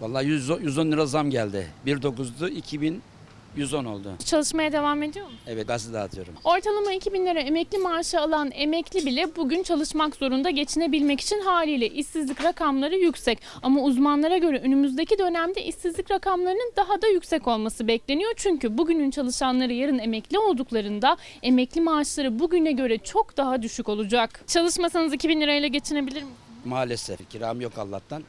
Vallahi 0.00 0.26
100, 0.26 0.48
110 0.62 0.92
lira 0.92 1.06
zam 1.06 1.30
geldi. 1.30 1.66
1.9'du 1.86 2.48
2110 2.48 3.84
oldu. 3.84 4.12
Çalışmaya 4.24 4.72
devam 4.72 5.02
ediyor 5.02 5.24
musunuz? 5.26 5.42
Evet 5.46 5.68
gazete 5.68 5.94
dağıtıyorum. 5.94 6.34
Ortalama 6.44 6.92
2000 6.92 7.26
lira 7.26 7.40
emekli 7.40 7.78
maaşı 7.78 8.20
alan 8.20 8.50
emekli 8.54 9.06
bile 9.06 9.36
bugün 9.36 9.62
çalışmak 9.62 10.16
zorunda 10.16 10.50
geçinebilmek 10.50 11.20
için 11.20 11.40
haliyle 11.40 11.88
işsizlik 11.88 12.44
rakamları 12.44 12.96
yüksek. 12.96 13.38
Ama 13.62 13.82
uzmanlara 13.82 14.38
göre 14.38 14.58
önümüzdeki 14.58 15.18
dönemde 15.18 15.64
işsizlik 15.64 16.10
rakamlarının 16.10 16.72
daha 16.76 17.02
da 17.02 17.06
yüksek 17.08 17.48
olması 17.48 17.88
bekleniyor. 17.88 18.32
Çünkü 18.36 18.78
bugünün 18.78 19.10
çalışanları 19.10 19.72
yarın 19.72 19.98
emekli 19.98 20.38
olduklarında 20.38 21.16
emekli 21.42 21.80
maaşları 21.80 22.38
bugüne 22.38 22.72
göre 22.72 22.98
çok 22.98 23.36
daha 23.36 23.62
düşük 23.62 23.88
olacak. 23.88 24.40
Çalışmasanız 24.46 25.12
2000 25.12 25.40
lirayla 25.40 25.68
geçinebilir 25.68 26.22
misiniz? 26.22 26.38
Maalesef 26.64 27.30
kiram 27.30 27.60
yok 27.60 27.78
Allah'tan. 27.78 28.22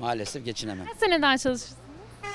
Maalesef 0.00 0.44
geçinemem. 0.44 0.86
Kaç 0.86 0.96
seneden 0.96 1.36
çalışırsınız? 1.36 1.76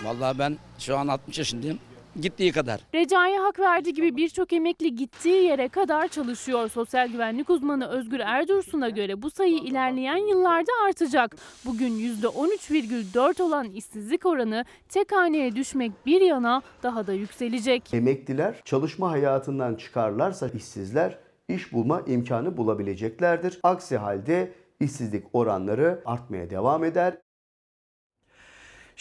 Vallahi 0.03 0.39
ben 0.39 0.57
şu 0.79 0.97
an 0.97 1.07
60 1.07 1.37
yaşındayım. 1.37 1.79
Gittiği 2.21 2.51
kadar. 2.51 2.81
Recai'ye 2.95 3.39
hak 3.39 3.59
verdiği 3.59 3.93
gibi 3.93 4.17
birçok 4.17 4.53
emekli 4.53 4.95
gittiği 4.95 5.43
yere 5.43 5.67
kadar 5.69 6.07
çalışıyor. 6.07 6.69
Sosyal 6.69 7.07
güvenlik 7.07 7.49
uzmanı 7.49 7.87
Özgür 7.87 8.19
Erdursun'a 8.19 8.89
göre 8.89 9.21
bu 9.21 9.31
sayı 9.31 9.57
ilerleyen 9.57 10.17
yıllarda 10.29 10.71
artacak. 10.87 11.35
Bugün 11.65 11.91
%13,4 12.21 13.41
olan 13.41 13.69
işsizlik 13.69 14.25
oranı 14.25 14.65
tek 14.89 15.11
haneye 15.11 15.55
düşmek 15.55 15.91
bir 16.05 16.21
yana 16.21 16.61
daha 16.83 17.07
da 17.07 17.13
yükselecek. 17.13 17.93
Emekliler 17.93 18.61
çalışma 18.65 19.11
hayatından 19.11 19.75
çıkarlarsa 19.75 20.47
işsizler 20.47 21.17
iş 21.49 21.73
bulma 21.73 22.01
imkanı 22.07 22.57
bulabileceklerdir. 22.57 23.59
Aksi 23.63 23.97
halde 23.97 24.53
işsizlik 24.79 25.25
oranları 25.33 26.01
artmaya 26.05 26.49
devam 26.49 26.83
eder. 26.83 27.17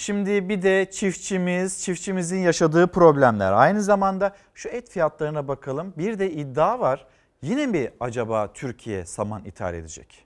Şimdi 0.00 0.48
bir 0.48 0.62
de 0.62 0.88
çiftçimiz, 0.90 1.82
çiftçimizin 1.82 2.38
yaşadığı 2.38 2.86
problemler. 2.86 3.52
Aynı 3.52 3.82
zamanda 3.82 4.36
şu 4.54 4.68
et 4.68 4.90
fiyatlarına 4.90 5.48
bakalım. 5.48 5.94
Bir 5.98 6.18
de 6.18 6.30
iddia 6.30 6.80
var. 6.80 7.06
Yine 7.42 7.66
mi 7.66 7.90
acaba 8.00 8.52
Türkiye 8.52 9.06
saman 9.06 9.44
ithal 9.44 9.74
edecek? 9.74 10.24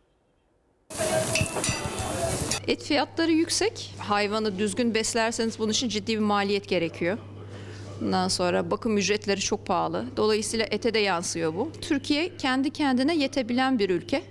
Et 2.66 2.82
fiyatları 2.82 3.32
yüksek. 3.32 3.94
Hayvanı 3.99 4.59
düzgün 4.59 4.94
beslerseniz 4.94 5.59
bunun 5.59 5.70
için 5.70 5.89
ciddi 5.89 6.15
bir 6.15 6.19
maliyet 6.19 6.69
gerekiyor. 6.69 7.19
Ondan 8.03 8.28
sonra 8.28 8.70
bakım 8.70 8.99
ücretleri 8.99 9.40
çok 9.40 9.66
pahalı. 9.66 10.07
Dolayısıyla 10.16 10.66
ete 10.70 10.94
de 10.94 10.99
yansıyor 10.99 11.55
bu. 11.55 11.73
Türkiye 11.81 12.36
kendi 12.36 12.70
kendine 12.70 13.16
yetebilen 13.16 13.78
bir 13.78 13.90
ülke. 13.90 14.23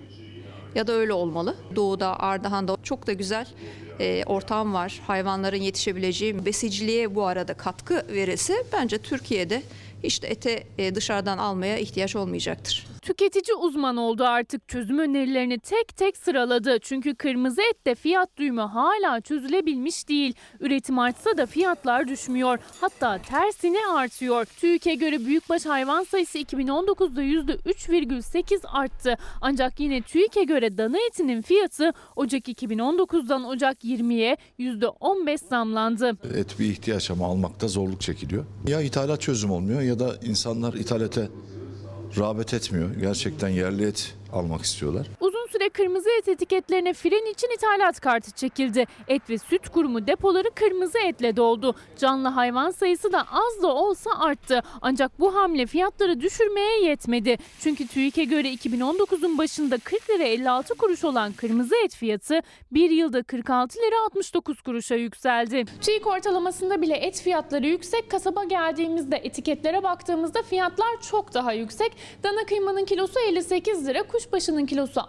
Ya 0.75 0.87
da 0.87 0.93
öyle 0.93 1.13
olmalı. 1.13 1.55
Doğuda, 1.75 2.19
Ardahan'da 2.19 2.77
çok 2.83 3.07
da 3.07 3.13
güzel 3.13 3.47
e, 3.99 4.23
ortam 4.25 4.73
var. 4.73 5.01
Hayvanların 5.07 5.61
yetişebileceği 5.61 6.45
besiciliğe 6.45 7.15
bu 7.15 7.25
arada 7.25 7.53
katkı 7.53 8.05
verirse 8.09 8.53
bence 8.73 8.97
Türkiye'de 8.97 9.63
işte 10.03 10.27
ete 10.27 10.63
e, 10.77 10.95
dışarıdan 10.95 11.37
almaya 11.37 11.77
ihtiyaç 11.77 12.15
olmayacaktır. 12.15 12.90
Tüketici 13.01 13.55
uzman 13.55 13.97
oldu 13.97 14.23
artık 14.23 14.67
çözüm 14.67 14.99
önerilerini 14.99 15.59
tek 15.59 15.97
tek 15.97 16.17
sıraladı. 16.17 16.79
Çünkü 16.81 17.15
kırmızı 17.15 17.61
ette 17.61 17.95
fiyat 17.95 18.29
düğümü 18.37 18.61
hala 18.61 19.21
çözülebilmiş 19.21 20.09
değil. 20.09 20.33
Üretim 20.59 20.99
artsa 20.99 21.37
da 21.37 21.45
fiyatlar 21.45 22.07
düşmüyor. 22.07 22.59
Hatta 22.81 23.17
tersine 23.17 23.77
artıyor. 23.95 24.45
TÜİK'e 24.45 24.95
göre 24.95 25.25
büyükbaş 25.25 25.65
hayvan 25.65 26.03
sayısı 26.03 26.39
2019'da 26.39 27.23
%3,8 27.23 28.67
arttı. 28.67 29.17
Ancak 29.41 29.79
yine 29.79 30.01
TÜİK'e 30.01 30.43
göre 30.43 30.77
dana 30.77 30.97
etinin 31.07 31.41
fiyatı 31.41 31.93
Ocak 32.15 32.47
2019'dan 32.47 33.43
Ocak 33.43 33.83
20'ye 33.83 34.37
%15 34.59 35.37
zamlandı. 35.37 36.17
Et 36.37 36.59
bir 36.59 36.65
ihtiyaç 36.65 37.11
ama 37.11 37.25
almakta 37.27 37.67
zorluk 37.67 38.01
çekiliyor. 38.01 38.45
Ya 38.67 38.81
ithalat 38.81 39.21
çözüm 39.21 39.51
olmuyor 39.51 39.81
ya 39.81 39.99
da 39.99 40.15
insanlar 40.23 40.73
ithalate 40.73 41.29
rağbet 42.17 42.53
etmiyor. 42.53 42.89
Gerçekten 42.99 43.49
yerli 43.49 43.85
et 43.85 44.13
almak 44.33 44.61
istiyorlar. 44.61 45.07
Süre 45.61 45.69
kırmızı 45.69 46.09
et 46.19 46.27
etiketlerine 46.27 46.93
fren 46.93 47.31
için 47.31 47.49
ithalat 47.55 47.99
kartı 47.99 48.31
çekildi. 48.31 48.85
Et 49.07 49.29
ve 49.29 49.37
süt 49.37 49.69
kurumu 49.69 50.07
depoları 50.07 50.51
kırmızı 50.55 50.99
etle 50.99 51.35
doldu. 51.35 51.75
Canlı 51.97 52.27
hayvan 52.27 52.71
sayısı 52.71 53.11
da 53.11 53.19
az 53.31 53.63
da 53.63 53.67
olsa 53.67 54.11
arttı. 54.19 54.61
Ancak 54.81 55.19
bu 55.19 55.35
hamle 55.35 55.65
fiyatları 55.65 56.21
düşürmeye 56.21 56.83
yetmedi. 56.83 57.37
Çünkü 57.59 57.87
TÜİK'e 57.87 58.23
göre 58.23 58.53
2019'un 58.53 59.37
başında 59.37 59.77
40 59.77 60.09
lira 60.09 60.23
56 60.23 60.75
kuruş 60.75 61.03
olan 61.03 61.33
kırmızı 61.33 61.75
et 61.85 61.95
fiyatı 61.95 62.41
bir 62.71 62.89
yılda 62.89 63.23
46 63.23 63.79
lira 63.79 64.05
69 64.05 64.61
kuruşa 64.61 64.95
yükseldi. 64.95 65.65
TÜİK 65.81 66.07
ortalamasında 66.07 66.81
bile 66.81 66.95
et 66.95 67.21
fiyatları 67.21 67.67
yüksek. 67.67 68.11
Kasaba 68.11 68.43
geldiğimizde 68.43 69.15
etiketlere 69.15 69.83
baktığımızda 69.83 70.41
fiyatlar 70.41 71.01
çok 71.11 71.33
daha 71.33 71.53
yüksek. 71.53 71.91
Dana 72.23 72.45
kıymanın 72.45 72.85
kilosu 72.85 73.19
58 73.19 73.87
lira, 73.87 74.03
kuşbaşının 74.03 74.65
kilosu 74.65 75.01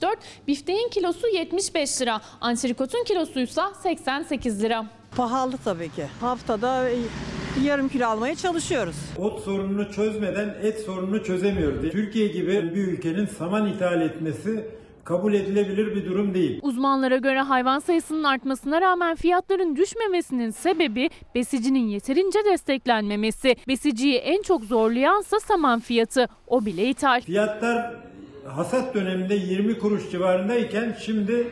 64, 0.00 0.18
bifteğin 0.48 0.88
kilosu 0.88 1.28
75 1.28 2.00
lira, 2.02 2.20
antrikotun 2.40 3.04
kilosuysa 3.04 3.74
88 3.74 4.62
lira. 4.62 4.86
Pahalı 5.16 5.56
tabii 5.64 5.88
ki. 5.88 6.04
Haftada 6.20 6.88
yarım 7.64 7.88
kilo 7.88 8.06
almaya 8.06 8.34
çalışıyoruz. 8.34 8.96
Ot 9.18 9.40
sorununu 9.44 9.92
çözmeden 9.92 10.54
et 10.62 10.80
sorununu 10.80 11.24
çözemiyoruz. 11.24 11.92
Türkiye 11.92 12.28
gibi 12.28 12.74
bir 12.74 12.86
ülkenin 12.86 13.26
saman 13.26 13.66
ithal 13.66 14.00
etmesi 14.02 14.64
kabul 15.04 15.34
edilebilir 15.34 15.94
bir 15.94 16.06
durum 16.06 16.34
değil. 16.34 16.58
Uzmanlara 16.62 17.16
göre 17.16 17.40
hayvan 17.40 17.78
sayısının 17.78 18.24
artmasına 18.24 18.80
rağmen 18.80 19.16
fiyatların 19.16 19.76
düşmemesinin 19.76 20.50
sebebi 20.50 21.10
besicinin 21.34 21.88
yeterince 21.88 22.38
desteklenmemesi. 22.52 23.56
Besiciyi 23.68 24.14
en 24.16 24.42
çok 24.42 24.64
zorlayansa 24.64 25.40
saman 25.40 25.80
fiyatı. 25.80 26.28
O 26.46 26.66
bile 26.66 26.88
ithal. 26.88 27.20
Fiyatlar 27.20 27.94
hasat 28.46 28.94
döneminde 28.94 29.34
20 29.34 29.78
kuruş 29.78 30.10
civarındayken 30.10 30.96
şimdi 31.00 31.48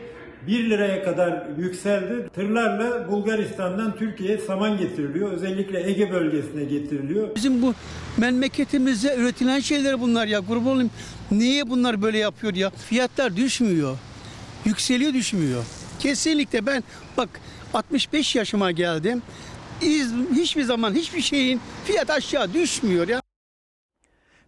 1 0.47 0.71
liraya 0.71 1.03
kadar 1.05 1.47
yükseldi. 1.59 2.29
Tırlarla 2.35 3.09
Bulgaristan'dan 3.11 3.97
Türkiye'ye 3.97 4.39
saman 4.39 4.79
getiriliyor. 4.79 5.33
Özellikle 5.33 5.89
Ege 5.89 6.13
bölgesine 6.13 6.65
getiriliyor. 6.65 7.35
Bizim 7.37 7.63
bu 7.63 7.75
memleketimizde 8.17 9.17
üretilen 9.17 9.61
şeyler 9.61 10.01
bunlar 10.01 10.27
ya. 10.27 10.41
Kurban 10.41 10.67
olayım. 10.67 10.91
Niye 11.31 11.71
bunlar 11.71 12.03
böyle 12.03 12.19
yapıyor 12.19 12.55
ya? 12.55 12.71
Fiyatlar 12.71 13.37
düşmüyor. 13.37 13.97
Yükseliyor 14.65 15.13
düşmüyor. 15.15 15.65
Kesinlikle 15.99 16.67
ben 16.67 16.85
bak 17.17 17.29
65 17.75 18.37
yaşıma 18.37 18.71
geldim. 18.71 19.23
Hiçbir 20.35 20.63
zaman 20.63 20.95
hiçbir 20.95 21.21
şeyin 21.21 21.61
fiyat 21.85 22.11
aşağı 22.11 22.55
düşmüyor 22.55 23.09
ya. 23.09 23.23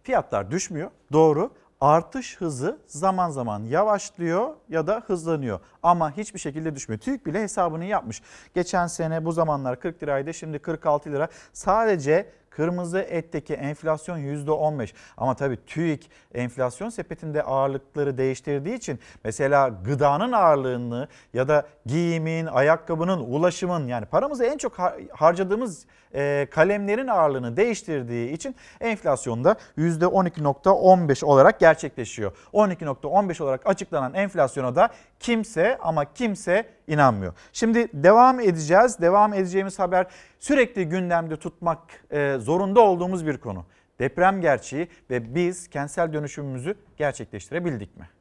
Fiyatlar 0.03 0.51
düşmüyor. 0.51 0.91
Doğru. 1.11 1.51
Artış 1.81 2.37
hızı 2.41 2.77
zaman 2.87 3.29
zaman 3.29 3.63
yavaşlıyor 3.63 4.53
ya 4.69 4.87
da 4.87 5.03
hızlanıyor. 5.07 5.59
Ama 5.83 6.17
hiçbir 6.17 6.39
şekilde 6.39 6.75
düşmüyor. 6.75 6.99
TÜİK 6.99 7.25
bile 7.25 7.41
hesabını 7.41 7.85
yapmış. 7.85 8.21
Geçen 8.55 8.87
sene 8.87 9.25
bu 9.25 9.31
zamanlar 9.31 9.79
40 9.79 10.03
liraydı 10.03 10.33
şimdi 10.33 10.59
46 10.59 11.11
lira. 11.11 11.27
Sadece 11.53 12.29
kırmızı 12.49 12.99
etteki 12.99 13.53
enflasyon 13.53 14.17
%15. 14.17 14.93
Ama 15.17 15.35
tabii 15.35 15.65
TÜİK 15.65 16.11
enflasyon 16.33 16.89
sepetinde 16.89 17.43
ağırlıkları 17.43 18.17
değiştirdiği 18.17 18.75
için 18.75 18.99
mesela 19.23 19.67
gıdanın 19.85 20.31
ağırlığını 20.31 21.07
ya 21.33 21.47
da 21.47 21.67
giyimin, 21.85 22.45
ayakkabının, 22.45 23.19
ulaşımın 23.19 23.87
yani 23.87 24.05
paramızı 24.05 24.45
en 24.45 24.57
çok 24.57 24.73
har- 24.73 25.09
harcadığımız 25.11 25.85
e, 26.15 26.47
kalemlerin 26.51 27.07
ağırlığını 27.07 27.57
değiştirdiği 27.57 28.31
için 28.31 28.55
enflasyonda 28.81 29.55
%12.15 29.77 31.25
olarak 31.25 31.59
gerçekleşiyor. 31.59 32.31
12.15 32.53 33.43
olarak 33.43 33.67
açıklanan 33.67 34.13
enflasyona 34.13 34.75
da 34.75 34.89
kimse 35.19 35.77
ama 35.81 36.13
kimse 36.13 36.65
inanmıyor. 36.87 37.33
Şimdi 37.53 37.87
devam 37.93 38.39
edeceğiz. 38.39 39.01
Devam 39.01 39.33
edeceğimiz 39.33 39.79
haber 39.79 40.07
sürekli 40.39 40.89
gündemde 40.89 41.35
tutmak 41.35 41.79
e, 42.11 42.37
zorunda 42.39 42.81
olduğumuz 42.81 43.27
bir 43.27 43.37
konu. 43.37 43.65
Deprem 43.99 44.41
gerçeği 44.41 44.87
ve 45.09 45.35
biz 45.35 45.67
kentsel 45.67 46.13
dönüşümümüzü 46.13 46.75
gerçekleştirebildik 46.97 47.97
mi? 47.97 48.20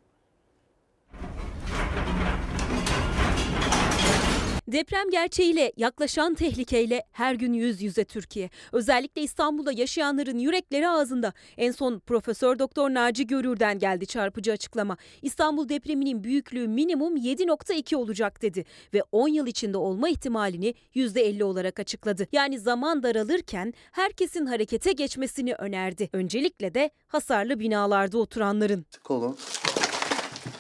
Deprem 4.73 5.11
gerçeğiyle, 5.11 5.73
yaklaşan 5.77 6.35
tehlikeyle 6.35 7.05
her 7.13 7.35
gün 7.35 7.53
yüz 7.53 7.83
yüze 7.83 8.05
Türkiye. 8.05 8.51
Özellikle 8.73 9.23
İstanbul'da 9.23 9.73
yaşayanların 9.73 10.39
yürekleri 10.39 10.89
ağzında. 10.89 11.33
En 11.57 11.73
son 11.73 11.99
Profesör 11.99 12.59
Doktor 12.59 12.91
Naci 12.91 13.27
Görür'den 13.27 13.79
geldi 13.79 14.07
çarpıcı 14.07 14.53
açıklama. 14.53 14.97
İstanbul 15.23 15.69
depreminin 15.69 16.25
büyüklüğü 16.25 16.69
minimum 16.69 17.17
7.2 17.17 17.97
olacak 17.97 18.43
dedi 18.43 18.65
ve 18.95 19.03
10 19.13 19.29
yıl 19.29 19.47
içinde 19.47 19.77
olma 19.77 20.09
ihtimalini 20.09 20.75
%50 20.95 21.43
olarak 21.45 21.81
açıkladı. 21.81 22.27
Yani 22.33 22.59
zaman 22.59 23.03
daralırken 23.03 23.75
herkesin 23.93 24.47
harekete 24.47 24.93
geçmesini 24.93 25.55
önerdi. 25.55 26.11
Öncelikle 26.13 26.75
de 26.75 26.91
hasarlı 27.07 27.61
binalarda 27.61 28.19
oturanların. 28.19 28.87
Kolon 29.05 29.37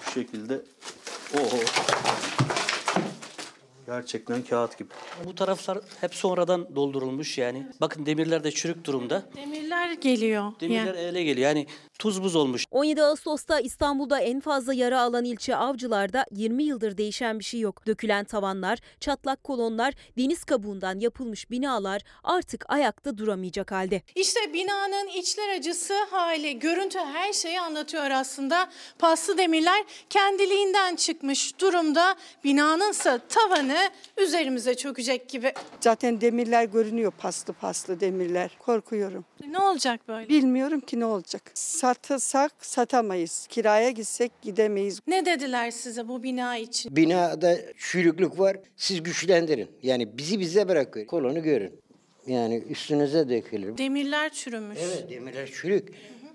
bu 0.06 0.10
şekilde. 0.10 0.62
Oho. 1.34 1.58
Gerçekten 3.86 4.42
kağıt 4.42 4.78
gibi. 4.78 4.88
Bu 5.24 5.34
taraflar 5.34 5.78
hep 6.00 6.14
sonradan 6.14 6.76
doldurulmuş 6.76 7.38
yani. 7.38 7.66
Bakın 7.80 8.06
demirler 8.06 8.44
de 8.44 8.50
çürük 8.50 8.84
durumda. 8.84 9.22
Demirler 9.36 9.92
geliyor. 9.92 10.52
Demirler 10.60 10.94
ele 10.94 11.22
geliyor. 11.24 11.48
Yani 11.48 11.66
tuz 11.98 12.22
buz 12.22 12.36
olmuş. 12.36 12.64
17 12.70 13.02
Ağustos'ta 13.02 13.60
İstanbul'da 13.60 14.20
en 14.20 14.40
fazla 14.40 14.74
yara 14.74 15.00
alan 15.00 15.24
ilçe 15.24 15.56
Avcılar'da 15.56 16.24
20 16.30 16.64
yıldır 16.64 16.96
değişen 16.96 17.38
bir 17.38 17.44
şey 17.44 17.60
yok. 17.60 17.86
Dökülen 17.86 18.24
tavanlar, 18.24 18.78
çatlak 19.00 19.44
kolonlar, 19.44 19.94
deniz 20.18 20.44
kabuğundan 20.44 21.00
yapılmış 21.00 21.50
binalar 21.50 22.02
artık 22.24 22.64
ayakta 22.68 23.18
duramayacak 23.18 23.72
halde. 23.72 24.02
İşte 24.14 24.52
binanın 24.52 25.08
içler 25.08 25.56
acısı 25.58 25.94
hali, 26.10 26.58
görüntü 26.58 26.98
her 26.98 27.32
şeyi 27.32 27.60
anlatıyor 27.60 28.10
aslında. 28.10 28.70
Paslı 28.98 29.38
demirler 29.38 29.84
kendiliğinden 30.10 30.96
çıkmış 30.96 31.60
durumda. 31.60 32.16
Binanınsa 32.44 33.18
tavanı 33.18 33.79
üzerimize 34.16 34.74
çökecek 34.74 35.28
gibi. 35.28 35.52
Zaten 35.80 36.20
demirler 36.20 36.64
görünüyor 36.64 37.12
paslı 37.18 37.52
paslı 37.52 38.00
demirler. 38.00 38.50
Korkuyorum. 38.58 39.24
Ne 39.50 39.58
olacak 39.58 40.00
böyle? 40.08 40.28
Bilmiyorum 40.28 40.80
ki 40.80 41.00
ne 41.00 41.04
olacak. 41.04 41.42
Satırsak 41.54 42.52
satamayız. 42.66 43.46
Kiraya 43.46 43.90
gitsek 43.90 44.32
gidemeyiz. 44.42 45.00
Ne 45.06 45.26
dediler 45.26 45.70
size 45.70 46.08
bu 46.08 46.22
bina 46.22 46.56
için? 46.56 46.96
Binada 46.96 47.56
çürüklük 47.78 48.38
var. 48.38 48.56
Siz 48.76 49.02
güçlendirin. 49.02 49.68
Yani 49.82 50.18
bizi 50.18 50.40
bize 50.40 50.68
bırakın. 50.68 51.04
Kolonu 51.04 51.42
görün. 51.42 51.80
Yani 52.26 52.56
üstünüze 52.56 53.28
dökülür. 53.28 53.78
Demirler 53.78 54.32
çürümüş. 54.32 54.78
Evet 54.82 55.10
demirler 55.10 55.50
çürük. 55.52 55.88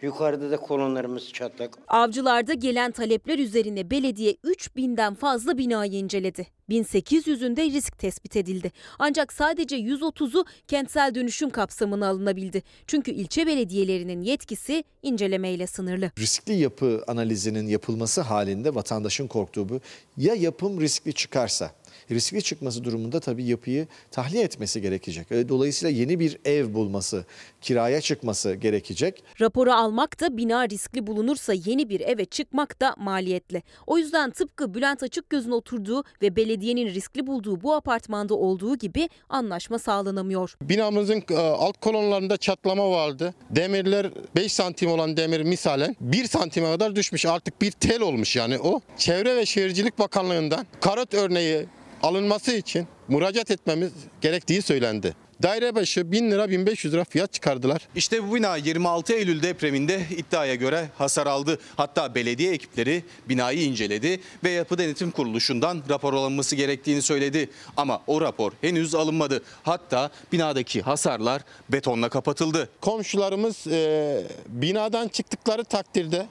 Yukarıda 0.06 0.52
da 0.52 0.58
kolonlarımız 0.58 1.34
çatlak. 1.34 1.78
Avcılarda 1.88 2.54
gelen 2.54 2.92
talepler 2.92 3.40
üzerine 3.40 3.90
belediye 3.90 4.32
3000'den 4.32 5.16
fazla 5.16 5.58
binayı 5.58 5.92
inceledi. 5.92 6.48
1800'ünde 6.70 7.72
risk 7.72 8.00
tespit 8.00 8.36
edildi. 8.36 8.72
Ancak 9.00 9.34
sadece 9.34 9.78
130'u 9.78 10.46
kentsel 10.68 11.16
dönüşüm 11.16 11.50
kapsamına 11.50 12.08
alınabildi. 12.08 12.64
Çünkü 12.88 13.12
ilçe 13.12 13.48
belediyelerinin 13.48 14.22
yetkisi 14.22 14.84
incelemeyle 15.04 15.68
sınırlı. 15.68 16.12
riskli 16.20 16.54
yapı 16.54 17.04
analizinin 17.08 17.68
yapılması 17.68 18.22
halinde 18.22 18.76
vatandaşın 18.76 19.28
korktuğu 19.28 19.70
bu. 19.70 19.80
Ya 20.18 20.36
yapım 20.36 20.82
riskli 20.82 21.14
çıkarsa 21.14 21.72
Riskli 22.12 22.44
çıkması 22.44 22.84
durumunda 22.84 23.20
tabii 23.20 23.46
yapıyı 23.46 23.88
tahliye 24.12 24.44
etmesi 24.44 24.82
gerekecek. 24.82 25.32
E, 25.32 25.50
Dolayısıyla 25.50 26.00
yeni 26.00 26.20
bir 26.20 26.38
ev 26.46 26.74
bulması, 26.74 27.26
kiraya 27.62 28.02
çıkması 28.02 28.54
gerekecek. 28.54 29.24
Raporu 29.42 29.72
almak 29.72 30.20
da 30.22 30.38
bina 30.38 30.70
riskli 30.70 31.08
bulunursa 31.08 31.54
yeni 31.54 31.90
bir 31.90 32.00
eve 32.00 32.26
çıkmak 32.26 32.82
da 32.82 32.96
maliyetli. 32.98 33.64
O 33.88 33.98
yüzden 33.98 34.32
tıpkı 34.32 34.74
Bülent 34.74 35.04
Açıkgöz'ün 35.04 35.52
oturduğu 35.52 36.04
ve 36.22 36.36
belediyenin 36.36 36.86
riskli 36.88 37.28
bulduğu 37.28 37.62
bu 37.64 37.74
apartmanda 37.74 38.34
olduğu 38.36 38.76
gibi 38.78 39.10
anlaşma 39.30 39.80
sağlanamıyor. 39.80 40.56
Binamızın 40.62 41.24
e, 41.30 41.36
alt 41.36 41.80
kolonlarında 41.80 42.38
çatlama 42.38 42.92
vardı. 42.92 43.34
Demirler 43.50 44.12
5 44.36 44.54
santim 44.54 44.92
olan 44.92 45.18
demir 45.18 45.42
misalen 45.42 45.96
1 46.02 46.26
santime 46.26 46.72
kadar 46.72 46.96
düşmüş. 46.96 47.26
Artık 47.26 47.62
bir 47.62 47.72
tel 47.72 48.02
olmuş 48.02 48.36
yani 48.36 48.60
o. 48.60 48.82
Çevre 48.98 49.36
ve 49.36 49.46
Şehircilik 49.46 50.00
Bakanlığı'ndan 50.00 50.66
karot 50.82 51.14
örneği 51.14 51.66
alınması 52.06 52.52
için 52.56 52.88
müracaat 53.08 53.52
etmemiz 53.52 53.92
gerektiği 54.22 54.62
söylendi. 54.62 55.16
Daire 55.44 55.76
başı 55.76 56.12
1000 56.12 56.32
lira 56.32 56.50
1500 56.50 56.94
lira 56.94 57.04
fiyat 57.04 57.34
çıkardılar. 57.34 57.88
İşte 57.96 58.30
bu 58.30 58.36
bina 58.36 58.56
26 58.56 59.14
Eylül 59.14 59.44
depreminde 59.44 60.02
iddiaya 60.18 60.56
göre 60.56 60.90
hasar 60.98 61.28
aldı. 61.28 61.60
Hatta 61.76 62.16
belediye 62.16 62.54
ekipleri 62.54 63.04
binayı 63.30 63.64
inceledi 63.64 64.20
ve 64.44 64.50
Yapı 64.50 64.78
Denetim 64.78 65.12
Kuruluşu'ndan 65.12 65.84
rapor 65.90 66.14
alınması 66.14 66.56
gerektiğini 66.56 67.02
söyledi. 67.02 67.50
Ama 67.78 68.02
o 68.08 68.22
rapor 68.22 68.52
henüz 68.62 68.96
alınmadı. 68.96 69.44
Hatta 69.64 70.10
binadaki 70.32 70.82
hasarlar 70.82 71.42
betonla 71.70 72.10
kapatıldı. 72.10 72.70
Komşularımız 72.82 73.68
e, 73.68 74.24
binadan 74.48 75.08
çıktıkları 75.08 75.64
takdirde 75.64 76.26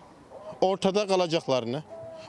ortada 0.61 1.07
kalacaklarını, 1.07 1.83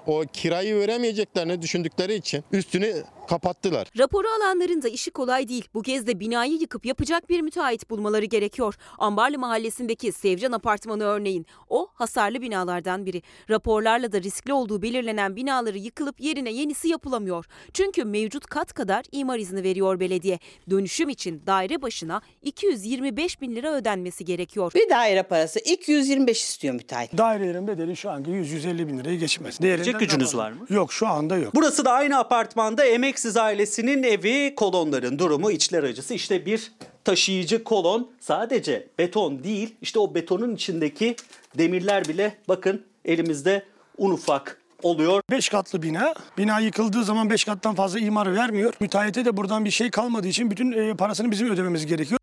o 0.07 0.23
kirayı 0.33 0.75
veremeyeceklerini 0.75 1.61
düşündükleri 1.61 2.15
için 2.15 2.43
üstünü 2.51 3.03
kapattılar. 3.27 3.87
Raporu 3.97 4.27
alanların 4.27 4.81
da 4.81 4.87
işi 4.87 5.11
kolay 5.11 5.47
değil. 5.47 5.67
Bu 5.73 5.81
kez 5.81 6.07
de 6.07 6.19
binayı 6.19 6.53
yıkıp 6.53 6.85
yapacak 6.85 7.29
bir 7.29 7.41
müteahhit 7.41 7.89
bulmaları 7.89 8.25
gerekiyor. 8.25 8.75
Ambarlı 8.97 9.39
mahallesindeki 9.39 10.11
Sevcan 10.11 10.51
Apartmanı 10.51 11.03
örneğin. 11.03 11.45
O 11.69 11.87
hasarlı 11.93 12.41
binalardan 12.41 13.05
biri. 13.05 13.21
Raporlarla 13.49 14.11
da 14.11 14.21
riskli 14.21 14.53
olduğu 14.53 14.81
belirlenen 14.81 15.35
binaları 15.35 15.77
yıkılıp 15.77 16.21
yerine 16.21 16.51
yenisi 16.51 16.87
yapılamıyor. 16.87 17.45
Çünkü 17.73 18.03
mevcut 18.05 18.45
kat 18.45 18.73
kadar 18.73 19.05
imar 19.11 19.39
izni 19.39 19.63
veriyor 19.63 19.99
belediye. 19.99 20.39
Dönüşüm 20.69 21.09
için 21.09 21.43
daire 21.47 21.81
başına 21.81 22.21
225 22.41 23.41
bin 23.41 23.55
lira 23.55 23.73
ödenmesi 23.73 24.25
gerekiyor. 24.25 24.71
Bir 24.75 24.89
daire 24.89 25.23
parası 25.23 25.59
225 25.59 26.43
istiyor 26.43 26.73
müteahhit. 26.73 27.17
Dairelerin 27.17 27.67
bedeli 27.67 27.95
şu 27.95 28.09
anki 28.09 28.31
100-150 28.31 28.87
bin 28.87 28.97
lirayı 28.99 29.19
geçmez. 29.19 29.59
Değerinden 29.61 29.99
gücünüz 29.99 30.35
var 30.35 30.51
mı? 30.51 30.65
Yok 30.69 30.93
şu 30.93 31.07
anda 31.07 31.37
yok. 31.37 31.55
Burası 31.55 31.85
da 31.85 31.91
aynı 31.91 32.17
apartmanda 32.19 32.85
emeksiz 33.15 33.37
ailesinin 33.37 34.03
evi. 34.03 34.55
Kolonların 34.55 35.19
durumu 35.19 35.51
içler 35.51 35.83
acısı. 35.83 36.13
İşte 36.13 36.45
bir 36.45 36.71
taşıyıcı 37.03 37.63
kolon 37.63 38.11
sadece 38.19 38.87
beton 38.99 39.43
değil 39.43 39.75
işte 39.81 39.99
o 39.99 40.15
betonun 40.15 40.55
içindeki 40.55 41.15
demirler 41.57 42.05
bile 42.07 42.35
bakın 42.47 42.85
elimizde 43.05 43.65
un 43.97 44.11
ufak 44.11 44.61
oluyor. 44.83 45.21
5 45.31 45.49
katlı 45.49 45.81
bina. 45.81 46.13
Bina 46.37 46.59
yıkıldığı 46.59 47.03
zaman 47.03 47.29
5 47.29 47.43
kattan 47.43 47.75
fazla 47.75 47.99
imar 47.99 48.35
vermiyor. 48.35 48.73
Müteahhite 48.79 49.25
de 49.25 49.37
buradan 49.37 49.65
bir 49.65 49.71
şey 49.71 49.91
kalmadığı 49.91 50.27
için 50.27 50.51
bütün 50.51 50.71
e, 50.71 50.95
parasını 50.95 51.31
bizim 51.31 51.51
ödememiz 51.51 51.85
gerekiyor. 51.85 52.19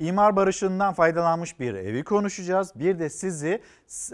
İmar 0.00 0.36
barışından 0.36 0.92
faydalanmış 0.92 1.60
bir 1.60 1.74
evi 1.74 2.04
konuşacağız. 2.04 2.72
Bir 2.74 2.98
de 2.98 3.10
sizi 3.10 3.62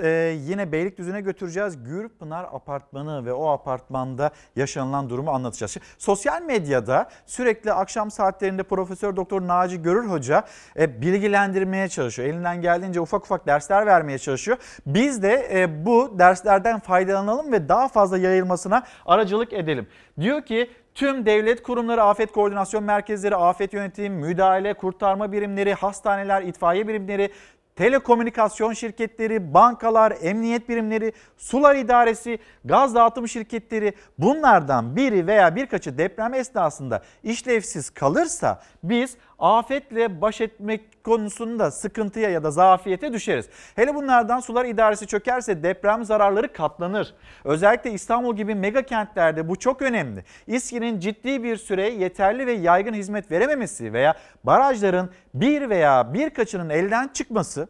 e, 0.02 0.08
yine 0.40 0.72
Beylikdüzü'ne 0.72 1.20
götüreceğiz. 1.20 1.84
Gürpınar 1.84 2.44
Apartmanı 2.44 3.26
ve 3.26 3.32
o 3.32 3.48
apartmanda 3.48 4.30
yaşanılan 4.56 5.10
durumu 5.10 5.30
anlatacağız. 5.30 5.72
Şimdi, 5.72 5.86
sosyal 5.98 6.42
medyada 6.42 7.10
sürekli 7.26 7.72
akşam 7.72 8.10
saatlerinde 8.10 8.62
Profesör 8.62 9.16
Doktor 9.16 9.42
Naci 9.42 9.82
Görür 9.82 10.08
Hoca 10.08 10.44
e, 10.78 11.02
bilgilendirmeye 11.02 11.88
çalışıyor. 11.88 12.28
Elinden 12.28 12.60
geldiğince 12.60 13.00
ufak 13.00 13.24
ufak 13.24 13.46
dersler 13.46 13.86
vermeye 13.86 14.18
çalışıyor. 14.18 14.58
Biz 14.86 15.22
de 15.22 15.48
e, 15.52 15.86
bu 15.86 16.18
derslerden 16.18 16.80
faydalanalım 16.80 17.52
ve 17.52 17.68
daha 17.68 17.88
fazla 17.88 18.18
yayılmasına 18.18 18.82
aracılık 19.06 19.52
edelim. 19.52 19.86
Diyor 20.20 20.42
ki 20.42 20.70
Tüm 20.96 21.26
devlet 21.26 21.62
kurumları, 21.62 22.02
afet 22.02 22.32
koordinasyon 22.32 22.84
merkezleri, 22.84 23.36
afet 23.36 23.72
yönetim, 23.72 24.12
müdahale, 24.14 24.74
kurtarma 24.74 25.32
birimleri, 25.32 25.74
hastaneler, 25.74 26.42
itfaiye 26.42 26.88
birimleri, 26.88 27.32
telekomünikasyon 27.74 28.72
şirketleri, 28.72 29.54
bankalar, 29.54 30.14
emniyet 30.22 30.68
birimleri, 30.68 31.12
sular 31.36 31.74
idaresi, 31.74 32.38
gaz 32.64 32.94
dağıtım 32.94 33.28
şirketleri 33.28 33.92
bunlardan 34.18 34.96
biri 34.96 35.26
veya 35.26 35.56
birkaçı 35.56 35.98
deprem 35.98 36.34
esnasında 36.34 37.02
işlevsiz 37.22 37.90
kalırsa 37.90 38.62
biz 38.82 39.16
afetle 39.38 40.20
baş 40.20 40.40
etmek 40.40 41.04
konusunda 41.04 41.70
sıkıntıya 41.70 42.30
ya 42.30 42.44
da 42.44 42.50
zafiyete 42.50 43.12
düşeriz. 43.12 43.48
Hele 43.74 43.94
bunlardan 43.94 44.40
sular 44.40 44.64
idaresi 44.64 45.06
çökerse 45.06 45.62
deprem 45.62 46.04
zararları 46.04 46.52
katlanır. 46.52 47.14
Özellikle 47.44 47.90
İstanbul 47.92 48.36
gibi 48.36 48.54
mega 48.54 48.82
kentlerde 48.82 49.48
bu 49.48 49.56
çok 49.56 49.82
önemli. 49.82 50.24
İSKİ'nin 50.46 51.00
ciddi 51.00 51.42
bir 51.42 51.56
süre 51.56 51.88
yeterli 51.88 52.46
ve 52.46 52.52
yaygın 52.52 52.94
hizmet 52.94 53.30
verememesi 53.30 53.92
veya 53.92 54.14
barajların 54.44 55.10
bir 55.34 55.70
veya 55.70 56.14
birkaçının 56.14 56.70
elden 56.70 57.08
çıkması 57.08 57.68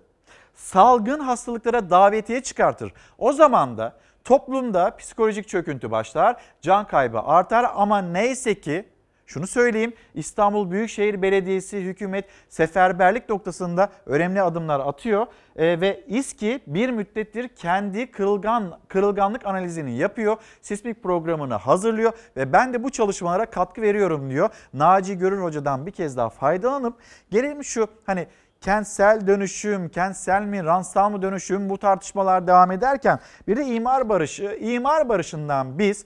salgın 0.55 1.21
hastalıklara 1.21 1.91
davetiye 1.91 2.43
çıkartır. 2.43 2.93
O 3.19 3.33
zaman 3.33 3.79
da 3.79 3.97
toplumda 4.25 4.97
psikolojik 4.97 5.49
çöküntü 5.49 5.91
başlar, 5.91 6.37
can 6.61 6.87
kaybı 6.87 7.21
artar 7.21 7.67
ama 7.75 8.03
neyse 8.03 8.61
ki 8.61 8.85
şunu 9.27 9.47
söyleyeyim 9.47 9.93
İstanbul 10.15 10.71
Büyükşehir 10.71 11.23
Belediyesi 11.23 11.81
hükümet 11.81 12.25
seferberlik 12.49 13.29
noktasında 13.29 13.91
önemli 14.07 14.43
adımlar 14.43 14.81
atıyor 14.81 15.27
Ee, 15.57 15.81
ve 15.81 16.05
İSKİ 16.07 16.61
bir 16.67 16.91
müddettir 16.91 17.49
kendi 17.49 18.11
kırılgan 18.11 18.79
kırılganlık 18.89 19.47
analizini 19.47 19.97
yapıyor. 19.97 20.37
Sismik 20.63 21.03
programını 21.03 21.55
hazırlıyor 21.55 22.13
ve 22.37 22.53
ben 22.53 22.75
de 22.75 22.85
bu 22.85 22.91
çalışmalara 22.91 23.47
katkı 23.47 23.83
veriyorum 23.83 24.31
diyor. 24.31 24.51
Naci 24.75 25.19
Görür 25.19 25.43
Hoca'dan 25.43 25.87
bir 25.87 25.91
kez 25.91 26.17
daha 26.17 26.29
faydalanıp 26.29 26.95
gelelim 27.31 27.65
şu 27.65 27.89
hani 28.07 28.27
kentsel 28.61 29.27
dönüşüm, 29.27 29.89
kentsel 29.89 30.43
mi, 30.43 30.65
ransal 30.65 31.11
mı 31.11 31.23
dönüşüm 31.23 31.71
bu 31.71 31.79
tartışmalar 31.79 32.47
devam 32.47 32.71
ederken 32.71 33.19
bir 33.49 33.57
de 33.57 33.65
imar 33.65 34.09
barışı, 34.09 34.59
imar 34.61 35.09
barışından 35.09 35.79
biz 35.79 36.05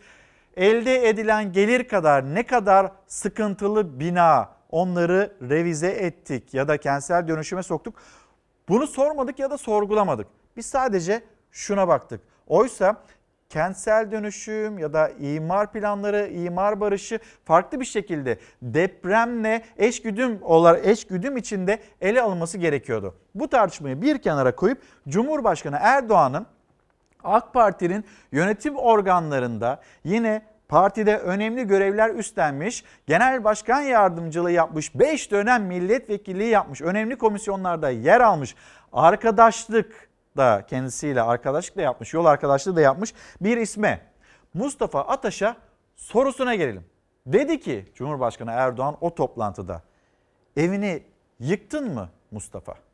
elde 0.57 1.09
edilen 1.09 1.53
gelir 1.53 1.89
kadar 1.89 2.35
ne 2.35 2.47
kadar 2.47 2.93
sıkıntılı 3.07 4.01
bina 4.01 4.49
onları 4.71 5.33
revize 5.43 5.89
ettik 5.89 6.55
ya 6.55 6.69
da 6.69 6.77
kentsel 6.77 7.29
dönüşüme 7.29 7.63
soktuk. 7.63 7.95
Bunu 8.69 8.87
sormadık 8.87 9.39
ya 9.39 9.51
da 9.51 9.59
sorgulamadık. 9.59 10.27
Biz 10.57 10.67
sadece 10.67 11.23
şuna 11.51 11.89
baktık. 11.89 12.21
Oysa 12.47 12.97
kentsel 13.49 14.11
dönüşüm 14.11 14.79
ya 14.79 14.93
da 14.93 15.09
imar 15.09 15.73
planları, 15.73 16.29
imar 16.29 16.81
barışı 16.81 17.19
farklı 17.45 17.81
bir 17.81 17.85
şekilde 17.85 18.39
depremle 18.63 19.65
eşgüdüm 19.77 20.39
olarak 20.43 20.87
eşgüdüm 20.87 21.37
içinde 21.37 21.79
ele 22.01 22.23
alınması 22.23 22.59
gerekiyordu. 22.59 23.15
Bu 23.35 23.49
tartışmayı 23.49 24.03
bir 24.03 24.19
kenara 24.19 24.57
koyup 24.57 24.83
Cumhurbaşkanı 25.09 25.79
Erdoğan'ın 25.81 26.47
AK 27.25 27.53
Parti'nin 27.55 28.05
yönetim 28.33 28.77
organlarında 28.77 29.81
yine 30.05 30.43
partide 30.69 31.19
önemli 31.19 31.67
görevler 31.67 32.11
üstlenmiş, 32.15 32.85
genel 33.07 33.45
başkan 33.45 33.81
yardımcılığı 33.81 34.53
yapmış, 34.53 34.95
5 34.95 35.31
dönem 35.31 35.65
milletvekilliği 35.65 36.51
yapmış, 36.51 36.83
önemli 36.83 37.19
komisyonlarda 37.19 37.91
yer 37.91 38.21
almış, 38.21 38.55
arkadaşlık 38.93 40.09
da 40.37 40.67
kendisiyle 40.67 41.23
arkadaşlık 41.23 41.77
da 41.77 41.83
yapmış, 41.83 42.15
yol 42.15 42.25
arkadaşlığı 42.25 42.77
da 42.77 42.81
yapmış 42.81 43.15
bir 43.41 43.57
isme 43.57 44.01
Mustafa 44.55 45.01
Ataş'a 45.01 45.57
sorusuna 45.97 46.55
gelelim. 46.55 46.85
Dedi 47.27 47.61
ki 47.61 47.93
Cumhurbaşkanı 47.95 48.51
Erdoğan 48.51 48.97
o 49.01 49.15
toplantıda 49.15 49.83
evini 50.57 51.03
yıktın 51.41 51.95
mı 51.95 52.09
Mustafa? 52.31 52.90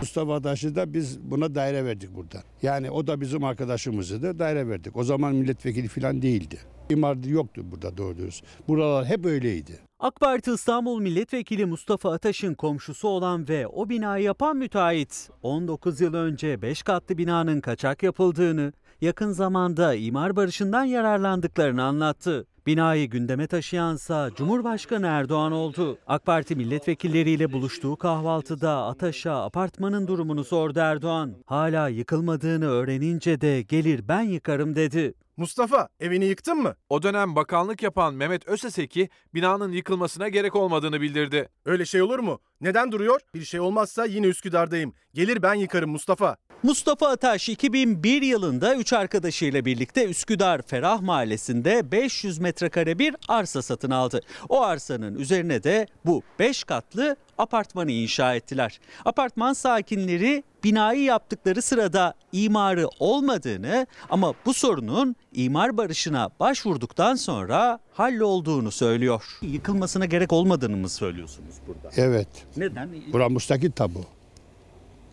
Mustafa 0.00 0.40
Taş'ı 0.42 0.76
da 0.76 0.92
biz 0.94 1.20
buna 1.20 1.54
daire 1.54 1.84
verdik 1.84 2.14
burada. 2.16 2.42
Yani 2.62 2.90
o 2.90 3.06
da 3.06 3.20
bizim 3.20 3.44
arkadaşımızdı 3.44 4.22
da 4.22 4.38
daire 4.38 4.68
verdik. 4.68 4.96
O 4.96 5.04
zaman 5.04 5.34
milletvekili 5.34 5.88
falan 5.88 6.22
değildi. 6.22 6.58
İmar 6.90 7.16
yoktu 7.16 7.62
burada 7.64 7.96
doğru 7.96 8.16
dürüst. 8.16 8.44
Buralar 8.68 9.04
hep 9.04 9.26
öyleydi. 9.26 9.78
AK 10.00 10.20
Parti 10.20 10.50
İstanbul 10.50 11.00
Milletvekili 11.00 11.66
Mustafa 11.66 12.12
Ataş'ın 12.12 12.54
komşusu 12.54 13.08
olan 13.08 13.48
ve 13.48 13.66
o 13.66 13.88
binayı 13.88 14.24
yapan 14.24 14.56
müteahhit 14.56 15.30
19 15.42 16.00
yıl 16.00 16.14
önce 16.14 16.62
5 16.62 16.82
katlı 16.82 17.18
binanın 17.18 17.60
kaçak 17.60 18.02
yapıldığını, 18.02 18.72
yakın 19.00 19.32
zamanda 19.32 19.94
imar 19.94 20.36
barışından 20.36 20.84
yararlandıklarını 20.84 21.82
anlattı. 21.82 22.46
Binayı 22.66 23.10
gündeme 23.10 23.46
taşıyansa 23.46 24.30
Cumhurbaşkanı 24.36 25.06
Erdoğan 25.06 25.52
oldu. 25.52 25.98
AK 26.06 26.26
Parti 26.26 26.56
milletvekilleriyle 26.56 27.52
buluştuğu 27.52 27.96
kahvaltıda 27.96 28.86
Ataş'a 28.86 29.44
apartmanın 29.44 30.06
durumunu 30.06 30.44
sordu 30.44 30.78
Erdoğan. 30.78 31.34
Hala 31.46 31.88
yıkılmadığını 31.88 32.66
öğrenince 32.66 33.40
de 33.40 33.62
gelir 33.62 34.08
ben 34.08 34.22
yıkarım 34.22 34.76
dedi. 34.76 35.14
Mustafa 35.36 35.88
evini 36.00 36.24
yıktın 36.24 36.58
mı? 36.58 36.74
O 36.88 37.02
dönem 37.02 37.36
bakanlık 37.36 37.82
yapan 37.82 38.14
Mehmet 38.14 38.48
Öseseki 38.48 39.08
binanın 39.34 39.72
yıkılmasına 39.72 40.28
gerek 40.28 40.56
olmadığını 40.56 41.00
bildirdi. 41.00 41.48
Öyle 41.64 41.84
şey 41.84 42.02
olur 42.02 42.18
mu? 42.18 42.38
Neden 42.60 42.92
duruyor? 42.92 43.20
Bir 43.34 43.44
şey 43.44 43.60
olmazsa 43.60 44.04
yine 44.04 44.26
Üsküdar'dayım. 44.26 44.92
Gelir 45.14 45.42
ben 45.42 45.54
yıkarım 45.54 45.90
Mustafa. 45.90 46.36
Mustafa 46.66 47.08
Ataş 47.08 47.48
2001 47.48 48.22
yılında 48.22 48.76
3 48.76 48.92
arkadaşıyla 48.92 49.64
birlikte 49.64 50.04
Üsküdar 50.04 50.62
Ferah 50.62 51.00
Mahallesi'nde 51.00 51.92
500 51.92 52.38
metrekare 52.38 52.98
bir 52.98 53.16
arsa 53.28 53.62
satın 53.62 53.90
aldı. 53.90 54.20
O 54.48 54.62
arsanın 54.62 55.14
üzerine 55.14 55.62
de 55.62 55.86
bu 56.06 56.22
5 56.38 56.64
katlı 56.64 57.16
apartmanı 57.38 57.90
inşa 57.90 58.34
ettiler. 58.34 58.80
Apartman 59.04 59.52
sakinleri 59.52 60.44
binayı 60.64 61.02
yaptıkları 61.02 61.62
sırada 61.62 62.14
imarı 62.32 62.88
olmadığını 62.98 63.86
ama 64.10 64.34
bu 64.46 64.54
sorunun 64.54 65.16
imar 65.32 65.76
barışına 65.76 66.30
başvurduktan 66.40 67.14
sonra 67.14 67.78
hallolduğunu 67.92 68.70
söylüyor. 68.70 69.24
Yıkılmasına 69.42 70.06
gerek 70.06 70.32
olmadığını 70.32 70.76
mı 70.76 70.88
söylüyorsunuz 70.88 71.54
burada? 71.66 71.90
Evet. 71.96 72.28
Neden? 72.56 72.90
Bura 73.12 73.28
müstakil 73.28 73.70
tabu. 73.70 74.15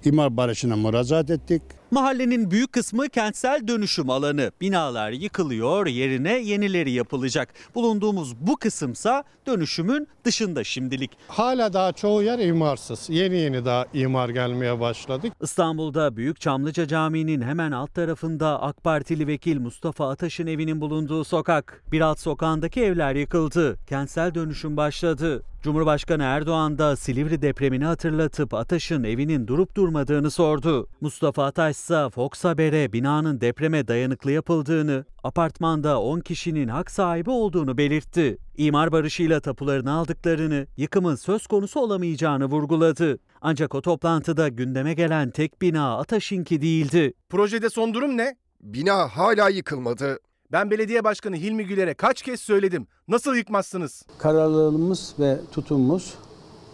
İmar 0.06 0.38
barışına 0.38 0.76
müracaat 0.76 1.30
ettik. 1.30 1.62
Mahallenin 1.94 2.52
büyük 2.52 2.74
kısmı 2.74 3.10
kentsel 3.10 3.68
dönüşüm 3.68 4.10
alanı. 4.10 4.52
Binalar 4.62 5.12
yıkılıyor, 5.12 5.88
yerine 5.88 6.34
yenileri 6.34 6.92
yapılacak. 6.92 7.54
Bulunduğumuz 7.76 8.36
bu 8.36 8.58
kısımsa 8.58 9.24
dönüşümün 9.48 10.08
dışında 10.26 10.64
şimdilik. 10.64 11.12
Hala 11.28 11.74
daha 11.74 11.92
çoğu 11.92 12.24
yer 12.24 12.40
imarsız. 12.40 13.10
Yeni 13.10 13.36
yeni 13.38 13.66
daha 13.66 13.86
imar 13.94 14.30
gelmeye 14.30 14.80
başladı. 14.80 15.28
İstanbul'da 15.42 16.16
Büyük 16.16 16.42
Çamlıca 16.42 16.88
Camii'nin 16.88 17.42
hemen 17.42 17.72
alt 17.72 17.96
tarafında 17.96 18.62
AK 18.62 18.84
Partili 18.84 19.28
vekil 19.28 19.60
Mustafa 19.60 20.10
Ataş'ın 20.10 20.48
evinin 20.48 20.82
bulunduğu 20.82 21.24
sokak. 21.24 21.84
Bir 21.92 22.02
alt 22.02 22.20
sokağındaki 22.20 22.82
evler 22.82 23.16
yıkıldı. 23.16 23.78
Kentsel 23.90 24.36
dönüşüm 24.36 24.78
başladı. 24.78 25.44
Cumhurbaşkanı 25.64 26.24
Erdoğan 26.24 26.78
da 26.78 26.96
Silivri 26.96 27.42
depremini 27.42 27.86
hatırlatıp 27.86 28.54
Ataş'ın 28.54 29.04
evinin 29.04 29.48
durup 29.48 29.76
durmadığını 29.76 30.32
sordu. 30.32 30.88
Mustafa 31.02 31.46
Ataş 31.46 31.78
ise 31.84 32.10
Fox 32.10 32.44
Haber'e 32.44 32.94
binanın 32.94 33.42
depreme 33.42 33.88
dayanıklı 33.88 34.32
yapıldığını, 34.32 35.06
apartmanda 35.24 36.02
10 36.02 36.20
kişinin 36.20 36.68
hak 36.68 36.92
sahibi 36.92 37.30
olduğunu 37.30 37.78
belirtti. 37.78 38.38
İmar 38.58 38.92
barışıyla 38.92 39.40
tapularını 39.40 39.92
aldıklarını, 39.92 40.68
yıkımın 40.78 41.16
söz 41.16 41.48
konusu 41.48 41.80
olamayacağını 41.80 42.46
vurguladı. 42.46 43.20
Ancak 43.42 43.76
o 43.76 43.82
toplantıda 43.82 44.48
gündeme 44.48 44.94
gelen 44.94 45.30
tek 45.30 45.62
bina 45.62 45.98
Ataş'ınki 45.98 46.62
değildi. 46.62 47.14
Projede 47.30 47.70
son 47.70 47.94
durum 47.94 48.18
ne? 48.18 48.36
Bina 48.62 49.08
hala 49.08 49.50
yıkılmadı. 49.50 50.20
Ben 50.52 50.72
belediye 50.72 51.04
başkanı 51.04 51.36
Hilmi 51.36 51.66
Güler'e 51.66 51.94
kaç 51.94 52.22
kez 52.22 52.42
söyledim. 52.42 52.88
Nasıl 53.08 53.36
yıkmazsınız? 53.36 54.04
Kararlılığımız 54.18 55.16
ve 55.20 55.38
tutumumuz 55.52 56.14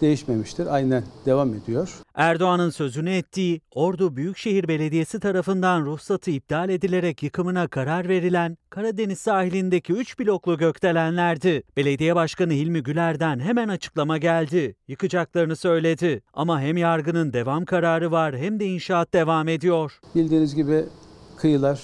değişmemiştir. 0.02 0.68
Aynen 0.68 1.04
devam 1.26 1.54
ediyor. 1.54 2.02
Erdoğan'ın 2.16 2.70
sözünü 2.70 3.10
ettiği 3.12 3.62
Ordu 3.76 4.16
Büyükşehir 4.16 4.68
Belediyesi 4.68 5.20
tarafından 5.20 5.86
ruhsatı 5.86 6.32
iptal 6.32 6.70
edilerek 6.70 7.24
yıkımına 7.24 7.68
karar 7.68 8.10
verilen 8.10 8.58
Karadeniz 8.70 9.20
sahilindeki 9.20 9.94
3 9.94 10.20
bloklu 10.20 10.58
gökdelenlerdi. 10.58 11.64
Belediye 11.78 12.16
Başkanı 12.16 12.54
Hilmi 12.54 12.84
Güler'den 12.84 13.40
hemen 13.40 13.68
açıklama 13.68 14.18
geldi. 14.18 14.76
Yıkacaklarını 14.88 15.56
söyledi. 15.56 16.22
Ama 16.34 16.62
hem 16.62 16.78
yargının 16.78 17.34
devam 17.34 17.66
kararı 17.66 18.12
var 18.12 18.38
hem 18.38 18.60
de 18.60 18.66
inşaat 18.66 19.14
devam 19.14 19.48
ediyor. 19.48 20.00
Bildiğiniz 20.16 20.56
gibi 20.56 20.86
kıyılar 21.38 21.82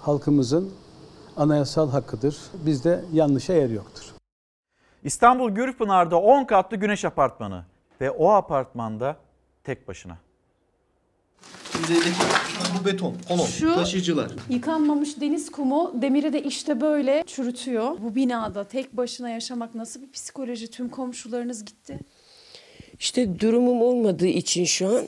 halkımızın 0.00 0.70
anayasal 1.36 1.90
hakkıdır. 1.90 2.36
Bizde 2.66 3.04
yanlışa 3.12 3.52
yer 3.52 3.70
yoktur. 3.70 4.21
İstanbul 5.04 5.50
Gürpınar'da 5.50 6.16
10 6.20 6.44
katlı 6.44 6.76
güneş 6.76 7.04
apartmanı 7.04 7.64
ve 8.00 8.10
o 8.10 8.30
apartmanda 8.30 9.16
tek 9.64 9.88
başına. 9.88 10.16
Bu 12.80 12.84
beton, 12.84 13.14
kolon, 13.28 13.44
Şu- 13.46 13.74
taşıyıcılar. 13.74 14.32
Yıkanmamış 14.48 15.20
deniz 15.20 15.50
kumu 15.52 15.92
demiri 16.02 16.32
de 16.32 16.42
işte 16.42 16.80
böyle 16.80 17.24
çürütüyor. 17.26 17.98
Bu 18.00 18.14
binada 18.14 18.64
tek 18.64 18.96
başına 18.96 19.30
yaşamak 19.30 19.74
nasıl 19.74 20.02
bir 20.02 20.10
psikoloji? 20.12 20.70
Tüm 20.70 20.88
komşularınız 20.88 21.64
gitti. 21.64 21.98
İşte 22.98 23.40
durumum 23.40 23.82
olmadığı 23.82 24.26
için 24.26 24.64
şu 24.64 24.88
an 24.88 25.04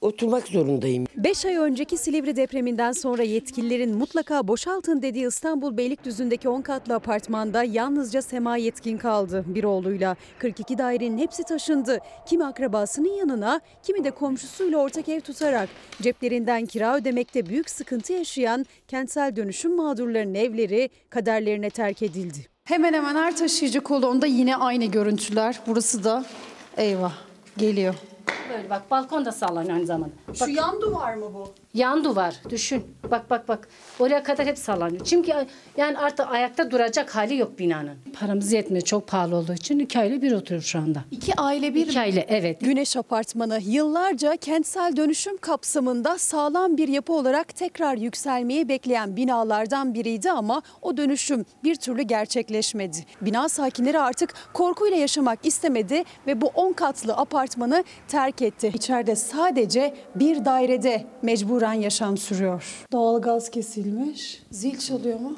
oturmak 0.00 0.48
zorundayım. 0.48 1.06
5 1.16 1.46
ay 1.46 1.56
önceki 1.56 1.96
Silivri 1.96 2.36
depreminden 2.36 2.92
sonra 2.92 3.22
yetkililerin 3.22 3.98
mutlaka 3.98 4.48
boşaltın 4.48 5.02
dediği 5.02 5.26
İstanbul 5.26 5.76
Beylikdüzü'ndeki 5.76 6.48
10 6.48 6.62
katlı 6.62 6.94
apartmanda 6.94 7.62
yalnızca 7.64 8.22
Sema 8.22 8.56
Yetkin 8.56 8.98
kaldı 8.98 9.44
bir 9.46 9.64
oğluyla. 9.64 10.16
42 10.38 10.78
dairenin 10.78 11.18
hepsi 11.18 11.42
taşındı. 11.42 11.98
Kimi 12.26 12.44
akrabasının 12.44 13.16
yanına, 13.16 13.60
kimi 13.82 14.04
de 14.04 14.10
komşusuyla 14.10 14.78
ortak 14.78 15.08
ev 15.08 15.20
tutarak 15.20 15.68
ceplerinden 16.02 16.66
kira 16.66 16.96
ödemekte 16.96 17.46
büyük 17.46 17.70
sıkıntı 17.70 18.12
yaşayan 18.12 18.66
kentsel 18.88 19.36
dönüşüm 19.36 19.76
mağdurlarının 19.76 20.34
evleri 20.34 20.90
kaderlerine 21.10 21.70
terk 21.70 22.02
edildi. 22.02 22.46
Hemen 22.64 22.92
hemen 22.92 23.14
her 23.14 23.36
taşıyıcı 23.36 23.80
kolonda 23.80 24.26
yine 24.26 24.56
aynı 24.56 24.84
görüntüler. 24.84 25.60
Burası 25.66 26.04
da 26.04 26.24
eyvah 26.76 27.14
geliyor. 27.56 27.94
Böyle 28.50 28.70
bak 28.70 28.90
balkon 28.90 29.24
da 29.24 29.32
sallanıyor 29.32 29.74
aynı 29.74 29.86
zamanda. 29.86 30.14
Şu 30.34 30.50
yan 30.50 30.80
duvar 30.80 31.14
mı 31.14 31.26
bu? 31.34 31.48
Yan 31.76 32.04
duvar 32.04 32.34
düşün. 32.50 32.84
Bak 33.10 33.30
bak 33.30 33.48
bak. 33.48 33.68
Oraya 33.98 34.22
kadar 34.22 34.46
hep 34.46 34.58
sallanıyor. 34.58 35.04
Çünkü 35.04 35.32
yani 35.76 35.98
artık 35.98 36.26
ayakta 36.30 36.70
duracak 36.70 37.16
hali 37.16 37.36
yok 37.36 37.58
binanın. 37.58 37.94
Paramız 38.20 38.52
yetmiyor 38.52 38.84
çok 38.84 39.08
pahalı 39.08 39.36
olduğu 39.36 39.52
için 39.52 39.78
iki 39.78 39.98
aile 39.98 40.22
bir 40.22 40.32
oturuyor 40.32 40.62
şu 40.62 40.78
anda. 40.78 41.04
İki 41.10 41.34
aile 41.34 41.74
bir 41.74 41.86
İki 41.86 42.00
aile 42.00 42.26
evet. 42.28 42.60
Güneş 42.60 42.96
Apartmanı 42.96 43.60
yıllarca 43.62 44.36
kentsel 44.36 44.96
dönüşüm 44.96 45.36
kapsamında 45.36 46.18
sağlam 46.18 46.76
bir 46.76 46.88
yapı 46.88 47.12
olarak 47.12 47.56
tekrar 47.56 47.96
yükselmeyi 47.96 48.68
bekleyen 48.68 49.16
binalardan 49.16 49.94
biriydi 49.94 50.30
ama 50.30 50.62
o 50.82 50.96
dönüşüm 50.96 51.44
bir 51.64 51.74
türlü 51.74 52.02
gerçekleşmedi. 52.02 52.96
Bina 53.20 53.48
sakinleri 53.48 53.98
artık 53.98 54.34
korkuyla 54.52 54.96
yaşamak 54.96 55.38
istemedi 55.42 56.04
ve 56.26 56.40
bu 56.40 56.46
10 56.46 56.72
katlı 56.72 57.16
apartmanı 57.16 57.84
terk 58.08 58.42
etti. 58.42 58.72
İçeride 58.74 59.16
sadece 59.16 59.94
bir 60.14 60.44
dairede 60.44 61.06
mecburen 61.22 61.65
yaşam 61.74 62.16
sürüyor. 62.16 62.86
Doğalgaz 62.92 63.50
kesilmiş. 63.50 64.42
Zil 64.50 64.78
çalıyor 64.78 65.20
mu? 65.20 65.36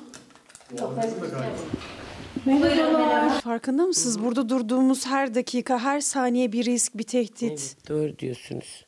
Merhabalar. 2.45 3.41
Farkında 3.41 3.87
mısınız? 3.87 4.25
Burada 4.25 4.49
durduğumuz 4.49 5.07
her 5.07 5.35
dakika, 5.35 5.79
her 5.79 6.01
saniye 6.01 6.53
bir 6.53 6.65
risk, 6.65 6.99
bir 6.99 7.03
tehdit. 7.03 7.77
Doğru 7.89 8.19
diyorsunuz. 8.19 8.85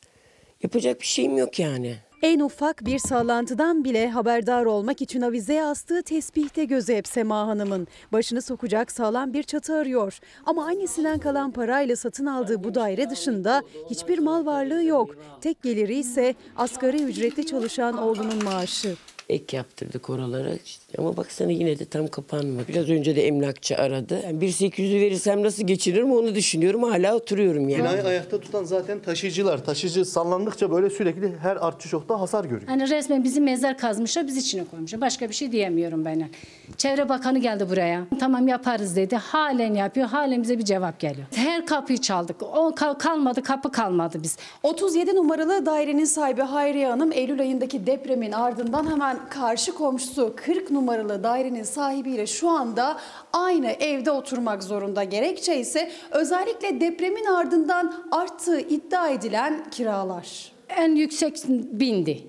Yapacak 0.63 1.01
bir 1.01 1.07
şeyim 1.07 1.39
yok 1.39 1.59
yani. 1.59 1.97
En 2.23 2.41
ufak 2.41 2.85
bir 2.85 2.99
sallantıdan 2.99 3.85
bile 3.85 4.11
haberdar 4.11 4.65
olmak 4.65 5.03
için 5.03 5.21
avizeye 5.21 5.65
astığı 5.65 6.03
tesbihte 6.03 6.65
gözü 6.65 6.95
hep 6.95 7.09
Sema 7.09 7.47
Hanım'ın. 7.47 7.87
Başını 8.13 8.43
sokacak 8.43 8.93
sağlam 8.93 9.33
bir 9.33 9.43
çatı 9.43 9.75
arıyor. 9.75 10.19
Ama 10.47 10.65
annesinden 10.65 11.19
kalan 11.19 11.51
parayla 11.51 11.97
satın 11.97 12.27
aldığı 12.27 12.65
bu 12.65 12.75
daire 12.75 13.11
dışında 13.11 13.63
hiçbir 13.91 14.19
mal 14.19 14.47
varlığı 14.47 14.85
yok. 14.85 15.17
Tek 15.41 15.63
geliri 15.63 15.99
ise 15.99 16.35
asgari 16.57 17.03
ücretli 17.03 17.47
çalışan 17.47 17.99
oğlunun 17.99 18.45
maaşı. 18.45 18.97
Ek 19.31 19.57
yaptırdık 19.57 20.11
oralara. 20.11 20.51
İşte 20.65 20.83
Ama 20.99 21.17
baksana 21.17 21.51
yine 21.53 21.79
de 21.79 21.85
tam 21.85 22.07
kapanmadı. 22.09 22.65
Biraz 22.69 22.89
önce 22.89 23.17
de 23.17 23.27
emlakçı 23.27 23.77
aradı. 23.77 24.21
Yani 24.25 24.39
1.800'ü 24.45 25.01
verirsem 25.01 25.43
nasıl 25.43 25.67
geçinirim 25.67 26.13
onu 26.13 26.35
düşünüyorum. 26.35 26.83
Hala 26.83 27.17
oturuyorum 27.17 27.69
yani. 27.69 27.81
Binayı 27.83 28.05
ayakta 28.05 28.41
tutan 28.41 28.65
zaten 28.65 28.99
taşıyıcılar. 29.01 29.65
Taşıyıcı 29.65 30.05
sallandıkça 30.05 30.71
böyle 30.71 30.91
sürekli 30.91 31.37
her 31.43 31.57
artçı 31.57 31.89
şokta 31.89 32.21
hasar 32.21 32.45
görüyor. 32.45 32.63
Hani 32.69 32.91
resmen 32.91 33.25
bizi 33.25 33.41
mezar 33.41 33.79
kazmışlar, 33.79 34.27
biz 34.27 34.37
içine 34.37 34.65
koymuşlar. 34.71 35.01
Başka 35.01 35.29
bir 35.29 35.35
şey 35.35 35.53
diyemiyorum 35.53 36.05
ben. 36.05 36.29
Çevre 36.77 37.09
Bakanı 37.09 37.39
geldi 37.39 37.71
buraya. 37.71 38.05
Tamam 38.21 38.49
yaparız 38.49 38.97
dedi. 38.97 39.17
Halen 39.17 39.75
yapıyor. 39.75 40.09
Halen 40.09 40.43
bize 40.43 40.59
bir 40.59 40.65
cevap 40.65 40.99
geliyor. 41.01 41.27
Her 41.35 41.67
kapıyı 41.67 41.99
çaldık. 41.99 42.43
O 42.43 42.75
kal- 42.77 42.95
kalmadı, 42.95 43.43
kapı 43.43 43.73
kalmadı 43.73 44.19
biz. 44.23 44.37
37 44.63 45.15
numaralı 45.15 45.67
dairenin 45.67 46.05
sahibi 46.05 46.43
Hayriye 46.43 46.89
Hanım 46.89 47.13
Eylül 47.13 47.41
ayındaki 47.41 47.87
depremin 47.87 48.33
ardından 48.33 48.91
hemen 48.91 49.20
karşı 49.29 49.75
komşusu 49.75 50.35
40 50.37 50.71
numaralı 50.71 51.23
dairenin 51.23 51.63
sahibiyle 51.63 52.27
şu 52.27 52.49
anda 52.49 53.01
aynı 53.33 53.71
evde 53.71 54.11
oturmak 54.11 54.63
zorunda. 54.63 55.05
Gerekçe 55.05 55.61
ise 55.61 55.91
özellikle 56.11 56.81
depremin 56.81 57.25
ardından 57.25 58.05
arttığı 58.11 58.61
iddia 58.61 59.09
edilen 59.09 59.71
kiralar. 59.71 60.53
En 60.69 60.95
yüksek 60.95 61.49
bindi. 61.49 62.21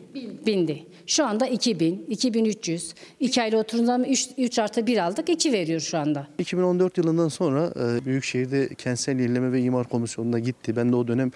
Bindi. 0.45 0.85
Şu 1.07 1.25
anda 1.25 1.47
2000, 1.47 2.05
2300. 2.09 2.93
2 3.19 3.41
ayda 3.41 3.57
oturduğunda 3.57 3.85
zaman 3.85 4.03
3, 4.03 4.27
3 4.37 4.59
artı 4.59 4.87
1 4.87 4.97
aldık. 4.97 5.29
2 5.29 5.51
veriyor 5.51 5.79
şu 5.79 5.97
anda. 5.97 6.27
2014 6.39 6.97
yılından 6.97 7.27
sonra 7.27 7.73
e, 7.75 8.05
Büyükşehir'de 8.05 8.69
Kentsel 8.69 9.19
Yenileme 9.19 9.51
ve 9.51 9.61
İmar 9.61 9.89
Komisyonu'na 9.89 10.39
gitti. 10.39 10.75
Ben 10.75 10.91
de 10.91 10.95
o 10.95 11.07
dönem 11.07 11.31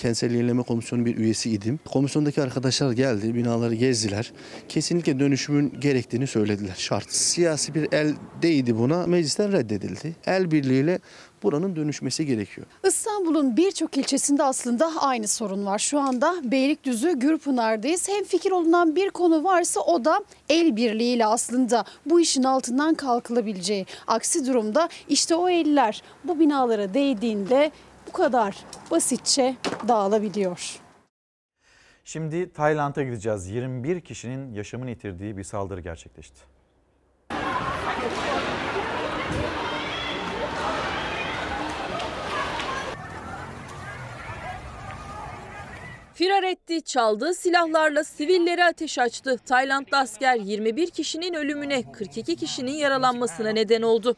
Kentsel 0.00 0.30
Yenileme 0.30 0.62
Komisyonu 0.62 1.04
bir 1.04 1.16
üyesiydim. 1.16 1.80
Komisyondaki 1.92 2.42
arkadaşlar 2.42 2.92
geldi, 2.92 3.34
binaları 3.34 3.74
gezdiler. 3.74 4.32
Kesinlikle 4.68 5.20
dönüşümün 5.20 5.80
gerektiğini 5.80 6.26
söylediler. 6.26 6.74
Şart. 6.78 7.12
Siyasi 7.12 7.74
bir 7.74 7.92
el 7.92 8.14
değdi 8.42 8.78
buna. 8.78 9.06
Meclisten 9.06 9.52
reddedildi. 9.52 10.16
El 10.26 10.50
birliğiyle 10.50 10.98
buranın 11.42 11.76
dönüşmesi 11.76 12.26
gerekiyor. 12.26 12.66
İstanbul'un 12.86 13.56
birçok 13.56 13.96
ilçesinde 13.96 14.42
aslında 14.42 14.92
aynı 15.00 15.28
sorun 15.28 15.66
var. 15.66 15.78
Şu 15.78 15.98
anda 15.98 16.34
Beylikdüzü 16.44 17.18
Gürpınar'dayız. 17.18 18.08
Hem 18.08 18.24
fikir 18.24 18.50
olunan 18.50 18.96
bir 18.96 19.10
konu 19.10 19.44
varsa 19.44 19.80
o 19.80 20.04
da 20.04 20.24
el 20.48 20.76
birliğiyle 20.76 21.26
aslında 21.26 21.84
bu 22.06 22.20
işin 22.20 22.42
altından 22.42 22.94
kalkılabileceği. 22.94 23.86
Aksi 24.06 24.46
durumda 24.46 24.88
işte 25.08 25.34
o 25.34 25.48
eller 25.48 26.02
bu 26.24 26.40
binalara 26.40 26.94
değdiğinde 26.94 27.70
bu 28.10 28.12
kadar 28.12 28.56
basitçe 28.90 29.56
dağılabiliyor. 29.88 30.80
Şimdi 32.04 32.52
Tayland'a 32.52 33.02
gideceğiz. 33.02 33.48
21 33.48 34.00
kişinin 34.00 34.52
yaşamını 34.52 34.90
yitirdiği 34.90 35.36
bir 35.36 35.44
saldırı 35.44 35.80
gerçekleşti. 35.80 36.40
Firar 46.14 46.42
etti, 46.42 46.82
çaldığı 46.82 47.34
silahlarla 47.34 48.04
sivilleri 48.04 48.64
ateş 48.64 48.98
açtı. 48.98 49.38
Taylandlı 49.46 49.98
asker 49.98 50.36
21 50.36 50.90
kişinin 50.90 51.34
ölümüne, 51.34 51.92
42 51.92 52.36
kişinin 52.36 52.74
yaralanmasına 52.74 53.50
neden 53.50 53.82
oldu. 53.82 54.16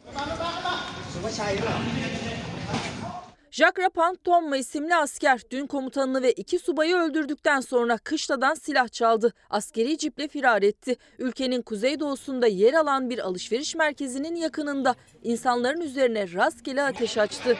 Jack 3.52 3.78
Rapant 3.78 4.24
Tomma 4.24 4.56
isimli 4.56 4.94
asker 4.94 5.40
dün 5.50 5.66
komutanını 5.66 6.22
ve 6.22 6.32
iki 6.32 6.58
subayı 6.58 6.96
öldürdükten 6.96 7.60
sonra 7.60 7.98
kışladan 7.98 8.54
silah 8.54 8.88
çaldı. 8.88 9.32
Askeri 9.50 9.98
ciple 9.98 10.28
firar 10.28 10.62
etti. 10.62 10.96
Ülkenin 11.18 11.62
kuzeydoğusunda 11.62 12.46
yer 12.46 12.74
alan 12.74 13.10
bir 13.10 13.18
alışveriş 13.18 13.74
merkezinin 13.74 14.34
yakınında 14.34 14.94
insanların 15.22 15.80
üzerine 15.80 16.32
rastgele 16.32 16.82
ateş 16.82 17.18
açtı. 17.18 17.56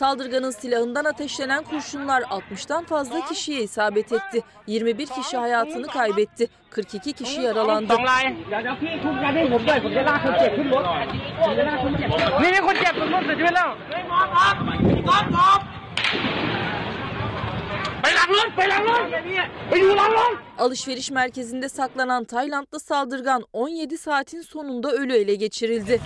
Saldırganın 0.00 0.50
silahından 0.50 1.04
ateşlenen 1.04 1.64
kurşunlar 1.64 2.22
60'tan 2.22 2.84
fazla 2.84 3.24
kişiye 3.24 3.62
isabet 3.62 4.12
etti. 4.12 4.42
21 4.66 5.06
kişi 5.06 5.36
hayatını 5.36 5.86
kaybetti. 5.86 6.48
42 6.70 7.12
kişi 7.12 7.40
yaralandı. 7.40 7.94
Alışveriş 20.58 21.10
merkezinde 21.10 21.68
saklanan 21.68 22.24
Taylandlı 22.24 22.80
saldırgan 22.80 23.44
17 23.52 23.98
saatin 23.98 24.42
sonunda 24.42 24.92
ölü 24.92 25.14
ele 25.14 25.34
geçirildi. 25.34 26.00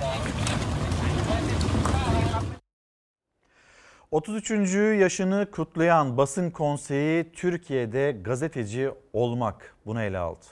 33. 4.14 4.74
yaşını 5.00 5.46
kutlayan 5.50 6.16
basın 6.16 6.50
konseyi 6.50 7.32
Türkiye'de 7.32 8.16
gazeteci 8.24 8.90
olmak 9.12 9.74
bunu 9.86 10.02
ele 10.02 10.18
aldı. 10.18 10.44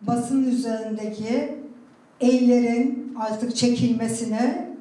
Basın 0.00 0.44
üzerindeki 0.44 1.58
ellerin 2.20 3.16
artık 3.20 3.56
çekilmesine 3.56 4.74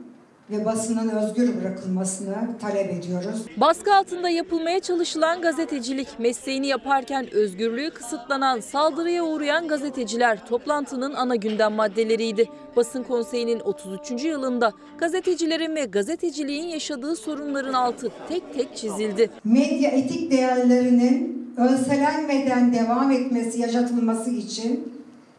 ve 0.54 0.66
basının 0.66 1.10
özgür 1.10 1.62
bırakılmasını 1.62 2.36
talep 2.62 2.90
ediyoruz. 2.90 3.46
Baskı 3.58 3.96
altında 3.96 4.30
yapılmaya 4.30 4.80
çalışılan 4.80 5.42
gazetecilik, 5.42 6.08
mesleğini 6.20 6.68
yaparken 6.68 7.34
özgürlüğü 7.34 7.92
kısıtlanan, 7.92 8.60
saldırıya 8.60 9.24
uğrayan 9.24 9.68
gazeteciler 9.68 10.46
toplantının 10.46 11.14
ana 11.14 11.36
gündem 11.36 11.74
maddeleriydi. 11.74 12.50
Basın 12.76 13.04
Konseyi'nin 13.04 13.60
33. 13.60 14.24
yılında 14.24 14.74
gazetecilerin 14.98 15.76
ve 15.76 15.86
gazeteciliğin 15.86 16.68
yaşadığı 16.68 17.16
sorunların 17.16 17.74
altı 17.74 18.12
tek 18.30 18.54
tek 18.54 18.78
çizildi. 18.78 19.30
Medya 19.44 19.90
etik 19.90 20.32
değerlerinin 20.32 21.50
önselenmeden 21.58 22.74
devam 22.74 23.12
etmesi, 23.12 23.62
yaşatılması 23.62 24.30
için 24.30 24.94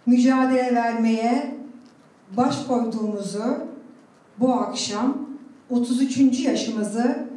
mücadele 0.06 0.74
vermeye 0.74 1.54
baş 2.36 2.66
koyduğumuzu 2.66 3.73
bu 4.40 4.52
akşam 4.52 5.28
33. 5.70 6.40
yaşımızı 6.40 7.28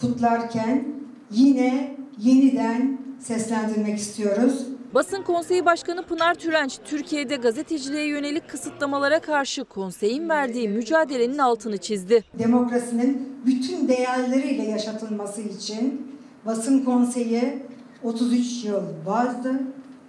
kutlarken 0.00 0.84
yine 1.30 1.96
yeniden 2.18 2.98
seslendirmek 3.20 3.98
istiyoruz. 3.98 4.66
Basın 4.94 5.22
Konseyi 5.22 5.64
Başkanı 5.64 6.02
Pınar 6.02 6.34
Türenç, 6.34 6.78
Türkiye'de 6.84 7.36
gazeteciliğe 7.36 8.06
yönelik 8.06 8.48
kısıtlamalara 8.48 9.20
karşı 9.20 9.64
konseyin 9.64 10.28
verdiği 10.28 10.68
mücadelenin 10.68 11.38
altını 11.38 11.78
çizdi. 11.78 12.24
Demokrasinin 12.38 13.38
bütün 13.46 13.88
değerleriyle 13.88 14.62
yaşatılması 14.62 15.40
için 15.42 16.12
Basın 16.46 16.84
Konseyi 16.84 17.62
33 18.02 18.64
yıl 18.64 18.82
vardı. 19.06 19.52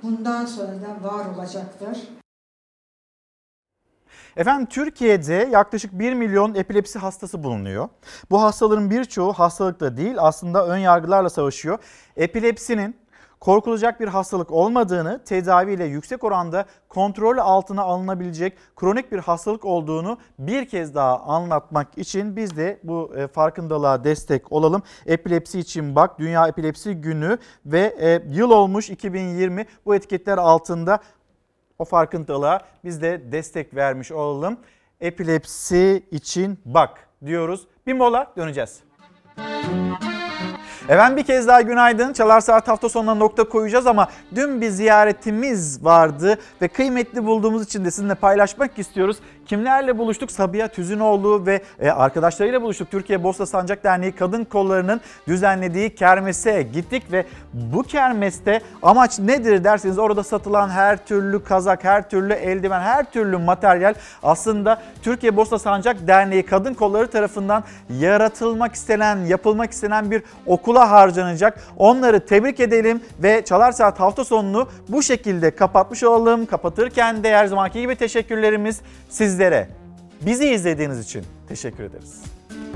Bundan 0.03 0.45
sonra 0.45 0.67
da 0.67 1.07
var 1.07 1.25
olacaktır. 1.35 1.97
Efendim 4.39 4.65
Türkiye'de 4.65 5.49
yaklaşık 5.51 5.99
1 5.99 6.13
milyon 6.13 6.55
epilepsi 6.55 6.99
hastası 6.99 7.43
bulunuyor. 7.43 7.89
Bu 8.31 8.41
hastaların 8.41 8.89
birçoğu 8.89 9.33
hastalıkta 9.33 9.97
değil 9.97 10.15
aslında 10.17 10.67
ön 10.67 10.77
yargılarla 10.77 11.29
savaşıyor. 11.29 11.77
Epilepsinin 12.17 12.95
korkulacak 13.39 13.99
bir 13.99 14.07
hastalık 14.07 14.51
olmadığını, 14.51 15.23
tedaviyle 15.25 15.85
yüksek 15.85 16.23
oranda 16.23 16.65
kontrol 16.89 17.37
altına 17.37 17.81
alınabilecek 17.81 18.57
kronik 18.75 19.11
bir 19.11 19.19
hastalık 19.19 19.65
olduğunu 19.65 20.17
bir 20.39 20.69
kez 20.69 20.95
daha 20.95 21.19
anlatmak 21.19 21.97
için 21.97 22.35
biz 22.35 22.57
de 22.57 22.79
bu 22.83 23.11
e, 23.15 23.27
farkındalığa 23.27 24.03
destek 24.03 24.51
olalım. 24.51 24.83
Epilepsi 25.05 25.59
için 25.59 25.95
bak 25.95 26.19
Dünya 26.19 26.47
Epilepsi 26.47 26.93
Günü 26.93 27.37
ve 27.65 27.95
e, 27.99 28.21
yıl 28.35 28.51
olmuş 28.51 28.89
2020 28.89 29.65
bu 29.85 29.95
etiketler 29.95 30.37
altında 30.37 30.99
o 31.79 31.85
farkındalığa 31.85 32.61
biz 32.83 33.01
de 33.01 33.31
destek 33.31 33.75
vermiş 33.75 34.11
olalım. 34.11 34.59
Epilepsi 35.01 36.03
için 36.11 36.59
bak 36.65 37.07
diyoruz. 37.25 37.67
Bir 37.87 37.93
mola 37.93 38.33
döneceğiz. 38.37 38.83
Efendim 40.89 41.17
bir 41.17 41.23
kez 41.23 41.47
daha 41.47 41.61
günaydın. 41.61 42.13
Çalar 42.13 42.41
Saat 42.41 42.67
hafta 42.67 42.89
sonuna 42.89 43.13
nokta 43.13 43.43
koyacağız 43.43 43.87
ama 43.87 44.07
dün 44.35 44.61
bir 44.61 44.69
ziyaretimiz 44.69 45.85
vardı 45.85 46.37
ve 46.61 46.67
kıymetli 46.67 47.25
bulduğumuz 47.25 47.63
için 47.63 47.85
de 47.85 47.91
sizinle 47.91 48.15
paylaşmak 48.15 48.79
istiyoruz. 48.79 49.17
Kimlerle 49.45 49.97
buluştuk? 49.97 50.31
Sabiha 50.31 50.67
Tüzünoğlu 50.67 51.45
ve 51.45 51.61
e, 51.79 51.89
arkadaşlarıyla 51.89 52.61
buluştuk. 52.61 52.91
Türkiye 52.91 53.23
Bosta 53.23 53.45
Sancak 53.45 53.83
Derneği 53.83 54.11
Kadın 54.11 54.43
Kolları'nın 54.43 55.01
düzenlediği 55.27 55.95
kermese 55.95 56.61
gittik 56.61 57.11
ve 57.11 57.25
bu 57.53 57.83
kermeste 57.83 58.61
amaç 58.81 59.19
nedir 59.19 59.63
derseniz 59.63 59.99
orada 59.99 60.23
satılan 60.23 60.69
her 60.69 61.05
türlü 61.05 61.43
kazak, 61.43 61.83
her 61.83 62.09
türlü 62.09 62.33
eldiven, 62.33 62.81
her 62.81 63.11
türlü 63.11 63.37
materyal 63.37 63.93
aslında 64.23 64.81
Türkiye 65.03 65.37
Bosta 65.37 65.59
Sancak 65.59 66.07
Derneği 66.07 66.45
Kadın 66.45 66.73
Kolları 66.73 67.07
tarafından 67.07 67.63
yaratılmak 67.89 68.75
istenen, 68.75 69.17
yapılmak 69.17 69.71
istenen 69.71 70.11
bir 70.11 70.23
okula 70.45 70.78
harcanacak. 70.81 71.59
Onları 71.77 72.25
tebrik 72.25 72.59
edelim 72.59 73.01
ve 73.23 73.45
Çalar 73.45 73.71
Saat 73.71 73.99
hafta 73.99 74.23
sonunu 74.23 74.67
bu 74.89 75.03
şekilde 75.03 75.51
kapatmış 75.51 76.03
olalım. 76.03 76.45
Kapatırken 76.45 77.23
de 77.23 77.35
her 77.35 77.45
zamanki 77.45 77.81
gibi 77.81 77.95
teşekkürlerimiz 77.95 78.81
sizlere. 79.09 79.67
Bizi 80.21 80.49
izlediğiniz 80.49 80.99
için 80.99 81.23
teşekkür 81.47 81.83
ederiz. 81.83 82.28